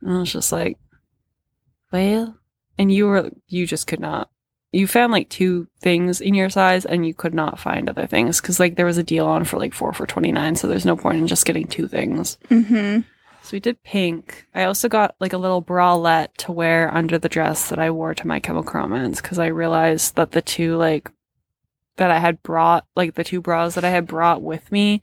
And 0.00 0.12
I 0.12 0.18
was 0.18 0.32
just 0.32 0.50
like, 0.50 0.78
well, 1.92 2.36
and 2.78 2.90
you 2.92 3.06
were 3.06 3.30
you 3.46 3.66
just 3.66 3.86
could 3.86 4.00
not 4.00 4.28
you 4.72 4.88
found 4.88 5.12
like 5.12 5.28
two 5.28 5.68
things 5.80 6.20
in 6.20 6.34
your 6.34 6.50
size 6.50 6.84
and 6.84 7.06
you 7.06 7.14
could 7.14 7.32
not 7.32 7.60
find 7.60 7.88
other 7.88 8.06
things 8.08 8.40
because 8.40 8.58
like 8.58 8.74
there 8.74 8.86
was 8.86 8.98
a 8.98 9.04
deal 9.04 9.26
on 9.26 9.44
for 9.44 9.56
like 9.56 9.72
four 9.72 9.92
for 9.92 10.04
29 10.06 10.56
so 10.56 10.66
there's 10.66 10.84
no 10.84 10.96
point 10.96 11.18
in 11.18 11.28
just 11.28 11.46
getting 11.46 11.68
two 11.68 11.86
things 11.86 12.36
Mm-hmm. 12.50 13.02
so 13.42 13.50
we 13.52 13.60
did 13.60 13.80
pink 13.84 14.46
i 14.52 14.64
also 14.64 14.88
got 14.88 15.14
like 15.20 15.32
a 15.32 15.38
little 15.38 15.62
bralette 15.62 16.34
to 16.38 16.50
wear 16.50 16.92
under 16.92 17.18
the 17.18 17.28
dress 17.28 17.68
that 17.68 17.78
i 17.78 17.88
wore 17.92 18.14
to 18.14 18.26
my 18.26 18.40
chemical 18.40 18.80
romance 18.80 19.20
because 19.20 19.38
i 19.38 19.46
realized 19.46 20.16
that 20.16 20.32
the 20.32 20.42
two 20.42 20.76
like 20.76 21.08
that 21.96 22.10
i 22.10 22.18
had 22.18 22.42
brought 22.42 22.86
like 22.96 23.14
the 23.14 23.24
two 23.24 23.40
bras 23.40 23.74
that 23.74 23.84
i 23.84 23.90
had 23.90 24.06
brought 24.06 24.42
with 24.42 24.70
me 24.72 25.00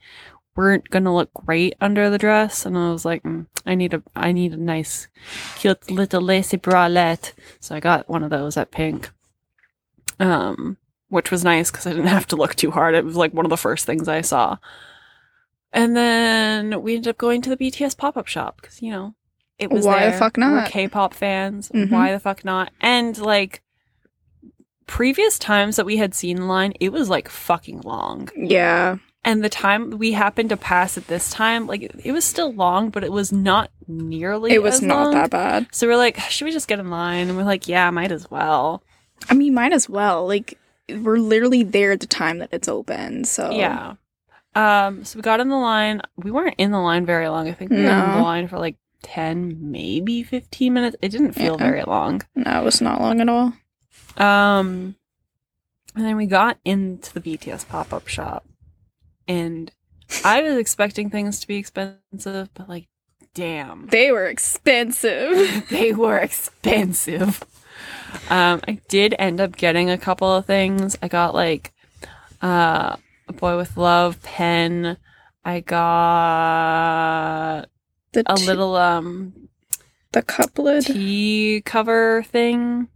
weren't 0.54 0.90
gonna 0.90 1.14
look 1.14 1.32
great 1.32 1.74
under 1.80 2.10
the 2.10 2.18
dress 2.18 2.66
and 2.66 2.76
i 2.76 2.90
was 2.92 3.04
like 3.04 3.22
mm, 3.22 3.46
i 3.64 3.74
need 3.74 3.94
a 3.94 4.02
i 4.14 4.32
need 4.32 4.52
a 4.52 4.56
nice 4.56 5.08
cute 5.56 5.90
little 5.90 6.20
lacy 6.20 6.56
bralette 6.58 7.32
so 7.60 7.74
i 7.74 7.80
got 7.80 8.08
one 8.08 8.22
of 8.22 8.30
those 8.30 8.56
at 8.56 8.70
pink 8.70 9.10
um 10.20 10.76
which 11.08 11.30
was 11.30 11.44
nice 11.44 11.70
because 11.70 11.86
i 11.86 11.90
didn't 11.90 12.06
have 12.06 12.26
to 12.26 12.36
look 12.36 12.54
too 12.54 12.70
hard 12.70 12.94
it 12.94 13.04
was 13.04 13.16
like 13.16 13.32
one 13.32 13.46
of 13.46 13.50
the 13.50 13.56
first 13.56 13.86
things 13.86 14.08
i 14.08 14.20
saw 14.20 14.56
and 15.72 15.96
then 15.96 16.82
we 16.82 16.96
ended 16.96 17.08
up 17.10 17.18
going 17.18 17.40
to 17.42 17.50
the 17.50 17.56
bts 17.56 17.96
pop-up 17.96 18.26
shop 18.26 18.60
because 18.60 18.82
you 18.82 18.90
know 18.90 19.14
it 19.58 19.70
was 19.70 19.86
Why 19.86 20.04
the 20.04 20.10
there. 20.10 20.18
fuck 20.18 20.36
We're 20.36 20.50
not? 20.50 20.70
k-pop 20.70 21.14
fans 21.14 21.68
Mhm. 21.70 21.90
why 21.90 22.12
the 22.12 22.20
fuck 22.20 22.44
not 22.44 22.72
and 22.80 23.16
like 23.18 23.62
previous 24.86 25.38
times 25.38 25.76
that 25.76 25.86
we 25.86 25.96
had 25.96 26.14
seen 26.14 26.36
the 26.36 26.44
line 26.44 26.72
it 26.80 26.92
was 26.92 27.08
like 27.08 27.28
fucking 27.28 27.80
long 27.82 28.28
Yeah. 28.36 28.96
and 29.24 29.42
the 29.44 29.48
time 29.48 29.90
we 29.98 30.12
happened 30.12 30.48
to 30.50 30.56
pass 30.56 30.96
it 30.96 31.06
this 31.06 31.30
time 31.30 31.66
like 31.66 31.82
it, 31.82 32.12
was 32.12 32.24
still 32.24 32.52
long 32.52 32.90
but 32.90 33.04
it 33.04 33.12
was 33.12 33.32
not 33.32 33.70
nearly 33.88 34.52
it 34.52 34.62
was 34.62 34.74
as 34.76 34.82
not 34.82 35.04
long. 35.04 35.14
that 35.14 35.30
bad. 35.30 35.66
so 35.72 35.86
we're 35.86 35.96
like 35.96 36.18
should 36.20 36.44
we 36.44 36.52
just 36.52 36.68
get 36.68 36.78
in 36.78 36.90
line 36.90 37.28
and 37.28 37.36
we're 37.36 37.44
like 37.44 37.68
yeah 37.68 37.90
might 37.90 38.12
as 38.12 38.30
well 38.30 38.82
I 39.30 39.34
mean, 39.34 39.54
might 39.54 39.72
as 39.72 39.88
well. 39.88 40.26
Like, 40.26 40.58
we're 40.88 41.16
literally 41.18 41.62
there 41.62 41.92
at 41.92 42.00
the 42.00 42.08
time 42.08 42.38
that 42.38 42.48
it's 42.50 42.66
open. 42.66 43.24
So 43.24 43.52
yeah 43.52 43.94
um 44.56 45.04
so 45.04 45.16
we 45.16 45.22
got 45.22 45.38
in 45.40 45.48
the 45.48 45.56
line 45.56 46.02
we 46.16 46.30
weren't 46.30 46.56
in 46.58 46.72
the 46.72 46.78
line 46.80 47.06
very 47.06 47.26
long 47.28 47.48
i 47.48 47.52
think 47.52 47.70
we 47.70 47.78
were 47.78 47.82
in 47.88 48.10
the 48.16 48.22
line 48.22 48.48
for 48.48 48.58
like 48.58 48.76
10 49.02 49.56
maybe 49.70 50.22
15 50.22 50.74
minutes 50.74 50.96
it 51.00 51.08
didn't 51.10 51.32
feel 51.32 51.56
Yeah. 51.58 51.64
very 51.70 51.82
long 51.84 52.20
no, 52.34 52.60
it 52.60 52.64
was 52.64 52.80
not 52.82 53.00
long 53.00 53.20
at 53.20 53.28
all. 53.30 53.54
Um 54.18 54.94
and 55.94 56.04
then 56.04 56.16
we 56.16 56.26
got 56.26 56.58
into 56.64 57.12
the 57.14 57.20
bts 57.20 57.66
pop-up 57.68 58.08
shop 58.08 58.44
and 59.28 59.72
i 60.24 60.42
was 60.42 60.56
expecting 60.56 61.10
things 61.10 61.38
to 61.40 61.46
be 61.48 61.56
expensive 61.56 62.48
but 62.54 62.68
like 62.68 62.86
damn 63.34 63.86
They 63.86 64.12
were 64.12 64.26
expensive. 64.26 65.66
they 65.70 65.92
were 65.94 66.18
expensive. 66.18 67.42
Um, 68.28 68.60
I 68.68 68.78
did 68.88 69.14
end 69.18 69.40
up 69.40 69.56
getting 69.56 69.88
a 69.90 69.96
couple 69.98 70.30
of 70.34 70.44
things. 70.44 70.96
I 71.02 71.08
got 71.08 71.34
like 71.34 71.72
uh, 72.42 72.96
a 73.28 73.32
boy 73.32 73.56
with 73.56 73.76
love 73.78 74.22
pen. 74.22 74.98
I 75.44 75.60
got 75.60 75.80
The 78.12 78.22
a 78.26 78.34
t- 78.34 78.36
little 78.36 78.76
um 78.76 79.48
the 80.12 80.22
couplet. 80.22 80.84
tea 80.84 81.62
cover 81.64 82.22
thing 82.24 82.88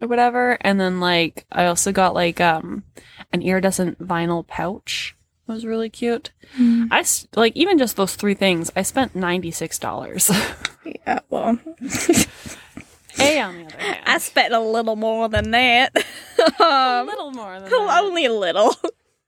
or 0.00 0.08
whatever, 0.08 0.58
and 0.60 0.80
then 0.80 1.00
like 1.00 1.46
I 1.50 1.66
also 1.66 1.92
got 1.92 2.14
like 2.14 2.40
um 2.40 2.84
an 3.32 3.42
iridescent 3.42 3.98
vinyl 4.00 4.46
pouch. 4.46 5.16
It 5.48 5.52
was 5.52 5.64
really 5.64 5.90
cute. 5.90 6.32
Mm. 6.58 6.88
I 6.90 7.04
like 7.38 7.56
even 7.56 7.78
just 7.78 7.96
those 7.96 8.16
three 8.16 8.34
things. 8.34 8.70
I 8.74 8.82
spent 8.82 9.14
ninety 9.14 9.50
six 9.50 9.78
dollars. 9.78 10.30
Yeah, 11.04 11.20
well, 11.30 11.58
A 13.18 13.40
on 13.40 13.56
the 13.56 13.64
other 13.64 13.78
hand, 13.78 14.00
I 14.06 14.18
spent 14.18 14.52
a 14.52 14.60
little 14.60 14.96
more 14.96 15.28
than 15.28 15.50
that. 15.52 15.96
a 16.60 16.62
um, 16.62 17.06
little 17.06 17.32
more 17.32 17.58
than 17.60 17.70
that. 17.70 18.02
only 18.02 18.26
a 18.26 18.32
little. 18.32 18.74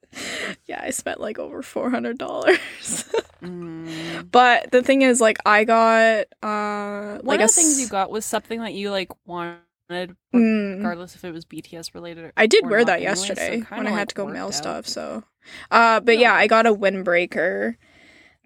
yeah, 0.67 0.81
I 0.83 0.91
spent 0.91 1.21
like 1.21 1.39
over 1.39 1.63
four 1.63 1.91
hundred 1.91 2.19
dollars. 2.19 3.11
Mm. 3.43 4.31
but 4.31 4.73
the 4.73 4.83
thing 4.83 5.03
is, 5.03 5.21
like, 5.21 5.39
I 5.47 5.65
got 5.65 6.27
uh 6.43 7.19
One 7.19 7.25
like 7.25 7.41
of 7.41 7.49
the 7.49 7.55
things 7.55 7.81
you 7.81 7.89
got 7.89 8.11
was 8.11 8.25
something 8.25 8.61
that 8.61 8.75
you 8.75 8.91
like 8.91 9.11
wanted, 9.27 9.59
Mm. 9.91 10.77
regardless 10.77 11.15
if 11.15 11.25
it 11.25 11.33
was 11.33 11.45
BTS 11.45 11.95
related. 11.95 12.25
Or, 12.27 12.33
I 12.37 12.47
did 12.47 12.69
wear 12.69 12.85
that 12.85 12.97
anyway, 12.97 13.05
yesterday 13.11 13.51
kinda, 13.53 13.67
when 13.71 13.87
I 13.87 13.91
like, 13.91 13.99
had 13.99 14.09
to 14.11 14.15
go 14.15 14.27
mail 14.27 14.47
out. 14.47 14.55
stuff. 14.55 14.87
So, 14.87 15.25
uh, 15.71 16.01
but 16.01 16.19
yeah, 16.19 16.33
Oh. 16.33 16.37
I 16.37 16.47
got 16.47 16.67
a 16.67 16.75
windbreaker. 16.75 17.77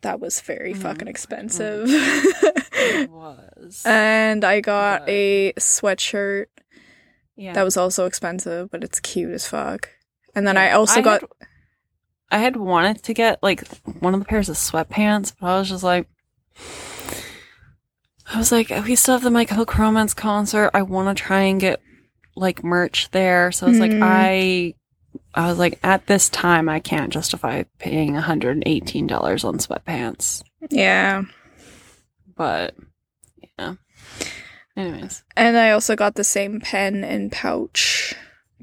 That 0.02 0.20
was 0.20 0.40
very 0.40 0.72
Mhm. 0.74 0.78
fucking 0.78 1.08
expensive. 1.08 1.86
It 1.88 3.10
was. 3.10 3.82
and 3.84 4.44
I 4.44 4.60
got 4.60 5.00
But- 5.02 5.08
a 5.10 5.52
sweatshirt 5.54 6.46
yeah, 7.36 7.52
that 7.54 7.62
was 7.64 7.76
also 7.76 8.06
expensive, 8.06 8.70
but 8.70 8.84
it's 8.84 9.00
cute 9.00 9.32
as 9.32 9.46
fuck. 9.46 9.90
And 10.34 10.46
then 10.46 10.54
Yeah. 10.56 10.62
I 10.64 10.70
also 10.72 11.02
got 11.02 11.20
Had, 11.22 11.30
I 12.30 12.38
had 12.38 12.56
wanted 12.56 13.02
to 13.04 13.14
get 13.14 13.42
like 13.42 13.66
one 14.00 14.14
of 14.14 14.20
the 14.20 14.26
pairs 14.26 14.48
of 14.48 14.56
sweatpants, 14.56 15.34
but 15.40 15.46
I 15.48 15.58
was 15.58 15.68
just 15.68 15.82
like. 15.84 16.08
I 18.32 18.38
was 18.38 18.50
like, 18.52 18.70
we 18.84 18.94
still 18.96 19.14
have 19.14 19.22
the 19.22 19.30
My 19.30 19.44
Chemical 19.44 19.82
Romance 19.82 20.14
concert. 20.14 20.70
I 20.74 20.82
want 20.82 21.16
to 21.16 21.22
try 21.22 21.40
and 21.42 21.60
get 21.60 21.80
like 22.34 22.64
merch 22.64 23.10
there. 23.10 23.52
So 23.52 23.66
I 23.66 23.70
was 23.70 23.78
like, 23.78 23.90
Mhm. 23.90 24.00
I, 24.02 24.74
I 25.34 25.48
was 25.48 25.58
like, 25.58 25.78
at 25.82 26.06
this 26.06 26.28
time, 26.30 26.68
I 26.68 26.80
can't 26.80 27.12
justify 27.12 27.64
paying 27.78 28.14
one 28.14 28.22
hundred 28.22 28.52
and 28.56 28.62
eighteen 28.66 29.06
dollars 29.06 29.44
on 29.44 29.58
sweatpants. 29.58 30.42
yeah. 30.70 31.22
but 32.36 32.74
yeah. 33.58 33.74
Anyways, 34.76 35.22
And 35.36 35.58
I 35.58 35.72
also 35.72 35.94
got 35.96 36.14
the 36.14 36.24
same 36.24 36.60
pen 36.60 37.04
and 37.04 37.30
pouch 37.30 38.14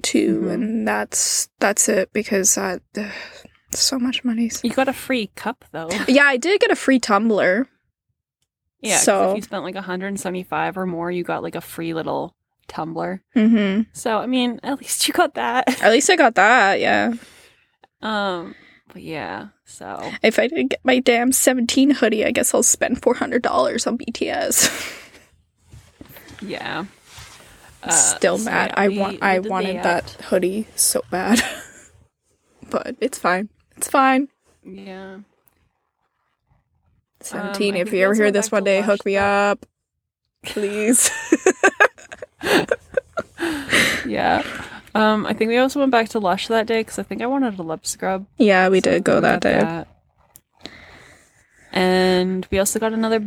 too, 0.02 0.42
Mhm. 0.46 0.54
and 0.54 0.88
that's 0.88 1.50
that's 1.60 1.88
it 1.88 2.12
because 2.14 2.58
uh, 2.58 2.80
so 3.72 4.00
much 4.00 4.24
money. 4.24 4.50
you 4.64 4.72
got 4.72 4.88
a 4.88 4.94
free 4.94 5.28
cup 5.36 5.66
though. 5.72 5.90
Yeah, 6.08 6.24
I 6.26 6.38
did 6.38 6.60
get 6.62 6.72
a 6.72 6.76
free 6.76 6.98
tumbler. 7.00 7.68
Yeah, 8.82 8.98
So- 8.98 9.32
if 9.32 9.36
you 9.38 9.42
spent 9.42 9.64
like 9.64 9.76
175 9.76 10.78
or 10.78 10.86
more, 10.86 11.12
you 11.12 11.24
got 11.24 11.44
like 11.44 11.56
a 11.56 11.62
free 11.62 11.94
little 11.94 12.36
tumbler. 12.68 13.22
hmm 13.34 13.82
So 13.94 14.20
I 14.20 14.26
mean, 14.28 14.60
at 14.64 14.80
least 14.80 15.08
you 15.08 15.14
got 15.14 15.34
that. 15.36 15.68
At 15.84 15.92
least 15.92 16.10
I 16.10 16.16
got 16.16 16.36
that. 16.36 16.80
Yeah. 16.80 17.14
Um, 18.02 18.56
but 18.94 19.02
yeah. 19.02 19.48
So 19.66 20.12
If 20.24 20.40
I 20.40 20.48
didn't 20.48 20.68
get 20.70 20.80
my 20.84 21.00
damn 21.00 21.32
seventeen 21.32 21.90
hoodie, 21.92 22.26
I 22.26 22.32
guess 22.32 22.54
I'll 22.54 22.64
spend 22.64 23.02
four 23.02 23.16
hundred 23.16 23.42
dollars 23.42 23.86
on 23.88 23.98
BTS. 23.98 24.70
yeah. 26.42 26.86
Uh, 27.84 27.92
Still 27.92 28.38
so, 28.38 28.50
mad. 28.50 28.70
yeah, 28.72 28.82
I 28.82 28.88
we- 28.88 28.98
want. 29.00 29.18
I 29.24 29.40
wanted 29.40 29.84
that 29.84 30.12
hoodie 30.30 30.68
so 30.76 31.02
bad, 31.10 31.42
but 32.70 32.96
it's 33.00 33.18
fine. 33.18 33.50
It's 33.78 33.90
fine. 33.90 34.28
Yeah. 34.66 35.20
Seventeen. 37.22 37.76
Um, 37.76 37.82
if 37.82 37.92
you 37.94 38.04
ever 38.06 38.14
hear 38.14 38.32
this 38.32 38.52
one 38.52 38.64
day, 38.64 38.82
hook 38.82 39.06
me 39.06 39.16
that- 39.16 39.52
up, 39.52 39.66
please. 40.44 41.10
Yeah. 44.06 44.44
Um, 44.96 45.26
I 45.26 45.34
think 45.34 45.50
we 45.50 45.58
also 45.58 45.80
went 45.80 45.92
back 45.92 46.10
to 46.10 46.20
Lush 46.20 46.48
that 46.48 46.66
day 46.66 46.80
because 46.82 46.98
I 46.98 47.04
think 47.04 47.22
I 47.22 47.26
wanted 47.28 47.60
a 47.60 47.62
lip 47.62 47.86
scrub. 47.86 48.26
yeah, 48.38 48.70
we 48.70 48.80
So 48.80 48.90
did 48.92 49.04
go 49.04 49.22
that 49.22 49.42
day. 49.42 49.60
that. 49.60 49.88
And 51.72 52.48
we 52.50 52.58
also 52.60 52.80
got 52.80 52.94
another 52.94 53.20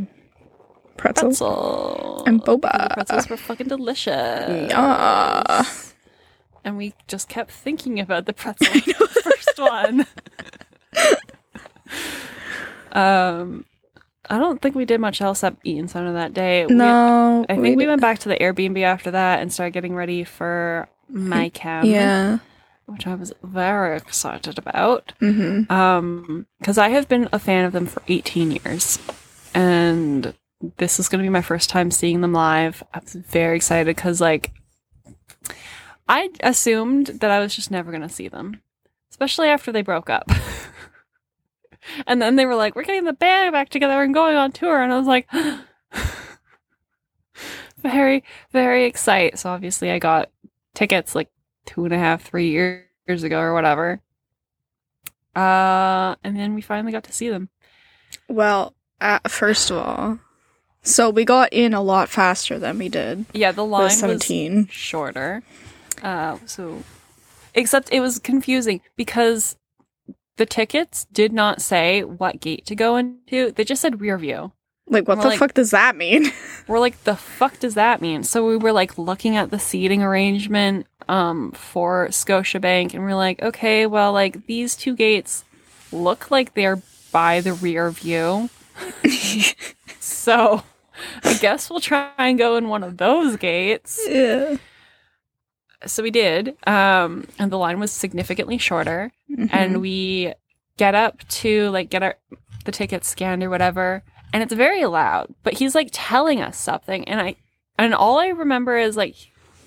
Pretzel. 0.97 1.29
pretzel. 1.29 2.25
And 2.27 2.43
boba. 2.43 2.89
The 2.89 2.95
pretzels 2.95 3.29
were 3.31 3.37
fucking 3.37 3.69
delicious. 3.69 4.71
Yeah. 4.71 5.65
And 6.65 6.77
we 6.77 6.95
just 7.07 7.29
kept 7.29 7.51
thinking 7.53 8.01
about 8.01 8.27
the 8.27 8.33
pretzel. 8.35 8.67
the 8.73 9.23
first 9.23 9.59
one. 9.59 10.07
um, 12.93 13.65
I 14.33 14.39
don't 14.39 14.61
think 14.61 14.75
we 14.75 14.85
did 14.85 15.01
much 15.01 15.21
else 15.21 15.45
at 15.45 15.57
Eaton 15.63 15.89
Center 15.89 16.13
that 16.15 16.33
day. 16.35 16.67
We- 16.67 16.75
No, 16.75 17.45
I 17.49 17.55
think 17.57 17.77
we 17.77 17.87
went 17.87 18.01
back 18.01 18.19
to 18.21 18.29
the 18.29 18.37
Airbnb 18.37 18.83
after 18.83 19.11
that 19.13 19.41
and 19.41 19.53
started 19.53 19.73
getting 19.73 19.95
ready 19.95 20.25
for 20.25 20.89
My 21.09 21.51
Chem. 21.51 21.85
Yeah. 21.87 22.39
Which 22.87 23.07
I 23.07 23.15
was 23.15 23.33
very 23.43 23.97
excited 23.97 24.59
about. 24.59 25.13
hmm 25.21 25.71
Um, 25.71 26.47
because 26.59 26.79
I 26.79 26.89
have 26.89 27.09
been 27.09 27.29
a 27.33 27.39
fan 27.39 27.65
of 27.65 27.73
them 27.73 27.87
for 27.87 28.03
18 28.09 28.51
years, 28.51 28.99
and 29.55 30.35
this 30.79 30.99
is 30.99 31.09
going 31.09 31.19
to 31.21 31.27
be 31.27 31.31
my 31.31 31.43
first 31.43 31.69
time 31.71 31.91
seeing 31.91 32.21
them 32.23 32.33
live. 32.33 32.83
I 32.95 32.99
was 33.01 33.13
very 33.15 33.57
excited 33.57 33.95
because, 33.95 34.21
like, 34.21 34.53
I 36.09 36.31
assumed 36.41 37.07
that 37.21 37.31
I 37.31 37.39
was 37.39 37.55
just 37.55 37.71
never 37.71 37.91
going 37.91 38.03
to 38.03 38.09
see 38.09 38.29
them, 38.29 38.61
especially 39.11 39.49
after 39.49 39.73
they 39.73 39.83
broke 39.83 40.11
up. 40.11 40.29
and 42.07 42.21
then 42.21 42.37
they 42.37 42.47
were 42.47 42.55
like, 42.55 42.75
"We're 42.75 42.85
getting 42.85 43.05
the 43.05 43.13
band 43.13 43.53
back 43.53 43.69
together 43.69 44.03
and 44.03 44.15
going 44.15 44.37
on 44.37 44.53
tour," 44.53 44.83
and 44.83 44.93
I 44.93 44.99
was 44.99 45.07
like, 45.07 45.29
very, 47.79 48.25
very 48.51 48.85
excited. 48.85 49.39
So 49.39 49.51
obviously, 49.51 49.91
I 49.91 49.99
got 49.99 50.31
tickets 50.75 51.15
like 51.15 51.31
two 51.67 51.85
and 51.85 51.95
a 51.95 51.99
half, 51.99 52.23
three 52.23 52.51
years 52.51 53.23
ago 53.23 53.39
or 53.39 53.55
whatever. 53.55 54.01
Uh, 55.35 56.15
and 56.23 56.37
then 56.37 56.55
we 56.55 56.61
finally 56.61 56.93
got 56.93 57.05
to 57.05 57.13
see 57.13 57.29
them. 57.29 57.49
Well, 58.29 58.75
uh, 59.01 59.21
first 59.27 59.71
of 59.71 59.79
all, 59.79 60.19
so 60.83 61.11
we 61.11 61.25
got 61.25 61.53
in 61.53 61.75
a 61.75 61.83
lot 61.83 62.09
faster 62.09 62.59
than 62.59 62.79
we 62.79 62.89
did. 62.89 63.25
Yeah, 63.33 63.53
the 63.53 63.65
line 63.65 63.85
was 63.85 63.99
17. 63.99 64.69
shorter. 64.69 65.43
Uh, 66.03 66.39
so, 66.45 66.83
except 67.55 67.93
it 67.93 68.01
was 68.01 68.19
confusing 68.19 68.81
because 68.97 69.57
the 70.37 70.47
tickets 70.47 71.07
did 71.13 71.33
not 71.33 71.61
say 71.63 72.03
what 72.05 72.41
gate 72.41 72.67
to 72.67 72.75
go 72.75 72.97
into. 72.97 73.53
They 73.53 73.65
just 73.65 73.83
said 73.83 74.01
rear 74.01 74.19
view. 74.19 74.53
Like, 74.89 75.07
what 75.07 75.21
the 75.21 75.29
like- 75.29 75.39
fuck 75.39 75.55
does 75.55 75.71
that 75.71 75.97
mean? 75.97 76.33
We're 76.69 76.81
like, 76.81 77.03
the 77.05 77.17
fuck 77.17 77.59
does 77.61 77.75
that 77.75 78.01
mean? 78.01 78.25
So 78.25 78.47
we 78.47 78.57
were 78.57 78.73
like 78.73 78.99
looking 78.99 79.37
at 79.37 79.51
the 79.51 79.59
seating 79.59 80.03
arrangement 80.03 80.87
um 81.09 81.53
for 81.53 82.09
Scotiabank, 82.09 82.95
and 82.95 83.03
we're 83.03 83.15
like, 83.17 83.43
okay, 83.43 83.87
well, 83.87 84.13
like 84.13 84.47
these 84.47 84.77
two 84.77 84.95
gates 84.95 85.45
look 85.91 86.31
like 86.31 86.55
they're 86.55 86.81
by 87.11 87.41
the 87.41 87.53
rear 87.55 87.91
view. 87.91 88.49
so 90.01 90.63
I 91.25 91.35
guess 91.35 91.69
we'll 91.71 91.81
try 91.81 92.11
and 92.19 92.39
go 92.39 92.57
in 92.57 92.69
one 92.69 92.83
of 92.85 92.97
those 92.99 93.37
gates. 93.37 94.01
yeah. 94.09 94.57
So 95.87 96.03
we 96.03 96.11
did, 96.11 96.57
um, 96.67 97.27
and 97.39 97.51
the 97.51 97.59
line 97.59 97.81
was 97.81 97.91
significantly 97.91 98.59
shorter. 98.59 99.13
Mm-hmm. 99.31 99.47
and 99.51 99.81
we 99.81 100.35
get 100.77 100.95
up 100.95 101.27
to 101.29 101.71
like 101.71 101.89
get 101.89 102.03
our 102.03 102.17
the 102.67 102.73
tickets 102.73 103.09
scanned 103.09 103.43
or 103.43 103.49
whatever 103.49 104.03
and 104.33 104.43
it's 104.43 104.53
very 104.53 104.85
loud 104.85 105.35
but 105.43 105.55
he's 105.55 105.75
like 105.75 105.89
telling 105.91 106.41
us 106.43 106.59
something 106.59 107.09
and 107.09 107.19
i 107.21 107.35
and 107.79 107.95
all 107.95 108.19
i 108.19 108.29
remember 108.29 108.77
is 108.77 108.95
like 108.97 109.15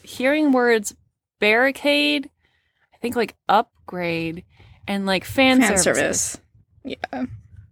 hearing 0.03 0.51
words 0.51 0.95
barricade 1.39 2.29
i 2.93 2.97
think 2.97 3.15
like 3.15 3.35
upgrade 3.49 4.43
and 4.87 5.05
like 5.07 5.25
fan, 5.25 5.59
fan 5.61 5.77
services. 5.79 6.21
service. 6.21 6.37
Yeah. 6.83 7.25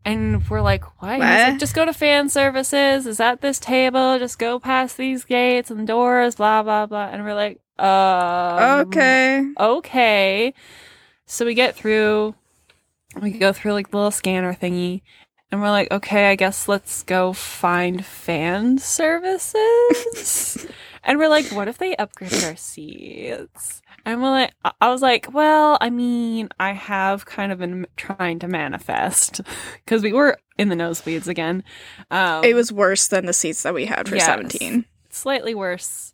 and 0.04 0.50
we're 0.50 0.62
like 0.62 0.84
what? 1.02 1.14
He's 1.14 1.22
like, 1.22 1.60
just 1.60 1.76
go 1.76 1.86
to 1.86 1.94
fan 1.94 2.28
services 2.30 3.06
is 3.06 3.20
at 3.20 3.42
this 3.42 3.60
table 3.60 4.18
just 4.18 4.40
go 4.40 4.60
past 4.60 4.98
these 4.98 5.26
gates 5.26 5.70
and 5.70 5.86
doors 5.86 6.36
blah 6.36 6.64
blah 6.64 6.88
blah 6.88 7.10
and 7.12 7.24
we're 7.24 7.36
like 7.36 7.60
uh 7.80 8.84
okay. 8.88 9.52
okay. 9.60 10.54
So 11.26 11.46
we 11.46 11.54
get 11.54 11.76
through, 11.76 12.36
we 13.22 13.32
go 13.32 13.52
through 13.54 13.74
like 13.74 13.90
the 13.92 13.98
little 13.98 14.12
scanner 14.12 14.54
thingy, 14.54 15.02
and 15.52 15.62
we're 15.62 15.70
like, 15.72 15.92
okay, 15.92 16.30
I 16.30 16.36
guess 16.36 16.68
let's 16.68 17.04
go 17.04 17.34
find 17.34 18.06
fan 18.06 18.78
services. 18.78 20.68
and 21.04 21.18
we're 21.18 21.30
like, 21.30 21.46
what 21.48 21.68
if 21.68 21.78
they 21.78 21.96
upgraded 21.96 22.48
our 22.48 22.56
seats? 22.56 23.82
And 24.06 24.22
we're 24.22 24.30
like, 24.32 24.52
I- 24.66 24.72
I 24.82 24.90
was 24.90 25.02
like, 25.02 25.34
well, 25.34 25.78
I 25.80 25.90
mean, 25.90 26.50
I 26.60 26.74
have 26.74 27.26
kind 27.26 27.52
of 27.52 27.60
been 27.60 27.88
trying 27.96 28.40
to 28.40 28.48
manifest 28.48 29.42
because 29.86 30.04
we 30.04 30.12
were 30.14 30.38
in 30.58 30.70
the 30.70 30.76
nosebleeds 30.76 31.28
again. 31.28 31.64
Um, 32.12 32.44
It 32.44 32.54
was 32.54 32.72
worse 32.72 33.08
than 33.08 33.26
the 33.26 33.34
seats 33.34 33.64
that 33.64 33.74
we 33.74 33.86
had 33.86 34.10
for 34.10 34.16
Yes. 34.16 34.26
17. 34.26 34.86
slightly 35.10 35.56
worse. 35.56 36.13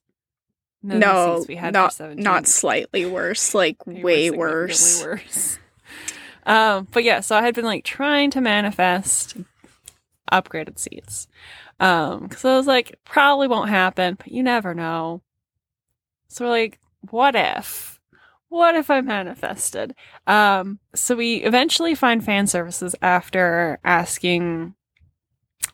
No, 0.82 1.46
we 1.48 1.56
had 1.56 1.74
not 1.74 1.92
for 1.92 1.98
17. 1.98 2.24
not 2.24 2.48
slightly 2.48 3.06
worse, 3.06 3.54
like 3.54 3.78
way 3.86 4.32
worse. 4.32 5.04
worse. 5.04 5.60
Um, 6.46 6.88
but 6.92 7.04
yeah, 7.04 7.20
so 7.20 7.36
I 7.38 7.42
had 7.44 7.54
been 7.54 7.66
like 7.66 7.84
trying 7.84 8.32
to 8.32 8.42
manifest 8.42 9.38
upgraded 10.32 10.80
seats. 10.80 11.28
Um, 11.80 12.24
because 12.28 12.44
I 12.44 12.58
was 12.58 12.66
like, 12.66 12.98
probably 13.06 13.48
won't 13.48 13.70
happen, 13.70 14.16
but 14.16 14.32
you 14.32 14.42
never 14.42 14.74
know. 14.74 15.22
So 16.28 16.46
we're 16.46 16.52
like, 16.52 16.80
what 17.12 17.36
if? 17.36 18.00
What 18.48 18.74
if 18.74 18.90
I 18.90 19.02
manifested? 19.02 19.94
Um, 20.26 20.80
so 20.96 21.16
we 21.16 21.36
eventually 21.36 21.94
find 21.94 22.24
fan 22.24 22.48
services 22.48 22.96
after 23.00 23.78
asking 23.84 24.74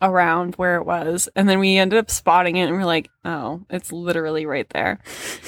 around 0.06 0.56
where 0.56 0.76
it 0.76 0.86
was, 0.86 1.28
and 1.36 1.50
then 1.50 1.60
we 1.60 1.78
ended 1.78 2.00
up 2.00 2.10
spotting 2.10 2.56
it 2.56 2.68
and 2.68 2.74
we're 2.76 2.86
like, 2.86 3.10
oh, 3.26 3.66
it's 3.70 3.92
literally 3.92 4.46
right 4.46 4.70
there. 4.70 5.00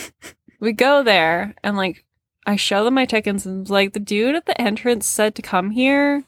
we 0.60 0.74
go 0.74 1.04
there 1.04 1.56
and 1.64 1.78
like 1.78 2.04
I 2.46 2.56
show 2.56 2.84
them 2.84 2.94
my 2.96 3.06
tickets 3.06 3.46
and 3.46 3.70
like 3.70 3.94
the 3.94 4.00
dude 4.00 4.36
at 4.36 4.46
the 4.46 4.60
entrance 4.60 5.06
said 5.06 5.36
to 5.36 5.42
come 5.42 5.72
here. 5.72 6.24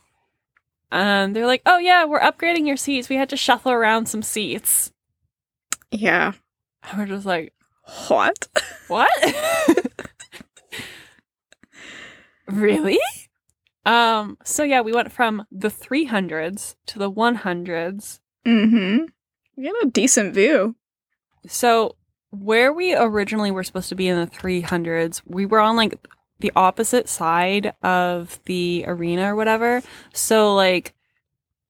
And 0.92 1.36
they're 1.36 1.48
like, 1.48 1.62
oh 1.66 1.78
yeah, 1.78 2.06
we're 2.06 2.20
upgrading 2.20 2.68
your 2.68 2.78
seats. 2.78 3.10
We 3.10 3.16
had 3.16 3.30
to 3.30 3.38
shuffle 3.38 3.72
around 3.72 4.08
some 4.08 4.22
seats. 4.22 4.92
Yeah. 5.92 6.34
And 6.84 7.00
we're 7.00 7.06
just 7.06 7.26
like, 7.26 7.54
What? 8.08 8.48
what? 8.88 9.12
really? 12.48 13.00
Um, 13.90 14.38
so 14.44 14.62
yeah, 14.64 14.82
we 14.82 14.94
went 14.94 15.12
from 15.12 15.48
the 15.52 15.70
300s 15.70 16.76
to 16.86 17.00
the 17.00 17.12
100s. 17.12 18.20
Mm-hmm. 18.46 19.06
We 19.58 19.66
had 19.66 19.76
a 19.82 19.88
decent 19.88 20.36
view. 20.36 20.76
So 21.48 21.96
where 22.30 22.72
we 22.72 22.96
originally 22.96 23.50
were 23.50 23.64
supposed 23.64 23.90
to 23.90 23.96
be 23.96 24.08
in 24.08 24.20
the 24.20 24.28
300s, 24.28 25.24
we 25.26 25.48
were 25.48 25.60
on 25.60 25.76
like 25.76 26.00
the 26.40 26.52
opposite 26.56 27.10
side 27.10 27.74
of 27.82 28.40
the 28.46 28.86
arena 28.86 29.34
or 29.34 29.36
whatever. 29.36 29.82
So 30.14 30.54
like 30.54 30.94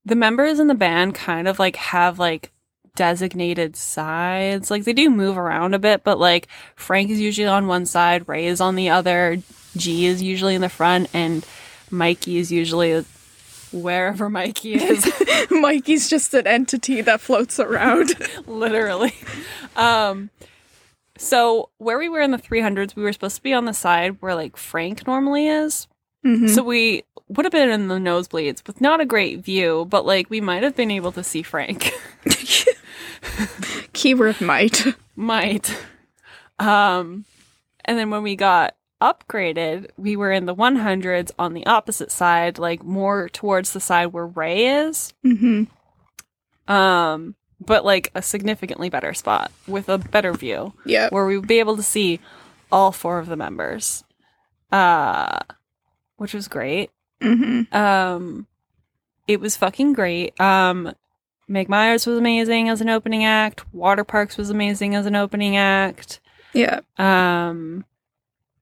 the 0.04 0.16
members 0.16 0.60
in 0.60 0.68
the 0.68 0.76
band 0.76 1.16
kind 1.16 1.48
of 1.48 1.58
like 1.58 1.78
have 1.78 2.20
like 2.20 2.52
designated 2.98 3.78
sides. 3.78 4.70
Like 4.70 4.84
they 4.84 4.92
do 4.92 5.10
move 5.10 5.38
around 5.38 5.74
a 5.74 5.80
bit, 5.80 6.04
but 6.04 6.20
like 6.20 6.50
Frank 6.76 7.12
is 7.12 7.22
usually 7.22 7.48
on 7.48 7.68
one 7.68 7.86
side, 7.86 8.28
Ray 8.28 8.48
is 8.48 8.60
on 8.60 8.76
the 8.76 8.90
other, 8.90 9.42
G 9.78 10.06
is 10.06 10.22
usually 10.22 10.56
in 10.56 10.62
the 10.62 10.68
front, 10.68 11.10
and 11.14 11.46
Mikey 11.92 12.38
is 12.38 12.52
usually 12.52 13.04
wherever 13.72 14.30
Mikey 14.30 14.74
is. 14.76 15.06
Mikey's 15.52 16.10
just 16.10 16.34
an 16.34 16.48
entity 16.48 17.02
that 17.02 17.22
floats 17.22 17.60
around. 17.60 18.12
literally. 18.48 19.14
Um, 19.76 20.30
so 21.18 21.70
where 21.78 21.98
we 22.00 22.10
were 22.10 22.22
in 22.22 22.32
the 22.32 22.38
300s, 22.38 22.96
we 22.96 23.04
were 23.04 23.14
supposed 23.14 23.36
to 23.38 23.44
be 23.44 23.54
on 23.54 23.66
the 23.66 23.74
side 23.74 24.18
where 24.22 24.36
like 24.36 24.58
Frank 24.58 25.06
normally 25.06 25.48
is. 25.48 25.88
Mhm. 26.26 26.50
So 26.50 26.64
we 26.64 27.04
would 27.28 27.46
have 27.46 27.52
been 27.52 27.70
in 27.70 27.88
the 27.90 27.96
nosebleeds 27.96 28.66
with 28.66 28.82
not 28.82 29.00
a 29.02 29.06
great 29.06 29.40
view, 29.40 29.86
but 29.90 30.06
like 30.06 30.30
we 30.30 30.42
might 30.42 30.64
have 30.64 30.76
been 30.76 30.92
able 30.92 31.12
to 31.14 31.24
see 31.24 31.44
Frank. 31.44 31.92
Keyword 33.94 34.42
might. 34.42 34.86
might. 35.16 35.70
Um, 36.58 37.26
and 37.86 37.98
then 37.98 38.10
when 38.10 38.24
we 38.24 38.36
got 38.36 38.76
upgraded, 39.02 39.90
we 39.98 40.16
were 40.16 40.32
in 40.32 40.46
the 40.46 40.56
100s 40.56 41.32
on 41.40 41.54
the 41.54 41.66
opposite 41.66 42.12
side, 42.12 42.58
like 42.60 42.84
more 42.84 43.30
towards 43.30 43.74
the 43.74 43.80
side 43.80 44.08
where 44.08 44.26
Ray 44.28 44.84
is. 44.86 45.14
Mm-hmm. 45.26 45.64
Um, 46.72 47.36
but 47.60 47.84
like 47.84 48.12
a 48.16 48.22
significantly 48.22 48.90
better 48.90 49.14
spot 49.14 49.52
with 49.68 49.90
a 49.90 49.98
better 49.98 50.34
view. 50.34 50.74
Yeah. 50.86 51.10
where 51.10 51.26
we 51.26 51.38
would 51.38 51.48
be 51.48 51.60
able 51.60 51.78
to 51.78 51.84
see 51.84 52.20
all 52.72 52.92
four 52.92 53.20
of 53.20 53.28
the 53.28 53.36
members, 53.36 54.04
uh, 54.72 55.40
which 56.18 56.34
was 56.34 56.48
great. 56.48 56.92
Mm-hmm. 57.22 57.76
Um, 57.76 58.48
it 59.28 59.40
was 59.40 59.58
fucking 59.58 59.94
great. 59.94 60.40
Um, 60.40 60.94
Meg 61.48 61.68
Myers 61.68 62.06
was 62.06 62.18
amazing 62.18 62.70
as 62.70 62.80
an 62.80 62.90
opening 62.90 63.26
act. 63.26 63.64
Waterparks 63.74 64.38
was 64.38 64.50
amazing 64.50 64.96
as 64.96 65.06
an 65.06 65.16
opening 65.16 65.58
act. 65.58 66.20
Yeah. 66.54 66.82
Um, 66.98 67.86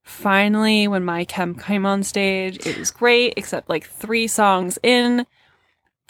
finally, 0.08 0.88
when 0.88 1.04
My 1.04 1.24
Chem 1.24 1.54
came 1.54 1.84
on 1.84 2.02
stage, 2.02 2.66
it 2.66 2.78
was 2.78 2.90
great, 2.90 3.34
except 3.36 3.68
like 3.68 3.86
three 3.86 4.26
songs 4.26 4.78
in. 4.82 5.26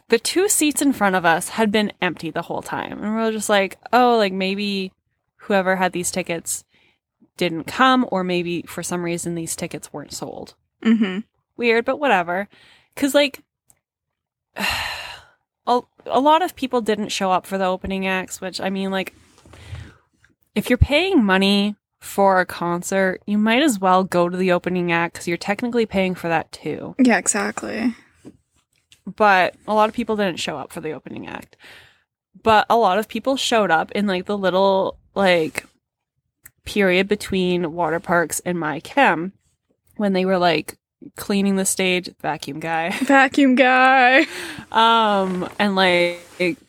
The 0.08 0.18
two 0.18 0.48
seats 0.48 0.80
in 0.80 0.94
front 0.94 1.16
of 1.16 1.26
us 1.26 1.50
had 1.50 1.70
been 1.70 1.92
empty 2.00 2.30
the 2.30 2.42
whole 2.42 2.62
time. 2.62 3.02
And 3.02 3.14
we 3.14 3.22
were 3.22 3.32
just 3.32 3.50
like, 3.50 3.76
oh, 3.92 4.16
like 4.16 4.32
maybe 4.32 4.92
whoever 5.36 5.76
had 5.76 5.92
these 5.92 6.10
tickets 6.10 6.64
didn't 7.36 7.64
come, 7.64 8.06
or 8.10 8.24
maybe 8.24 8.62
for 8.62 8.82
some 8.82 9.04
reason 9.04 9.34
these 9.34 9.54
tickets 9.54 9.92
weren't 9.92 10.12
sold. 10.12 10.54
Mm-hmm. 10.82 11.20
Weird, 11.56 11.84
but 11.84 11.98
whatever. 11.98 12.48
Because, 12.94 13.14
like, 13.14 13.42
a, 14.56 15.80
a 16.06 16.20
lot 16.20 16.42
of 16.42 16.56
people 16.56 16.80
didn't 16.80 17.08
show 17.08 17.30
up 17.30 17.46
for 17.46 17.58
the 17.58 17.66
opening 17.66 18.06
acts, 18.06 18.40
which 18.40 18.60
I 18.60 18.70
mean, 18.70 18.90
like, 18.90 19.14
if 20.54 20.70
you're 20.70 20.78
paying 20.78 21.22
money 21.22 21.76
for 22.00 22.40
a 22.40 22.46
concert, 22.46 23.20
you 23.26 23.38
might 23.38 23.62
as 23.62 23.78
well 23.78 24.04
go 24.04 24.28
to 24.28 24.36
the 24.36 24.52
opening 24.52 24.92
act 24.92 25.14
because 25.14 25.28
you're 25.28 25.36
technically 25.36 25.86
paying 25.86 26.14
for 26.14 26.28
that 26.28 26.50
too. 26.52 26.94
Yeah, 26.98 27.18
exactly. 27.18 27.94
But 29.06 29.54
a 29.66 29.74
lot 29.74 29.88
of 29.88 29.94
people 29.94 30.16
didn't 30.16 30.38
show 30.38 30.56
up 30.58 30.72
for 30.72 30.80
the 30.80 30.92
opening 30.92 31.26
act. 31.26 31.56
But 32.42 32.66
a 32.70 32.76
lot 32.76 32.98
of 32.98 33.08
people 33.08 33.36
showed 33.36 33.70
up 33.70 33.90
in 33.92 34.06
like 34.06 34.26
the 34.26 34.38
little 34.38 34.96
like 35.14 35.64
period 36.64 37.08
between 37.08 37.62
Waterparks 37.64 38.40
and 38.44 38.58
my 38.60 38.80
chem 38.80 39.32
when 39.96 40.12
they 40.12 40.24
were 40.24 40.38
like 40.38 40.76
cleaning 41.16 41.56
the 41.56 41.64
stage, 41.64 42.10
vacuum 42.20 42.60
guy, 42.60 42.90
Vacuum 43.02 43.54
guy. 43.54 44.26
um, 44.70 45.48
and 45.58 45.74
like 45.74 46.20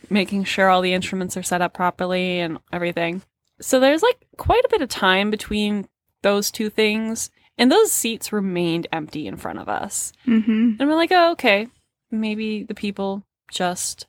making 0.10 0.43
sure 0.45 0.69
all 0.69 0.81
the 0.81 0.93
instruments 0.93 1.35
are 1.38 1.43
set 1.43 1.61
up 1.61 1.73
properly 1.73 2.39
and 2.39 2.57
everything. 2.72 3.22
So 3.61 3.80
there's 3.80 4.02
like 4.02 4.26
quite 4.38 4.64
a 4.65 4.69
bit 4.69 4.81
of 4.81 4.90
time 4.90 5.30
between 5.31 5.88
those 6.22 6.52
two 6.52 6.69
things, 6.69 7.30
and 7.57 7.72
those 7.72 7.91
seats 7.91 8.31
remained 8.34 8.88
empty 8.91 9.27
in 9.27 9.38
front 9.38 9.60
of 9.60 9.68
us. 9.69 10.14
Mm-hmm. 10.27 10.73
And 10.80 10.90
we're 10.90 10.95
like, 10.95 11.11
oh, 11.11 11.31
okay, 11.31 11.68
maybe 12.11 12.64
the 12.64 12.73
people 12.73 13.23
just 13.52 14.06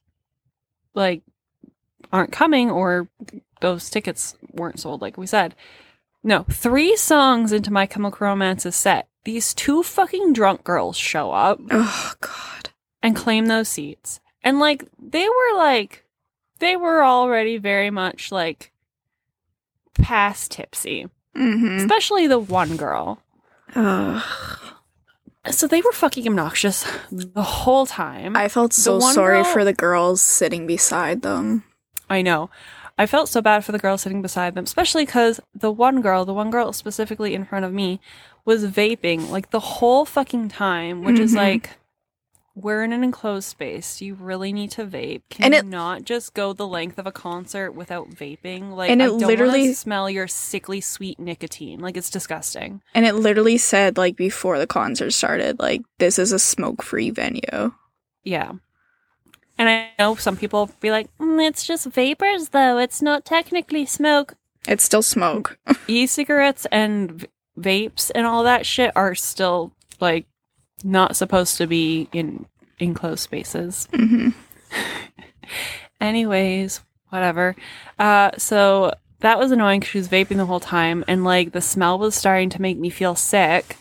like 0.94 1.22
aren't 2.12 2.32
coming 2.32 2.70
or 2.70 3.09
those 3.60 3.90
tickets 3.90 4.36
weren't 4.52 4.81
sold, 4.81 5.01
like 5.01 5.16
we 5.16 5.27
said. 5.27 5.55
No, 6.22 6.44
three 6.51 6.97
songs 6.97 7.52
into 7.52 7.72
My 7.72 7.86
Chemical 7.86 8.27
Romance's 8.27 8.77
set, 8.77 9.09
these 9.24 9.55
two 9.55 9.82
fucking 9.82 10.32
drunk 10.32 10.64
girls 10.64 10.97
show 10.97 11.32
up 11.32 11.60
Oh 11.70 12.12
God. 12.20 12.70
and 13.02 13.16
claim 13.16 13.47
those 13.47 13.68
seats. 13.68 14.20
And 14.43 14.59
like, 14.59 14.85
they 14.98 15.27
were 15.28 15.56
like, 15.56 16.05
they 16.59 16.77
were 16.77 17.02
already 17.02 17.56
very 17.59 17.90
much 17.90 18.31
like 18.32 18.69
past 20.02 20.51
tipsy, 20.52 21.09
Mm-hmm. 21.36 21.77
especially 21.78 22.27
the 22.27 22.39
one 22.40 22.77
girl. 22.77 23.22
Ugh. 23.77 24.22
So 25.51 25.66
they 25.66 25.81
were 25.81 25.93
fucking 25.93 26.27
obnoxious 26.27 26.85
the 27.10 27.43
whole 27.43 27.86
time. 27.86 28.36
I 28.36 28.48
felt 28.48 28.72
so 28.72 29.01
sorry 29.01 29.43
girl- 29.43 29.52
for 29.52 29.64
the 29.64 29.72
girls 29.72 30.20
sitting 30.20 30.66
beside 30.66 31.22
them. 31.22 31.64
I 32.10 32.20
know. 32.22 32.51
I 32.98 33.06
felt 33.06 33.31
so 33.31 33.40
bad 33.40 33.64
for 33.64 33.72
the 33.72 33.78
girl 33.78 33.97
sitting 33.97 34.20
beside 34.20 34.55
them, 34.55 34.64
especially 34.64 35.06
because 35.06 35.40
the 35.55 35.70
one 35.70 36.02
girl, 36.02 36.24
the 36.27 36.35
one 36.35 36.51
girl 36.51 36.72
specifically 36.74 37.35
in 37.35 37.47
front 37.47 37.64
of 37.64 37.72
me, 37.72 38.01
was 38.44 38.66
vaping 38.66 39.31
like 39.31 39.51
the 39.51 39.60
whole 39.60 40.05
fucking 40.05 40.48
time, 40.51 41.02
which 41.05 41.18
is 41.18 41.32
Mhm. 41.32 41.36
like, 41.36 41.70
we're 42.62 42.82
in 42.85 42.93
an 42.93 43.03
enclosed 43.05 43.49
space. 43.49 44.01
You 44.01 44.15
really 44.15 44.53
need 44.53 44.70
to 44.73 44.85
vape. 44.85 45.23
Can 45.31 45.47
And 45.47 45.55
you 45.55 45.61
it- 45.61 45.66
not 45.66 46.05
just 46.05 46.35
go 46.35 46.53
the 46.53 46.66
length 46.66 46.99
of 46.99 47.07
a 47.07 47.12
concert 47.12 47.73
without 47.73 48.11
vaping? 48.11 48.73
Like, 48.73 48.91
And 48.91 49.03
I 49.03 49.07
it 49.07 49.09
don't 49.09 49.20
literally- 49.20 49.73
smell 49.74 50.09
your 50.11 50.28
sickly 50.28 50.81
sweet 50.81 51.19
nicotine. 51.19 51.81
Like, 51.81 51.97
it's 51.97 52.11
disgusting. 52.11 52.82
And 52.95 53.05
it 53.07 53.15
literally 53.15 53.59
said, 53.59 53.97
like, 53.97 54.16
before 54.16 54.59
the 54.59 54.66
concert 54.66 55.12
started, 55.12 55.59
like, 55.59 55.82
this 55.99 56.19
is 56.19 56.32
a 56.32 56.39
smoke 56.39 56.82
free 56.82 57.11
venue. 57.11 57.73
Yeah. 58.24 58.53
And 59.59 59.69
I 59.69 59.91
know 59.99 60.15
some 60.15 60.37
people 60.37 60.70
be 60.81 60.91
like, 60.91 61.09
"Mm, 61.19 61.47
it's 61.47 61.66
just 61.66 61.87
vapors, 61.87 62.49
though. 62.51 62.78
It's 62.78 63.03
not 63.03 63.24
technically 63.27 63.85
smoke. 63.85 64.35
It's 64.66 64.85
still 64.85 65.03
smoke. 65.03 65.59
e-cigarettes 65.89 66.66
and 66.73 67.11
v- 67.12 67.27
vapes 67.59 68.11
and 68.15 68.27
all 68.27 68.43
that 68.45 68.65
shit 68.65 68.91
are 68.97 69.15
still 69.15 69.73
like 70.01 70.27
not 70.85 71.16
supposed 71.16 71.57
to 71.59 71.66
be 71.66 72.09
in 72.12 72.47
enclosed 72.78 73.20
spaces. 73.20 73.89
hmm 73.94 74.31
Anyways, 76.01 76.81
whatever. 77.11 77.55
Uh, 77.98 78.31
so 78.39 78.93
that 79.20 79.39
was 79.39 79.51
annoying 79.51 79.81
'cause 79.81 79.90
she 79.90 79.98
was 79.98 80.09
vaping 80.09 80.36
the 80.39 80.47
whole 80.47 80.61
time, 80.61 81.05
and 81.07 81.24
like 81.24 81.52
the 81.52 81.61
smell 81.61 81.98
was 81.98 82.15
starting 82.15 82.48
to 82.51 82.62
make 82.62 82.78
me 82.78 82.89
feel 82.90 83.15
sick. 83.15 83.77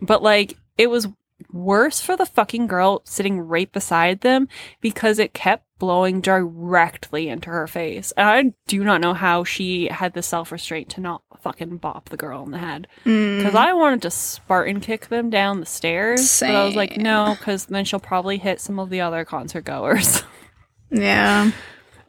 But 0.00 0.22
like 0.22 0.56
it 0.76 0.90
was 0.90 1.06
worse 1.52 2.00
for 2.00 2.16
the 2.16 2.26
fucking 2.26 2.66
girl 2.66 3.02
sitting 3.04 3.38
right 3.40 3.70
beside 3.72 4.20
them 4.22 4.48
because 4.80 5.18
it 5.18 5.34
kept 5.34 5.64
blowing 5.82 6.20
directly 6.20 7.28
into 7.28 7.50
her 7.50 7.66
face. 7.66 8.12
And 8.16 8.28
I 8.28 8.54
do 8.68 8.84
not 8.84 9.00
know 9.00 9.14
how 9.14 9.42
she 9.42 9.88
had 9.88 10.12
the 10.14 10.22
self 10.22 10.52
restraint 10.52 10.90
to 10.90 11.00
not 11.00 11.22
fucking 11.40 11.78
bop 11.78 12.08
the 12.08 12.16
girl 12.16 12.44
in 12.44 12.52
the 12.52 12.58
head. 12.58 12.86
Because 13.02 13.52
Mm. 13.52 13.56
I 13.56 13.72
wanted 13.72 14.02
to 14.02 14.10
Spartan 14.12 14.78
kick 14.80 15.08
them 15.08 15.28
down 15.28 15.58
the 15.58 15.66
stairs. 15.66 16.38
But 16.38 16.54
I 16.54 16.64
was 16.64 16.76
like, 16.76 16.96
no, 16.98 17.34
because 17.36 17.66
then 17.66 17.84
she'll 17.84 17.98
probably 17.98 18.38
hit 18.38 18.60
some 18.60 18.78
of 18.78 18.90
the 18.90 19.00
other 19.00 19.24
concert 19.24 19.64
goers. 19.64 20.22
yeah. 20.92 21.50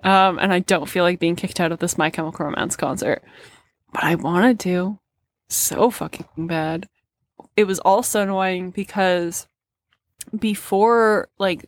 Um, 0.03 0.37
and 0.37 0.53
I 0.53 0.59
don't 0.59 0.87
feel 0.87 1.03
like 1.03 1.17
being 1.17 1.35
kicked 1.35 1.59
out 1.59 1.71
of 1.71 1.79
this 1.79 1.97
My 1.97 2.11
Chemical 2.11 2.45
Romance 2.45 2.75
concert. 2.75 3.23
But 3.91 4.03
I 4.03 4.13
wanted 4.13 4.59
to. 4.59 4.99
So 5.49 5.89
fucking 5.89 6.45
bad. 6.45 6.87
It 7.57 7.63
was 7.63 7.79
also 7.79 8.21
annoying 8.21 8.69
because 8.69 9.47
before 10.37 11.29
like 11.39 11.67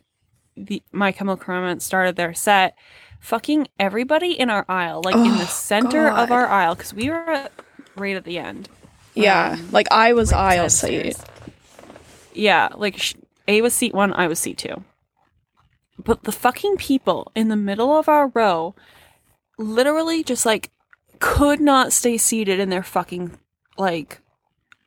the 0.56 0.82
My 0.92 1.12
Chemical 1.12 1.52
Romance 1.54 1.84
started 1.84 2.16
their 2.16 2.34
set, 2.34 2.76
fucking 3.20 3.66
everybody 3.78 4.32
in 4.32 4.50
our 4.50 4.64
aisle, 4.68 5.02
like 5.04 5.14
in 5.14 5.24
the 5.36 5.42
Oh, 5.42 5.46
center 5.46 6.08
of 6.08 6.30
our 6.30 6.46
aisle, 6.46 6.74
because 6.74 6.94
we 6.94 7.10
were 7.10 7.28
at, 7.30 7.52
right 7.96 8.16
at 8.16 8.24
the 8.24 8.38
end. 8.38 8.68
Yeah. 9.14 9.52
Um, 9.58 9.70
like, 9.72 9.88
I 9.90 10.12
was 10.12 10.32
right 10.32 10.58
aisle 10.58 10.68
seat. 10.70 11.16
Yeah, 12.34 12.68
like 12.74 12.98
sh- 12.98 13.14
A 13.48 13.62
was 13.62 13.74
seat 13.74 13.94
one, 13.94 14.12
I 14.12 14.26
was 14.26 14.38
seat 14.38 14.58
two. 14.58 14.84
But 15.98 16.24
the 16.24 16.32
fucking 16.32 16.76
people 16.76 17.32
in 17.34 17.48
the 17.48 17.56
middle 17.56 17.96
of 17.98 18.08
our 18.08 18.28
row 18.28 18.74
literally 19.58 20.22
just 20.22 20.44
like 20.44 20.70
could 21.18 21.60
not 21.60 21.92
stay 21.94 22.18
seated 22.18 22.60
in 22.60 22.68
their 22.68 22.82
fucking 22.82 23.38
like 23.78 24.20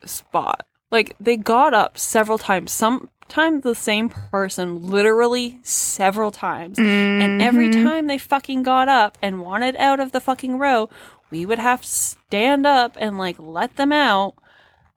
spot. 0.06 0.68
Like 0.92 1.16
they 1.20 1.38
got 1.38 1.74
up 1.74 1.98
several 1.98 2.38
times. 2.38 2.72
Sometimes 2.72 3.64
the 3.64 3.76
same 3.76 4.10
person 4.10 4.90
literally 4.90 5.60
several 5.64 6.32
times. 6.32 6.80
And 6.80 7.42
every 7.42 7.70
Mhm. 7.70 7.84
time 7.84 8.08
they 8.08 8.18
fucking 8.18 8.64
got 8.64 8.90
up 8.90 9.18
and 9.22 9.42
wanted 9.42 9.76
out 9.78 10.00
of 10.00 10.12
the 10.12 10.20
fucking 10.20 10.58
row, 10.58 10.90
we 11.30 11.46
would 11.46 11.60
have 11.60 11.82
to 11.84 11.88
stand 11.88 12.66
up 12.66 12.96
and 13.00 13.18
like 13.20 13.36
let 13.38 13.76
them 13.76 13.92
out. 13.92 14.34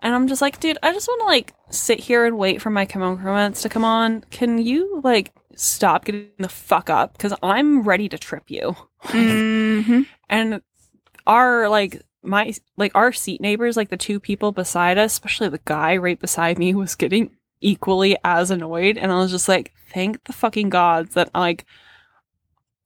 And 0.00 0.14
I'm 0.14 0.26
just 0.28 0.42
like, 0.42 0.58
dude, 0.60 0.78
I 0.82 0.92
just 0.92 1.06
want 1.06 1.20
to 1.20 1.26
like 1.26 1.52
sit 1.70 2.00
here 2.00 2.24
and 2.24 2.36
wait 2.38 2.60
for 2.62 2.70
my 2.70 2.86
romance 2.94 3.62
to 3.62 3.68
come 3.68 3.84
on. 3.84 4.24
Can 4.30 4.58
you 4.58 5.00
like 5.04 5.32
stop 5.54 6.04
getting 6.06 6.28
the 6.38 6.48
fuck 6.48 6.88
up? 6.90 7.12
Because 7.12 7.34
I'm 7.42 7.82
ready 7.82 8.08
to 8.08 8.18
trip 8.18 8.44
you. 8.48 8.76
Mhm. 9.04 10.06
And 10.30 10.62
our 11.26 11.68
like 11.68 12.00
my 12.22 12.52
like 12.76 12.92
our 12.94 13.12
seat 13.12 13.40
neighbors, 13.40 13.76
like 13.76 13.88
the 13.90 13.96
two 13.96 14.20
people 14.20 14.52
beside 14.52 14.98
us, 14.98 15.12
especially 15.12 15.48
the 15.48 15.60
guy 15.64 15.96
right 15.96 16.18
beside 16.18 16.58
me, 16.58 16.74
was 16.74 16.94
getting 16.94 17.30
equally 17.60 18.16
as 18.24 18.50
annoyed. 18.50 18.96
And 18.98 19.10
I 19.12 19.16
was 19.18 19.30
just 19.30 19.48
like, 19.48 19.72
thank 19.92 20.22
the 20.24 20.32
fucking 20.32 20.68
gods 20.70 21.14
that 21.14 21.30
like 21.34 21.64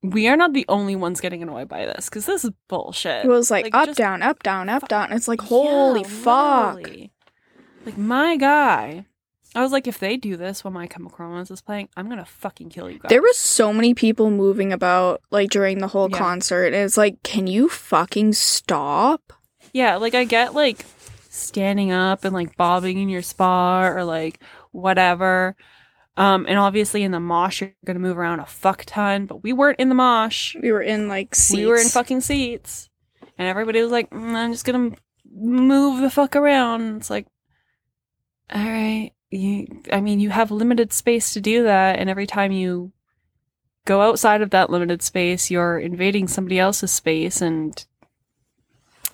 we 0.02 0.28
are 0.28 0.36
not 0.36 0.52
the 0.52 0.64
only 0.68 0.94
ones 0.94 1.20
getting 1.20 1.42
annoyed 1.42 1.68
by 1.68 1.84
this 1.86 2.08
because 2.08 2.26
this 2.26 2.44
is 2.44 2.50
bullshit. 2.68 3.24
It 3.24 3.28
was 3.28 3.50
like, 3.50 3.64
Like, 3.66 3.74
up, 3.74 3.86
just- 3.86 3.98
down, 3.98 4.22
up, 4.22 4.42
down, 4.42 4.68
up, 4.68 4.86
down. 4.88 5.12
It's 5.12 5.26
like, 5.28 5.40
holy 5.40 6.02
Yeah, 6.02 6.06
fuck. 6.08 6.76
literally. 6.76 7.12
Like 7.84 7.98
my 7.98 8.36
guy. 8.36 9.06
I 9.56 9.62
was 9.62 9.72
like, 9.72 9.86
if 9.86 9.98
they 9.98 10.16
do 10.16 10.36
this 10.36 10.62
while 10.62 10.72
my 10.72 10.86
chemical 10.86 11.24
romance 11.24 11.50
is 11.50 11.62
playing, 11.62 11.88
I'm 11.96 12.08
gonna 12.08 12.24
fucking 12.26 12.68
kill 12.68 12.90
you 12.90 12.98
guys. 12.98 13.08
There 13.08 13.22
was 13.22 13.38
so 13.38 13.72
many 13.72 13.94
people 13.94 14.30
moving 14.30 14.72
about, 14.72 15.22
like, 15.30 15.50
during 15.50 15.78
the 15.78 15.88
whole 15.88 16.10
Yeah. 16.10 16.18
concert. 16.18 16.66
And 16.66 16.76
it's 16.84 16.96
like, 16.98 17.22
can 17.22 17.46
you 17.46 17.68
fucking 17.68 18.34
stop? 18.34 19.32
Yeah, 19.72 19.96
like 19.96 20.14
I 20.14 20.24
get 20.24 20.54
like 20.54 20.84
standing 21.28 21.90
up 21.90 22.24
and 22.24 22.32
like 22.34 22.56
bobbing 22.56 22.98
in 22.98 23.08
your 23.08 23.22
spot 23.22 23.92
or 23.92 24.04
like 24.04 24.40
whatever. 24.72 25.54
Um, 26.18 26.46
and 26.48 26.58
obviously 26.58 27.02
in 27.02 27.10
the 27.10 27.20
mosh 27.20 27.60
you're 27.60 27.72
gonna 27.84 27.98
move 27.98 28.16
around 28.16 28.40
a 28.40 28.46
fuck 28.46 28.84
ton, 28.86 29.26
but 29.26 29.42
we 29.42 29.52
weren't 29.52 29.78
in 29.80 29.88
the 29.90 29.94
mosh. 29.94 30.54
We 30.62 30.72
were 30.72 30.80
in, 30.82 31.08
like, 31.08 31.34
seats. 31.34 31.56
We 31.58 31.66
were 31.66 31.76
in 31.76 31.88
fucking 31.88 32.22
seats, 32.22 32.88
and 33.36 33.46
everybody 33.48 33.82
was 33.82 33.90
like, 33.92 34.08
"Mm, 34.10 34.34
"I'm 34.34 34.52
just 34.52 34.64
gonna 34.64 34.92
move 35.30 36.00
the 36.00 36.08
fuck 36.10 36.34
around." 36.36 36.96
It's 36.96 37.10
like, 37.10 37.26
all 38.50 38.62
right, 38.64 39.10
you. 39.36 39.82
I 39.92 40.00
mean, 40.00 40.20
you 40.20 40.30
have 40.30 40.50
limited 40.50 40.92
space 40.92 41.32
to 41.34 41.40
do 41.40 41.64
that, 41.64 41.98
and 41.98 42.10
every 42.10 42.26
time 42.26 42.52
you 42.52 42.92
go 43.84 44.02
outside 44.02 44.42
of 44.42 44.50
that 44.50 44.70
limited 44.70 45.02
space, 45.02 45.50
you're 45.50 45.78
invading 45.78 46.28
somebody 46.28 46.58
else's 46.58 46.92
space 46.92 47.40
and 47.40 47.84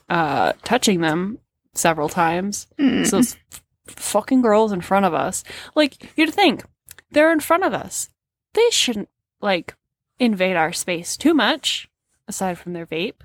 uh, 0.08 0.52
touching 0.64 1.00
them 1.00 1.38
several 1.74 2.08
times. 2.08 2.66
Mm. 2.78 3.06
So 3.06 3.16
those 3.16 3.36
f- 3.52 3.62
fucking 3.86 4.42
girls 4.42 4.72
in 4.72 4.80
front 4.80 5.06
of 5.06 5.14
us, 5.14 5.44
like 5.74 6.10
you'd 6.16 6.34
think 6.34 6.64
they're 7.10 7.32
in 7.32 7.40
front 7.40 7.64
of 7.64 7.74
us. 7.74 8.08
They 8.54 8.68
shouldn't 8.70 9.08
like 9.40 9.74
invade 10.18 10.56
our 10.56 10.72
space 10.72 11.16
too 11.16 11.34
much, 11.34 11.88
aside 12.26 12.58
from 12.58 12.72
their 12.72 12.86
vape. 12.86 13.22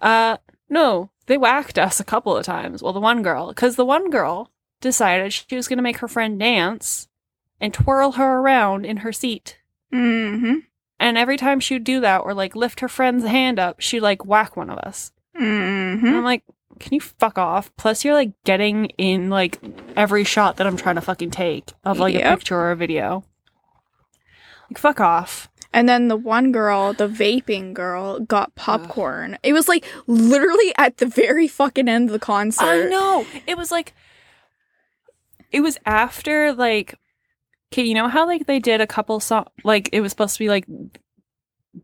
Uh, 0.00 0.38
no, 0.68 1.10
they 1.26 1.36
whacked 1.36 1.78
us 1.78 2.00
a 2.00 2.04
couple 2.04 2.36
of 2.36 2.44
times. 2.44 2.82
Well, 2.82 2.92
the 2.92 3.00
one 3.00 3.22
girl, 3.22 3.48
because 3.48 3.76
the 3.76 3.84
one 3.84 4.10
girl 4.10 4.50
decided 4.84 5.32
she 5.32 5.56
was 5.56 5.66
going 5.66 5.78
to 5.78 5.82
make 5.82 5.96
her 5.98 6.06
friend 6.08 6.38
dance 6.38 7.08
and 7.60 7.74
twirl 7.74 8.12
her 8.12 8.38
around 8.38 8.84
in 8.84 8.98
her 8.98 9.12
seat. 9.12 9.58
hmm 9.90 10.58
And 11.00 11.18
every 11.18 11.36
time 11.36 11.58
she 11.58 11.74
would 11.74 11.84
do 11.84 12.00
that 12.00 12.18
or 12.18 12.34
like 12.34 12.54
lift 12.54 12.80
her 12.80 12.88
friend's 12.88 13.24
hand 13.24 13.58
up, 13.58 13.80
she'd 13.80 14.00
like 14.00 14.24
whack 14.24 14.56
one 14.56 14.70
of 14.70 14.78
us. 14.78 15.10
hmm 15.34 15.42
And 16.06 16.16
I'm 16.16 16.24
like, 16.24 16.44
can 16.78 16.92
you 16.94 17.00
fuck 17.00 17.38
off? 17.38 17.70
Plus, 17.76 18.04
you're 18.04 18.14
like 18.14 18.32
getting 18.44 18.86
in 18.98 19.30
like 19.30 19.58
every 19.96 20.24
shot 20.24 20.56
that 20.56 20.66
I'm 20.66 20.76
trying 20.76 20.96
to 20.96 21.00
fucking 21.00 21.30
take 21.30 21.72
of 21.84 21.98
like 21.98 22.14
a 22.14 22.18
picture 22.36 22.56
or 22.56 22.70
a 22.72 22.76
video. 22.76 23.24
Like, 24.70 24.78
fuck 24.78 25.00
off. 25.00 25.48
And 25.72 25.88
then 25.88 26.06
the 26.08 26.16
one 26.16 26.52
girl, 26.52 26.92
the 26.92 27.08
vaping 27.08 27.74
girl, 27.74 28.20
got 28.20 28.54
popcorn. 28.54 29.38
It 29.42 29.52
was 29.52 29.66
like 29.68 29.84
literally 30.06 30.72
at 30.78 30.98
the 30.98 31.06
very 31.06 31.48
fucking 31.48 31.88
end 31.88 32.08
of 32.08 32.12
the 32.12 32.18
concert. 32.20 32.64
I 32.64 32.84
know. 32.88 33.26
It 33.46 33.56
was 33.56 33.72
like 33.72 33.92
it 35.54 35.60
was 35.60 35.78
after 35.86 36.52
like 36.52 36.98
okay, 37.72 37.82
you 37.82 37.94
know 37.94 38.08
how 38.08 38.26
like 38.26 38.46
they 38.46 38.58
did 38.58 38.80
a 38.80 38.86
couple 38.86 39.20
song 39.20 39.46
like 39.62 39.88
it 39.92 40.00
was 40.00 40.10
supposed 40.10 40.34
to 40.34 40.38
be 40.38 40.48
like 40.48 40.66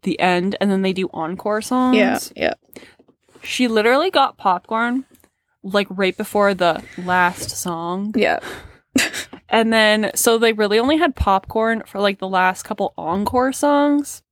the 0.03 0.19
end 0.21 0.57
and 0.61 0.71
then 0.71 0.83
they 0.83 0.93
do 0.93 1.09
encore 1.13 1.63
songs. 1.63 1.97
Yeah, 1.97 2.19
yeah. 2.37 2.55
She 3.43 3.69
literally 3.69 4.11
got 4.11 4.37
popcorn 4.37 5.05
like 5.63 5.87
right 5.91 6.17
before 6.17 6.55
the 6.55 6.83
last 6.99 7.51
song. 7.51 8.13
Yeah. 8.17 8.41
And 9.53 9.73
then 9.73 10.13
so 10.15 10.39
they 10.39 10.53
really 10.53 10.79
only 10.79 10.97
had 10.97 11.17
popcorn 11.17 11.83
for 11.85 12.01
like 12.01 12.21
the 12.21 12.29
last 12.29 12.63
couple 12.63 12.95
encore 12.97 13.53
songs. 13.53 14.23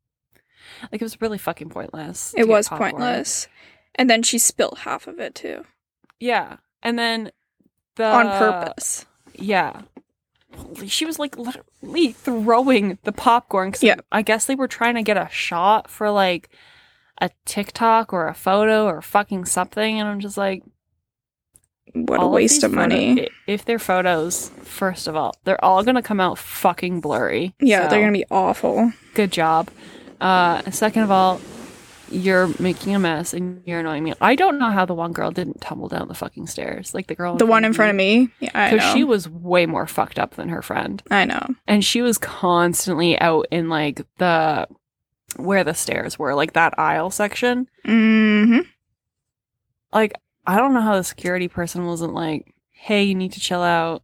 Like 0.92 1.02
it 1.02 1.04
was 1.04 1.20
really 1.20 1.38
fucking 1.38 1.70
pointless. 1.70 2.32
It 2.36 2.46
was 2.46 2.68
popcorn. 2.68 2.92
pointless. 2.92 3.48
And 3.96 4.08
then 4.08 4.22
she 4.22 4.38
spilled 4.38 4.78
half 4.78 5.08
of 5.08 5.18
it 5.18 5.34
too. 5.34 5.64
Yeah. 6.20 6.58
And 6.84 6.96
then 6.96 7.32
the 7.96 8.04
on 8.04 8.26
purpose. 8.26 9.06
Yeah. 9.38 9.82
She 10.86 11.04
was 11.04 11.18
like 11.18 11.36
literally 11.38 12.12
throwing 12.12 12.98
the 13.04 13.12
popcorn 13.12 13.68
because 13.68 13.82
Yeah. 13.82 13.96
I 14.10 14.22
guess 14.22 14.46
they 14.46 14.54
were 14.54 14.68
trying 14.68 14.94
to 14.96 15.02
get 15.02 15.16
a 15.16 15.28
shot 15.30 15.90
for 15.90 16.10
like 16.10 16.48
a 17.20 17.30
TikTok 17.44 18.12
or 18.12 18.28
a 18.28 18.34
photo 18.34 18.86
or 18.86 19.02
fucking 19.02 19.44
something. 19.44 20.00
And 20.00 20.08
I'm 20.08 20.20
just 20.20 20.36
like, 20.36 20.62
What 21.94 22.20
a 22.22 22.26
waste 22.26 22.56
these 22.56 22.64
of 22.64 22.72
money. 22.72 23.16
photo- 23.16 23.28
if 23.46 23.64
they're 23.64 23.78
photos, 23.78 24.50
first 24.62 25.06
of 25.08 25.16
all, 25.16 25.34
they're 25.44 25.62
all 25.64 25.82
going 25.84 25.96
to 25.96 26.02
come 26.02 26.20
out 26.20 26.38
fucking 26.38 27.00
blurry. 27.00 27.54
yeah, 27.60 27.84
So, 27.84 27.88
they're 27.90 28.00
gonna 28.00 28.12
be 28.12 28.24
awful. 28.30 28.92
Good 29.14 29.32
job. 29.32 29.68
Uh, 30.20 30.68
second 30.70 31.02
of 31.02 31.10
all, 31.10 31.40
you're 32.10 32.48
making 32.60 32.94
a 32.94 32.98
mess 32.98 33.32
and 33.34 33.62
you're 33.66 33.80
annoying 33.80 34.04
me. 34.04 34.14
I 34.20 34.34
don't 34.34 34.58
know 34.58 34.70
how 34.70 34.84
the 34.84 34.94
one 34.94 35.12
girl 35.12 35.30
didn't 35.30 35.60
tumble 35.60 35.88
down 35.88 36.08
the 36.08 36.14
fucking 36.14 36.46
stairs. 36.46 36.94
Like 36.94 37.06
the 37.06 37.14
girl, 37.14 37.36
The 37.36 37.46
one 37.46 37.64
in 37.64 37.72
front 37.72 37.90
of 37.90 37.96
me. 37.96 38.28
Yeah, 38.40 38.70
Because 38.70 38.92
she 38.92 39.04
was 39.04 39.28
way 39.28 39.66
more 39.66 39.86
fucked 39.86 40.18
up 40.18 40.34
than 40.36 40.48
her 40.48 40.62
friend. 40.62 41.02
I 41.10 41.24
know. 41.24 41.46
and 41.66 41.84
she 41.84 42.02
was 42.02 42.18
constantly 42.18 43.18
out 43.20 43.46
in 43.50 43.68
like 43.68 44.02
the 44.18 44.66
where 45.36 45.62
the 45.64 45.74
stairs 45.74 46.18
were 46.18 46.34
like 46.34 46.54
that 46.54 46.78
aisle 46.78 47.10
section 47.10 47.68
hmm 47.84 48.60
like 49.92 50.14
i 50.46 50.56
don't 50.56 50.72
know 50.72 50.80
how 50.80 50.96
the 50.96 51.04
security 51.04 51.48
person 51.48 51.84
wasn't 51.84 52.14
like 52.14 52.54
hey 52.70 53.04
you 53.04 53.14
need 53.14 53.32
to 53.32 53.40
chill 53.40 53.62
out." 53.62 54.02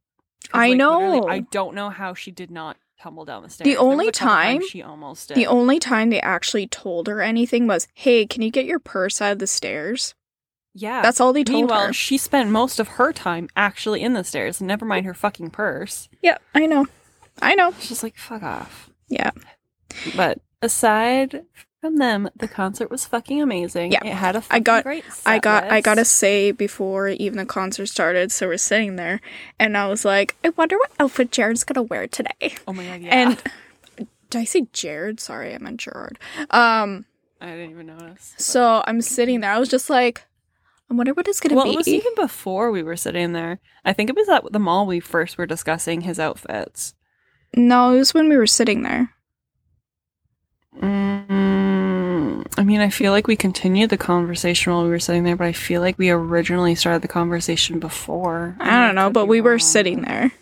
I 0.52 0.68
like, 0.68 0.76
know. 0.76 1.26
i 1.26 1.40
don't 1.40 1.74
know 1.74 1.89
how 1.89 2.12
she 2.12 2.31
did 2.31 2.51
not 2.51 2.76
tumble 3.05 3.24
down 3.26 3.43
the 3.43 3.51
stairs 3.51 3.66
The 3.66 3.76
only 3.76 4.09
a 4.09 4.12
couple 4.12 4.28
times 4.28 4.64
time- 4.64 4.68
she 4.68 4.82
almost 4.82 5.28
did 5.28 5.36
The 5.36 5.47
only 5.47 5.78
time 5.78 6.09
they 6.10 6.20
actually 6.22 6.66
told 6.66 7.06
her 7.06 7.20
anything 7.20 7.66
was, 7.66 7.86
"Hey, 7.93 8.26
can 8.26 8.40
you 8.40 8.51
get 8.51 8.64
your 8.64 8.78
purse 8.78 9.20
out 9.20 9.32
of 9.32 9.39
the 9.40 9.47
stairs?" 9.47 10.14
yeah 10.74 11.02
That's 11.02 11.20
all 11.20 11.32
they 11.35 11.44
told 11.44 11.56
meanwhile 11.66 11.89
her. 11.89 11.93
she 11.93 12.16
spent 12.18 12.51
most 12.51 12.81
of 12.81 12.89
her 12.97 13.12
time 13.12 13.48
actually 13.56 14.01
in 14.02 14.14
the 14.14 14.24
stairs 14.24 14.60
never 14.62 14.85
mind 14.86 15.05
her 15.06 15.12
fucking 15.14 15.51
purse 15.51 16.09
Yeah, 16.22 16.39
I 16.55 16.64
know. 16.66 16.86
I 17.43 17.55
know. 17.55 17.74
She's 17.78 18.02
like 18.02 18.16
fuck 18.16 18.43
off 18.43 18.89
Yeah. 19.09 19.31
but 20.16 20.39
aside 20.62 21.44
from 21.85 21.98
them 21.98 22.31
the 22.35 22.48
concert 22.48 22.90
was 22.90 23.05
fucking 23.05 23.43
amazing 23.43 23.93
Yeah. 23.93 24.01
it 24.06 24.15
had 24.15 24.36
a 24.36 24.43
I 24.51 24.59
got- 24.59 24.86
I 25.27 25.39
got 25.39 25.65
I 25.65 25.82
gotta 25.82 26.05
say 26.06 26.51
before 26.51 27.09
even 27.09 27.36
the 27.36 27.44
concert 27.44 27.86
started, 27.86 28.32
so 28.32 28.47
we're 28.47 28.56
sitting 28.56 28.97
there 28.97 29.20
and 29.59 29.77
I 29.77 29.86
was 29.89 30.02
like, 30.02 30.35
I 30.43 30.48
wonder 30.51 30.77
what 30.78 30.93
outfit 30.98 31.31
Jared's 31.31 31.62
gonna 31.62 31.82
wear 31.82 32.06
today. 32.06 32.55
Oh 32.66 32.73
my 32.73 32.86
god, 32.86 33.02
yeah. 33.02 33.15
And 33.15 33.43
did 34.31 34.39
I 34.40 34.44
say 34.44 34.66
Jared? 34.73 35.20
Sorry, 35.20 35.55
I 35.55 35.59
meant 35.59 35.78
Gerard. 35.81 36.19
Um, 36.51 37.05
I 37.40 37.51
didn't 37.51 37.73
even 37.73 37.86
notice. 37.89 38.32
but- 38.35 38.43
so 38.43 38.82
I'm 38.86 39.02
sitting 39.02 39.40
there, 39.40 39.52
I 39.52 39.59
was 39.59 39.69
just 39.69 39.90
like, 39.90 40.23
I 40.90 40.94
wonder 40.94 41.12
what 41.12 41.28
it's 41.28 41.39
gonna 41.40 41.55
well, 41.55 41.65
be. 41.65 41.73
it 41.73 41.77
was 41.77 41.89
even 41.89 42.15
before 42.16 42.70
we 42.70 42.82
were 42.82 42.97
sitting 42.97 43.35
there. 43.35 43.61
I 43.85 43.93
think 43.93 44.09
it 44.09 44.16
was 44.16 44.31
at 44.31 44.51
the 44.52 44.59
mall 44.59 44.86
we 44.86 45.01
first 45.01 45.36
were 45.36 45.44
discussing 45.47 46.01
his 46.01 46.19
outfits. 46.19 46.94
no, 47.55 47.93
it 47.94 47.98
was 47.98 48.15
when 48.15 48.31
we 48.31 48.39
were 48.39 48.47
sitting 48.47 48.82
there. 48.85 49.11
Mm, 50.82 51.64
I 52.56 52.62
mean, 52.64 52.80
I 52.80 52.88
feel 52.90 53.12
like 53.12 53.26
we 53.26 53.36
continued 53.36 53.90
the 53.90 53.96
conversation 53.96 54.72
while 54.72 54.84
we 54.84 54.90
were 54.90 54.98
sitting 55.00 55.24
there, 55.24 55.36
but 55.36 55.46
I 55.46 55.52
feel 55.52 55.80
like 55.80 55.98
we 55.98 56.10
originally 56.10 56.74
started 56.74 57.02
the 57.02 57.08
conversation 57.08 57.80
before. 57.80 58.56
I 58.60 58.86
don't 58.86 58.94
know, 58.94 59.10
but 59.10 59.26
we 59.26 59.40
were 59.40 59.58
sitting 59.58 60.02
there 60.02 60.32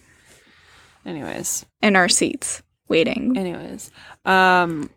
Anyways, 1.04 1.66
in 1.80 1.96
our 1.96 2.08
seats 2.08 2.62
waiting. 2.88 3.36
anyways, 3.36 3.90
um, 4.24 4.90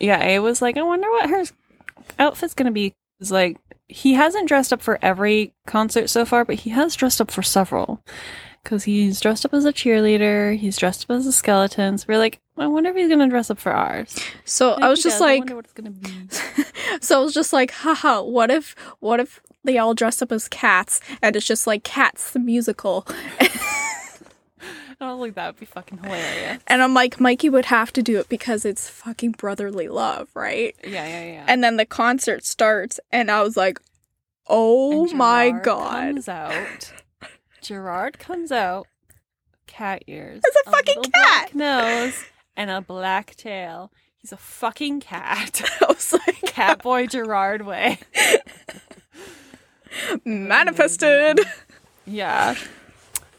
yeah, 0.00 0.18
I 0.18 0.38
was 0.40 0.60
like, 0.60 0.76
I 0.76 0.82
wonder 0.82 1.08
what 1.10 1.30
her 1.30 1.44
outfit's 2.18 2.54
gonna 2.54 2.70
be. 2.72 2.92
It's 3.20 3.30
like 3.30 3.58
he 3.88 4.14
hasn't 4.14 4.48
dressed 4.48 4.72
up 4.72 4.82
for 4.82 4.98
every 5.02 5.54
concert 5.66 6.08
so 6.08 6.24
far, 6.24 6.44
but 6.44 6.56
he 6.56 6.70
has 6.70 6.96
dressed 6.96 7.20
up 7.20 7.30
for 7.30 7.42
several. 7.42 8.02
Because 8.62 8.82
he's 8.84 9.20
dressed 9.20 9.44
up 9.44 9.54
as 9.54 9.64
a 9.64 9.72
cheerleader, 9.72 10.56
he's 10.56 10.76
dressed 10.76 11.04
up 11.04 11.16
as 11.16 11.26
a 11.26 11.32
skeleton. 11.32 11.98
So 11.98 12.06
we're 12.08 12.18
like, 12.18 12.40
I 12.58 12.66
wonder 12.66 12.90
if 12.90 12.96
he's 12.96 13.08
gonna 13.08 13.28
dress 13.28 13.50
up 13.50 13.58
for 13.58 13.72
ours. 13.72 14.18
So 14.44 14.72
I 14.72 14.88
was 14.88 15.02
just 15.02 15.16
does, 15.16 15.20
like, 15.20 15.40
wonder 15.40 15.56
what 15.56 15.64
it's 15.66 15.74
gonna 15.74 15.90
be. 15.90 16.10
so 17.00 17.20
I 17.20 17.22
was 17.22 17.34
just 17.34 17.52
like, 17.52 17.70
haha, 17.70 18.22
what 18.22 18.50
if, 18.50 18.74
what 19.00 19.20
if 19.20 19.40
they 19.64 19.76
all 19.78 19.94
dress 19.94 20.22
up 20.22 20.32
as 20.32 20.48
cats 20.48 21.00
and 21.20 21.36
it's 21.36 21.46
just 21.46 21.66
like 21.66 21.84
Cats 21.84 22.30
the 22.30 22.38
musical? 22.38 23.06
I 24.98 25.12
was 25.12 25.20
like, 25.20 25.34
that 25.34 25.48
would 25.48 25.60
be 25.60 25.66
fucking 25.66 25.98
hilarious. 25.98 26.62
And 26.66 26.82
I'm 26.82 26.94
like, 26.94 27.20
Mikey 27.20 27.50
would 27.50 27.66
have 27.66 27.92
to 27.92 28.02
do 28.02 28.18
it 28.18 28.30
because 28.30 28.64
it's 28.64 28.88
fucking 28.88 29.32
brotherly 29.32 29.88
love, 29.88 30.30
right? 30.32 30.74
Yeah, 30.82 31.06
yeah, 31.06 31.24
yeah. 31.24 31.44
And 31.46 31.62
then 31.62 31.76
the 31.76 31.84
concert 31.84 32.46
starts, 32.46 32.98
and 33.12 33.30
I 33.30 33.42
was 33.42 33.58
like, 33.58 33.78
oh 34.46 35.12
my 35.12 35.50
god. 35.50 36.14
Comes 36.14 36.28
out. 36.30 36.92
Gerard 37.60 38.18
comes 38.18 38.50
out. 38.50 38.86
Cat 39.66 40.02
ears. 40.06 40.40
It's 40.42 40.66
a 40.66 40.70
fucking 40.70 41.02
cat. 41.12 41.54
Nose 41.54 42.24
and 42.56 42.70
a 42.70 42.80
black 42.80 43.34
tail. 43.36 43.92
He's 44.18 44.32
a 44.32 44.36
fucking 44.36 45.00
cat. 45.00 45.62
I 45.80 45.86
was 45.86 46.12
like, 46.12 46.40
Catboy 46.46 47.10
Gerard 47.10 47.62
way. 47.62 47.98
manifested. 50.24 51.40
Yeah. 52.06 52.54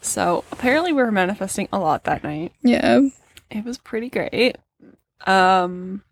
So 0.00 0.44
apparently 0.52 0.92
we 0.92 1.02
were 1.02 1.12
manifesting 1.12 1.68
a 1.72 1.78
lot 1.78 2.04
that 2.04 2.22
night. 2.22 2.52
Yeah. 2.62 3.00
It 3.50 3.64
was 3.64 3.78
pretty 3.78 4.08
great. 4.10 4.56
Um 5.26 6.02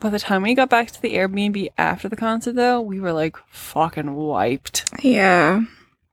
by 0.00 0.10
the 0.10 0.18
time 0.18 0.42
we 0.42 0.54
got 0.54 0.70
back 0.70 0.90
to 0.92 1.02
the 1.02 1.14
Airbnb 1.14 1.68
after 1.76 2.08
the 2.08 2.16
concert 2.16 2.54
though, 2.54 2.80
we 2.80 3.00
were 3.00 3.12
like 3.12 3.36
fucking 3.48 4.14
wiped. 4.14 4.88
Yeah. 5.02 5.62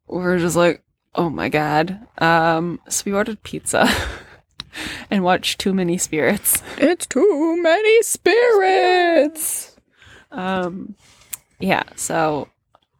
we 0.08 0.18
were 0.18 0.40
just 0.40 0.56
like, 0.56 0.84
oh 1.14 1.30
my 1.30 1.50
god. 1.50 2.00
Um, 2.18 2.80
so 2.90 3.04
we 3.06 3.14
ordered 3.14 3.44
pizza 3.44 3.88
and 5.12 5.24
watch 5.24 5.58
Too 5.58 5.74
Many 5.74 5.98
Spirits. 5.98 6.62
It's 6.78 7.06
too 7.06 7.62
many 7.62 8.02
spirits. 8.04 9.76
Um, 10.32 10.96
yeah, 11.60 11.84
so 11.96 12.50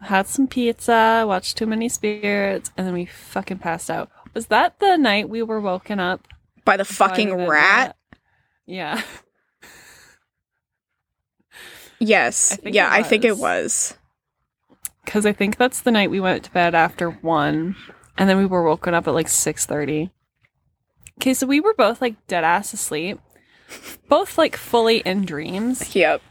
had 0.02 0.28
some 0.28 0.48
pizza, 0.48 1.26
watched 1.28 1.58
Too 1.58 1.66
Many 1.66 1.90
Spirits, 1.90 2.72
and 2.78 2.86
then 2.86 2.94
we 2.94 3.06
fucking 3.06 3.60
passed 3.60 3.90
out. 3.90 4.10
Was 4.34 4.48
that 4.48 4.80
the 4.80 4.98
night 4.98 5.30
we 5.30 5.42
were 5.42 5.62
woken 5.62 6.00
up? 6.00 6.28
By 6.64 6.78
the 6.78 6.84
by 6.84 6.88
fucking 6.88 7.30
the 7.30 7.48
rat? 7.48 7.96
Yeah. 8.66 9.02
Yes. 12.00 12.60
I 12.66 12.70
yeah, 12.70 12.90
I 12.92 13.04
think 13.04 13.24
it 13.24 13.38
was. 13.38 13.98
Because 15.04 15.26
I 15.26 15.34
think 15.34 15.58
that's 15.58 15.82
the 15.82 15.92
night 15.92 16.10
we 16.10 16.20
went 16.20 16.44
to 16.44 16.52
bed 16.52 16.76
after 16.76 17.10
one, 17.10 17.76
and 18.18 18.30
then 18.30 18.38
we 18.38 18.46
were 18.46 18.64
woken 18.64 18.94
up 18.94 19.08
at 19.08 19.14
like 19.14 19.28
six 19.28 19.66
thirty. 19.66 20.12
Okay, 21.20 21.34
so 21.34 21.48
we 21.48 21.60
were 21.60 21.74
both 21.74 22.02
like 22.02 22.16
dead 22.28 22.44
ass 22.44 22.74
asleep, 22.74 23.20
both 24.08 24.38
like 24.38 24.56
fully 24.56 24.98
in 25.00 25.26
dreams, 25.26 25.96
Yep. 25.96 26.22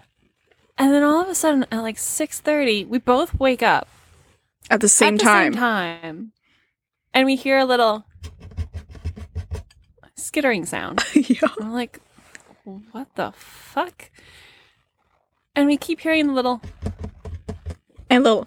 and 0.79 0.93
then 0.93 1.03
all 1.03 1.21
of 1.21 1.29
a 1.29 1.35
sudden 1.35 1.67
at 1.73 1.81
like 1.83 1.99
six 1.99 2.41
thirty, 2.41 2.85
we 2.85 2.99
both 2.99 3.39
wake 3.41 3.63
up 3.63 3.89
At 4.71 4.81
the 4.81 4.89
same 4.89 5.15
at 5.15 5.21
the 5.21 5.25
time. 5.25 5.53
same 5.55 5.61
time, 5.61 6.33
and 7.15 7.27
we 7.27 7.35
hear 7.37 7.59
a 7.59 7.65
little 7.65 8.05
skittering 10.17 10.67
sound. 10.67 11.03
yeah. 11.15 11.49
I'm 11.61 11.73
like, 11.73 12.01
what 12.93 13.09
the 13.15 13.33
fuck? 13.37 14.11
And 15.57 15.67
we 15.67 15.77
keep 15.77 16.01
hearing 16.01 16.27
the 16.27 16.33
little 16.33 16.61
And 18.11 18.25
little 18.25 18.47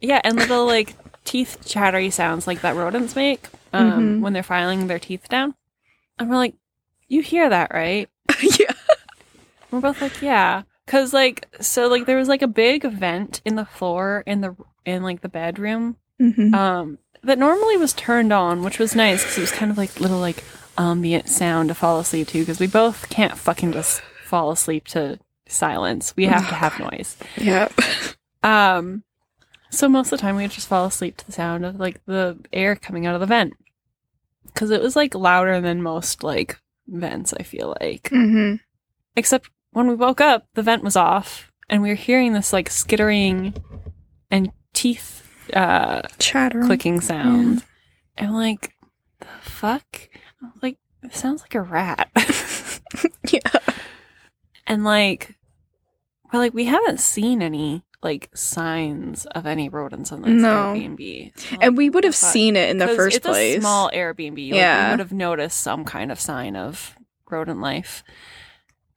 Yeah, 0.00 0.20
and 0.24 0.36
little 0.36 0.66
like 0.66 0.94
teeth 1.24 1.58
chattery 1.66 2.10
sounds 2.10 2.46
like 2.46 2.60
that 2.62 2.76
rodents 2.76 3.14
make 3.14 3.46
um, 3.74 4.16
Mhm. 4.16 4.20
when 4.20 4.32
they're 4.32 4.42
filing 4.42 4.86
their 4.86 4.98
teeth 4.98 5.28
down. 5.28 5.54
And 6.18 6.30
we're 6.30 6.36
like, 6.36 6.54
you 7.08 7.20
hear 7.22 7.48
that, 7.48 7.72
right? 7.74 8.08
Yeah. 8.58 8.72
We're 9.70 9.80
both 9.80 10.00
like, 10.00 10.22
yeah, 10.22 10.62
because 10.86 11.12
like, 11.12 11.46
so 11.60 11.88
like 11.88 12.06
there 12.06 12.16
was 12.16 12.28
like 12.28 12.42
a 12.42 12.46
big 12.48 12.84
vent 12.84 13.40
in 13.44 13.56
the 13.56 13.64
floor 13.64 14.22
in 14.26 14.40
the 14.40 14.54
in 14.84 15.02
like 15.02 15.20
the 15.22 15.28
bedroom 15.28 15.96
hmm 16.20 16.54
um 16.54 16.98
that 17.24 17.38
normally 17.38 17.76
was 17.76 17.92
turned 17.94 18.32
on, 18.32 18.62
which 18.62 18.78
was 18.78 18.94
nice 18.94 19.22
because 19.22 19.38
it 19.38 19.40
was 19.40 19.50
kind 19.50 19.70
of 19.72 19.78
like 19.78 19.98
little 19.98 20.18
like 20.20 20.44
ambient 20.78 21.28
sound 21.28 21.68
to 21.70 21.74
fall 21.74 21.98
asleep 21.98 22.28
to 22.28 22.38
because 22.40 22.60
we 22.60 22.66
both 22.68 23.08
can't 23.08 23.36
fucking 23.38 23.72
just 23.72 24.00
fall 24.24 24.50
asleep 24.52 24.86
to 24.88 25.18
silence. 25.48 26.14
We 26.16 26.26
have 26.26 26.46
to 26.48 26.54
have 26.54 26.78
noise. 26.78 27.16
Yep. 27.38 27.72
Um, 28.42 29.04
so 29.70 29.88
most 29.88 30.12
of 30.12 30.18
the 30.18 30.22
time 30.22 30.36
we 30.36 30.42
would 30.42 30.50
just 30.50 30.68
fall 30.68 30.84
asleep 30.86 31.16
to 31.16 31.26
the 31.26 31.32
sound 31.32 31.64
of 31.64 31.80
like 31.80 32.00
the 32.06 32.38
air 32.52 32.76
coming 32.76 33.06
out 33.06 33.14
of 33.14 33.20
the 33.20 33.26
vent 33.26 33.54
because 34.54 34.70
it 34.70 34.80
was 34.80 34.96
like 34.96 35.14
louder 35.14 35.60
than 35.60 35.82
most 35.82 36.22
like 36.24 36.58
vents. 36.86 37.34
I 37.38 37.42
feel 37.42 37.76
like, 37.80 38.04
Mm-hmm. 38.04 38.56
except 39.16 39.50
when 39.72 39.88
we 39.88 39.94
woke 39.94 40.20
up, 40.20 40.46
the 40.54 40.62
vent 40.62 40.82
was 40.84 40.96
off 40.96 41.50
and 41.68 41.82
we 41.82 41.88
were 41.90 41.94
hearing 41.94 42.32
this 42.32 42.52
like 42.52 42.70
skittering 42.70 43.54
and 44.30 44.50
teeth 44.72 45.22
uh 45.52 46.02
Chattering. 46.18 46.66
clicking 46.66 47.00
sound. 47.00 47.62
And 48.16 48.28
I'm 48.28 48.34
like, 48.34 48.72
the 49.20 49.26
fuck? 49.42 49.84
I 50.42 50.46
was 50.46 50.62
like, 50.62 50.78
it 51.02 51.14
sounds 51.14 51.42
like 51.42 51.54
a 51.54 51.62
rat. 51.62 52.10
Yeah. 53.30 53.40
and 54.66 54.84
like, 54.84 55.34
we're 56.32 56.38
like, 56.40 56.54
we 56.54 56.64
haven't 56.66 57.00
seen 57.00 57.42
any 57.42 57.83
like 58.04 58.30
signs 58.34 59.24
of 59.26 59.46
any 59.46 59.68
rodents 59.68 60.12
on 60.12 60.22
this 60.22 60.30
No. 60.30 60.74
Airbnb. 60.76 61.38
So, 61.38 61.56
And 61.60 61.76
we 61.76 61.90
would 61.90 62.04
have 62.04 62.14
seen 62.14 62.54
it 62.56 62.68
in 62.70 62.78
the 62.78 62.88
first 62.88 63.16
it's 63.16 63.26
place. 63.26 63.56
a 63.56 63.60
small 63.60 63.90
Airbnb. 63.92 64.50
Like, 64.50 64.58
Yeah. 64.58 64.86
we 64.86 64.90
would 64.92 64.98
have 65.00 65.12
noticed 65.12 65.60
some 65.60 65.84
kind 65.84 66.12
of 66.12 66.20
sign 66.20 66.54
of 66.54 66.94
rodent 67.30 67.60
life. 67.60 68.04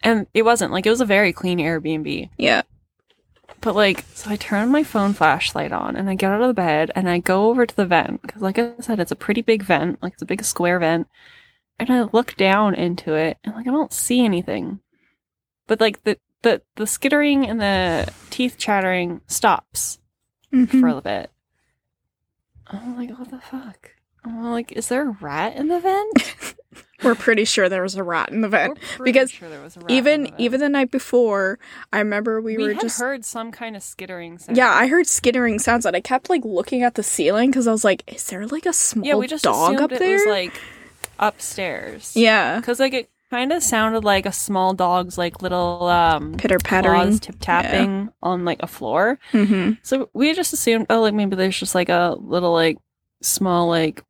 And 0.04 0.28
it 0.34 0.44
wasn't 0.44 0.72
like 0.72 0.86
it 0.86 0.92
was 0.92 1.02
a 1.02 1.06
very 1.06 1.34
clean 1.34 1.58
Airbnb. 1.60 2.30
yeah. 2.38 2.62
But 3.62 3.76
like, 3.76 4.06
so 4.14 4.30
I 4.30 4.36
turn 4.36 4.70
my 4.70 4.84
phone 4.84 5.14
flashlight 5.14 5.72
on 5.72 5.96
and 5.96 6.10
I 6.10 6.16
get 6.16 6.32
out 6.32 6.42
of 6.42 6.48
the 6.48 6.54
bed 6.54 6.92
and 6.94 7.10
I 7.10 7.18
go 7.18 7.50
over 7.50 7.66
to 7.66 7.76
the 7.76 7.86
vent 7.88 8.22
because, 8.22 8.42
like 8.42 8.60
I 8.60 8.74
said, 8.80 9.00
it's 9.00 9.12
a 9.12 9.16
pretty 9.16 9.42
big 9.42 9.64
vent, 9.64 10.02
like 10.04 10.14
it's 10.14 10.22
a 10.22 10.26
big 10.28 10.44
square 10.44 10.78
vent. 10.80 11.08
And 11.80 11.90
I 11.90 12.02
look 12.04 12.36
down 12.36 12.76
into 12.76 13.14
it 13.16 13.38
and 13.44 13.56
like 13.56 13.68
I 13.68 13.72
don't 13.72 13.92
see 13.94 14.24
anything, 14.24 14.80
but 15.66 15.82
like 15.82 16.04
the 16.04 16.20
the 16.44 16.62
the 16.76 16.88
skittering 16.88 17.46
and 17.46 17.60
the 17.60 18.12
teeth 18.30 18.56
chattering 18.58 19.22
stops 19.28 20.00
Mhm. 20.54 20.70
for 20.70 20.78
a 20.88 20.94
little 20.96 21.02
bit. 21.02 21.32
I'm 22.68 22.98
like, 22.98 23.18
what 23.18 23.30
the 23.32 23.40
fuck? 23.40 23.92
I'm 24.26 24.44
like, 24.52 24.72
is 24.74 24.90
there 24.90 25.08
a 25.10 25.18
rat 25.22 25.56
in 25.56 25.68
the 25.70 25.80
vent? 25.80 26.56
We're 27.04 27.16
pretty 27.16 27.46
sure 27.46 27.70
there 27.70 27.84
was 27.84 27.96
a 27.96 28.04
rat 28.04 28.30
in 28.30 28.42
the 28.42 28.50
vent. 28.50 28.80
because 29.04 29.32
sure 29.32 29.48
there 29.50 29.62
was 29.62 29.78
a 29.78 29.82
rat 29.82 29.92
Even 29.92 30.24
the 30.24 30.30
vent. 30.30 30.40
even 30.42 30.60
the 30.60 30.68
night 30.70 30.92
before, 30.92 31.60
I 31.94 32.00
remember 32.00 32.42
we, 32.42 32.58
we, 32.58 32.64
were 32.64 32.74
just 32.74 33.00
heard 33.00 33.24
some 33.24 33.52
kind 33.52 33.76
of 33.76 33.84
skittering 33.84 34.38
sound. 34.40 34.58
Yeah, 34.58 34.72
I 34.72 34.88
heard 34.88 35.06
skittering 35.08 35.60
sounds 35.60 35.86
and 35.86 35.96
I 35.96 36.02
kept 36.02 36.30
like 36.30 36.44
looking 36.44 36.84
at 36.84 36.96
the 36.96 37.04
ceiling 37.04 37.52
because 37.52 37.68
I 37.68 37.72
was 37.72 37.84
like, 37.86 38.04
is 38.14 38.26
there 38.28 38.46
like 38.48 38.66
a 38.66 38.74
small 38.74 39.06
yeah, 39.06 39.16
we 39.16 39.28
just 39.28 39.44
dog 39.44 39.80
up 39.80 39.92
it 39.92 40.00
there? 40.00 40.14
was 40.14 40.26
like 40.26 40.60
upstairs. 41.20 42.14
yeah. 42.16 42.60
because 42.60 42.80
like 42.80 42.94
it 42.94 43.10
kind 43.30 43.52
of 43.52 43.62
sounded 43.64 44.04
like 44.04 44.26
a 44.26 44.32
small 44.32 44.74
dog's 44.74 45.18
like 45.18 45.42
little 45.42 45.84
um 45.88 46.34
Pitter 46.38 46.60
pattering. 46.60 47.20
tip 47.20 47.36
tapping 47.40 48.10
on 48.24 48.46
like 48.46 48.62
a 48.64 48.68
floor. 48.68 49.20
Mm-hmm. 49.32 49.74
So 49.84 50.10
we 50.14 50.34
just 50.34 50.54
assumed, 50.54 50.88
oh, 50.90 51.02
like 51.02 51.14
maybe 51.14 51.36
there's 51.36 51.60
just 51.60 51.76
like 51.76 51.90
a 51.90 52.16
little 52.20 52.54
like 52.54 52.78
small 53.22 53.68
like 53.68 54.04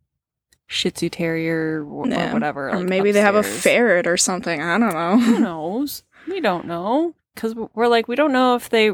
Shih 0.68 0.92
Tzu 0.92 1.10
Terrier 1.10 1.84
or, 1.86 2.08
Yeah. 2.08 2.30
or 2.32 2.34
whatever. 2.34 2.70
Or 2.70 2.78
like, 2.80 2.90
maybe 2.90 3.12
they 3.12 3.22
have 3.22 3.36
a 3.36 3.44
ferret 3.44 4.06
or 4.06 4.18
something. 4.18 4.62
I 4.62 4.78
don't 4.78 4.94
know. 4.94 5.18
Who 5.18 5.40
knows? 5.50 6.04
We 6.28 6.42
don't 6.42 6.66
know 6.66 7.16
because 7.34 7.56
we're 7.74 7.88
like 7.88 8.08
we 8.08 8.16
don't 8.16 8.34
know 8.34 8.56
if 8.56 8.70
they 8.70 8.92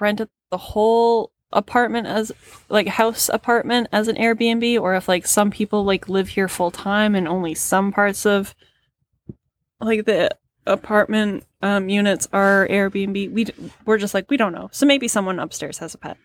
rented 0.00 0.28
the 0.50 0.58
whole 0.58 1.30
apartment 1.52 2.08
as 2.08 2.32
like 2.68 2.88
house 2.88 3.28
apartment 3.32 3.86
as 3.92 4.08
an 4.08 4.16
Airbnb 4.16 4.80
or 4.80 4.96
if 4.96 5.08
like 5.08 5.24
some 5.24 5.52
people 5.52 5.84
like 5.84 6.08
live 6.08 6.28
here 6.30 6.48
full 6.48 6.72
time 6.72 7.14
and 7.14 7.28
only 7.28 7.54
some 7.54 7.92
parts 7.92 8.26
of 8.26 8.56
like 9.84 10.04
the 10.06 10.30
apartment 10.66 11.44
um 11.62 11.88
units 11.88 12.26
are 12.32 12.66
Airbnb. 12.68 13.32
We 13.32 13.44
d- 13.44 13.54
we're 13.84 13.98
just 13.98 14.14
like 14.14 14.30
we 14.30 14.36
don't 14.36 14.52
know. 14.52 14.68
So 14.72 14.86
maybe 14.86 15.08
someone 15.08 15.38
upstairs 15.38 15.78
has 15.78 15.94
a 15.94 15.98
pet. 15.98 16.16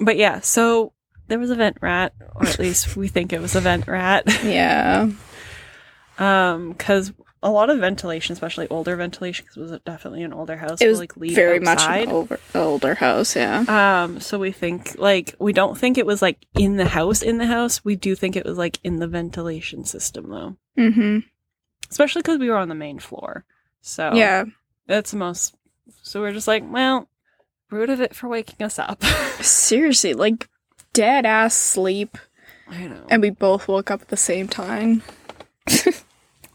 But 0.00 0.16
yeah, 0.16 0.40
so 0.40 0.92
there 1.28 1.38
was 1.38 1.50
a 1.50 1.54
vent 1.54 1.78
rat 1.80 2.12
or 2.34 2.46
at 2.46 2.58
least 2.58 2.96
we 2.96 3.08
think 3.08 3.32
it 3.32 3.40
was 3.40 3.54
a 3.54 3.60
vent 3.60 3.86
rat. 3.86 4.24
yeah. 4.44 5.08
Um, 6.18 6.70
because 6.72 7.12
a 7.42 7.50
lot 7.50 7.68
of 7.70 7.78
ventilation, 7.78 8.32
especially 8.32 8.68
older 8.68 8.96
ventilation, 8.96 9.44
because 9.44 9.56
it 9.56 9.60
was 9.72 9.80
definitely 9.84 10.22
an 10.22 10.32
older 10.32 10.56
house, 10.56 10.80
It 10.80 10.88
was 10.88 10.98
like 10.98 11.16
lead 11.16 11.34
very 11.34 11.60
much 11.60 11.78
outside. 11.80 12.04
an 12.08 12.12
over, 12.14 12.40
older 12.54 12.94
house, 12.94 13.36
yeah. 13.36 13.64
Um, 14.04 14.20
so 14.20 14.38
we 14.38 14.50
think 14.52 14.96
like 14.98 15.34
we 15.38 15.52
don't 15.52 15.76
think 15.76 15.98
it 15.98 16.06
was 16.06 16.22
like 16.22 16.38
in 16.54 16.76
the 16.76 16.86
house. 16.86 17.20
In 17.22 17.38
the 17.38 17.46
house, 17.46 17.84
we 17.84 17.96
do 17.96 18.14
think 18.14 18.36
it 18.36 18.44
was 18.46 18.56
like 18.56 18.78
in 18.84 18.96
the 18.98 19.06
ventilation 19.08 19.84
system 19.84 20.30
though, 20.30 20.56
Mm-hmm. 20.78 21.18
Especially 21.90 22.22
because 22.22 22.38
we 22.38 22.48
were 22.50 22.56
on 22.56 22.68
the 22.68 22.74
main 22.74 22.98
floor. 22.98 23.44
So 23.80 24.14
Yeah. 24.14 24.44
that's 24.86 25.10
the 25.12 25.16
most. 25.18 25.54
So 26.02 26.20
we're 26.20 26.32
just 26.32 26.48
like, 26.48 26.62
well, 26.66 27.08
root 27.70 27.90
of 27.90 28.00
it 28.00 28.14
for 28.14 28.28
waking 28.28 28.64
us 28.64 28.78
up. 28.78 29.02
Seriously, 29.40 30.14
like 30.14 30.48
dead 30.92 31.26
ass 31.26 31.54
sleep. 31.54 32.16
I 32.68 32.86
know. 32.86 33.06
And 33.10 33.20
we 33.20 33.30
both 33.30 33.68
woke 33.68 33.90
up 33.90 34.02
at 34.02 34.08
the 34.08 34.16
same 34.16 34.48
time. 34.48 35.02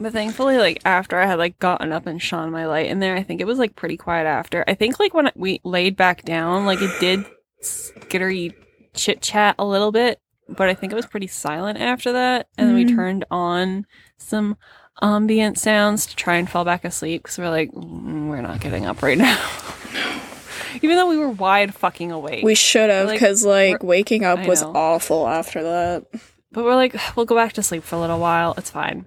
But 0.01 0.13
thankfully, 0.13 0.57
like 0.57 0.81
after 0.85 1.19
I 1.19 1.25
had 1.25 1.39
like 1.39 1.59
gotten 1.59 1.91
up 1.91 2.05
and 2.07 2.21
shone 2.21 2.51
my 2.51 2.65
light 2.65 2.85
in 2.85 2.99
there, 3.01 3.17
I 3.17 3.23
think 3.23 3.41
it 3.41 3.47
was 3.47 3.59
like 3.59 3.75
pretty 3.75 3.97
quiet 3.97 4.25
after. 4.25 4.63
I 4.65 4.73
think 4.73 4.97
like 4.97 5.13
when 5.13 5.29
we 5.35 5.59
laid 5.65 5.97
back 5.97 6.23
down, 6.23 6.65
like 6.65 6.81
it 6.81 6.97
did 7.01 7.25
skittery 7.61 8.53
chit 8.93 9.21
chat 9.21 9.55
a 9.59 9.65
little 9.65 9.91
bit, 9.91 10.21
but 10.47 10.69
I 10.69 10.73
think 10.73 10.93
it 10.93 10.95
was 10.95 11.05
pretty 11.05 11.27
silent 11.27 11.81
after 11.81 12.13
that. 12.13 12.47
And 12.57 12.69
then 12.69 12.75
we 12.75 12.85
Mhm. 12.85 12.95
turned 12.95 13.25
on 13.29 13.85
some 14.17 14.55
ambient 15.01 15.57
sounds 15.57 16.05
to 16.07 16.15
try 16.15 16.35
and 16.35 16.49
fall 16.49 16.65
back 16.65 16.83
asleep 16.85 17.23
because 17.23 17.37
we're 17.37 17.49
like, 17.49 17.71
"Mm, 17.71 18.29
we're 18.29 18.41
not 18.41 18.59
getting 18.59 18.85
up 18.85 19.01
right 19.01 19.17
now. 19.17 19.37
Even 20.81 20.95
though 20.97 21.09
we 21.09 21.17
were 21.17 21.29
wide 21.29 21.73
fucking 21.73 22.11
awake. 22.11 22.43
We 22.43 22.55
should 22.55 22.89
have, 22.89 23.09
because 23.09 23.43
like 23.43 23.81
we're- 23.83 23.89
waking 23.99 24.23
up 24.23 24.39
I 24.39 24.47
was 24.47 24.61
know. 24.61 24.73
awful 24.75 25.27
after 25.27 25.63
that. 25.63 26.05
But 26.51 26.63
we're 26.63 26.75
like, 26.75 26.95
we'll 27.15 27.25
go 27.25 27.35
back 27.35 27.53
to 27.53 27.63
sleep 27.63 27.83
for 27.83 27.95
a 27.95 27.99
little 27.99 28.19
while. 28.19 28.53
It's 28.57 28.71
fine. 28.71 29.05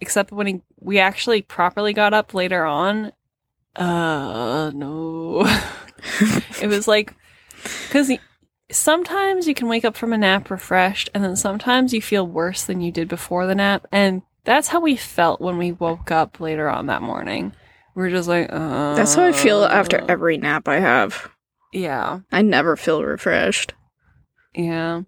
Except 0.00 0.32
when 0.32 0.46
he, 0.46 0.62
we 0.80 0.98
actually 0.98 1.42
properly 1.42 1.92
got 1.92 2.14
up 2.14 2.32
later 2.34 2.64
on. 2.64 3.12
Uh, 3.76 4.70
no. 4.74 5.42
it 6.60 6.66
was 6.68 6.88
like, 6.88 7.14
because 7.86 8.10
sometimes 8.70 9.46
you 9.46 9.54
can 9.54 9.68
wake 9.68 9.84
up 9.84 9.96
from 9.96 10.12
a 10.12 10.18
nap 10.18 10.50
refreshed, 10.50 11.10
and 11.14 11.22
then 11.22 11.36
sometimes 11.36 11.92
you 11.92 12.00
feel 12.02 12.26
worse 12.26 12.64
than 12.64 12.80
you 12.80 12.90
did 12.90 13.08
before 13.08 13.46
the 13.46 13.54
nap. 13.54 13.86
And 13.92 14.22
that's 14.44 14.68
how 14.68 14.80
we 14.80 14.96
felt 14.96 15.40
when 15.40 15.58
we 15.58 15.72
woke 15.72 16.10
up 16.10 16.40
later 16.40 16.68
on 16.68 16.86
that 16.86 17.02
morning. 17.02 17.52
We 17.94 18.04
are 18.04 18.10
just 18.10 18.28
like, 18.28 18.48
uh. 18.50 18.94
That's 18.94 19.14
how 19.14 19.24
I 19.24 19.32
feel 19.32 19.64
after 19.64 20.04
every 20.08 20.38
nap 20.38 20.68
I 20.68 20.78
have. 20.80 21.30
Yeah. 21.72 22.20
I 22.32 22.42
never 22.42 22.76
feel 22.76 23.02
refreshed. 23.02 23.74
Yeah. 24.54 25.02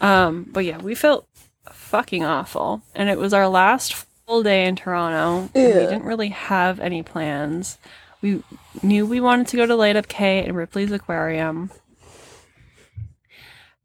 Um, 0.00 0.48
but 0.52 0.64
yeah, 0.64 0.78
we 0.78 0.94
felt 0.94 1.28
fucking 1.72 2.24
awful. 2.24 2.82
And 2.94 3.08
it 3.08 3.18
was 3.18 3.32
our 3.32 3.48
last 3.48 3.94
full 4.26 4.42
day 4.42 4.66
in 4.66 4.76
Toronto. 4.76 5.50
and 5.54 5.74
We 5.74 5.80
didn't 5.80 6.04
really 6.04 6.28
have 6.28 6.80
any 6.80 7.02
plans. 7.02 7.78
We 8.20 8.42
knew 8.82 9.06
we 9.06 9.20
wanted 9.20 9.46
to 9.48 9.56
go 9.56 9.66
to 9.66 9.76
Light 9.76 9.96
Up 9.96 10.08
K 10.08 10.44
and 10.44 10.56
Ripley's 10.56 10.92
Aquarium. 10.92 11.70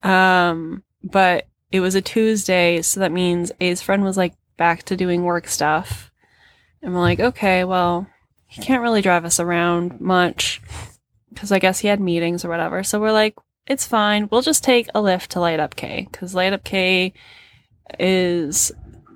Um, 0.01 0.83
but 1.03 1.45
it 1.71 1.81
was 1.81 1.95
a 1.95 2.01
Tuesday, 2.01 2.81
so 2.81 2.99
that 3.01 3.11
means 3.11 3.51
A's 3.59 3.81
friend 3.81 4.03
was 4.03 4.17
like 4.17 4.33
back 4.59 4.83
to 4.83 4.95
doing 4.95 5.23
work 5.23 5.47
stuff. 5.47 6.11
And 6.83 6.93
we're 6.93 7.01
like, 7.01 7.19
okay, 7.19 7.63
well, 7.63 8.05
he 8.45 8.61
can't 8.61 8.83
really 8.83 9.01
drive 9.01 9.25
us 9.25 9.39
around 9.39 9.99
much 9.99 10.61
because 11.33 11.51
I 11.51 11.57
guess 11.59 11.79
he 11.79 11.87
had 11.87 11.99
meetings 11.99 12.45
or 12.45 12.49
whatever. 12.49 12.83
So 12.83 12.99
we're 12.99 13.11
like, 13.11 13.35
it's 13.67 13.87
fine. 13.87 14.27
We'll 14.31 14.41
just 14.43 14.63
take 14.63 14.87
a 14.89 14.99
Lyft 15.01 15.27
to 15.29 15.39
Light 15.39 15.59
Up 15.59 15.75
K 15.75 16.07
because 16.11 16.35
Light 16.35 16.53
Up 16.53 16.63
K 16.63 17.13
is 17.99 18.71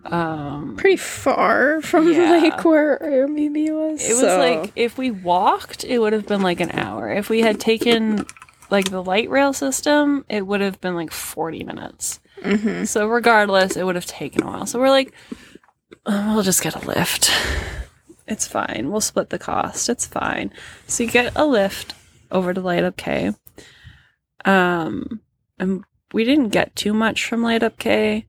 um 0.06 0.76
Pretty 0.78 0.98
far 0.98 1.82
from 1.82 2.12
Yeah. 2.12 2.32
like 2.32 2.66
where 2.66 3.00
Airbnb 3.00 3.72
was. 3.72 4.04
it 4.04 4.12
was 4.14 4.20
so- 4.20 4.38
like 4.40 4.72
if 4.76 4.98
we 4.98 5.12
walked 5.12 5.84
it 5.86 6.00
would 6.00 6.12
have 6.14 6.28
been 6.28 6.42
like 6.42 6.60
an 6.60 6.72
hour 6.72 7.10
if 7.10 7.30
we 7.30 7.40
had 7.40 7.58
taken 7.60 8.26
like 8.70 8.90
the 8.90 9.02
light 9.02 9.30
rail 9.30 9.54
system 9.54 10.26
it 10.28 10.46
would 10.46 10.60
have 10.60 10.82
been 10.82 10.96
like 10.96 11.12
40 11.12 11.64
minutes 11.64 12.20
Mhm. 12.44 12.88
so 12.88 13.08
regardless 13.08 13.76
it 13.78 13.84
would 13.86 13.96
have 13.96 14.06
taken 14.06 14.44
a 14.44 14.46
while. 14.48 14.66
So 14.66 14.80
we're 14.80 14.90
like 14.90 15.14
"Uh, 16.06 16.32
we'll 16.34 16.44
just 16.44 16.62
get 16.64 16.76
a 16.76 16.80
Lyft. 16.80 17.32
It's 18.28 18.48
fine. 18.48 18.90
We'll 18.92 19.02
split 19.02 19.30
the 19.30 19.40
cost. 19.40 19.90
It's 19.90 20.06
fine. 20.06 20.52
So 20.88 21.04
you 21.04 21.10
get 21.12 21.34
a 21.36 21.42
Lyft 21.42 21.94
over 22.32 22.54
to 22.54 22.62
light 22.62 22.84
up 22.84 22.98
k. 22.98 23.32
Um 24.46 25.22
and 25.60 25.84
we 26.14 26.24
didn't 26.24 26.50
get 26.50 26.76
too 26.76 26.94
much 26.94 27.26
from 27.26 27.42
light 27.44 27.64
up 27.64 27.78
k. 27.78 28.26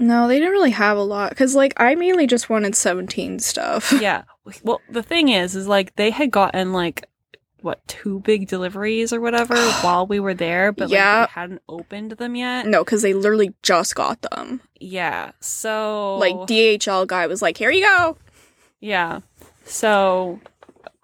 No, 0.00 0.28
they 0.28 0.38
didn't 0.38 0.52
really 0.52 0.70
have 0.70 0.96
a 0.96 1.02
lot 1.02 1.30
because, 1.30 1.56
like, 1.56 1.72
I 1.76 1.96
mainly 1.96 2.28
just 2.28 2.48
wanted 2.48 2.76
17 2.76 3.40
stuff. 3.40 3.92
yeah. 4.00 4.22
Well, 4.62 4.80
the 4.88 5.02
thing 5.02 5.28
is, 5.28 5.56
is 5.56 5.66
like 5.66 5.96
they 5.96 6.10
had 6.10 6.30
gotten 6.30 6.72
like 6.72 7.04
what 7.60 7.86
two 7.88 8.20
big 8.20 8.46
deliveries 8.48 9.12
or 9.12 9.20
whatever 9.20 9.56
while 9.82 10.06
we 10.06 10.20
were 10.20 10.34
there, 10.34 10.72
but 10.72 10.88
Yeah. 10.88 11.20
like 11.20 11.28
we 11.28 11.32
hadn't 11.40 11.62
opened 11.68 12.12
them 12.12 12.36
yet. 12.36 12.66
No, 12.66 12.84
because 12.84 13.02
they 13.02 13.14
literally 13.14 13.54
just 13.62 13.94
got 13.94 14.22
them. 14.22 14.60
Yeah. 14.80 15.32
So 15.40 16.16
Like 16.18 16.34
DHL 16.48 17.06
guy 17.06 17.26
was 17.26 17.42
like, 17.42 17.56
"Here 17.56 17.70
you 17.70 17.82
go." 17.82 18.16
Yeah. 18.80 19.20
So, 19.64 20.40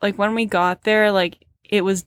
like 0.00 0.16
when 0.16 0.34
we 0.34 0.46
got 0.46 0.84
there, 0.84 1.10
like 1.12 1.38
it 1.68 1.82
was 1.82 2.04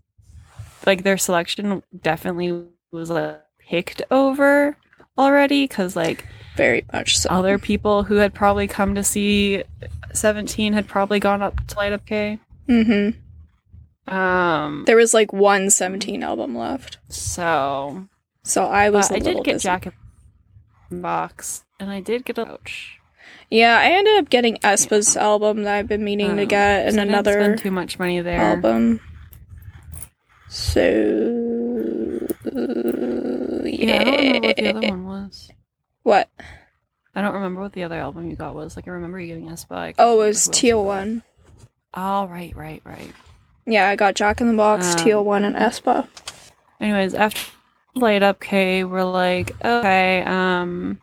like 0.85 1.03
their 1.03 1.17
selection 1.17 1.83
definitely 2.01 2.63
was 2.91 3.09
like 3.09 3.41
picked 3.59 4.01
over 4.09 4.77
already 5.17 5.65
because 5.65 5.95
like 5.95 6.25
Very 6.55 6.85
much 6.93 7.17
so. 7.17 7.29
other 7.29 7.59
people 7.59 8.03
who 8.03 8.15
had 8.15 8.33
probably 8.33 8.65
come 8.67 8.95
to 8.95 9.03
see 9.03 9.63
17 10.13 10.73
had 10.73 10.87
probably 10.87 11.19
gone 11.19 11.41
up 11.41 11.67
to 11.67 11.75
Light 11.75 11.91
Up 11.93 12.05
K. 12.05 12.39
Mm-hmm. 12.69 13.19
Um. 14.07 14.83
There 14.85 14.95
was 14.95 15.13
like 15.13 15.33
one 15.33 15.69
17 15.69 16.23
album 16.23 16.57
left, 16.57 16.97
So 17.09 18.07
so 18.43 18.65
I 18.65 18.89
was. 18.89 19.11
I 19.11 19.19
did 19.19 19.43
get 19.43 19.55
busy. 19.55 19.63
Jack 19.67 19.93
in 20.91 21.01
Box, 21.01 21.65
and 21.79 21.89
I 21.91 21.99
did 21.99 22.23
get 22.25 22.37
a 22.37 22.45
pouch. 22.45 22.99
Yeah, 23.49 23.77
I 23.77 23.91
ended 23.91 24.17
up 24.19 24.29
getting 24.29 24.57
aespa's 24.63 25.15
album 25.17 25.63
that 25.63 25.75
I've 25.75 25.87
been 25.87 26.03
meaning 26.03 26.35
to 26.35 26.41
Um, 26.43 26.47
get, 26.47 26.85
and 26.85 26.95
so 26.95 27.01
I 27.01 27.03
didn't 27.05 27.13
another 27.13 27.55
too 27.57 27.71
much 27.71 27.99
money 27.99 28.19
there. 28.21 28.39
album. 28.41 28.99
So 30.49 30.79
Yeah, 33.65 34.01
I 34.01 34.03
don't 34.03 34.17
remember 34.17 34.47
what 34.47 34.55
the 34.57 34.69
other 34.75 34.89
one 34.89 35.05
was. 35.05 35.49
What? 36.03 36.29
I 37.15 37.21
don't 37.21 37.33
remember 37.33 37.61
what 37.61 37.73
the 37.73 37.83
other 37.83 37.95
album 37.99 38.29
you 38.29 38.35
got 38.35 38.55
was. 38.55 38.75
Like 38.75 38.87
I 38.87 38.91
remember 38.91 39.19
you 39.19 39.27
getting 39.27 39.49
aespa. 39.49 39.93
Oh, 39.97 40.21
it 40.21 40.27
was 40.27 40.47
Teal. 40.49 40.83
One. 40.83 41.23
Oh, 41.93 42.27
right, 42.27 42.55
right, 42.55 42.81
right. 42.85 43.11
Yeah, 43.67 43.89
I 43.89 43.95
got 43.95 44.15
Jack 44.15 44.39
in 44.41 44.47
the 44.47 44.55
Box, 44.55 44.93
Um, 44.93 45.03
Teal 45.03 45.23
One, 45.23 45.43
and 45.43 45.55
aespa. 45.55 46.07
Anyways, 46.79 47.13
after 47.13 47.39
light 47.95 48.23
up 48.23 48.39
K, 48.39 48.83
we're 48.83 49.03
like, 49.03 49.51
okay, 49.63 50.23
um, 50.23 50.99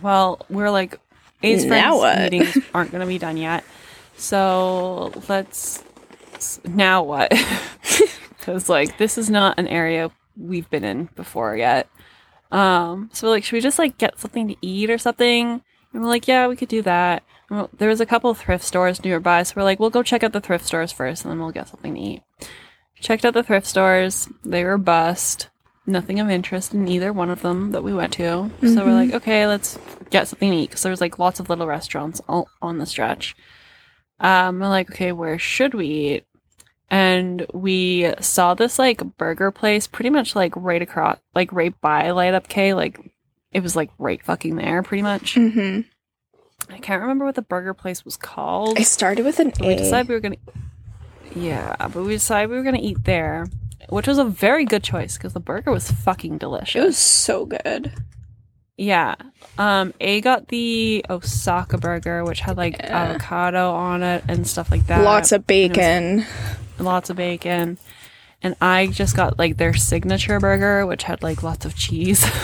well, 0.00 0.40
we're 0.48 0.70
like, 0.70 0.98
A's 1.42 1.64
Now 1.66 1.98
friends 1.98 1.98
what? 1.98 2.32
meetings 2.32 2.64
aren't 2.74 2.90
going 2.90 3.02
to 3.02 3.06
be 3.06 3.18
done 3.18 3.36
yet, 3.36 3.62
so 4.16 5.12
let's. 5.28 5.82
Now 6.64 7.02
what? 7.02 7.32
Because 8.38 8.68
like 8.68 8.96
this 8.96 9.18
is 9.18 9.28
not 9.28 9.58
an 9.58 9.66
area 9.66 10.08
we've 10.36 10.70
been 10.70 10.84
in 10.84 11.08
before 11.16 11.56
yet. 11.56 11.88
Um, 12.52 13.10
so 13.12 13.28
like, 13.28 13.42
should 13.42 13.54
we 13.56 13.60
just 13.60 13.76
like 13.76 13.98
get 13.98 14.20
something 14.20 14.46
to 14.46 14.56
eat 14.62 14.88
or 14.88 14.98
something? 14.98 15.60
And 15.92 16.02
we're 16.02 16.08
like, 16.08 16.28
yeah, 16.28 16.46
we 16.46 16.54
could 16.54 16.68
do 16.68 16.80
that. 16.82 17.24
We're- 17.50 17.68
there 17.76 17.88
was 17.88 18.00
a 18.00 18.06
couple 18.06 18.30
of 18.30 18.38
thrift 18.38 18.64
stores 18.64 19.02
nearby, 19.04 19.42
so 19.44 19.54
we're 19.56 19.62
like, 19.62 19.78
we'll 19.78 19.90
go 19.90 20.02
check 20.02 20.22
out 20.24 20.32
the 20.32 20.40
thrift 20.40 20.64
stores 20.66 20.92
first, 20.92 21.24
and 21.24 21.30
then 21.32 21.38
we'll 21.38 21.52
get 21.52 21.68
something 21.68 21.94
to 21.94 22.00
eat. 22.00 22.22
Checked 23.00 23.24
out 23.24 23.34
the 23.34 23.42
thrift 23.42 23.66
stores. 23.66 24.28
They 24.44 24.64
were 24.64 24.78
bust. 24.78 25.48
Nothing 25.86 26.18
of 26.18 26.28
interest 26.28 26.74
in 26.74 26.88
either 26.88 27.12
one 27.12 27.30
of 27.30 27.42
them 27.42 27.70
that 27.70 27.84
we 27.84 27.94
went 27.94 28.14
to. 28.14 28.50
So 28.62 28.84
we're 28.84 28.92
like, 28.92 29.12
okay, 29.14 29.46
let's 29.46 29.78
get 30.10 30.26
something 30.26 30.50
to 30.50 30.56
eat. 30.56 30.70
Because 30.70 30.82
there 30.82 30.90
was 30.90 31.00
like 31.00 31.18
lots 31.20 31.38
of 31.38 31.48
little 31.48 31.66
restaurants 31.68 32.20
all 32.28 32.48
on 32.60 32.78
the 32.78 32.86
stretch. 32.86 33.36
Um, 34.18 34.58
we're 34.58 34.68
like, 34.68 34.90
okay, 34.90 35.12
where 35.12 35.38
should 35.38 35.74
we 35.74 35.86
eat? 35.86 36.24
And 36.90 37.46
we 37.52 38.12
saw 38.20 38.54
this 38.54 38.78
like 38.78 39.16
burger 39.18 39.50
place 39.52 39.86
pretty 39.86 40.10
much 40.10 40.34
like 40.34 40.52
right 40.56 40.82
across, 40.82 41.18
like 41.34 41.52
right 41.52 41.78
by 41.80 42.10
Light 42.10 42.34
Up 42.34 42.48
K. 42.48 42.74
Like 42.74 42.98
it 43.52 43.62
was 43.62 43.76
like 43.76 43.90
right 43.98 44.22
fucking 44.24 44.56
there 44.56 44.82
pretty 44.82 45.02
much. 45.02 45.34
Mm-hmm. 45.34 45.82
I 46.68 46.78
can't 46.78 47.00
remember 47.00 47.24
what 47.24 47.34
the 47.34 47.42
burger 47.42 47.74
place 47.74 48.04
was 48.04 48.16
called. 48.16 48.78
I 48.78 48.82
started 48.82 49.24
with 49.24 49.38
an 49.38 49.50
But 49.58 49.66
we 49.68 49.76
decided 49.76 50.08
we 50.08 50.14
were 50.14 50.20
gonna. 50.20 50.36
Yeah, 51.34 51.74
but 51.78 52.02
we 52.02 52.14
decided 52.14 52.50
we 52.50 52.56
were 52.56 52.62
gonna 52.62 52.78
eat 52.80 53.04
there, 53.04 53.46
which 53.88 54.06
was 54.06 54.18
a 54.18 54.24
very 54.24 54.64
good 54.64 54.82
choice 54.82 55.16
because 55.16 55.32
the 55.32 55.40
burger 55.40 55.70
was 55.70 55.90
fucking 55.90 56.38
delicious. 56.38 56.82
It 56.82 56.84
was 56.86 56.98
so 56.98 57.46
good. 57.46 57.92
yeah. 58.76 59.14
Um, 59.58 59.94
A 60.00 60.20
got 60.22 60.48
the 60.48 61.04
Osaka 61.08 61.78
burger, 61.78 62.24
which 62.24 62.40
had 62.40 62.56
like 62.56 62.76
Yeah. 62.78 63.04
avocado 63.10 63.72
on 63.72 64.02
it 64.02 64.24
and 64.28 64.46
stuff 64.46 64.70
like 64.70 64.86
that. 64.88 65.02
Lots 65.04 65.32
of 65.32 65.46
bacon. 65.46 66.24
lots 66.78 67.10
of 67.10 67.16
bacon. 67.16 67.78
And 68.42 68.54
I 68.60 68.88
just 68.88 69.16
got 69.16 69.38
like 69.38 69.56
their 69.56 69.72
signature 69.74 70.38
burger, 70.40 70.84
which 70.86 71.04
had 71.04 71.22
like 71.22 71.42
lots 71.42 71.64
of 71.64 71.74
cheese. 71.76 72.24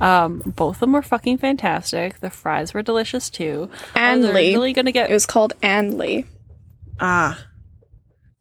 um, 0.00 0.42
both 0.44 0.76
of 0.76 0.80
them 0.80 0.92
were 0.92 1.02
fucking 1.02 1.38
fantastic. 1.38 2.20
The 2.20 2.30
fries 2.30 2.74
were 2.74 2.82
delicious 2.82 3.30
too. 3.30 3.70
I 3.94 4.16
was 4.16 4.26
Anley. 4.26 4.46
originally 4.46 4.72
gonna 4.72 4.92
get 4.92 5.10
It 5.10 5.14
was 5.14 5.26
called 5.26 5.52
Anley. 5.62 6.26
Ah. 7.00 7.46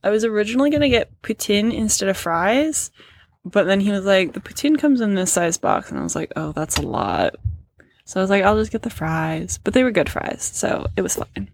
I 0.03 0.11
was 0.11 0.23
originally 0.23 0.69
going 0.69 0.83
to 0.83 0.89
get 0.89 1.19
poutine 1.23 1.73
instead 1.73 2.09
of 2.09 2.15
fries, 2.15 2.91
but 3.43 3.63
then 3.63 3.79
he 3.79 3.89
was 3.89 4.05
like, 4.05 4.33
the 4.33 4.39
poutine 4.39 4.77
comes 4.77 5.01
in 5.01 5.15
this 5.15 5.33
size 5.33 5.57
box. 5.57 5.89
And 5.89 5.99
I 5.99 6.03
was 6.03 6.15
like, 6.15 6.31
oh, 6.35 6.51
that's 6.51 6.77
a 6.77 6.83
lot. 6.83 7.35
So 8.05 8.19
I 8.19 8.23
was 8.23 8.29
like, 8.29 8.43
I'll 8.43 8.55
just 8.55 8.71
get 8.71 8.83
the 8.83 8.91
fries. 8.91 9.57
But 9.63 9.73
they 9.73 9.83
were 9.83 9.89
good 9.89 10.07
fries, 10.07 10.43
so 10.43 10.85
it 10.95 11.01
was 11.01 11.15
fine. 11.15 11.49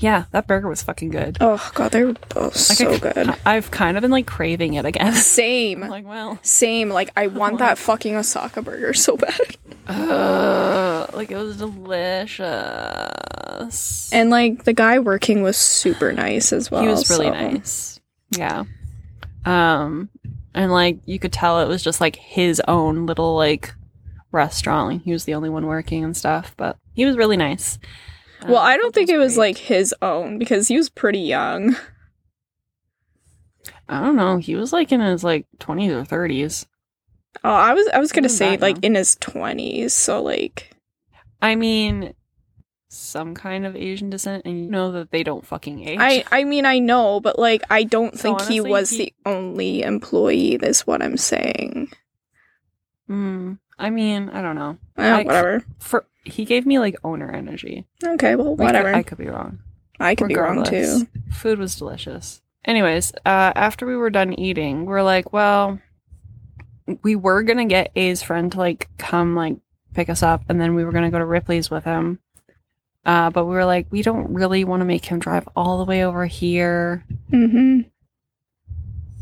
Yeah, 0.00 0.24
that 0.30 0.46
burger 0.46 0.68
was 0.68 0.82
fucking 0.82 1.10
good. 1.10 1.38
Oh 1.40 1.70
god, 1.74 1.90
they 1.92 2.04
were 2.04 2.12
both 2.28 2.54
Like, 2.68 2.78
so 2.78 2.92
I, 2.92 2.98
good. 2.98 3.34
I've 3.44 3.70
kind 3.70 3.96
of 3.96 4.02
been 4.02 4.10
like 4.10 4.26
craving 4.26 4.74
it 4.74 4.84
again. 4.84 5.12
Same. 5.14 5.82
I'm 5.84 5.90
like, 5.90 6.06
well, 6.06 6.38
Same. 6.42 6.88
Like 6.88 7.10
I 7.16 7.26
want 7.26 7.58
that 7.58 7.78
fucking 7.78 8.14
Osaka 8.14 8.62
burger 8.62 8.94
so 8.94 9.16
bad. 9.16 9.56
uh, 9.88 11.06
like 11.14 11.30
it 11.30 11.36
was 11.36 11.56
delicious. 11.56 12.42
And 14.12 14.30
like 14.30 14.64
the 14.64 14.72
guy 14.72 15.00
working 15.00 15.42
was 15.42 15.56
super 15.56 16.12
nice 16.12 16.52
as 16.52 16.70
well. 16.70 16.82
he 16.82 16.88
was 16.88 17.10
really 17.10 17.26
so- 17.26 17.32
nice. 17.32 18.00
Yeah. 18.30 18.64
Um 19.44 20.10
and 20.54 20.70
like 20.70 20.98
you 21.06 21.18
could 21.18 21.32
tell 21.32 21.60
it 21.60 21.68
was 21.68 21.82
just 21.82 22.00
like 22.00 22.16
his 22.16 22.62
own 22.68 23.06
little 23.06 23.34
like 23.34 23.74
restaurant. 24.30 24.92
Like 24.92 25.02
he 25.02 25.12
was 25.12 25.24
the 25.24 25.34
only 25.34 25.48
one 25.48 25.66
working 25.66 26.04
and 26.04 26.16
stuff, 26.16 26.54
but 26.56 26.76
he 26.94 27.04
was 27.04 27.16
really 27.16 27.36
nice. 27.36 27.78
Well, 28.44 28.58
Um, 28.58 28.66
I 28.66 28.76
don't 28.76 28.94
think 28.94 29.08
food 29.08 29.14
it 29.16 29.18
was 29.18 29.34
great. 29.34 29.46
like 29.48 29.56
his 29.58 29.94
own 30.02 30.38
because 30.38 30.68
he 30.68 30.76
was 30.76 30.88
pretty 30.88 31.20
young. 31.20 31.76
I 33.88 34.00
don't 34.00 34.16
know. 34.16 34.36
He 34.36 34.54
was 34.54 34.72
like 34.72 34.92
in 34.92 35.00
his 35.00 35.24
like 35.24 35.46
20s 35.58 35.90
or 35.90 36.04
30s. 36.04 36.66
Oh, 37.44 37.50
I 37.50 37.72
was 37.74 37.86
I 37.88 37.98
was 37.98 38.12
gonna 38.12 38.28
say 38.28 38.56
like 38.56 38.76
young. 38.76 38.84
in 38.84 38.94
his 38.96 39.16
twenties. 39.16 39.92
So 39.94 40.22
like 40.22 40.72
I 41.40 41.54
mean 41.54 42.14
some 42.90 43.34
kind 43.34 43.64
of 43.66 43.76
Asian 43.76 44.10
descent 44.10 44.44
and 44.46 44.58
you 44.58 44.70
know 44.70 44.90
that 44.92 45.10
they 45.10 45.22
don't 45.22 45.46
fucking 45.46 45.86
age. 45.86 45.98
I 46.00 46.24
I 46.32 46.44
mean 46.44 46.64
I 46.66 46.78
know, 46.80 47.20
but 47.20 47.38
like 47.38 47.62
I 47.70 47.84
don't 47.84 48.14
So 48.16 48.22
think 48.36 48.42
he 48.42 48.60
was 48.60 48.90
he- 48.90 48.96
the 48.98 49.12
only 49.26 49.82
employee. 49.82 50.56
That's 50.56 50.86
what 50.86 51.02
I'm 51.02 51.16
saying. 51.16 51.92
Mm, 53.08 53.58
I 53.78 53.90
mean, 53.90 54.28
I 54.30 54.42
don't 54.42 54.56
know. 54.56 54.76
I- 54.96 55.22
whatever. 55.22 55.62
For 55.78 56.06
he 56.24 56.44
gave 56.44 56.66
me 56.66 56.78
like 56.78 56.96
owner 57.04 57.30
energy. 57.30 57.86
Okay, 58.04 58.34
well, 58.36 58.56
Like, 58.56 58.60
I- 58.60 58.64
whatever. 58.64 58.94
I, 58.94 59.02
could 59.02 59.18
be 59.18 59.28
wrong. 59.28 59.60
I 60.00 60.14
could 60.14 60.28
be 60.28 60.36
wrong 60.36 60.64
too. 60.64 61.06
Food 61.32 61.58
was 61.58 61.76
delicious. 61.76 62.42
Anyways, 62.64 63.12
uh, 63.24 63.52
after 63.54 63.86
we 63.86 63.96
were 63.96 64.10
done 64.10 64.38
eating, 64.38 64.84
we're 64.84 65.02
like, 65.02 65.32
well, 65.32 65.78
we 67.02 67.16
were 67.16 67.42
gonna 67.42 67.64
get 67.66 67.92
A's 67.96 68.22
friend 68.22 68.50
to 68.52 68.58
like 68.58 68.88
come 68.98 69.34
like 69.34 69.56
pick 69.94 70.08
us 70.10 70.22
up, 70.22 70.42
and 70.48 70.60
then 70.60 70.74
we 70.74 70.84
were 70.84 70.92
gonna 70.92 71.10
go 71.10 71.18
to 71.18 71.24
Ripley's 71.24 71.70
with 71.70 71.84
him. 71.84 72.18
Uh, 73.06 73.30
but 73.30 73.46
we 73.46 73.52
were 73.54 73.64
like, 73.64 73.86
we 73.90 74.02
don't 74.02 74.32
really 74.34 74.64
want 74.64 74.80
to 74.80 74.84
make 74.84 75.04
him 75.06 75.18
drive 75.18 75.48
all 75.56 75.78
the 75.78 75.84
way 75.84 76.04
over 76.04 76.26
here 76.26 77.04
Mm-hmm. 77.32 77.82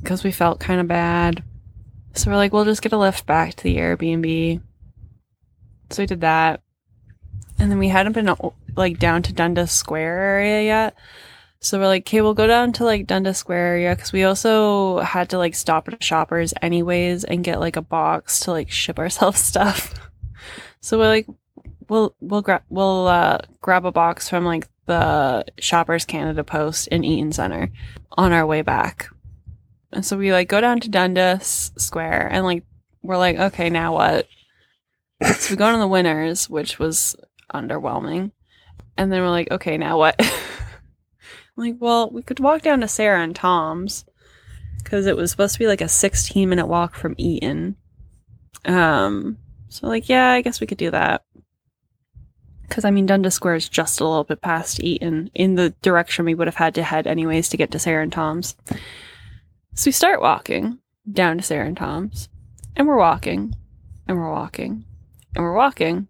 because 0.03 0.24
we 0.24 0.33
felt 0.33 0.59
kind 0.61 0.81
of 0.81 0.89
bad. 0.89 1.43
So 2.16 2.30
we're 2.30 2.36
like, 2.36 2.52
we'll 2.52 2.64
just 2.64 2.82
get 2.82 2.93
a 2.93 2.97
Lyft 2.97 3.26
back 3.26 3.55
to 3.55 3.64
the 3.64 3.76
Airbnb. 3.76 4.60
So 5.90 6.02
we 6.02 6.06
did 6.06 6.22
that. 6.22 6.62
And 7.59 7.70
then 7.70 7.78
we 7.78 7.88
hadn't 7.88 8.12
been 8.12 8.34
like 8.74 8.98
down 8.98 9.22
to 9.22 9.32
Dundas 9.32 9.70
Square 9.70 10.18
area 10.18 10.62
yet. 10.62 10.97
So 11.60 11.78
we're 11.78 11.86
like, 11.86 12.02
okay, 12.02 12.20
we'll 12.20 12.34
go 12.34 12.47
down 12.47 12.72
to 12.74 12.84
like 12.84 13.06
Dundas 13.06 13.38
Square 13.38 13.66
area 13.66 13.94
because 13.94 14.12
we 14.12 14.24
also 14.24 15.01
had 15.01 15.30
to 15.30 15.38
like 15.38 15.55
stop 15.55 15.88
at 15.88 16.02
Shoppers 16.02 16.55
anyways 16.62 17.24
and 17.24 17.44
get 17.44 17.60
like 17.60 17.76
a 17.76 17.82
box 17.82 18.40
to 18.40 18.51
like 18.51 18.70
ship 18.70 18.98
ourselves 19.01 19.40
stuff. 19.40 19.94
So 20.80 20.98
we're 20.98 21.09
like, 21.09 21.26
we'll 21.88 22.14
we'll 22.20 22.43
grab 22.43 22.62
we'll 22.68 23.09
uh, 23.09 23.38
grab 23.60 23.84
a 23.84 23.93
box 23.93 24.28
from 24.28 24.44
like 24.44 24.68
the 24.86 25.44
Shoppers 25.59 26.05
Canada 26.05 26.44
Post 26.44 26.88
in 26.88 27.05
Eaton 27.05 27.32
Center 27.32 27.70
on 28.12 28.32
our 28.32 28.47
way 28.47 28.62
back. 28.62 29.09
And 29.93 30.05
so 30.05 30.17
we 30.17 30.33
like 30.33 30.49
go 30.49 30.61
down 30.61 30.81
to 30.81 30.89
Dundas 30.89 31.73
Square 31.79 32.29
and 32.33 32.45
like 32.45 32.65
we're 33.03 33.17
like, 33.17 33.39
okay, 33.39 33.71
now 33.71 33.95
what? 33.95 34.27
so 35.23 35.53
we 35.53 35.57
go 35.57 35.71
to 35.73 35.79
the 35.79 35.87
winners, 35.87 36.51
which 36.51 36.79
was 36.79 37.17
underwhelming. 37.55 38.33
And 38.97 39.13
then 39.13 39.21
we're 39.21 39.31
like, 39.31 39.51
okay, 39.51 39.79
now 39.79 39.99
what? 39.99 40.21
Like, 41.57 41.77
well, 41.81 42.11
we 42.11 42.23
could 42.23 42.39
walk 42.39 42.63
down 42.63 42.81
to 42.83 42.89
Sarah 42.89 43.23
and 43.23 43.35
Tom's 43.35 44.05
because 44.85 45.07
it 45.07 45.17
was 45.17 45.31
supposed 45.31 45.55
to 45.55 45.59
be 45.59 45.67
like 45.67 45.81
a 45.81 45.89
16 45.89 46.49
minute 46.49 46.67
walk 46.67 46.95
from 46.95 47.15
Eaton. 47.17 47.77
Um, 48.67 49.39
so 49.69 49.87
like, 49.87 50.09
yeah, 50.09 50.33
I 50.33 50.43
guess 50.43 50.61
we 50.61 50.67
could 50.67 50.79
do 50.79 50.91
that. 50.91 51.25
Because 52.69 52.85
I 52.85 52.91
mean, 52.91 53.07
Dundas 53.07 53.35
Square 53.35 53.55
is 53.55 53.69
just 53.69 54.01
a 54.01 54.05
little 54.07 54.25
bit 54.25 54.43
past 54.43 54.83
Eaton 54.83 55.31
in 55.35 55.55
the 55.55 55.71
direction 55.83 56.25
we 56.25 56.35
would 56.35 56.47
have 56.47 56.57
had 56.57 56.75
to 56.75 56.83
head 56.83 57.07
anyways 57.07 57.49
to 57.49 57.57
get 57.57 57.71
to 57.71 57.79
Sarah 57.79 58.03
and 58.03 58.13
Tom's. 58.13 58.55
So 59.77 59.89
we 59.89 59.93
start 59.93 60.23
walking 60.23 60.78
down 61.12 61.36
to 61.36 61.43
Sarah 61.43 61.66
and 61.66 61.77
Tom's, 61.77 62.31
and 62.74 62.89
we're 62.89 62.97
walking, 62.97 63.55
and 64.09 64.16
we're 64.16 64.32
walking, 64.32 64.86
and 65.35 65.44
we're 65.44 65.55
walking, 65.55 66.09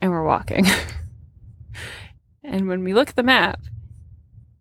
and 0.00 0.12
we're 0.12 0.22
walking. 0.22 0.64
and 2.44 2.68
when 2.68 2.84
we 2.84 2.94
look 2.94 3.08
at 3.08 3.16
the 3.16 3.24
map, 3.24 3.62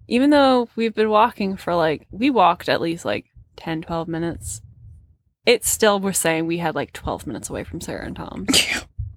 even 0.08 0.32
though 0.32 0.68
we've 0.76 0.96
been 0.96 1.12
walking 1.12 1.58
for 1.58 1.76
like, 1.76 2.08
we 2.10 2.32
walked 2.32 2.68
at 2.70 2.82
least 2.82 3.06
like 3.06 3.26
10, 3.58 3.84
12 3.84 4.08
minutes, 4.08 4.64
it 5.46 5.64
still 5.64 6.00
we're 6.00 6.12
saying 6.12 6.48
we 6.48 6.58
had 6.58 6.74
like 6.74 6.92
12 6.92 7.28
minutes 7.28 7.52
away 7.52 7.64
from 7.64 7.80
Sarah 7.80 8.08
and 8.08 8.16
Tom's. 8.16 8.66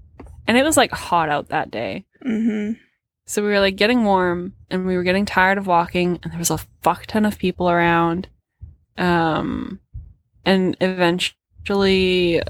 and 0.47 0.59
it 0.59 0.63
was 0.63 0.77
like 0.77 0.93
hot 0.93 1.31
out 1.31 1.49
that 1.49 1.71
day. 1.71 2.05
Mm-hmm. 2.23 2.79
So 3.25 3.43
we 3.43 3.49
were 3.49 3.61
like 3.61 3.77
getting 3.77 4.05
warm 4.05 4.53
and 4.69 4.87
we 4.87 4.95
were 4.95 5.03
getting 5.03 5.25
tired 5.25 5.57
of 5.57 5.67
walking 5.67 6.21
and 6.23 6.33
there 6.33 6.39
was 6.39 6.51
a 6.51 6.59
fuck 6.83 7.07
ton 7.07 7.25
of 7.25 7.39
people 7.39 7.71
around. 7.71 8.29
Um 8.99 9.81
and 10.45 10.77
eventually 10.81 12.43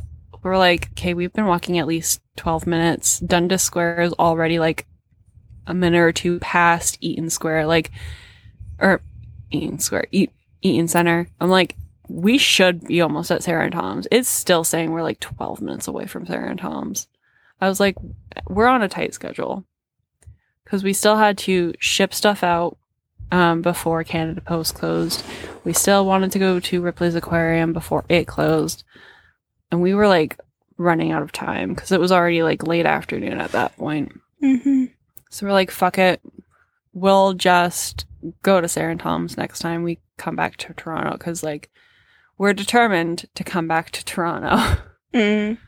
we're 0.42 0.58
like, 0.58 0.90
okay, 0.92 1.14
we've 1.14 1.32
been 1.32 1.46
walking 1.46 1.78
at 1.78 1.86
least 1.86 2.20
12 2.36 2.66
minutes. 2.66 3.20
Dundas 3.20 3.62
Square 3.62 4.02
is 4.02 4.12
already 4.14 4.58
like 4.58 4.86
a 5.66 5.74
minute 5.74 6.00
or 6.00 6.12
two 6.12 6.40
past 6.40 6.98
Eaton 7.00 7.30
Square, 7.30 7.66
like 7.66 7.90
or 8.78 9.00
Eaton 9.50 9.78
Square, 9.78 10.06
e- 10.10 10.28
Eaton 10.62 10.88
Center. 10.88 11.28
I'm 11.40 11.50
like, 11.50 11.76
we 12.08 12.38
should 12.38 12.84
be 12.84 13.00
almost 13.00 13.30
at 13.30 13.42
Sarah 13.42 13.64
and 13.64 13.72
Tom's. 13.72 14.08
It's 14.10 14.28
still 14.28 14.64
saying 14.64 14.90
we're 14.90 15.02
like 15.02 15.20
12 15.20 15.60
minutes 15.60 15.88
away 15.88 16.06
from 16.06 16.26
Sarah 16.26 16.50
and 16.50 16.58
Tom's. 16.58 17.06
I 17.60 17.68
was 17.68 17.78
like, 17.78 17.96
we're 18.48 18.66
on 18.66 18.82
a 18.82 18.88
tight 18.88 19.14
schedule 19.14 19.64
because 20.64 20.82
we 20.82 20.92
still 20.92 21.16
had 21.16 21.38
to 21.38 21.74
ship 21.78 22.12
stuff 22.12 22.42
out 22.42 22.76
um, 23.32 23.62
before 23.62 24.04
Canada 24.04 24.42
Post 24.42 24.74
closed. 24.74 25.24
We 25.64 25.72
still 25.72 26.06
wanted 26.06 26.30
to 26.32 26.38
go 26.38 26.60
to 26.60 26.82
Ripley's 26.82 27.16
Aquarium 27.16 27.72
before 27.72 28.04
it 28.08 28.28
closed. 28.28 28.84
And 29.72 29.80
we 29.80 29.94
were 29.94 30.06
like 30.06 30.38
running 30.76 31.10
out 31.10 31.22
of 31.22 31.32
time 31.32 31.70
because 31.70 31.90
it 31.90 31.98
was 32.00 32.12
already 32.12 32.42
like 32.42 32.66
late 32.66 32.86
afternoon 32.86 33.40
at 33.40 33.52
that 33.52 33.76
point. 33.76 34.12
Mm-hmm. 34.42 34.84
So 35.30 35.46
we're 35.46 35.52
like, 35.52 35.70
fuck 35.70 35.98
it. 35.98 36.20
We'll 36.92 37.32
just 37.32 38.04
go 38.42 38.60
to 38.60 38.68
Sarah 38.68 38.92
and 38.92 39.00
Tom's 39.00 39.36
next 39.36 39.60
time 39.60 39.82
we 39.82 39.98
come 40.18 40.36
back 40.36 40.56
to 40.58 40.74
Toronto 40.74 41.12
because 41.12 41.42
like 41.42 41.70
we're 42.36 42.52
determined 42.52 43.24
to 43.34 43.42
come 43.42 43.66
back 43.66 43.90
to 43.90 44.04
Toronto. 44.04 44.80
Mm. 45.12 45.58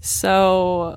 So 0.00 0.96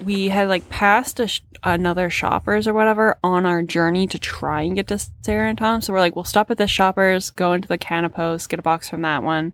we 0.00 0.28
had 0.28 0.48
like 0.48 0.68
passed 0.68 1.20
sh- 1.26 1.40
another 1.62 2.10
shoppers 2.10 2.66
or 2.66 2.74
whatever 2.74 3.18
on 3.22 3.46
our 3.46 3.62
journey 3.62 4.06
to 4.06 4.18
try 4.18 4.62
and 4.62 4.76
get 4.76 4.86
to 4.88 4.98
Sarah 5.22 5.48
and 5.48 5.58
Tom. 5.58 5.80
So 5.80 5.92
we're 5.92 6.00
like, 6.00 6.16
we'll 6.16 6.24
stop 6.24 6.50
at 6.50 6.58
this 6.58 6.70
shoppers, 6.70 7.30
go 7.30 7.52
into 7.52 7.68
the 7.68 7.78
Canapos, 7.78 8.48
get 8.48 8.58
a 8.58 8.62
box 8.62 8.88
from 8.88 9.02
that 9.02 9.22
one. 9.22 9.52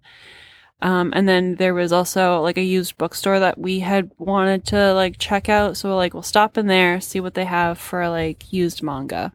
Um, 0.83 1.13
and 1.17 1.27
then 1.27 1.55
there 1.55 1.73
was 1.73 1.93
also 1.93 2.41
like 2.43 2.59
a 2.59 2.63
used 2.63 2.99
bookstore 2.99 3.41
that 3.41 3.59
we 3.59 3.81
had 3.81 4.11
wanted 4.19 4.67
to 4.67 4.93
like 4.93 5.19
check 5.19 5.49
out. 5.49 5.77
So 5.77 5.89
we're 5.89 5.97
like, 5.97 6.13
we'll 6.13 6.23
stop 6.23 6.59
in 6.59 6.67
there, 6.67 7.01
see 7.01 7.21
what 7.21 7.35
they 7.35 7.47
have 7.47 7.79
for 7.79 8.09
like 8.09 8.53
used 8.53 8.83
manga. 8.83 9.33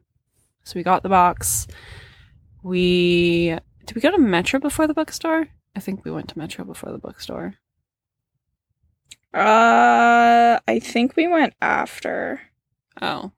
So 0.63 0.73
we 0.75 0.83
got 0.83 1.01
the 1.01 1.09
box. 1.09 1.67
We 2.61 3.57
did 3.85 3.95
we 3.95 4.01
go 4.01 4.11
to 4.11 4.19
Metro 4.19 4.59
before 4.59 4.85
the 4.85 4.93
bookstore? 4.93 5.47
I 5.75 5.79
think 5.79 6.05
we 6.05 6.11
went 6.11 6.29
to 6.29 6.37
Metro 6.37 6.65
before 6.65 6.91
the 6.91 6.99
bookstore. 6.99 7.55
Uh, 9.33 10.59
I 10.67 10.79
think 10.81 11.15
we 11.15 11.27
went 11.27 11.53
after. 11.61 12.41
Oh. 13.01 13.31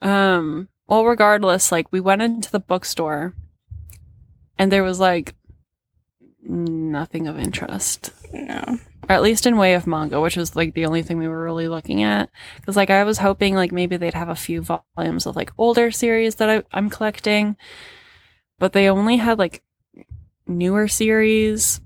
Um, 0.00 0.68
well, 0.86 1.04
regardless, 1.04 1.72
like 1.72 1.90
we 1.90 2.00
went 2.00 2.22
into 2.22 2.50
the 2.50 2.60
bookstore 2.60 3.34
and 4.58 4.70
there 4.70 4.84
was 4.84 5.00
like 5.00 5.34
nothing 6.42 7.26
of 7.26 7.38
interest. 7.38 8.12
No. 8.32 8.78
Or 9.08 9.12
at 9.12 9.22
least 9.22 9.46
in 9.46 9.56
way 9.56 9.74
of 9.74 9.86
manga, 9.86 10.20
which 10.20 10.36
was 10.36 10.54
like 10.54 10.74
the 10.74 10.86
only 10.86 11.02
thing 11.02 11.18
we 11.18 11.28
were 11.28 11.42
really 11.42 11.68
looking 11.68 12.02
at. 12.02 12.30
Because 12.56 12.76
like 12.76 12.90
I 12.90 13.04
was 13.04 13.18
hoping 13.18 13.54
like 13.54 13.72
maybe 13.72 13.96
they'd 13.96 14.14
have 14.14 14.28
a 14.28 14.34
few 14.34 14.62
volumes 14.96 15.26
of 15.26 15.36
like 15.36 15.52
older 15.58 15.90
series 15.90 16.36
that 16.36 16.50
I, 16.50 16.62
I'm 16.72 16.90
collecting, 16.90 17.56
but 18.58 18.72
they 18.72 18.88
only 18.88 19.16
had 19.16 19.38
like 19.38 19.62
newer 20.46 20.88
series. 20.88 21.80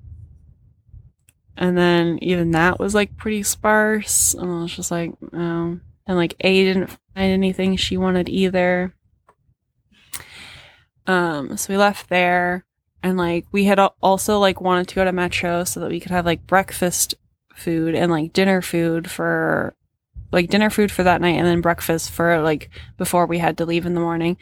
And 1.57 1.77
then 1.77 2.19
even 2.23 2.53
that 2.53 2.79
was 2.79 2.95
like 2.95 3.16
pretty 3.16 3.43
sparse. 3.43 4.35
And 4.35 4.51
I 4.51 4.62
was 4.62 4.74
just 4.74 4.91
like, 4.91 5.12
oh. 5.33 5.79
And 6.07 6.16
like 6.16 6.35
A 6.41 6.65
didn't 6.65 6.89
find 6.89 7.33
anything 7.33 7.77
she 7.77 7.97
wanted 7.97 8.29
either. 8.29 8.95
Um, 11.07 11.57
so 11.57 11.73
we 11.73 11.77
left 11.77 12.09
there 12.09 12.65
and 13.03 13.19
like 13.19 13.47
we 13.53 13.65
had 13.65 13.79
also 13.79 14.39
like 14.39 14.61
wanted 14.61 14.89
to 14.89 14.95
go 14.95 15.05
to 15.05 15.12
Metro 15.12 15.65
so 15.65 15.81
that 15.81 15.91
we 15.91 16.01
could 16.01 16.12
have 16.12 16.27
like 16.27 16.47
breakfast 16.47 17.15
food 17.55 17.95
and 17.95 18.11
like 18.11 18.33
dinner 18.33 18.62
food 18.62 19.11
for 19.11 19.74
like 20.31 20.49
dinner 20.49 20.70
food 20.70 20.91
for 20.91 21.03
that 21.03 21.20
night 21.20 21.37
and 21.37 21.47
then 21.47 21.61
breakfast 21.61 22.11
for 22.11 22.41
like 22.41 22.70
before 22.97 23.27
we 23.27 23.39
had 23.39 23.59
to 23.59 23.66
leave 23.66 23.87
in 23.87 23.95
the 23.95 24.01
morning. 24.01 24.37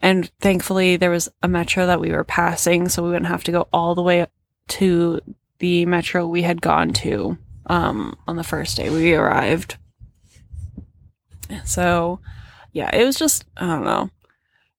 And 0.00 0.30
thankfully 0.40 0.96
there 0.96 1.10
was 1.10 1.28
a 1.42 1.48
metro 1.48 1.86
that 1.86 2.00
we 2.00 2.10
were 2.10 2.24
passing 2.24 2.88
so 2.88 3.02
we 3.02 3.10
wouldn't 3.10 3.26
have 3.26 3.44
to 3.44 3.52
go 3.52 3.68
all 3.72 3.94
the 3.94 4.02
way 4.02 4.26
to 4.66 5.20
the 5.64 5.86
metro 5.86 6.26
we 6.26 6.42
had 6.42 6.60
gone 6.60 6.92
to 6.92 7.38
um 7.66 8.14
on 8.28 8.36
the 8.36 8.44
first 8.44 8.76
day 8.76 8.90
we 8.90 9.14
arrived. 9.14 9.78
And 11.48 11.66
so 11.66 12.20
yeah, 12.72 12.94
it 12.94 13.04
was 13.04 13.16
just 13.16 13.46
I 13.56 13.66
don't 13.66 13.84
know. 13.84 14.10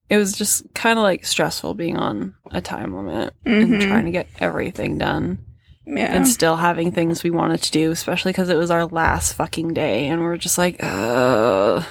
It 0.09 0.17
was 0.17 0.33
just 0.37 0.71
kind 0.75 0.99
of 0.99 1.03
like 1.03 1.25
stressful 1.25 1.73
being 1.73 1.97
on 1.97 2.35
a 2.51 2.61
time 2.61 2.95
limit 2.95 3.33
and 3.45 3.69
Mhm. 3.73 3.81
trying 3.87 4.05
to 4.05 4.11
get 4.11 4.27
everything 4.39 4.99
done 4.99 5.39
Yeah. 5.87 6.13
and 6.13 6.27
still 6.27 6.57
having 6.57 6.91
things 6.91 7.23
we 7.23 7.31
wanted 7.31 7.63
to 7.63 7.71
do, 7.71 7.89
especially 7.89 8.31
because 8.31 8.49
it 8.49 8.57
was 8.57 8.69
our 8.69 8.85
last 8.85 9.33
fucking 9.33 9.73
day 9.73 10.07
and 10.07 10.21
we're 10.21 10.37
just 10.37 10.59
like, 10.59 10.77
uh. 10.83 11.81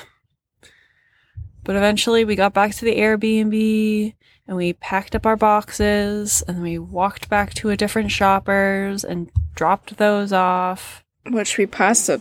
But 1.64 1.74
eventually 1.76 2.24
we 2.24 2.36
got 2.36 2.54
back 2.54 2.72
to 2.76 2.84
the 2.84 2.94
Airbnb 2.96 4.14
and 4.46 4.56
we 4.56 4.72
packed 4.74 5.14
up 5.14 5.26
our 5.26 5.36
boxes 5.36 6.42
and 6.46 6.56
then 6.58 6.62
we 6.62 6.78
walked 6.78 7.28
back 7.28 7.54
to 7.54 7.70
a 7.70 7.76
different 7.76 8.10
shoppers 8.10 9.04
and 9.04 9.30
dropped 9.54 9.96
those 9.96 10.32
off. 10.32 11.02
Which 11.30 11.56
we 11.56 11.66
passed 11.66 12.08
a 12.08 12.20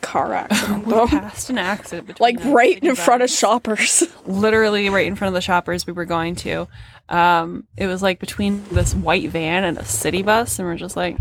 car 0.00 0.34
accident 0.34 0.86
We 0.86 0.92
though. 0.92 1.06
passed 1.06 1.48
an 1.50 1.58
accident 1.58 2.08
between 2.08 2.36
like 2.36 2.44
right 2.44 2.82
in 2.82 2.96
front 2.96 3.22
of 3.22 3.30
shoppers. 3.30 4.02
literally 4.26 4.88
right 4.88 5.06
in 5.06 5.14
front 5.14 5.28
of 5.28 5.34
the 5.34 5.40
shoppers 5.40 5.86
we 5.86 5.92
were 5.92 6.04
going 6.04 6.34
to. 6.36 6.66
Um, 7.08 7.66
it 7.76 7.86
was 7.86 8.02
like 8.02 8.18
between 8.18 8.64
this 8.70 8.94
white 8.94 9.28
van 9.30 9.64
and 9.64 9.78
a 9.78 9.84
city 9.84 10.22
bus, 10.22 10.58
and 10.58 10.66
we're 10.66 10.76
just 10.76 10.96
like, 10.96 11.18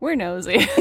we're 0.00 0.14
nosy. 0.16 0.66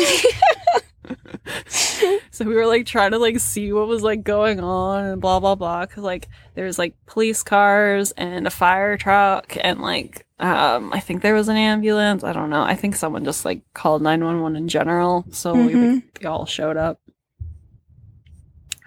so 2.31 2.45
we 2.45 2.53
were 2.55 2.65
like 2.65 2.85
trying 2.85 3.11
to 3.11 3.17
like 3.19 3.39
see 3.39 3.71
what 3.73 3.87
was 3.87 4.03
like 4.03 4.23
going 4.23 4.59
on 4.59 5.05
and 5.05 5.21
blah 5.21 5.39
blah 5.39 5.55
blah. 5.55 5.85
Cause 5.85 6.03
like 6.03 6.27
there's 6.55 6.77
like 6.79 6.93
police 7.05 7.43
cars 7.43 8.11
and 8.11 8.47
a 8.47 8.49
fire 8.49 8.97
truck 8.97 9.55
and 9.61 9.81
like 9.81 10.25
um 10.39 10.91
I 10.93 10.99
think 10.99 11.21
there 11.21 11.33
was 11.35 11.47
an 11.49 11.57
ambulance. 11.57 12.23
I 12.23 12.33
don't 12.33 12.49
know. 12.49 12.63
I 12.63 12.75
think 12.75 12.95
someone 12.95 13.23
just 13.25 13.45
like 13.45 13.61
called 13.73 14.01
nine 14.01 14.23
one 14.23 14.41
one 14.41 14.55
in 14.55 14.67
general. 14.67 15.25
So 15.31 15.53
we, 15.53 15.73
Mhm. 15.73 16.03
they 16.19 16.27
all 16.27 16.45
showed 16.45 16.77
up. 16.77 16.99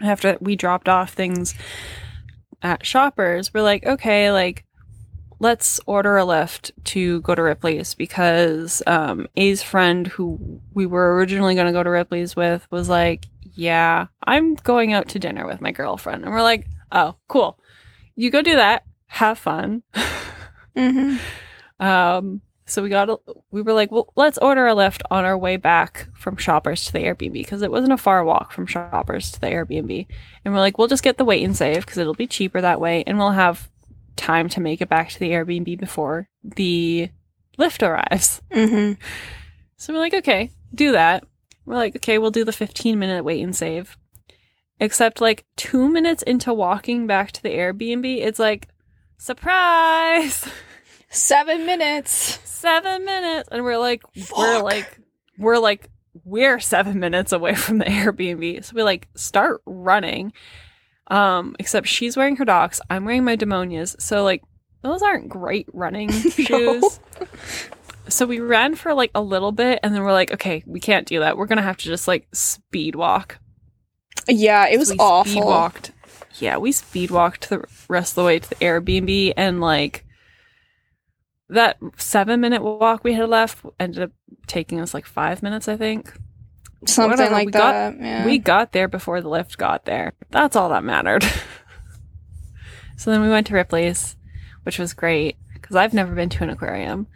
After 0.02 0.36
we 0.40 0.56
dropped 0.56 0.88
off 0.88 1.12
things 1.14 1.54
at 2.62 2.84
shoppers, 2.84 3.52
we're 3.54 3.62
like, 3.62 3.86
okay, 3.86 4.30
like 4.30 4.64
let's 5.38 5.80
order 5.86 6.18
a 6.18 6.22
Lyft 6.22 6.70
to 6.84 7.20
go 7.22 7.34
to 7.34 7.42
Ripley's 7.42 7.94
because 7.94 8.82
um 8.86 9.26
A's 9.36 9.62
friend 9.62 10.06
who 10.06 10.60
we 10.72 10.86
were 10.86 11.16
originally 11.16 11.54
going 11.54 11.66
to 11.66 11.72
go 11.72 11.82
to 11.82 11.90
Ripley's 11.90 12.36
with 12.36 12.66
was 12.70 12.88
like, 12.88 13.26
"Yeah, 13.42 14.06
I'm 14.22 14.54
going 14.56 14.92
out 14.92 15.08
to 15.10 15.18
dinner 15.18 15.46
with 15.46 15.60
my 15.60 15.72
girlfriend." 15.72 16.24
And 16.24 16.32
we're 16.32 16.42
like, 16.42 16.66
"Oh, 16.92 17.16
cool. 17.28 17.58
You 18.14 18.30
go 18.30 18.42
do 18.42 18.56
that. 18.56 18.84
Have 19.06 19.38
fun." 19.38 19.82
mm-hmm. 20.76 21.16
Um, 21.78 22.40
so 22.64 22.82
we 22.82 22.88
got 22.88 23.08
a, 23.08 23.18
we 23.50 23.62
were 23.62 23.72
like, 23.72 23.92
well, 23.92 24.12
let's 24.16 24.38
order 24.38 24.66
a 24.66 24.74
Lyft 24.74 25.02
on 25.10 25.24
our 25.24 25.38
way 25.38 25.56
back 25.56 26.08
from 26.14 26.36
Shoppers 26.36 26.84
to 26.86 26.92
the 26.92 26.98
Airbnb 27.00 27.34
because 27.34 27.62
it 27.62 27.70
wasn't 27.70 27.92
a 27.92 27.96
far 27.96 28.24
walk 28.24 28.50
from 28.50 28.66
Shoppers 28.66 29.30
to 29.32 29.40
the 29.40 29.46
Airbnb. 29.46 30.06
And 30.44 30.52
we're 30.52 30.60
like, 30.60 30.76
we'll 30.76 30.88
just 30.88 31.04
get 31.04 31.16
the 31.16 31.24
wait 31.24 31.44
and 31.44 31.56
save 31.56 31.86
because 31.86 31.98
it'll 31.98 32.14
be 32.14 32.26
cheaper 32.26 32.60
that 32.60 32.80
way, 32.80 33.04
and 33.06 33.18
we'll 33.18 33.30
have 33.30 33.70
time 34.16 34.48
to 34.50 34.60
make 34.60 34.80
it 34.80 34.88
back 34.88 35.10
to 35.10 35.18
the 35.18 35.30
Airbnb 35.30 35.78
before 35.78 36.28
the 36.42 37.10
Lyft 37.58 37.86
arrives. 37.86 38.42
Mm-hmm. 38.50 39.00
So 39.76 39.92
we're 39.92 40.00
like, 40.00 40.14
okay, 40.14 40.50
do 40.74 40.92
that. 40.92 41.24
We're 41.64 41.76
like, 41.76 41.96
okay, 41.96 42.18
we'll 42.18 42.30
do 42.30 42.44
the 42.44 42.52
15 42.52 42.98
minute 42.98 43.24
wait 43.24 43.42
and 43.42 43.54
save. 43.54 43.96
Except 44.78 45.20
like 45.20 45.46
two 45.56 45.88
minutes 45.88 46.22
into 46.22 46.52
walking 46.52 47.06
back 47.06 47.32
to 47.32 47.42
the 47.42 47.50
Airbnb, 47.50 48.04
it's 48.18 48.38
like, 48.38 48.68
surprise! 49.16 50.48
Seven 51.08 51.64
minutes. 51.64 52.40
seven 52.44 53.04
minutes 53.04 53.48
and 53.52 53.62
we're 53.62 53.78
like 53.78 54.02
we're 54.36 54.60
like 54.60 54.98
we're 55.38 55.58
like 55.58 55.88
we're 56.24 56.58
seven 56.58 56.98
minutes 56.98 57.32
away 57.32 57.54
from 57.54 57.78
the 57.78 57.84
Airbnb. 57.84 58.64
So 58.64 58.72
we 58.74 58.82
like 58.82 59.08
start 59.14 59.62
running. 59.66 60.32
Um, 61.08 61.54
except 61.58 61.86
she's 61.86 62.16
wearing 62.16 62.36
her 62.36 62.44
docs. 62.44 62.80
I'm 62.90 63.04
wearing 63.04 63.24
my 63.24 63.36
demonias. 63.36 64.00
So 64.00 64.24
like 64.24 64.42
those 64.82 65.02
aren't 65.02 65.28
great 65.28 65.68
running 65.72 66.10
shoes. 66.30 67.00
So 68.08 68.26
we 68.26 68.40
ran 68.40 68.74
for 68.74 68.94
like 68.94 69.10
a 69.14 69.20
little 69.20 69.52
bit 69.52 69.80
and 69.82 69.94
then 69.94 70.02
we're 70.02 70.12
like, 70.12 70.32
okay, 70.32 70.62
we 70.66 70.80
can't 70.80 71.06
do 71.06 71.20
that. 71.20 71.36
We're 71.36 71.46
gonna 71.46 71.62
have 71.62 71.76
to 71.78 71.84
just 71.84 72.08
like 72.08 72.26
speed 72.32 72.94
walk. 72.94 73.38
Yeah, 74.28 74.66
it 74.68 74.78
was 74.78 74.88
So 74.88 74.94
we 74.94 74.98
awful. 74.98 75.32
Speed 75.32 75.44
walked. 75.44 75.92
Yeah, 76.38 76.56
we 76.58 76.72
speed 76.72 77.10
walked 77.10 77.48
the 77.48 77.64
rest 77.88 78.12
of 78.12 78.16
the 78.16 78.24
way 78.24 78.38
to 78.38 78.48
the 78.48 78.56
Airbnb 78.56 79.34
and 79.36 79.60
like 79.60 80.04
that 81.48 81.78
seven 81.96 82.40
minute 82.40 82.62
walk 82.62 83.04
we 83.04 83.14
had 83.14 83.28
left 83.28 83.64
ended 83.78 84.02
up 84.02 84.10
taking 84.46 84.80
us 84.80 84.92
like 84.92 85.06
five 85.06 85.42
minutes, 85.42 85.68
I 85.68 85.76
think. 85.76 86.12
Something 86.84 87.12
Whatever, 87.12 87.34
like 87.34 87.46
we 87.46 87.52
got- 87.52 87.72
that. 87.72 88.00
yeah. 88.00 88.26
We 88.26 88.38
got 88.38 88.72
there 88.72 88.88
before 88.88 89.20
the 89.20 89.28
Lyft 89.30 89.56
got 89.56 89.84
there. 89.86 90.12
That's 90.30 90.56
all 90.56 90.68
that 90.68 90.84
mattered. 90.84 91.24
so 92.96 93.10
then 93.10 93.22
we 93.22 93.28
went 93.28 93.46
to 93.48 93.54
Ripley's, 93.54 94.16
which 94.64 94.78
was 94.78 94.92
great 94.92 95.36
because 95.54 95.74
I've 95.76 95.94
never 95.94 96.14
been 96.14 96.28
to 96.28 96.44
an 96.44 96.50
aquarium. 96.50 97.06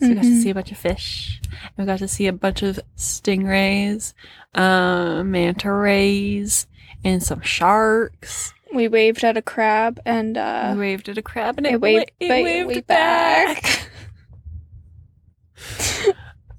So 0.00 0.08
we 0.08 0.14
got 0.14 0.22
to 0.22 0.28
Mhm. 0.28 0.42
see 0.42 0.50
a 0.50 0.54
bunch 0.54 0.70
of 0.70 0.78
fish. 0.78 1.40
We 1.76 1.84
got 1.84 1.98
to 1.98 2.06
see 2.08 2.28
a 2.28 2.32
bunch 2.32 2.62
of 2.62 2.78
stingrays, 2.96 4.14
um, 4.54 5.32
manta 5.32 5.72
rays, 5.72 6.68
and 7.04 7.20
some 7.22 7.40
sharks. 7.40 8.54
we 8.72 8.86
waved 8.86 9.24
at 9.24 9.36
a 9.36 9.42
crab 9.42 9.98
and 10.04 10.36
uh 10.36 10.70
we 10.74 10.80
waved 10.80 11.08
at 11.08 11.16
a 11.18 11.22
crab 11.22 11.56
and 11.56 11.66
it 11.66 11.72
it, 11.74 11.80
waved, 11.80 12.12
it 12.20 12.28
waved 12.28 12.68
way 12.68 12.80
back. 12.82 13.88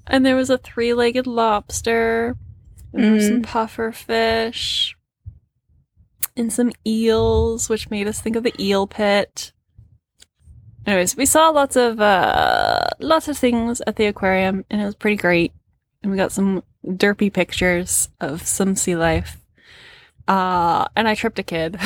And 0.06 0.26
there 0.26 0.34
was 0.34 0.50
a 0.50 0.58
three-legged 0.58 1.28
lobster. 1.28 2.36
There 2.92 3.12
were 3.12 3.20
some 3.20 3.42
puffer 3.42 3.92
fish. 3.92 4.96
And 6.36 6.52
some 6.52 6.72
eels, 6.86 7.68
which 7.68 7.90
made 7.90 8.08
us 8.08 8.20
think 8.20 8.36
of 8.36 8.42
the 8.42 8.54
eel 8.58 8.86
pit. 8.86 9.52
Anyways, 10.86 11.16
we 11.16 11.26
saw 11.26 11.50
lots 11.50 11.76
of 11.76 12.00
uh 12.00 12.88
lots 13.00 13.28
of 13.28 13.36
things 13.36 13.82
at 13.86 13.96
the 13.96 14.06
aquarium 14.06 14.64
and 14.70 14.80
it 14.80 14.84
was 14.84 14.94
pretty 14.94 15.16
great. 15.16 15.52
And 16.02 16.10
we 16.10 16.16
got 16.16 16.32
some 16.32 16.64
derpy 16.84 17.32
pictures 17.32 18.08
of 18.20 18.46
some 18.46 18.74
sea 18.74 18.96
life. 18.96 19.38
Uh 20.26 20.86
and 20.96 21.06
I 21.06 21.14
tripped 21.14 21.38
a 21.38 21.42
kid. 21.42 21.76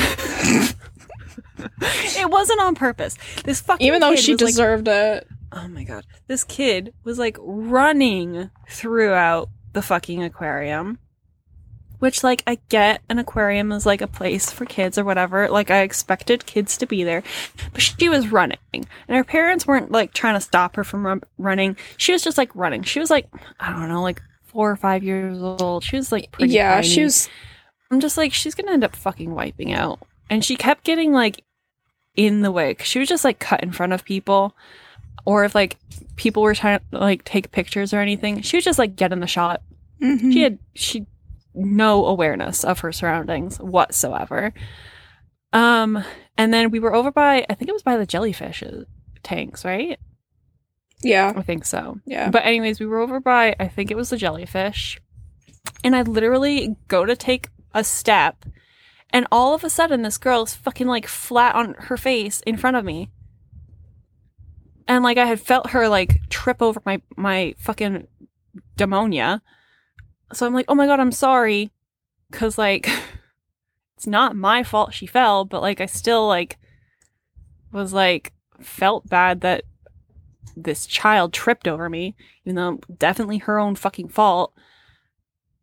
it 1.77 2.29
wasn't 2.29 2.61
on 2.61 2.75
purpose. 2.75 3.17
This 3.43 3.61
fucking 3.61 3.85
even 3.85 3.99
though 3.99 4.15
she 4.15 4.33
was, 4.33 4.41
like, 4.41 4.51
deserved 4.51 4.87
it. 4.87 5.27
Oh 5.51 5.67
my 5.67 5.83
god. 5.83 6.05
This 6.27 6.43
kid 6.43 6.93
was 7.03 7.19
like 7.19 7.37
running 7.41 8.49
throughout 8.69 9.49
the 9.75 9.83
fucking 9.83 10.23
aquarium. 10.23 10.97
Which, 11.99 12.23
like, 12.23 12.43
I 12.45 12.57
get 12.69 13.01
an 13.09 13.19
aquarium 13.19 13.71
is 13.71 13.85
like 13.85 14.01
a 14.01 14.07
place 14.07 14.51
for 14.51 14.65
kids 14.65 14.97
or 14.97 15.05
whatever. 15.05 15.49
Like, 15.49 15.71
I 15.71 15.81
expected 15.81 16.45
kids 16.45 16.77
to 16.77 16.85
be 16.85 17.03
there. 17.03 17.23
But 17.71 17.81
she 17.81 18.09
was 18.09 18.31
running. 18.31 18.57
And 18.73 18.85
her 19.15 19.23
parents 19.23 19.65
weren't 19.65 19.91
like 19.91 20.13
trying 20.13 20.33
to 20.35 20.41
stop 20.41 20.75
her 20.75 20.83
from 20.83 21.05
run- 21.05 21.23
running. 21.37 21.77
She 21.97 22.11
was 22.11 22.21
just 22.23 22.37
like 22.37 22.53
running. 22.55 22.83
She 22.83 22.99
was 22.99 23.09
like, 23.09 23.27
I 23.59 23.69
don't 23.69 23.87
know, 23.89 24.01
like 24.01 24.21
four 24.43 24.69
or 24.69 24.75
five 24.75 25.03
years 25.03 25.41
old. 25.41 25.83
She 25.83 25.95
was 25.95 26.11
like 26.11 26.31
pretty 26.31 26.53
yeah, 26.53 26.75
tiny. 26.75 26.87
she 26.87 27.03
was 27.03 27.29
I'm 27.91 27.99
just 27.99 28.17
like, 28.17 28.33
she's 28.33 28.55
gonna 28.55 28.71
end 28.73 28.83
up 28.83 28.95
fucking 28.95 29.33
wiping 29.33 29.71
out. 29.73 29.99
And 30.29 30.43
she 30.43 30.55
kept 30.55 30.83
getting 30.83 31.13
like 31.13 31.43
in 32.15 32.41
the 32.41 32.51
way 32.51 32.73
'cause 32.73 32.87
she 32.87 32.99
was 32.99 33.09
just 33.09 33.23
like 33.23 33.39
cut 33.39 33.63
in 33.63 33.71
front 33.71 33.93
of 33.93 34.03
people. 34.05 34.55
Or 35.25 35.43
if 35.43 35.55
like 35.55 35.77
people 36.15 36.43
were 36.43 36.53
trying 36.55 36.79
to 36.91 36.97
like 36.99 37.23
take 37.23 37.51
pictures 37.51 37.93
or 37.93 37.99
anything, 37.99 38.41
she 38.41 38.57
would 38.57 38.63
just 38.63 38.79
like 38.79 38.95
get 38.95 39.11
in 39.11 39.19
the 39.19 39.27
shot. 39.27 39.61
Mhm. 40.01 40.31
She 40.33 40.41
had 40.43 40.59
she 40.75 41.07
no 41.53 42.05
awareness 42.05 42.63
of 42.63 42.79
her 42.79 42.91
surroundings 42.91 43.57
whatsoever. 43.57 44.53
Um, 45.53 46.03
and 46.37 46.53
then 46.53 46.69
we 46.69 46.79
were 46.79 46.93
over 46.93 47.11
by 47.11 47.45
I 47.49 47.53
think 47.55 47.69
it 47.69 47.73
was 47.73 47.83
by 47.83 47.97
the 47.97 48.05
jellyfish 48.05 48.61
uh, 48.63 48.83
tanks, 49.23 49.63
right? 49.65 49.99
yeah, 51.03 51.33
I 51.35 51.41
think 51.43 51.65
so. 51.65 51.99
yeah. 52.05 52.29
But 52.29 52.45
anyways, 52.45 52.79
we 52.79 52.85
were 52.85 52.99
over 52.99 53.19
by 53.19 53.55
I 53.59 53.67
think 53.67 53.91
it 53.91 53.97
was 53.97 54.09
the 54.09 54.17
jellyfish. 54.17 54.99
And 55.83 55.95
I 55.95 56.01
literally 56.01 56.75
go 56.87 57.05
to 57.05 57.15
take 57.15 57.49
a 57.73 57.83
step 57.83 58.45
and 59.11 59.27
all 59.31 59.53
of 59.53 59.63
a 59.63 59.69
sudden 59.69 60.01
this 60.01 60.17
girl 60.17 60.43
is 60.43 60.55
fucking 60.55 60.87
like 60.87 61.07
flat 61.07 61.55
on 61.55 61.75
her 61.79 61.97
face 61.97 62.41
in 62.45 62.57
front 62.57 62.75
of 62.77 62.83
me. 62.85 63.11
And 64.87 65.03
like 65.03 65.17
I 65.17 65.25
had 65.25 65.39
felt 65.39 65.71
her 65.71 65.87
like 65.89 66.29
trip 66.29 66.61
over 66.61 66.81
my 66.85 67.01
my 67.15 67.55
fucking 67.57 68.07
demonia. 68.77 69.41
So 70.33 70.45
I'm 70.45 70.53
like, 70.53 70.65
"Oh 70.67 70.75
my 70.75 70.85
god, 70.85 70.99
I'm 70.99 71.11
sorry." 71.11 71.71
Cuz 72.31 72.57
like 72.57 72.89
it's 73.97 74.07
not 74.07 74.35
my 74.35 74.63
fault 74.63 74.93
she 74.93 75.05
fell, 75.05 75.45
but 75.45 75.61
like 75.61 75.81
I 75.81 75.85
still 75.85 76.27
like 76.27 76.57
was 77.71 77.93
like 77.93 78.33
felt 78.59 79.09
bad 79.09 79.41
that 79.41 79.63
this 80.55 80.85
child 80.85 81.33
tripped 81.33 81.67
over 81.67 81.89
me, 81.89 82.15
even 82.45 82.55
though 82.55 82.79
definitely 82.97 83.39
her 83.39 83.59
own 83.59 83.75
fucking 83.75 84.09
fault. 84.09 84.53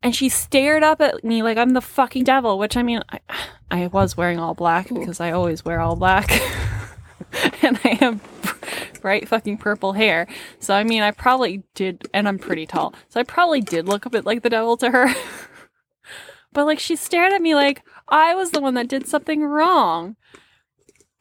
And 0.03 0.15
she 0.15 0.29
stared 0.29 0.83
up 0.83 1.01
at 1.01 1.23
me 1.23 1.43
like 1.43 1.57
I'm 1.57 1.71
the 1.71 1.81
fucking 1.81 2.25
devil, 2.25 2.59
which 2.59 2.77
I 2.77 2.83
mean, 2.83 3.03
I, 3.11 3.21
I 3.71 3.87
was 3.87 4.17
wearing 4.17 4.39
all 4.39 4.55
black 4.55 4.89
because 4.89 5.21
I 5.21 5.31
always 5.31 5.65
wear 5.65 5.81
all 5.81 5.97
black. 5.97 6.31
and 7.63 7.79
I 7.85 7.97
have 8.01 8.21
bright 9.03 9.29
fucking 9.29 9.59
purple 9.59 9.93
hair. 9.93 10.27
So, 10.61 10.75
I 10.75 10.85
mean, 10.85 11.03
I 11.03 11.11
probably 11.11 11.65
did, 11.75 12.09
and 12.15 12.27
I'm 12.27 12.39
pretty 12.39 12.67
tall. 12.67 12.95
So, 13.09 13.21
I 13.21 13.25
probably 13.25 13.61
did 13.61 13.87
look 13.87 14.07
a 14.07 14.11
bit 14.11 14.25
like 14.25 14.43
the 14.43 14.51
devil 14.51 14.77
to 14.79 14.91
her. 14.91 15.15
but, 16.53 16.65
like, 16.65 16.79
she 16.79 16.97
stared 16.97 17.33
at 17.33 17.43
me 17.43 17.55
like 17.55 17.83
I 18.09 18.35
was 18.35 18.53
the 18.53 18.61
one 18.61 18.75
that 18.75 18.89
did 18.89 19.07
something 19.07 19.43
wrong. 19.43 20.17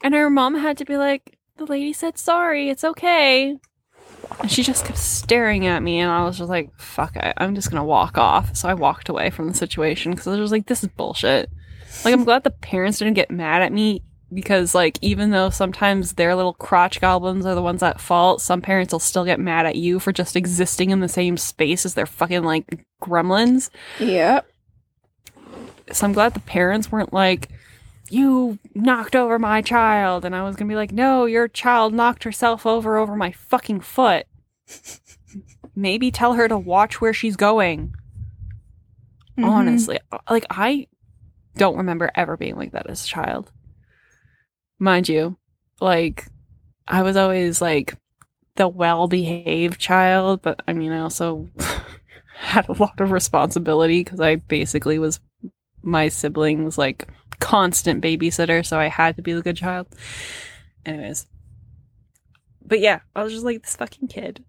And 0.03 0.13
her 0.13 0.29
mom 0.29 0.55
had 0.55 0.77
to 0.77 0.85
be 0.85 0.97
like, 0.97 1.37
the 1.57 1.65
lady 1.65 1.93
said 1.93 2.17
sorry, 2.17 2.69
it's 2.69 2.83
okay. 2.83 3.57
And 4.39 4.51
she 4.51 4.63
just 4.63 4.85
kept 4.85 4.97
staring 4.97 5.67
at 5.67 5.83
me, 5.83 5.99
and 5.99 6.11
I 6.11 6.23
was 6.23 6.37
just 6.37 6.49
like, 6.49 6.71
fuck 6.79 7.15
it, 7.15 7.33
I'm 7.37 7.55
just 7.55 7.69
gonna 7.69 7.85
walk 7.85 8.17
off. 8.17 8.55
So 8.55 8.67
I 8.69 8.73
walked 8.73 9.09
away 9.09 9.29
from 9.29 9.47
the 9.47 9.53
situation 9.53 10.11
because 10.11 10.27
I 10.27 10.39
was 10.39 10.51
like, 10.51 10.67
this 10.67 10.83
is 10.83 10.89
bullshit. 10.89 11.49
Like, 12.03 12.13
I'm 12.13 12.23
glad 12.23 12.43
the 12.43 12.51
parents 12.51 12.99
didn't 12.99 13.13
get 13.13 13.29
mad 13.29 13.61
at 13.61 13.73
me 13.73 14.01
because, 14.33 14.73
like, 14.73 14.97
even 15.01 15.31
though 15.31 15.49
sometimes 15.49 16.13
their 16.13 16.35
little 16.35 16.53
crotch 16.53 17.01
goblins 17.01 17.45
are 17.45 17.55
the 17.55 17.61
ones 17.61 17.83
at 17.83 17.99
fault, 17.99 18.41
some 18.41 18.61
parents 18.61 18.93
will 18.93 18.99
still 18.99 19.25
get 19.25 19.39
mad 19.39 19.65
at 19.65 19.75
you 19.75 19.99
for 19.99 20.11
just 20.11 20.35
existing 20.35 20.89
in 20.89 20.99
the 20.99 21.09
same 21.09 21.37
space 21.37 21.85
as 21.85 21.93
their 21.93 22.05
fucking, 22.05 22.43
like, 22.43 22.85
gremlins 23.01 23.69
yeah. 23.99 24.41
so 25.91 26.05
I'm 26.05 26.13
glad 26.13 26.33
the 26.33 26.39
parents 26.41 26.91
weren't 26.91 27.11
like, 27.13 27.49
you 28.09 28.59
knocked 28.75 29.15
over 29.15 29.39
my 29.39 29.61
child. 29.61 30.25
And 30.25 30.35
I 30.35 30.43
was 30.43 30.55
going 30.55 30.67
to 30.67 30.71
be 30.71 30.75
like, 30.75 30.91
no, 30.91 31.25
your 31.25 31.47
child 31.47 31.93
knocked 31.93 32.23
herself 32.23 32.65
over 32.65 32.97
over 32.97 33.15
my 33.15 33.31
fucking 33.31 33.79
foot. 33.81 34.27
Maybe 35.75 36.11
tell 36.11 36.33
her 36.33 36.47
to 36.47 36.57
watch 36.57 36.99
where 37.01 37.13
she's 37.13 37.35
going. 37.37 37.93
Mhm. 39.37 39.45
Honestly, 39.45 39.99
like, 40.29 40.45
I 40.49 40.87
don't 41.55 41.77
remember 41.77 42.11
ever 42.15 42.37
being 42.37 42.55
like 42.55 42.73
that 42.73 42.89
as 42.89 43.03
a 43.03 43.07
child. 43.07 43.51
Mind 44.81 45.07
you, 45.07 45.37
like, 45.79 46.25
I 46.87 47.03
was 47.03 47.15
always 47.15 47.61
like 47.61 47.99
the 48.55 48.67
well 48.67 49.07
behaved 49.07 49.79
child, 49.79 50.41
but 50.41 50.59
I 50.67 50.73
mean, 50.73 50.91
I 50.91 51.01
also 51.01 51.51
had 52.35 52.67
a 52.67 52.73
lot 52.73 52.99
of 52.99 53.11
responsibility 53.11 54.03
because 54.03 54.19
I 54.19 54.37
basically 54.37 54.97
was 54.97 55.19
my 55.83 56.09
siblings 56.09 56.79
like 56.79 57.07
constant 57.39 58.03
babysitter, 58.03 58.65
so 58.65 58.79
I 58.79 58.87
had 58.87 59.17
to 59.17 59.21
be 59.21 59.33
the 59.33 59.43
good 59.43 59.57
child. 59.57 59.85
Anyways. 60.83 61.27
But 62.65 62.79
yeah, 62.79 63.01
I 63.15 63.21
was 63.21 63.33
just 63.33 63.45
like 63.45 63.61
this 63.61 63.75
fucking 63.75 64.07
kid. 64.07 64.43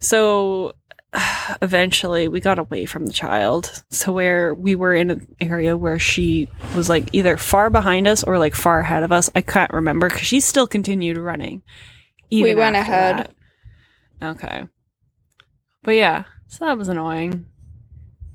So 0.00 0.74
eventually 1.62 2.28
we 2.28 2.40
got 2.40 2.58
away 2.58 2.86
from 2.86 3.04
the 3.06 3.12
child 3.12 3.82
So 3.90 4.12
where 4.12 4.54
we 4.54 4.74
were 4.76 4.94
in 4.94 5.10
an 5.10 5.26
area 5.40 5.76
where 5.76 5.98
she 5.98 6.48
was 6.76 6.88
like 6.88 7.08
either 7.12 7.36
far 7.36 7.68
behind 7.70 8.06
us 8.06 8.22
or 8.22 8.38
like 8.38 8.54
far 8.54 8.80
ahead 8.80 9.02
of 9.02 9.10
us. 9.12 9.28
I 9.34 9.40
can't 9.40 9.72
remember 9.72 10.08
because 10.08 10.26
she 10.26 10.40
still 10.40 10.66
continued 10.66 11.16
running. 11.18 11.62
We 12.30 12.54
went 12.54 12.76
ahead. 12.76 13.30
that. 14.20 14.30
Okay. 14.36 14.64
But 15.82 15.92
yeah, 15.92 16.24
so 16.46 16.64
that 16.66 16.78
was 16.78 16.88
annoying. 16.88 17.46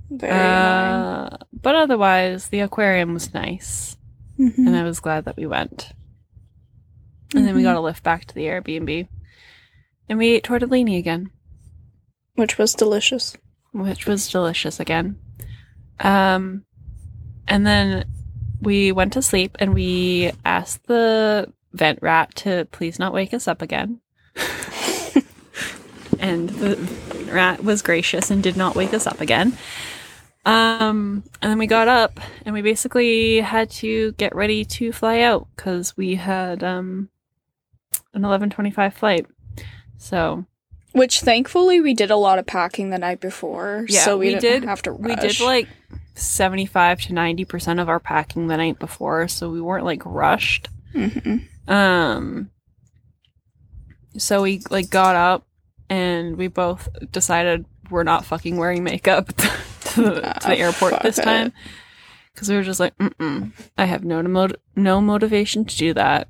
Very 0.10 0.32
annoying. 0.34 0.44
Uh, 0.46 1.38
but 1.54 1.76
otherwise, 1.76 2.50
the 2.50 2.60
aquarium 2.60 3.14
was 3.14 3.34
nice, 3.34 3.96
Mhm. 4.40 4.58
and 4.58 4.76
I 4.76 4.84
was 4.84 5.00
glad 5.00 5.26
that 5.26 5.38
we 5.38 5.46
went. 5.48 5.94
And 7.34 7.46
then 7.48 7.56
we 7.56 7.62
Mhm. 7.62 7.66
got 7.66 7.76
a 7.78 7.80
Lyft 7.80 8.04
back 8.04 8.26
to 8.26 8.36
the 8.36 8.46
Airbnb, 8.46 9.08
and 10.10 10.18
we 10.20 10.30
ate 10.30 10.44
tortellini 10.44 10.98
again, 10.98 11.30
Which 12.36 12.58
was 12.58 12.74
delicious. 12.74 13.36
which 13.72 14.06
was 14.06 14.30
delicious 14.30 14.80
again. 14.80 15.18
Um, 16.00 16.66
and 17.48 17.66
then 17.66 18.06
we 18.62 18.92
went 18.92 19.14
to 19.14 19.22
sleep, 19.22 19.58
and 19.60 19.74
we 19.74 20.32
asked 20.44 20.88
the 20.88 21.52
vent 21.74 22.00
rat 22.02 22.36
to 22.36 22.68
please 22.72 23.00
not 23.00 23.14
wake 23.14 23.34
us 23.34 23.48
up 23.48 23.62
again. 23.62 24.00
and 26.20 26.50
the 26.50 26.76
Rat 27.32 27.64
was 27.64 27.82
gracious 27.82 28.32
and 28.32 28.42
did 28.42 28.56
not 28.58 28.76
wake 28.76 28.94
us 28.94 29.08
up 29.08 29.22
again. 29.22 29.58
Um, 30.46 31.24
and 31.42 31.52
then 31.52 31.58
we 31.58 31.68
got 31.68 31.88
up 31.88 32.20
and 32.46 32.54
we 32.54 32.62
basically 32.62 33.42
had 33.42 33.70
to 33.72 34.12
get 34.14 34.36
ready 34.36 34.64
to 34.66 34.92
fly 34.92 35.22
out 35.22 35.48
because 35.56 35.98
we 35.98 36.16
had 36.16 36.64
um 36.64 37.10
an 38.14 38.24
eleven 38.24 38.50
twenty 38.50 38.72
five 38.72 38.94
flight. 38.94 39.26
So 39.98 40.46
Which 40.96 41.20
thankfully 41.22 41.82
we 41.82 41.94
did 41.94 42.10
a 42.10 42.16
lot 42.16 42.40
of 42.40 42.46
packing 42.46 42.90
the 42.90 42.98
night 42.98 43.20
before, 43.20 43.86
Yeah, 43.90 44.02
so 44.06 44.18
we, 44.18 44.28
we 44.28 44.40
didn't 44.40 44.62
did- 44.62 44.70
have 44.70 44.82
to 44.84 44.92
rush. 44.92 45.10
we 45.10 45.16
did 45.28 45.40
like 45.42 45.68
seventy 46.16 46.66
five 46.66 47.02
to 47.02 47.14
ninety 47.14 47.44
percent 47.44 47.80
of 47.82 47.90
our 47.90 48.00
packing 48.00 48.48
the 48.48 48.56
night 48.58 48.80
before, 48.80 49.28
so 49.28 49.50
we 49.50 49.60
weren't 49.60 49.84
like 49.86 50.02
rushed. 50.06 50.70
Mhm. 50.94 51.48
Um 51.68 52.50
so 54.18 54.42
we 54.44 54.62
like 54.70 54.90
got 54.90 55.16
up 55.16 55.46
and 55.90 56.38
we 56.38 56.48
both 56.48 56.88
decided 57.12 57.66
we're 57.90 58.04
not 58.04 58.24
fucking 58.26 58.56
wearing 58.58 58.84
makeup 58.84 59.28
to, 59.36 60.02
the, 60.02 60.22
to 60.22 60.36
Ah, 60.46 60.48
the 60.50 60.58
airport 60.58 61.02
this 61.02 61.18
time 61.18 61.52
because 62.34 62.50
we 62.50 62.56
were 62.56 62.64
just 62.64 62.80
like 62.80 62.98
Mm-mm, 62.98 63.52
I 63.78 63.84
have 63.86 64.06
no 64.06 64.24
mot- 64.24 64.56
no 64.76 65.02
motivation 65.02 65.66
to 65.66 65.76
do 65.78 65.94
that. 65.94 66.30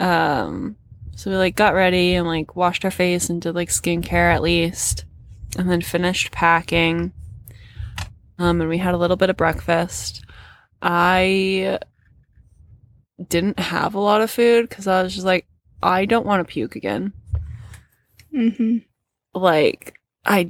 Um 0.00 0.76
so 1.20 1.30
we 1.30 1.36
like 1.36 1.54
got 1.54 1.74
ready 1.74 2.14
and 2.14 2.26
like 2.26 2.56
washed 2.56 2.82
our 2.82 2.90
face 2.90 3.28
and 3.28 3.42
did 3.42 3.54
like 3.54 3.68
skincare 3.68 4.34
at 4.34 4.40
least 4.40 5.04
and 5.58 5.70
then 5.70 5.82
finished 5.82 6.32
packing. 6.32 7.12
Um 8.38 8.62
and 8.62 8.70
we 8.70 8.78
had 8.78 8.94
a 8.94 8.96
little 8.96 9.18
bit 9.18 9.28
of 9.28 9.36
breakfast. 9.36 10.24
I 10.80 11.78
didn't 13.28 13.58
have 13.58 13.94
a 13.94 14.00
lot 14.00 14.22
of 14.22 14.30
food 14.30 14.66
because 14.66 14.86
I 14.86 15.02
was 15.02 15.12
just 15.12 15.26
like, 15.26 15.46
I 15.82 16.06
don't 16.06 16.24
want 16.24 16.40
to 16.40 16.50
puke 16.50 16.74
again. 16.74 17.12
Mhm. 18.34 18.86
Like, 19.34 19.98
I 20.24 20.44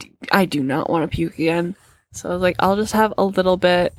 do 0.49 0.63
not 0.63 0.89
want 0.89 1.03
to 1.11 1.17
puke 1.17 1.35
again. 1.35 1.75
So 2.13 2.31
I 2.31 2.33
was 2.33 2.43
like, 2.43 2.57
I'll 2.61 2.77
just 2.77 2.93
have 2.93 3.13
a 3.19 3.25
little 3.25 3.57
bit 3.57 3.93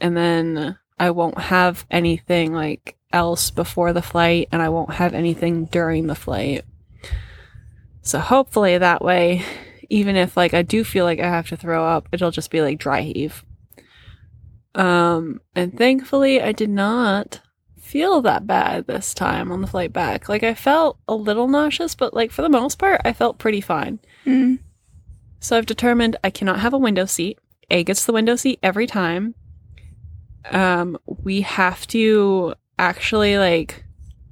and 0.00 0.16
then 0.16 0.78
I 1.00 1.10
won't 1.10 1.38
have 1.38 1.84
anything 1.90 2.52
like 2.52 2.96
else 3.12 3.50
before 3.50 3.92
the 3.92 4.02
flight 4.02 4.48
and 4.52 4.62
I 4.62 4.68
won't 4.68 4.94
have 4.94 5.14
anything 5.14 5.66
during 5.66 6.06
the 6.06 6.14
flight. 6.14 6.64
So 8.02 8.18
hopefully 8.18 8.78
that 8.78 9.02
way, 9.02 9.44
even 9.88 10.16
if 10.16 10.36
like 10.36 10.54
I 10.54 10.62
do 10.62 10.84
feel 10.84 11.04
like 11.04 11.20
I 11.20 11.28
have 11.28 11.48
to 11.48 11.56
throw 11.56 11.86
up, 11.86 12.08
it'll 12.12 12.30
just 12.30 12.50
be 12.50 12.60
like 12.60 12.78
dry 12.78 13.02
heave. 13.02 13.44
Um, 14.74 15.40
and 15.54 15.76
thankfully 15.76 16.40
I 16.40 16.52
did 16.52 16.70
not 16.70 17.40
feel 17.78 18.22
that 18.22 18.46
bad 18.46 18.86
this 18.86 19.12
time 19.12 19.52
on 19.52 19.60
the 19.60 19.66
flight 19.66 19.92
back. 19.92 20.28
Like 20.28 20.42
I 20.42 20.54
felt 20.54 20.98
a 21.06 21.14
little 21.14 21.46
nauseous, 21.46 21.94
but 21.94 22.14
like 22.14 22.30
for 22.30 22.40
the 22.42 22.48
most 22.48 22.78
part, 22.78 23.02
I 23.04 23.12
felt 23.12 23.38
pretty 23.38 23.60
fine. 23.60 23.98
Mm. 24.24 24.60
So 25.40 25.58
I've 25.58 25.66
determined 25.66 26.16
I 26.24 26.30
cannot 26.30 26.60
have 26.60 26.72
a 26.72 26.78
window 26.78 27.04
seat. 27.04 27.38
A 27.70 27.84
gets 27.84 28.06
the 28.06 28.12
window 28.12 28.36
seat 28.36 28.58
every 28.62 28.86
time. 28.86 29.34
Um, 30.50 30.96
we 31.06 31.42
have 31.42 31.86
to 31.88 32.54
actually 32.82 33.38
like 33.38 33.84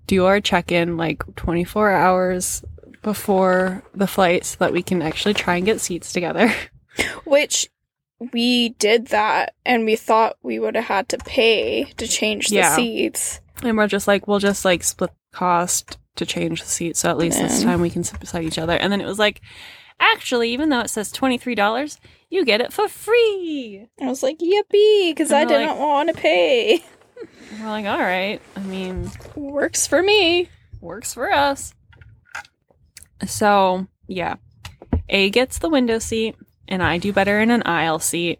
do 0.06 0.26
our 0.26 0.40
check-in 0.40 0.96
like 0.96 1.22
24 1.36 1.90
hours 1.90 2.64
before 3.02 3.82
the 3.94 4.06
flight 4.06 4.44
so 4.44 4.56
that 4.60 4.72
we 4.72 4.82
can 4.82 5.00
actually 5.02 5.34
try 5.34 5.56
and 5.56 5.64
get 5.64 5.80
seats 5.80 6.12
together. 6.12 6.52
Which 7.24 7.68
we 8.32 8.70
did 8.70 9.06
that, 9.08 9.54
and 9.64 9.86
we 9.86 9.96
thought 9.96 10.36
we 10.42 10.58
would 10.58 10.74
have 10.74 10.84
had 10.84 11.08
to 11.10 11.18
pay 11.18 11.84
to 11.96 12.06
change 12.06 12.48
the 12.48 12.56
Yeah. 12.56 12.76
seats. 12.76 13.40
And 13.62 13.76
we're 13.76 13.86
just 13.86 14.06
like, 14.08 14.26
we'll 14.26 14.40
just 14.40 14.64
like 14.64 14.82
split 14.82 15.10
the 15.32 15.36
cost 15.38 15.96
to 16.16 16.26
change 16.26 16.60
the 16.60 16.68
seat. 16.68 16.96
So 16.96 17.08
at 17.08 17.16
least 17.16 17.38
this 17.38 17.62
time 17.62 17.80
we 17.80 17.88
can 17.88 18.04
sit 18.04 18.20
beside 18.20 18.44
each 18.44 18.58
other. 18.58 18.74
And 18.74 18.92
then 18.92 19.00
it 19.00 19.06
was 19.06 19.18
like, 19.18 19.40
actually, 20.00 20.50
even 20.52 20.68
though 20.68 20.80
it 20.80 20.90
says 20.90 21.12
$23, 21.12 21.98
you 22.28 22.44
get 22.44 22.60
it 22.60 22.72
for 22.72 22.88
free. 22.88 23.86
I 24.02 24.06
was 24.06 24.22
like, 24.22 24.38
yippee, 24.38 25.10
because 25.12 25.32
I 25.32 25.44
didn't 25.46 25.68
like- 25.68 25.78
want 25.78 26.08
to 26.08 26.14
pay. 26.14 26.84
We're 27.58 27.66
like, 27.66 27.86
all 27.86 27.98
right. 27.98 28.40
I 28.56 28.60
mean, 28.60 29.10
Works 29.34 29.86
for 29.86 30.02
me. 30.02 30.48
works 30.80 31.14
for 31.14 31.32
us. 31.32 31.74
So, 33.26 33.86
yeah. 34.06 34.36
A 35.08 35.30
gets 35.30 35.58
the 35.58 35.68
window 35.68 35.98
seat, 35.98 36.36
and 36.68 36.82
I 36.82 36.98
do 36.98 37.12
better 37.12 37.40
in 37.40 37.50
an 37.50 37.62
aisle 37.64 37.98
seat. 37.98 38.38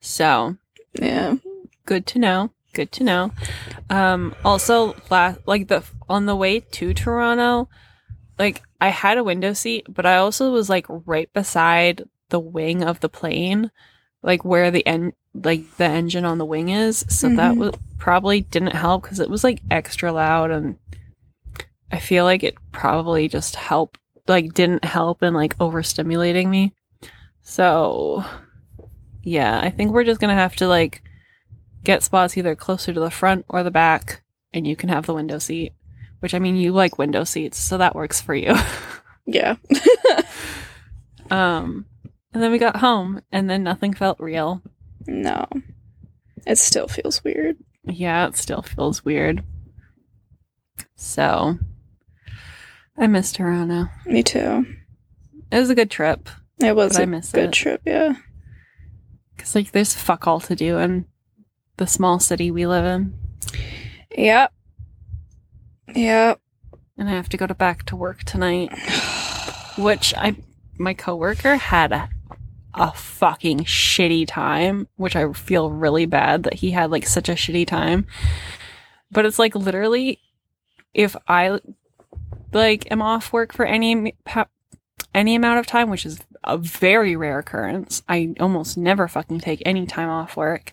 So, 0.00 0.56
Yeah. 0.94 1.36
good 1.86 2.06
to 2.08 2.18
know. 2.18 2.50
Good 2.72 2.90
to 2.92 3.04
know. 3.04 3.32
Um, 3.90 4.34
also, 4.44 4.96
la- 5.10 5.34
like 5.46 5.68
the 5.68 5.84
on 6.08 6.24
the 6.26 6.34
way 6.36 6.60
to 6.60 6.94
Toronto, 6.94 7.68
like 8.38 8.62
I 8.80 8.88
had 8.88 9.18
a 9.18 9.24
window 9.24 9.52
seat, 9.52 9.86
but 9.90 10.06
I 10.06 10.16
also 10.16 10.50
was 10.50 10.70
like 10.70 10.86
right 10.88 11.30
beside 11.34 12.04
the 12.30 12.40
wing 12.40 12.82
of 12.82 13.00
the 13.00 13.10
plane, 13.10 13.70
like 14.22 14.42
where 14.44 14.70
the 14.70 14.86
en- 14.86 15.12
like 15.34 15.76
the 15.76 15.84
engine 15.84 16.24
on 16.24 16.38
the 16.38 16.44
wing 16.44 16.68
is. 16.68 17.04
So 17.08 17.28
that 17.30 17.54
Mhm. 17.54 17.58
was 17.58 17.74
probably 17.98 18.42
didn't 18.42 18.74
help 18.74 19.02
because 19.02 19.20
it 19.20 19.30
was 19.30 19.42
like 19.44 19.62
extra 19.70 20.12
loud, 20.12 20.50
and 20.50 20.76
I 21.90 21.98
feel 21.98 22.24
like 22.24 22.42
it 22.42 22.54
probably 22.72 23.28
just 23.28 23.56
helped, 23.56 23.98
like 24.28 24.54
didn't 24.54 24.84
help 24.84 25.22
in 25.22 25.34
like 25.34 25.56
overstimulating 25.58 26.48
me. 26.48 26.74
So 27.42 28.24
yeah, 29.22 29.60
I 29.62 29.70
think 29.70 29.92
we're 29.92 30.04
just 30.04 30.20
gonna 30.20 30.34
have 30.34 30.56
to 30.56 30.68
like 30.68 31.02
get 31.84 32.02
spots 32.02 32.36
either 32.36 32.54
closer 32.54 32.92
to 32.92 33.00
the 33.00 33.10
front 33.10 33.44
or 33.48 33.62
the 33.62 33.70
back, 33.70 34.22
and 34.52 34.66
you 34.66 34.76
can 34.76 34.88
have 34.88 35.06
the 35.06 35.14
window 35.14 35.38
seat. 35.38 35.72
Which 36.20 36.34
I 36.34 36.38
mean, 36.38 36.54
you 36.56 36.72
like 36.72 36.98
window 36.98 37.24
seats, 37.24 37.58
so 37.58 37.78
that 37.78 37.94
works 37.96 38.20
for 38.20 38.34
you. 38.34 38.54
Yeah. 39.26 39.56
um, 41.30 41.86
and 42.32 42.42
then 42.42 42.50
we 42.52 42.58
got 42.58 42.76
home, 42.76 43.22
and 43.32 43.48
then 43.48 43.62
nothing 43.62 43.92
felt 43.94 44.20
real. 44.20 44.62
No. 45.06 45.46
It 46.46 46.58
still 46.58 46.88
feels 46.88 47.22
weird. 47.24 47.56
Yeah, 47.84 48.26
it 48.28 48.36
still 48.36 48.62
feels 48.62 49.04
weird. 49.04 49.42
So, 50.96 51.58
I 52.98 53.06
missed 53.06 53.36
Toronto. 53.36 53.88
Me 54.06 54.22
too. 54.22 54.66
It 55.50 55.58
was 55.58 55.70
a 55.70 55.74
good 55.74 55.90
trip 55.90 56.28
It 56.60 56.74
was 56.74 56.92
But 56.94 57.00
I 57.00 57.02
a 57.02 57.06
miss 57.06 57.32
good 57.32 57.50
it. 57.50 57.52
trip, 57.52 57.82
yeah. 57.84 58.14
because 59.36 59.54
like 59.54 59.72
there's 59.72 59.94
fuck 59.94 60.26
all 60.26 60.40
to 60.40 60.54
do 60.56 60.78
in 60.78 61.06
the 61.76 61.86
small 61.86 62.18
city 62.20 62.50
we 62.50 62.66
live 62.66 62.84
in, 62.84 63.14
Yep. 64.16 64.52
Yep. 65.94 66.40
and 66.98 67.08
I 67.08 67.12
have 67.12 67.28
to 67.30 67.36
go 67.36 67.46
to 67.46 67.54
back 67.54 67.84
to 67.86 67.96
work 67.96 68.24
tonight. 68.24 68.70
which 69.78 70.14
I 70.16 70.36
my 70.78 70.94
coworker 70.94 71.56
had 71.56 71.92
a, 71.92 72.08
a 72.74 72.92
fucking 72.92 73.60
shitty 73.60 74.26
time, 74.26 74.88
which 74.96 75.16
I 75.16 75.32
feel 75.32 75.70
really 75.70 76.06
bad 76.06 76.44
that 76.44 76.54
he 76.54 76.70
had 76.70 76.90
like 76.90 77.06
such 77.06 77.28
a 77.28 77.32
shitty 77.32 77.66
time. 77.66 78.06
But 79.10 79.26
it's 79.26 79.38
like 79.38 79.54
literally 79.54 80.20
if 80.94 81.16
I 81.28 81.60
like 82.52 82.90
am 82.90 83.02
off 83.02 83.32
work 83.32 83.52
for 83.52 83.64
any 83.64 84.14
any 85.14 85.34
amount 85.34 85.60
of 85.60 85.66
time, 85.66 85.90
which 85.90 86.06
is 86.06 86.20
a 86.44 86.56
very 86.58 87.16
rare 87.16 87.38
occurrence, 87.38 88.02
I 88.08 88.34
almost 88.40 88.76
never 88.76 89.08
fucking 89.08 89.40
take 89.40 89.62
any 89.64 89.86
time 89.86 90.08
off 90.08 90.36
work. 90.36 90.72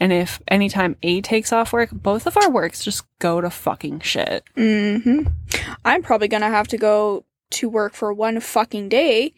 And 0.00 0.12
if 0.12 0.40
anytime 0.46 0.96
A 1.02 1.20
takes 1.20 1.52
off 1.52 1.72
work, 1.72 1.90
both 1.92 2.26
of 2.26 2.36
our 2.36 2.50
works 2.50 2.84
just 2.84 3.04
go 3.18 3.40
to 3.40 3.50
fucking 3.50 4.00
shit. 4.00 4.44
hmm 4.54 5.22
I'm 5.84 6.02
probably 6.02 6.28
gonna 6.28 6.50
have 6.50 6.68
to 6.68 6.78
go 6.78 7.24
to 7.50 7.68
work 7.68 7.94
for 7.94 8.12
one 8.12 8.40
fucking 8.40 8.88
day, 8.88 9.34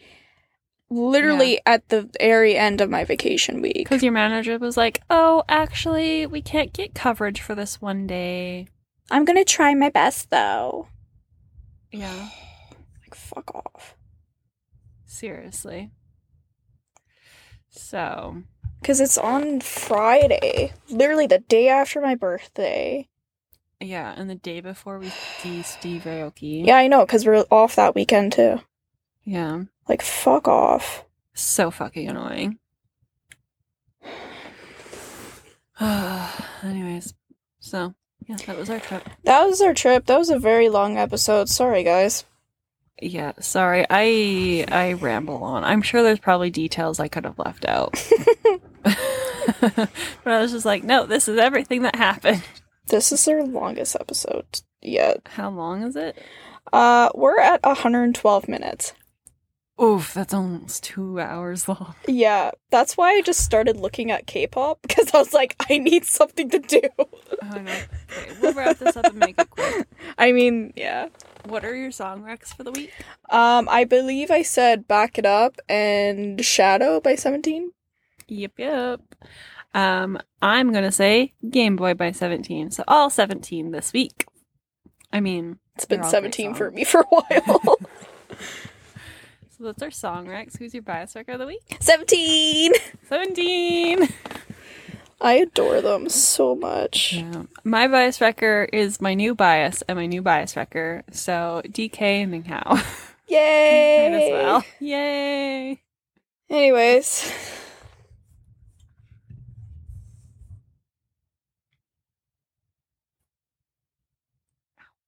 literally 0.91 1.61
at 1.65 1.89
the 1.89 2.09
very 2.21 2.57
end 2.57 2.81
of 2.81 2.91
my 2.91 3.05
vacation 3.05 3.63
week. 3.63 3.77
Because 3.77 4.03
your 4.03 4.13
manager 4.13 4.59
was 4.59 4.77
like, 4.77 5.01
oh, 5.09 5.45
actually, 5.49 6.27
we 6.27 6.43
can't 6.43 6.73
get 6.73 6.95
coverage 6.95 7.41
for 7.41 7.55
this 7.55 7.81
one 7.81 8.07
day. 8.07 8.67
I'm 9.11 9.25
gonna 9.25 9.45
try 9.45 9.75
my 9.75 9.89
best 9.91 10.31
though. 10.31 10.89
Yeah. 11.93 12.29
Like, 13.03 13.15
fuck 13.17 13.53
off. 13.55 13.97
Seriously. 15.05 15.91
So, 17.71 18.43
Because 18.81 19.01
it's 19.01 19.19
on 19.19 19.61
Friday, 19.61 20.73
literally 20.89 21.27
the 21.27 21.39
day 21.41 21.69
after 21.69 22.01
my 22.01 22.15
birthday. 22.15 23.09
yeah, 23.81 24.15
and 24.17 24.29
the 24.31 24.35
day 24.37 24.61
before 24.61 24.99
we 25.01 25.09
see 25.43 25.63
Steve 25.63 26.03
Aoki. 26.03 26.65
Yeah, 26.67 26.77
I 26.77 26.87
know, 26.87 27.05
because 27.05 27.27
we're 27.27 27.45
off 27.51 27.75
that 27.77 27.95
weekend 27.97 28.33
too. 28.33 28.61
Yeah. 29.25 29.65
Like, 29.89 30.03
fuck 30.03 30.49
off. 30.49 31.05
So 31.35 31.71
fucking 31.71 32.09
annoying. 32.09 32.59
Anyways, 36.63 37.15
so, 37.61 37.95
yeah, 38.27 38.37
that 38.47 38.59
was 38.59 38.69
our 38.69 38.81
trip. 38.81 39.09
That 39.25 39.45
was 39.47 39.61
our 39.61 39.73
trip. 39.75 40.07
That 40.07 40.19
was 40.19 40.31
a 40.31 40.39
very 40.39 40.69
long 40.69 40.99
episode. 40.99 41.49
Sorry, 41.49 41.83
guys. 41.83 42.25
Yeah, 43.01 43.33
sorry. 43.41 43.87
I 43.89 44.67
I 44.71 44.93
ramble 44.93 45.43
on. 45.43 45.65
I'm 45.65 45.81
sure 45.81 46.03
there's 46.03 46.19
probably 46.19 46.51
details 46.51 47.01
I 47.01 47.09
could 47.09 47.25
have 47.25 47.39
left 47.39 47.65
out. 47.65 47.93
but 48.85 49.89
I 50.27 50.41
was 50.41 50.53
just 50.53 50.67
like, 50.67 50.85
no, 50.85 51.07
this 51.07 51.27
is 51.29 51.39
everything 51.39 51.83
that 51.83 51.97
happened. 51.97 52.43
This 52.89 53.13
is 53.13 53.27
our 53.29 53.43
longest 53.45 53.97
episode 53.99 54.61
yet. 54.83 55.23
How 55.27 55.49
long 55.49 55.83
is 55.83 55.97
it? 55.97 56.19
Uh, 56.73 57.09
we're 57.15 57.41
at 57.41 57.63
112 57.63 58.49
minutes. 58.49 58.93
Oof, 59.83 60.13
that's 60.13 60.35
almost 60.35 60.85
two 60.85 61.19
hours 61.19 61.69
long. 61.69 61.95
Yeah, 62.07 62.51
that's 62.71 62.97
why 62.97 63.13
I 63.13 63.23
just 63.23 63.41
started 63.41 63.77
looking 63.77 64.11
at 64.11 64.27
K-pop 64.27 64.83
because 64.83 65.15
I 65.15 65.19
was 65.19 65.33
like, 65.33 65.57
I 65.71 65.79
need 65.79 66.05
something 66.05 66.51
to 66.51 66.59
do. 66.59 66.83
I 67.43 67.59
know. 67.61 67.73
Okay, 67.73 68.33
we'll 68.43 68.53
wrap 68.53 68.79
this 68.79 68.97
up 68.97 69.07
and 69.07 69.17
make 69.17 69.39
it 69.41 69.49
quick. 69.49 69.87
I 70.19 70.33
mean, 70.33 70.73
yeah. 70.77 71.09
What 71.47 71.65
are 71.65 71.75
your 71.75 71.91
song 71.91 72.23
recs 72.23 72.55
for 72.55 72.65
the 72.65 72.73
week? 72.73 72.93
Um, 73.31 73.69
I 73.71 73.85
believe 73.85 74.31
I 74.31 74.43
said 74.43 74.87
"Back 74.87 75.17
It 75.19 75.25
Up" 75.25 75.57
and 75.69 76.45
"Shadow" 76.45 77.01
by 77.01 77.15
Seventeen. 77.15 77.71
Yep, 78.29 78.53
yep. 78.59 79.01
Um, 79.73 80.19
I'm 80.43 80.73
gonna 80.73 80.93
say 80.93 81.33
Game 81.49 81.77
Boy 81.77 81.95
by 81.95 82.13
17. 82.13 82.71
So 82.71 82.85
all 82.87 83.09
17 83.09 83.71
this 83.71 83.93
week. 83.93 84.27
I 85.13 85.21
mean, 85.21 85.59
It's 85.77 85.85
been 85.85 86.01
They're 86.01 86.05
all 86.05 86.11
great 86.11 86.17
seventeen 86.35 86.55
for 86.55 86.71
me 86.71 86.85
for 86.85 87.01
a 87.01 87.05
while. 87.05 87.79
so 89.61 89.67
that's 89.67 89.83
our 89.83 89.91
song 89.91 90.27
recs. 90.27 90.59
Who's 90.59 90.73
your 90.73 90.83
bias 90.83 91.15
wrecker 91.15 91.33
of 91.33 91.39
the 91.39 91.47
week? 91.47 91.77
Seventeen. 91.81 92.73
17. 93.11 94.09
I 95.21 95.35
adore 95.35 95.83
them 95.83 96.09
so 96.09 96.55
much. 96.55 97.13
Yeah. 97.13 97.43
My 97.63 97.87
bias 97.87 98.23
wrecker 98.23 98.71
is 98.73 99.03
my 99.03 99.13
new 99.13 99.35
bias 99.35 99.83
and 99.83 99.99
my 99.99 100.07
new 100.07 100.23
bias 100.23 100.57
wrecker. 100.57 101.03
So 101.11 101.61
DK 101.67 102.47
Hao. 102.47 102.83
Yay! 103.29 104.31
Well. 104.33 104.65
Yay. 104.81 105.83
Anyways, 106.49 107.31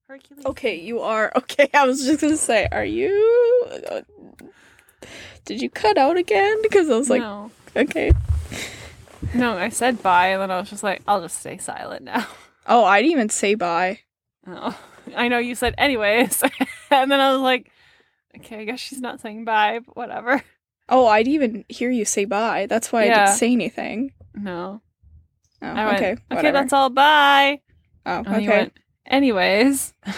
Hercules. 0.07 0.45
okay, 0.45 0.79
you 0.79 1.01
are 1.01 1.33
okay. 1.37 1.70
I 1.73 1.87
was 1.87 2.05
just 2.05 2.20
gonna 2.20 2.37
say, 2.37 2.69
are 2.70 2.85
you? 2.85 3.09
Did 5.45 5.61
you 5.61 5.70
cut 5.70 5.99
out 5.99 6.16
again? 6.16 6.61
Because 6.62 6.89
I 6.91 6.97
was 6.97 7.11
like, 7.11 7.20
no. 7.20 7.51
okay. 7.77 8.12
No, 9.35 9.57
I 9.57 9.69
said 9.69 10.03
bye 10.03 10.29
and 10.29 10.43
then 10.43 10.51
I 10.51 10.59
was 10.59 10.69
just 10.70 10.83
like, 10.83 11.03
I'll 11.07 11.23
just 11.23 11.41
stay 11.41 11.59
silent 11.59 12.05
now. 12.05 12.27
Oh, 12.66 12.85
I 12.85 13.01
didn't 13.01 13.12
even 13.12 13.29
say 13.29 13.55
bye. 13.55 14.01
Oh, 14.47 14.79
I 15.16 15.29
know 15.29 15.39
you 15.39 15.55
said 15.55 15.74
anyways. 15.79 16.43
and 16.91 17.11
then 17.11 17.19
I 17.20 17.33
was 17.33 17.41
like, 17.41 17.70
okay, 18.37 18.61
I 18.61 18.65
guess 18.65 18.79
she's 18.81 19.01
not 19.01 19.20
saying 19.20 19.45
bye, 19.45 19.81
but 19.85 19.97
whatever. 19.97 20.43
Oh, 20.89 21.07
I 21.07 21.23
didn't 21.23 21.35
even 21.35 21.65
hear 21.69 21.91
you 21.91 22.05
say 22.05 22.24
bye. 22.24 22.66
That's 22.66 22.93
why 22.93 23.03
I 23.03 23.09
didn't 23.09 23.37
say 23.37 23.53
anything. 23.53 24.12
No. 24.35 24.83
Oh, 25.62 25.66
I 25.66 25.87
went, 25.87 25.97
okay. 25.97 26.16
okay, 26.33 26.51
that's 26.51 26.73
all. 26.73 26.91
Bye. 26.91 27.61
Oh, 28.05 28.19
And 28.27 28.29
okay. 28.29 28.49
went, 28.49 28.73
anyways. 29.07 29.95
I 30.07 30.12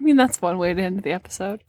mean, 0.00 0.16
that's 0.16 0.42
one 0.42 0.58
way 0.58 0.74
to 0.74 0.82
end 0.82 1.02
the 1.02 1.12
episode. 1.12 1.62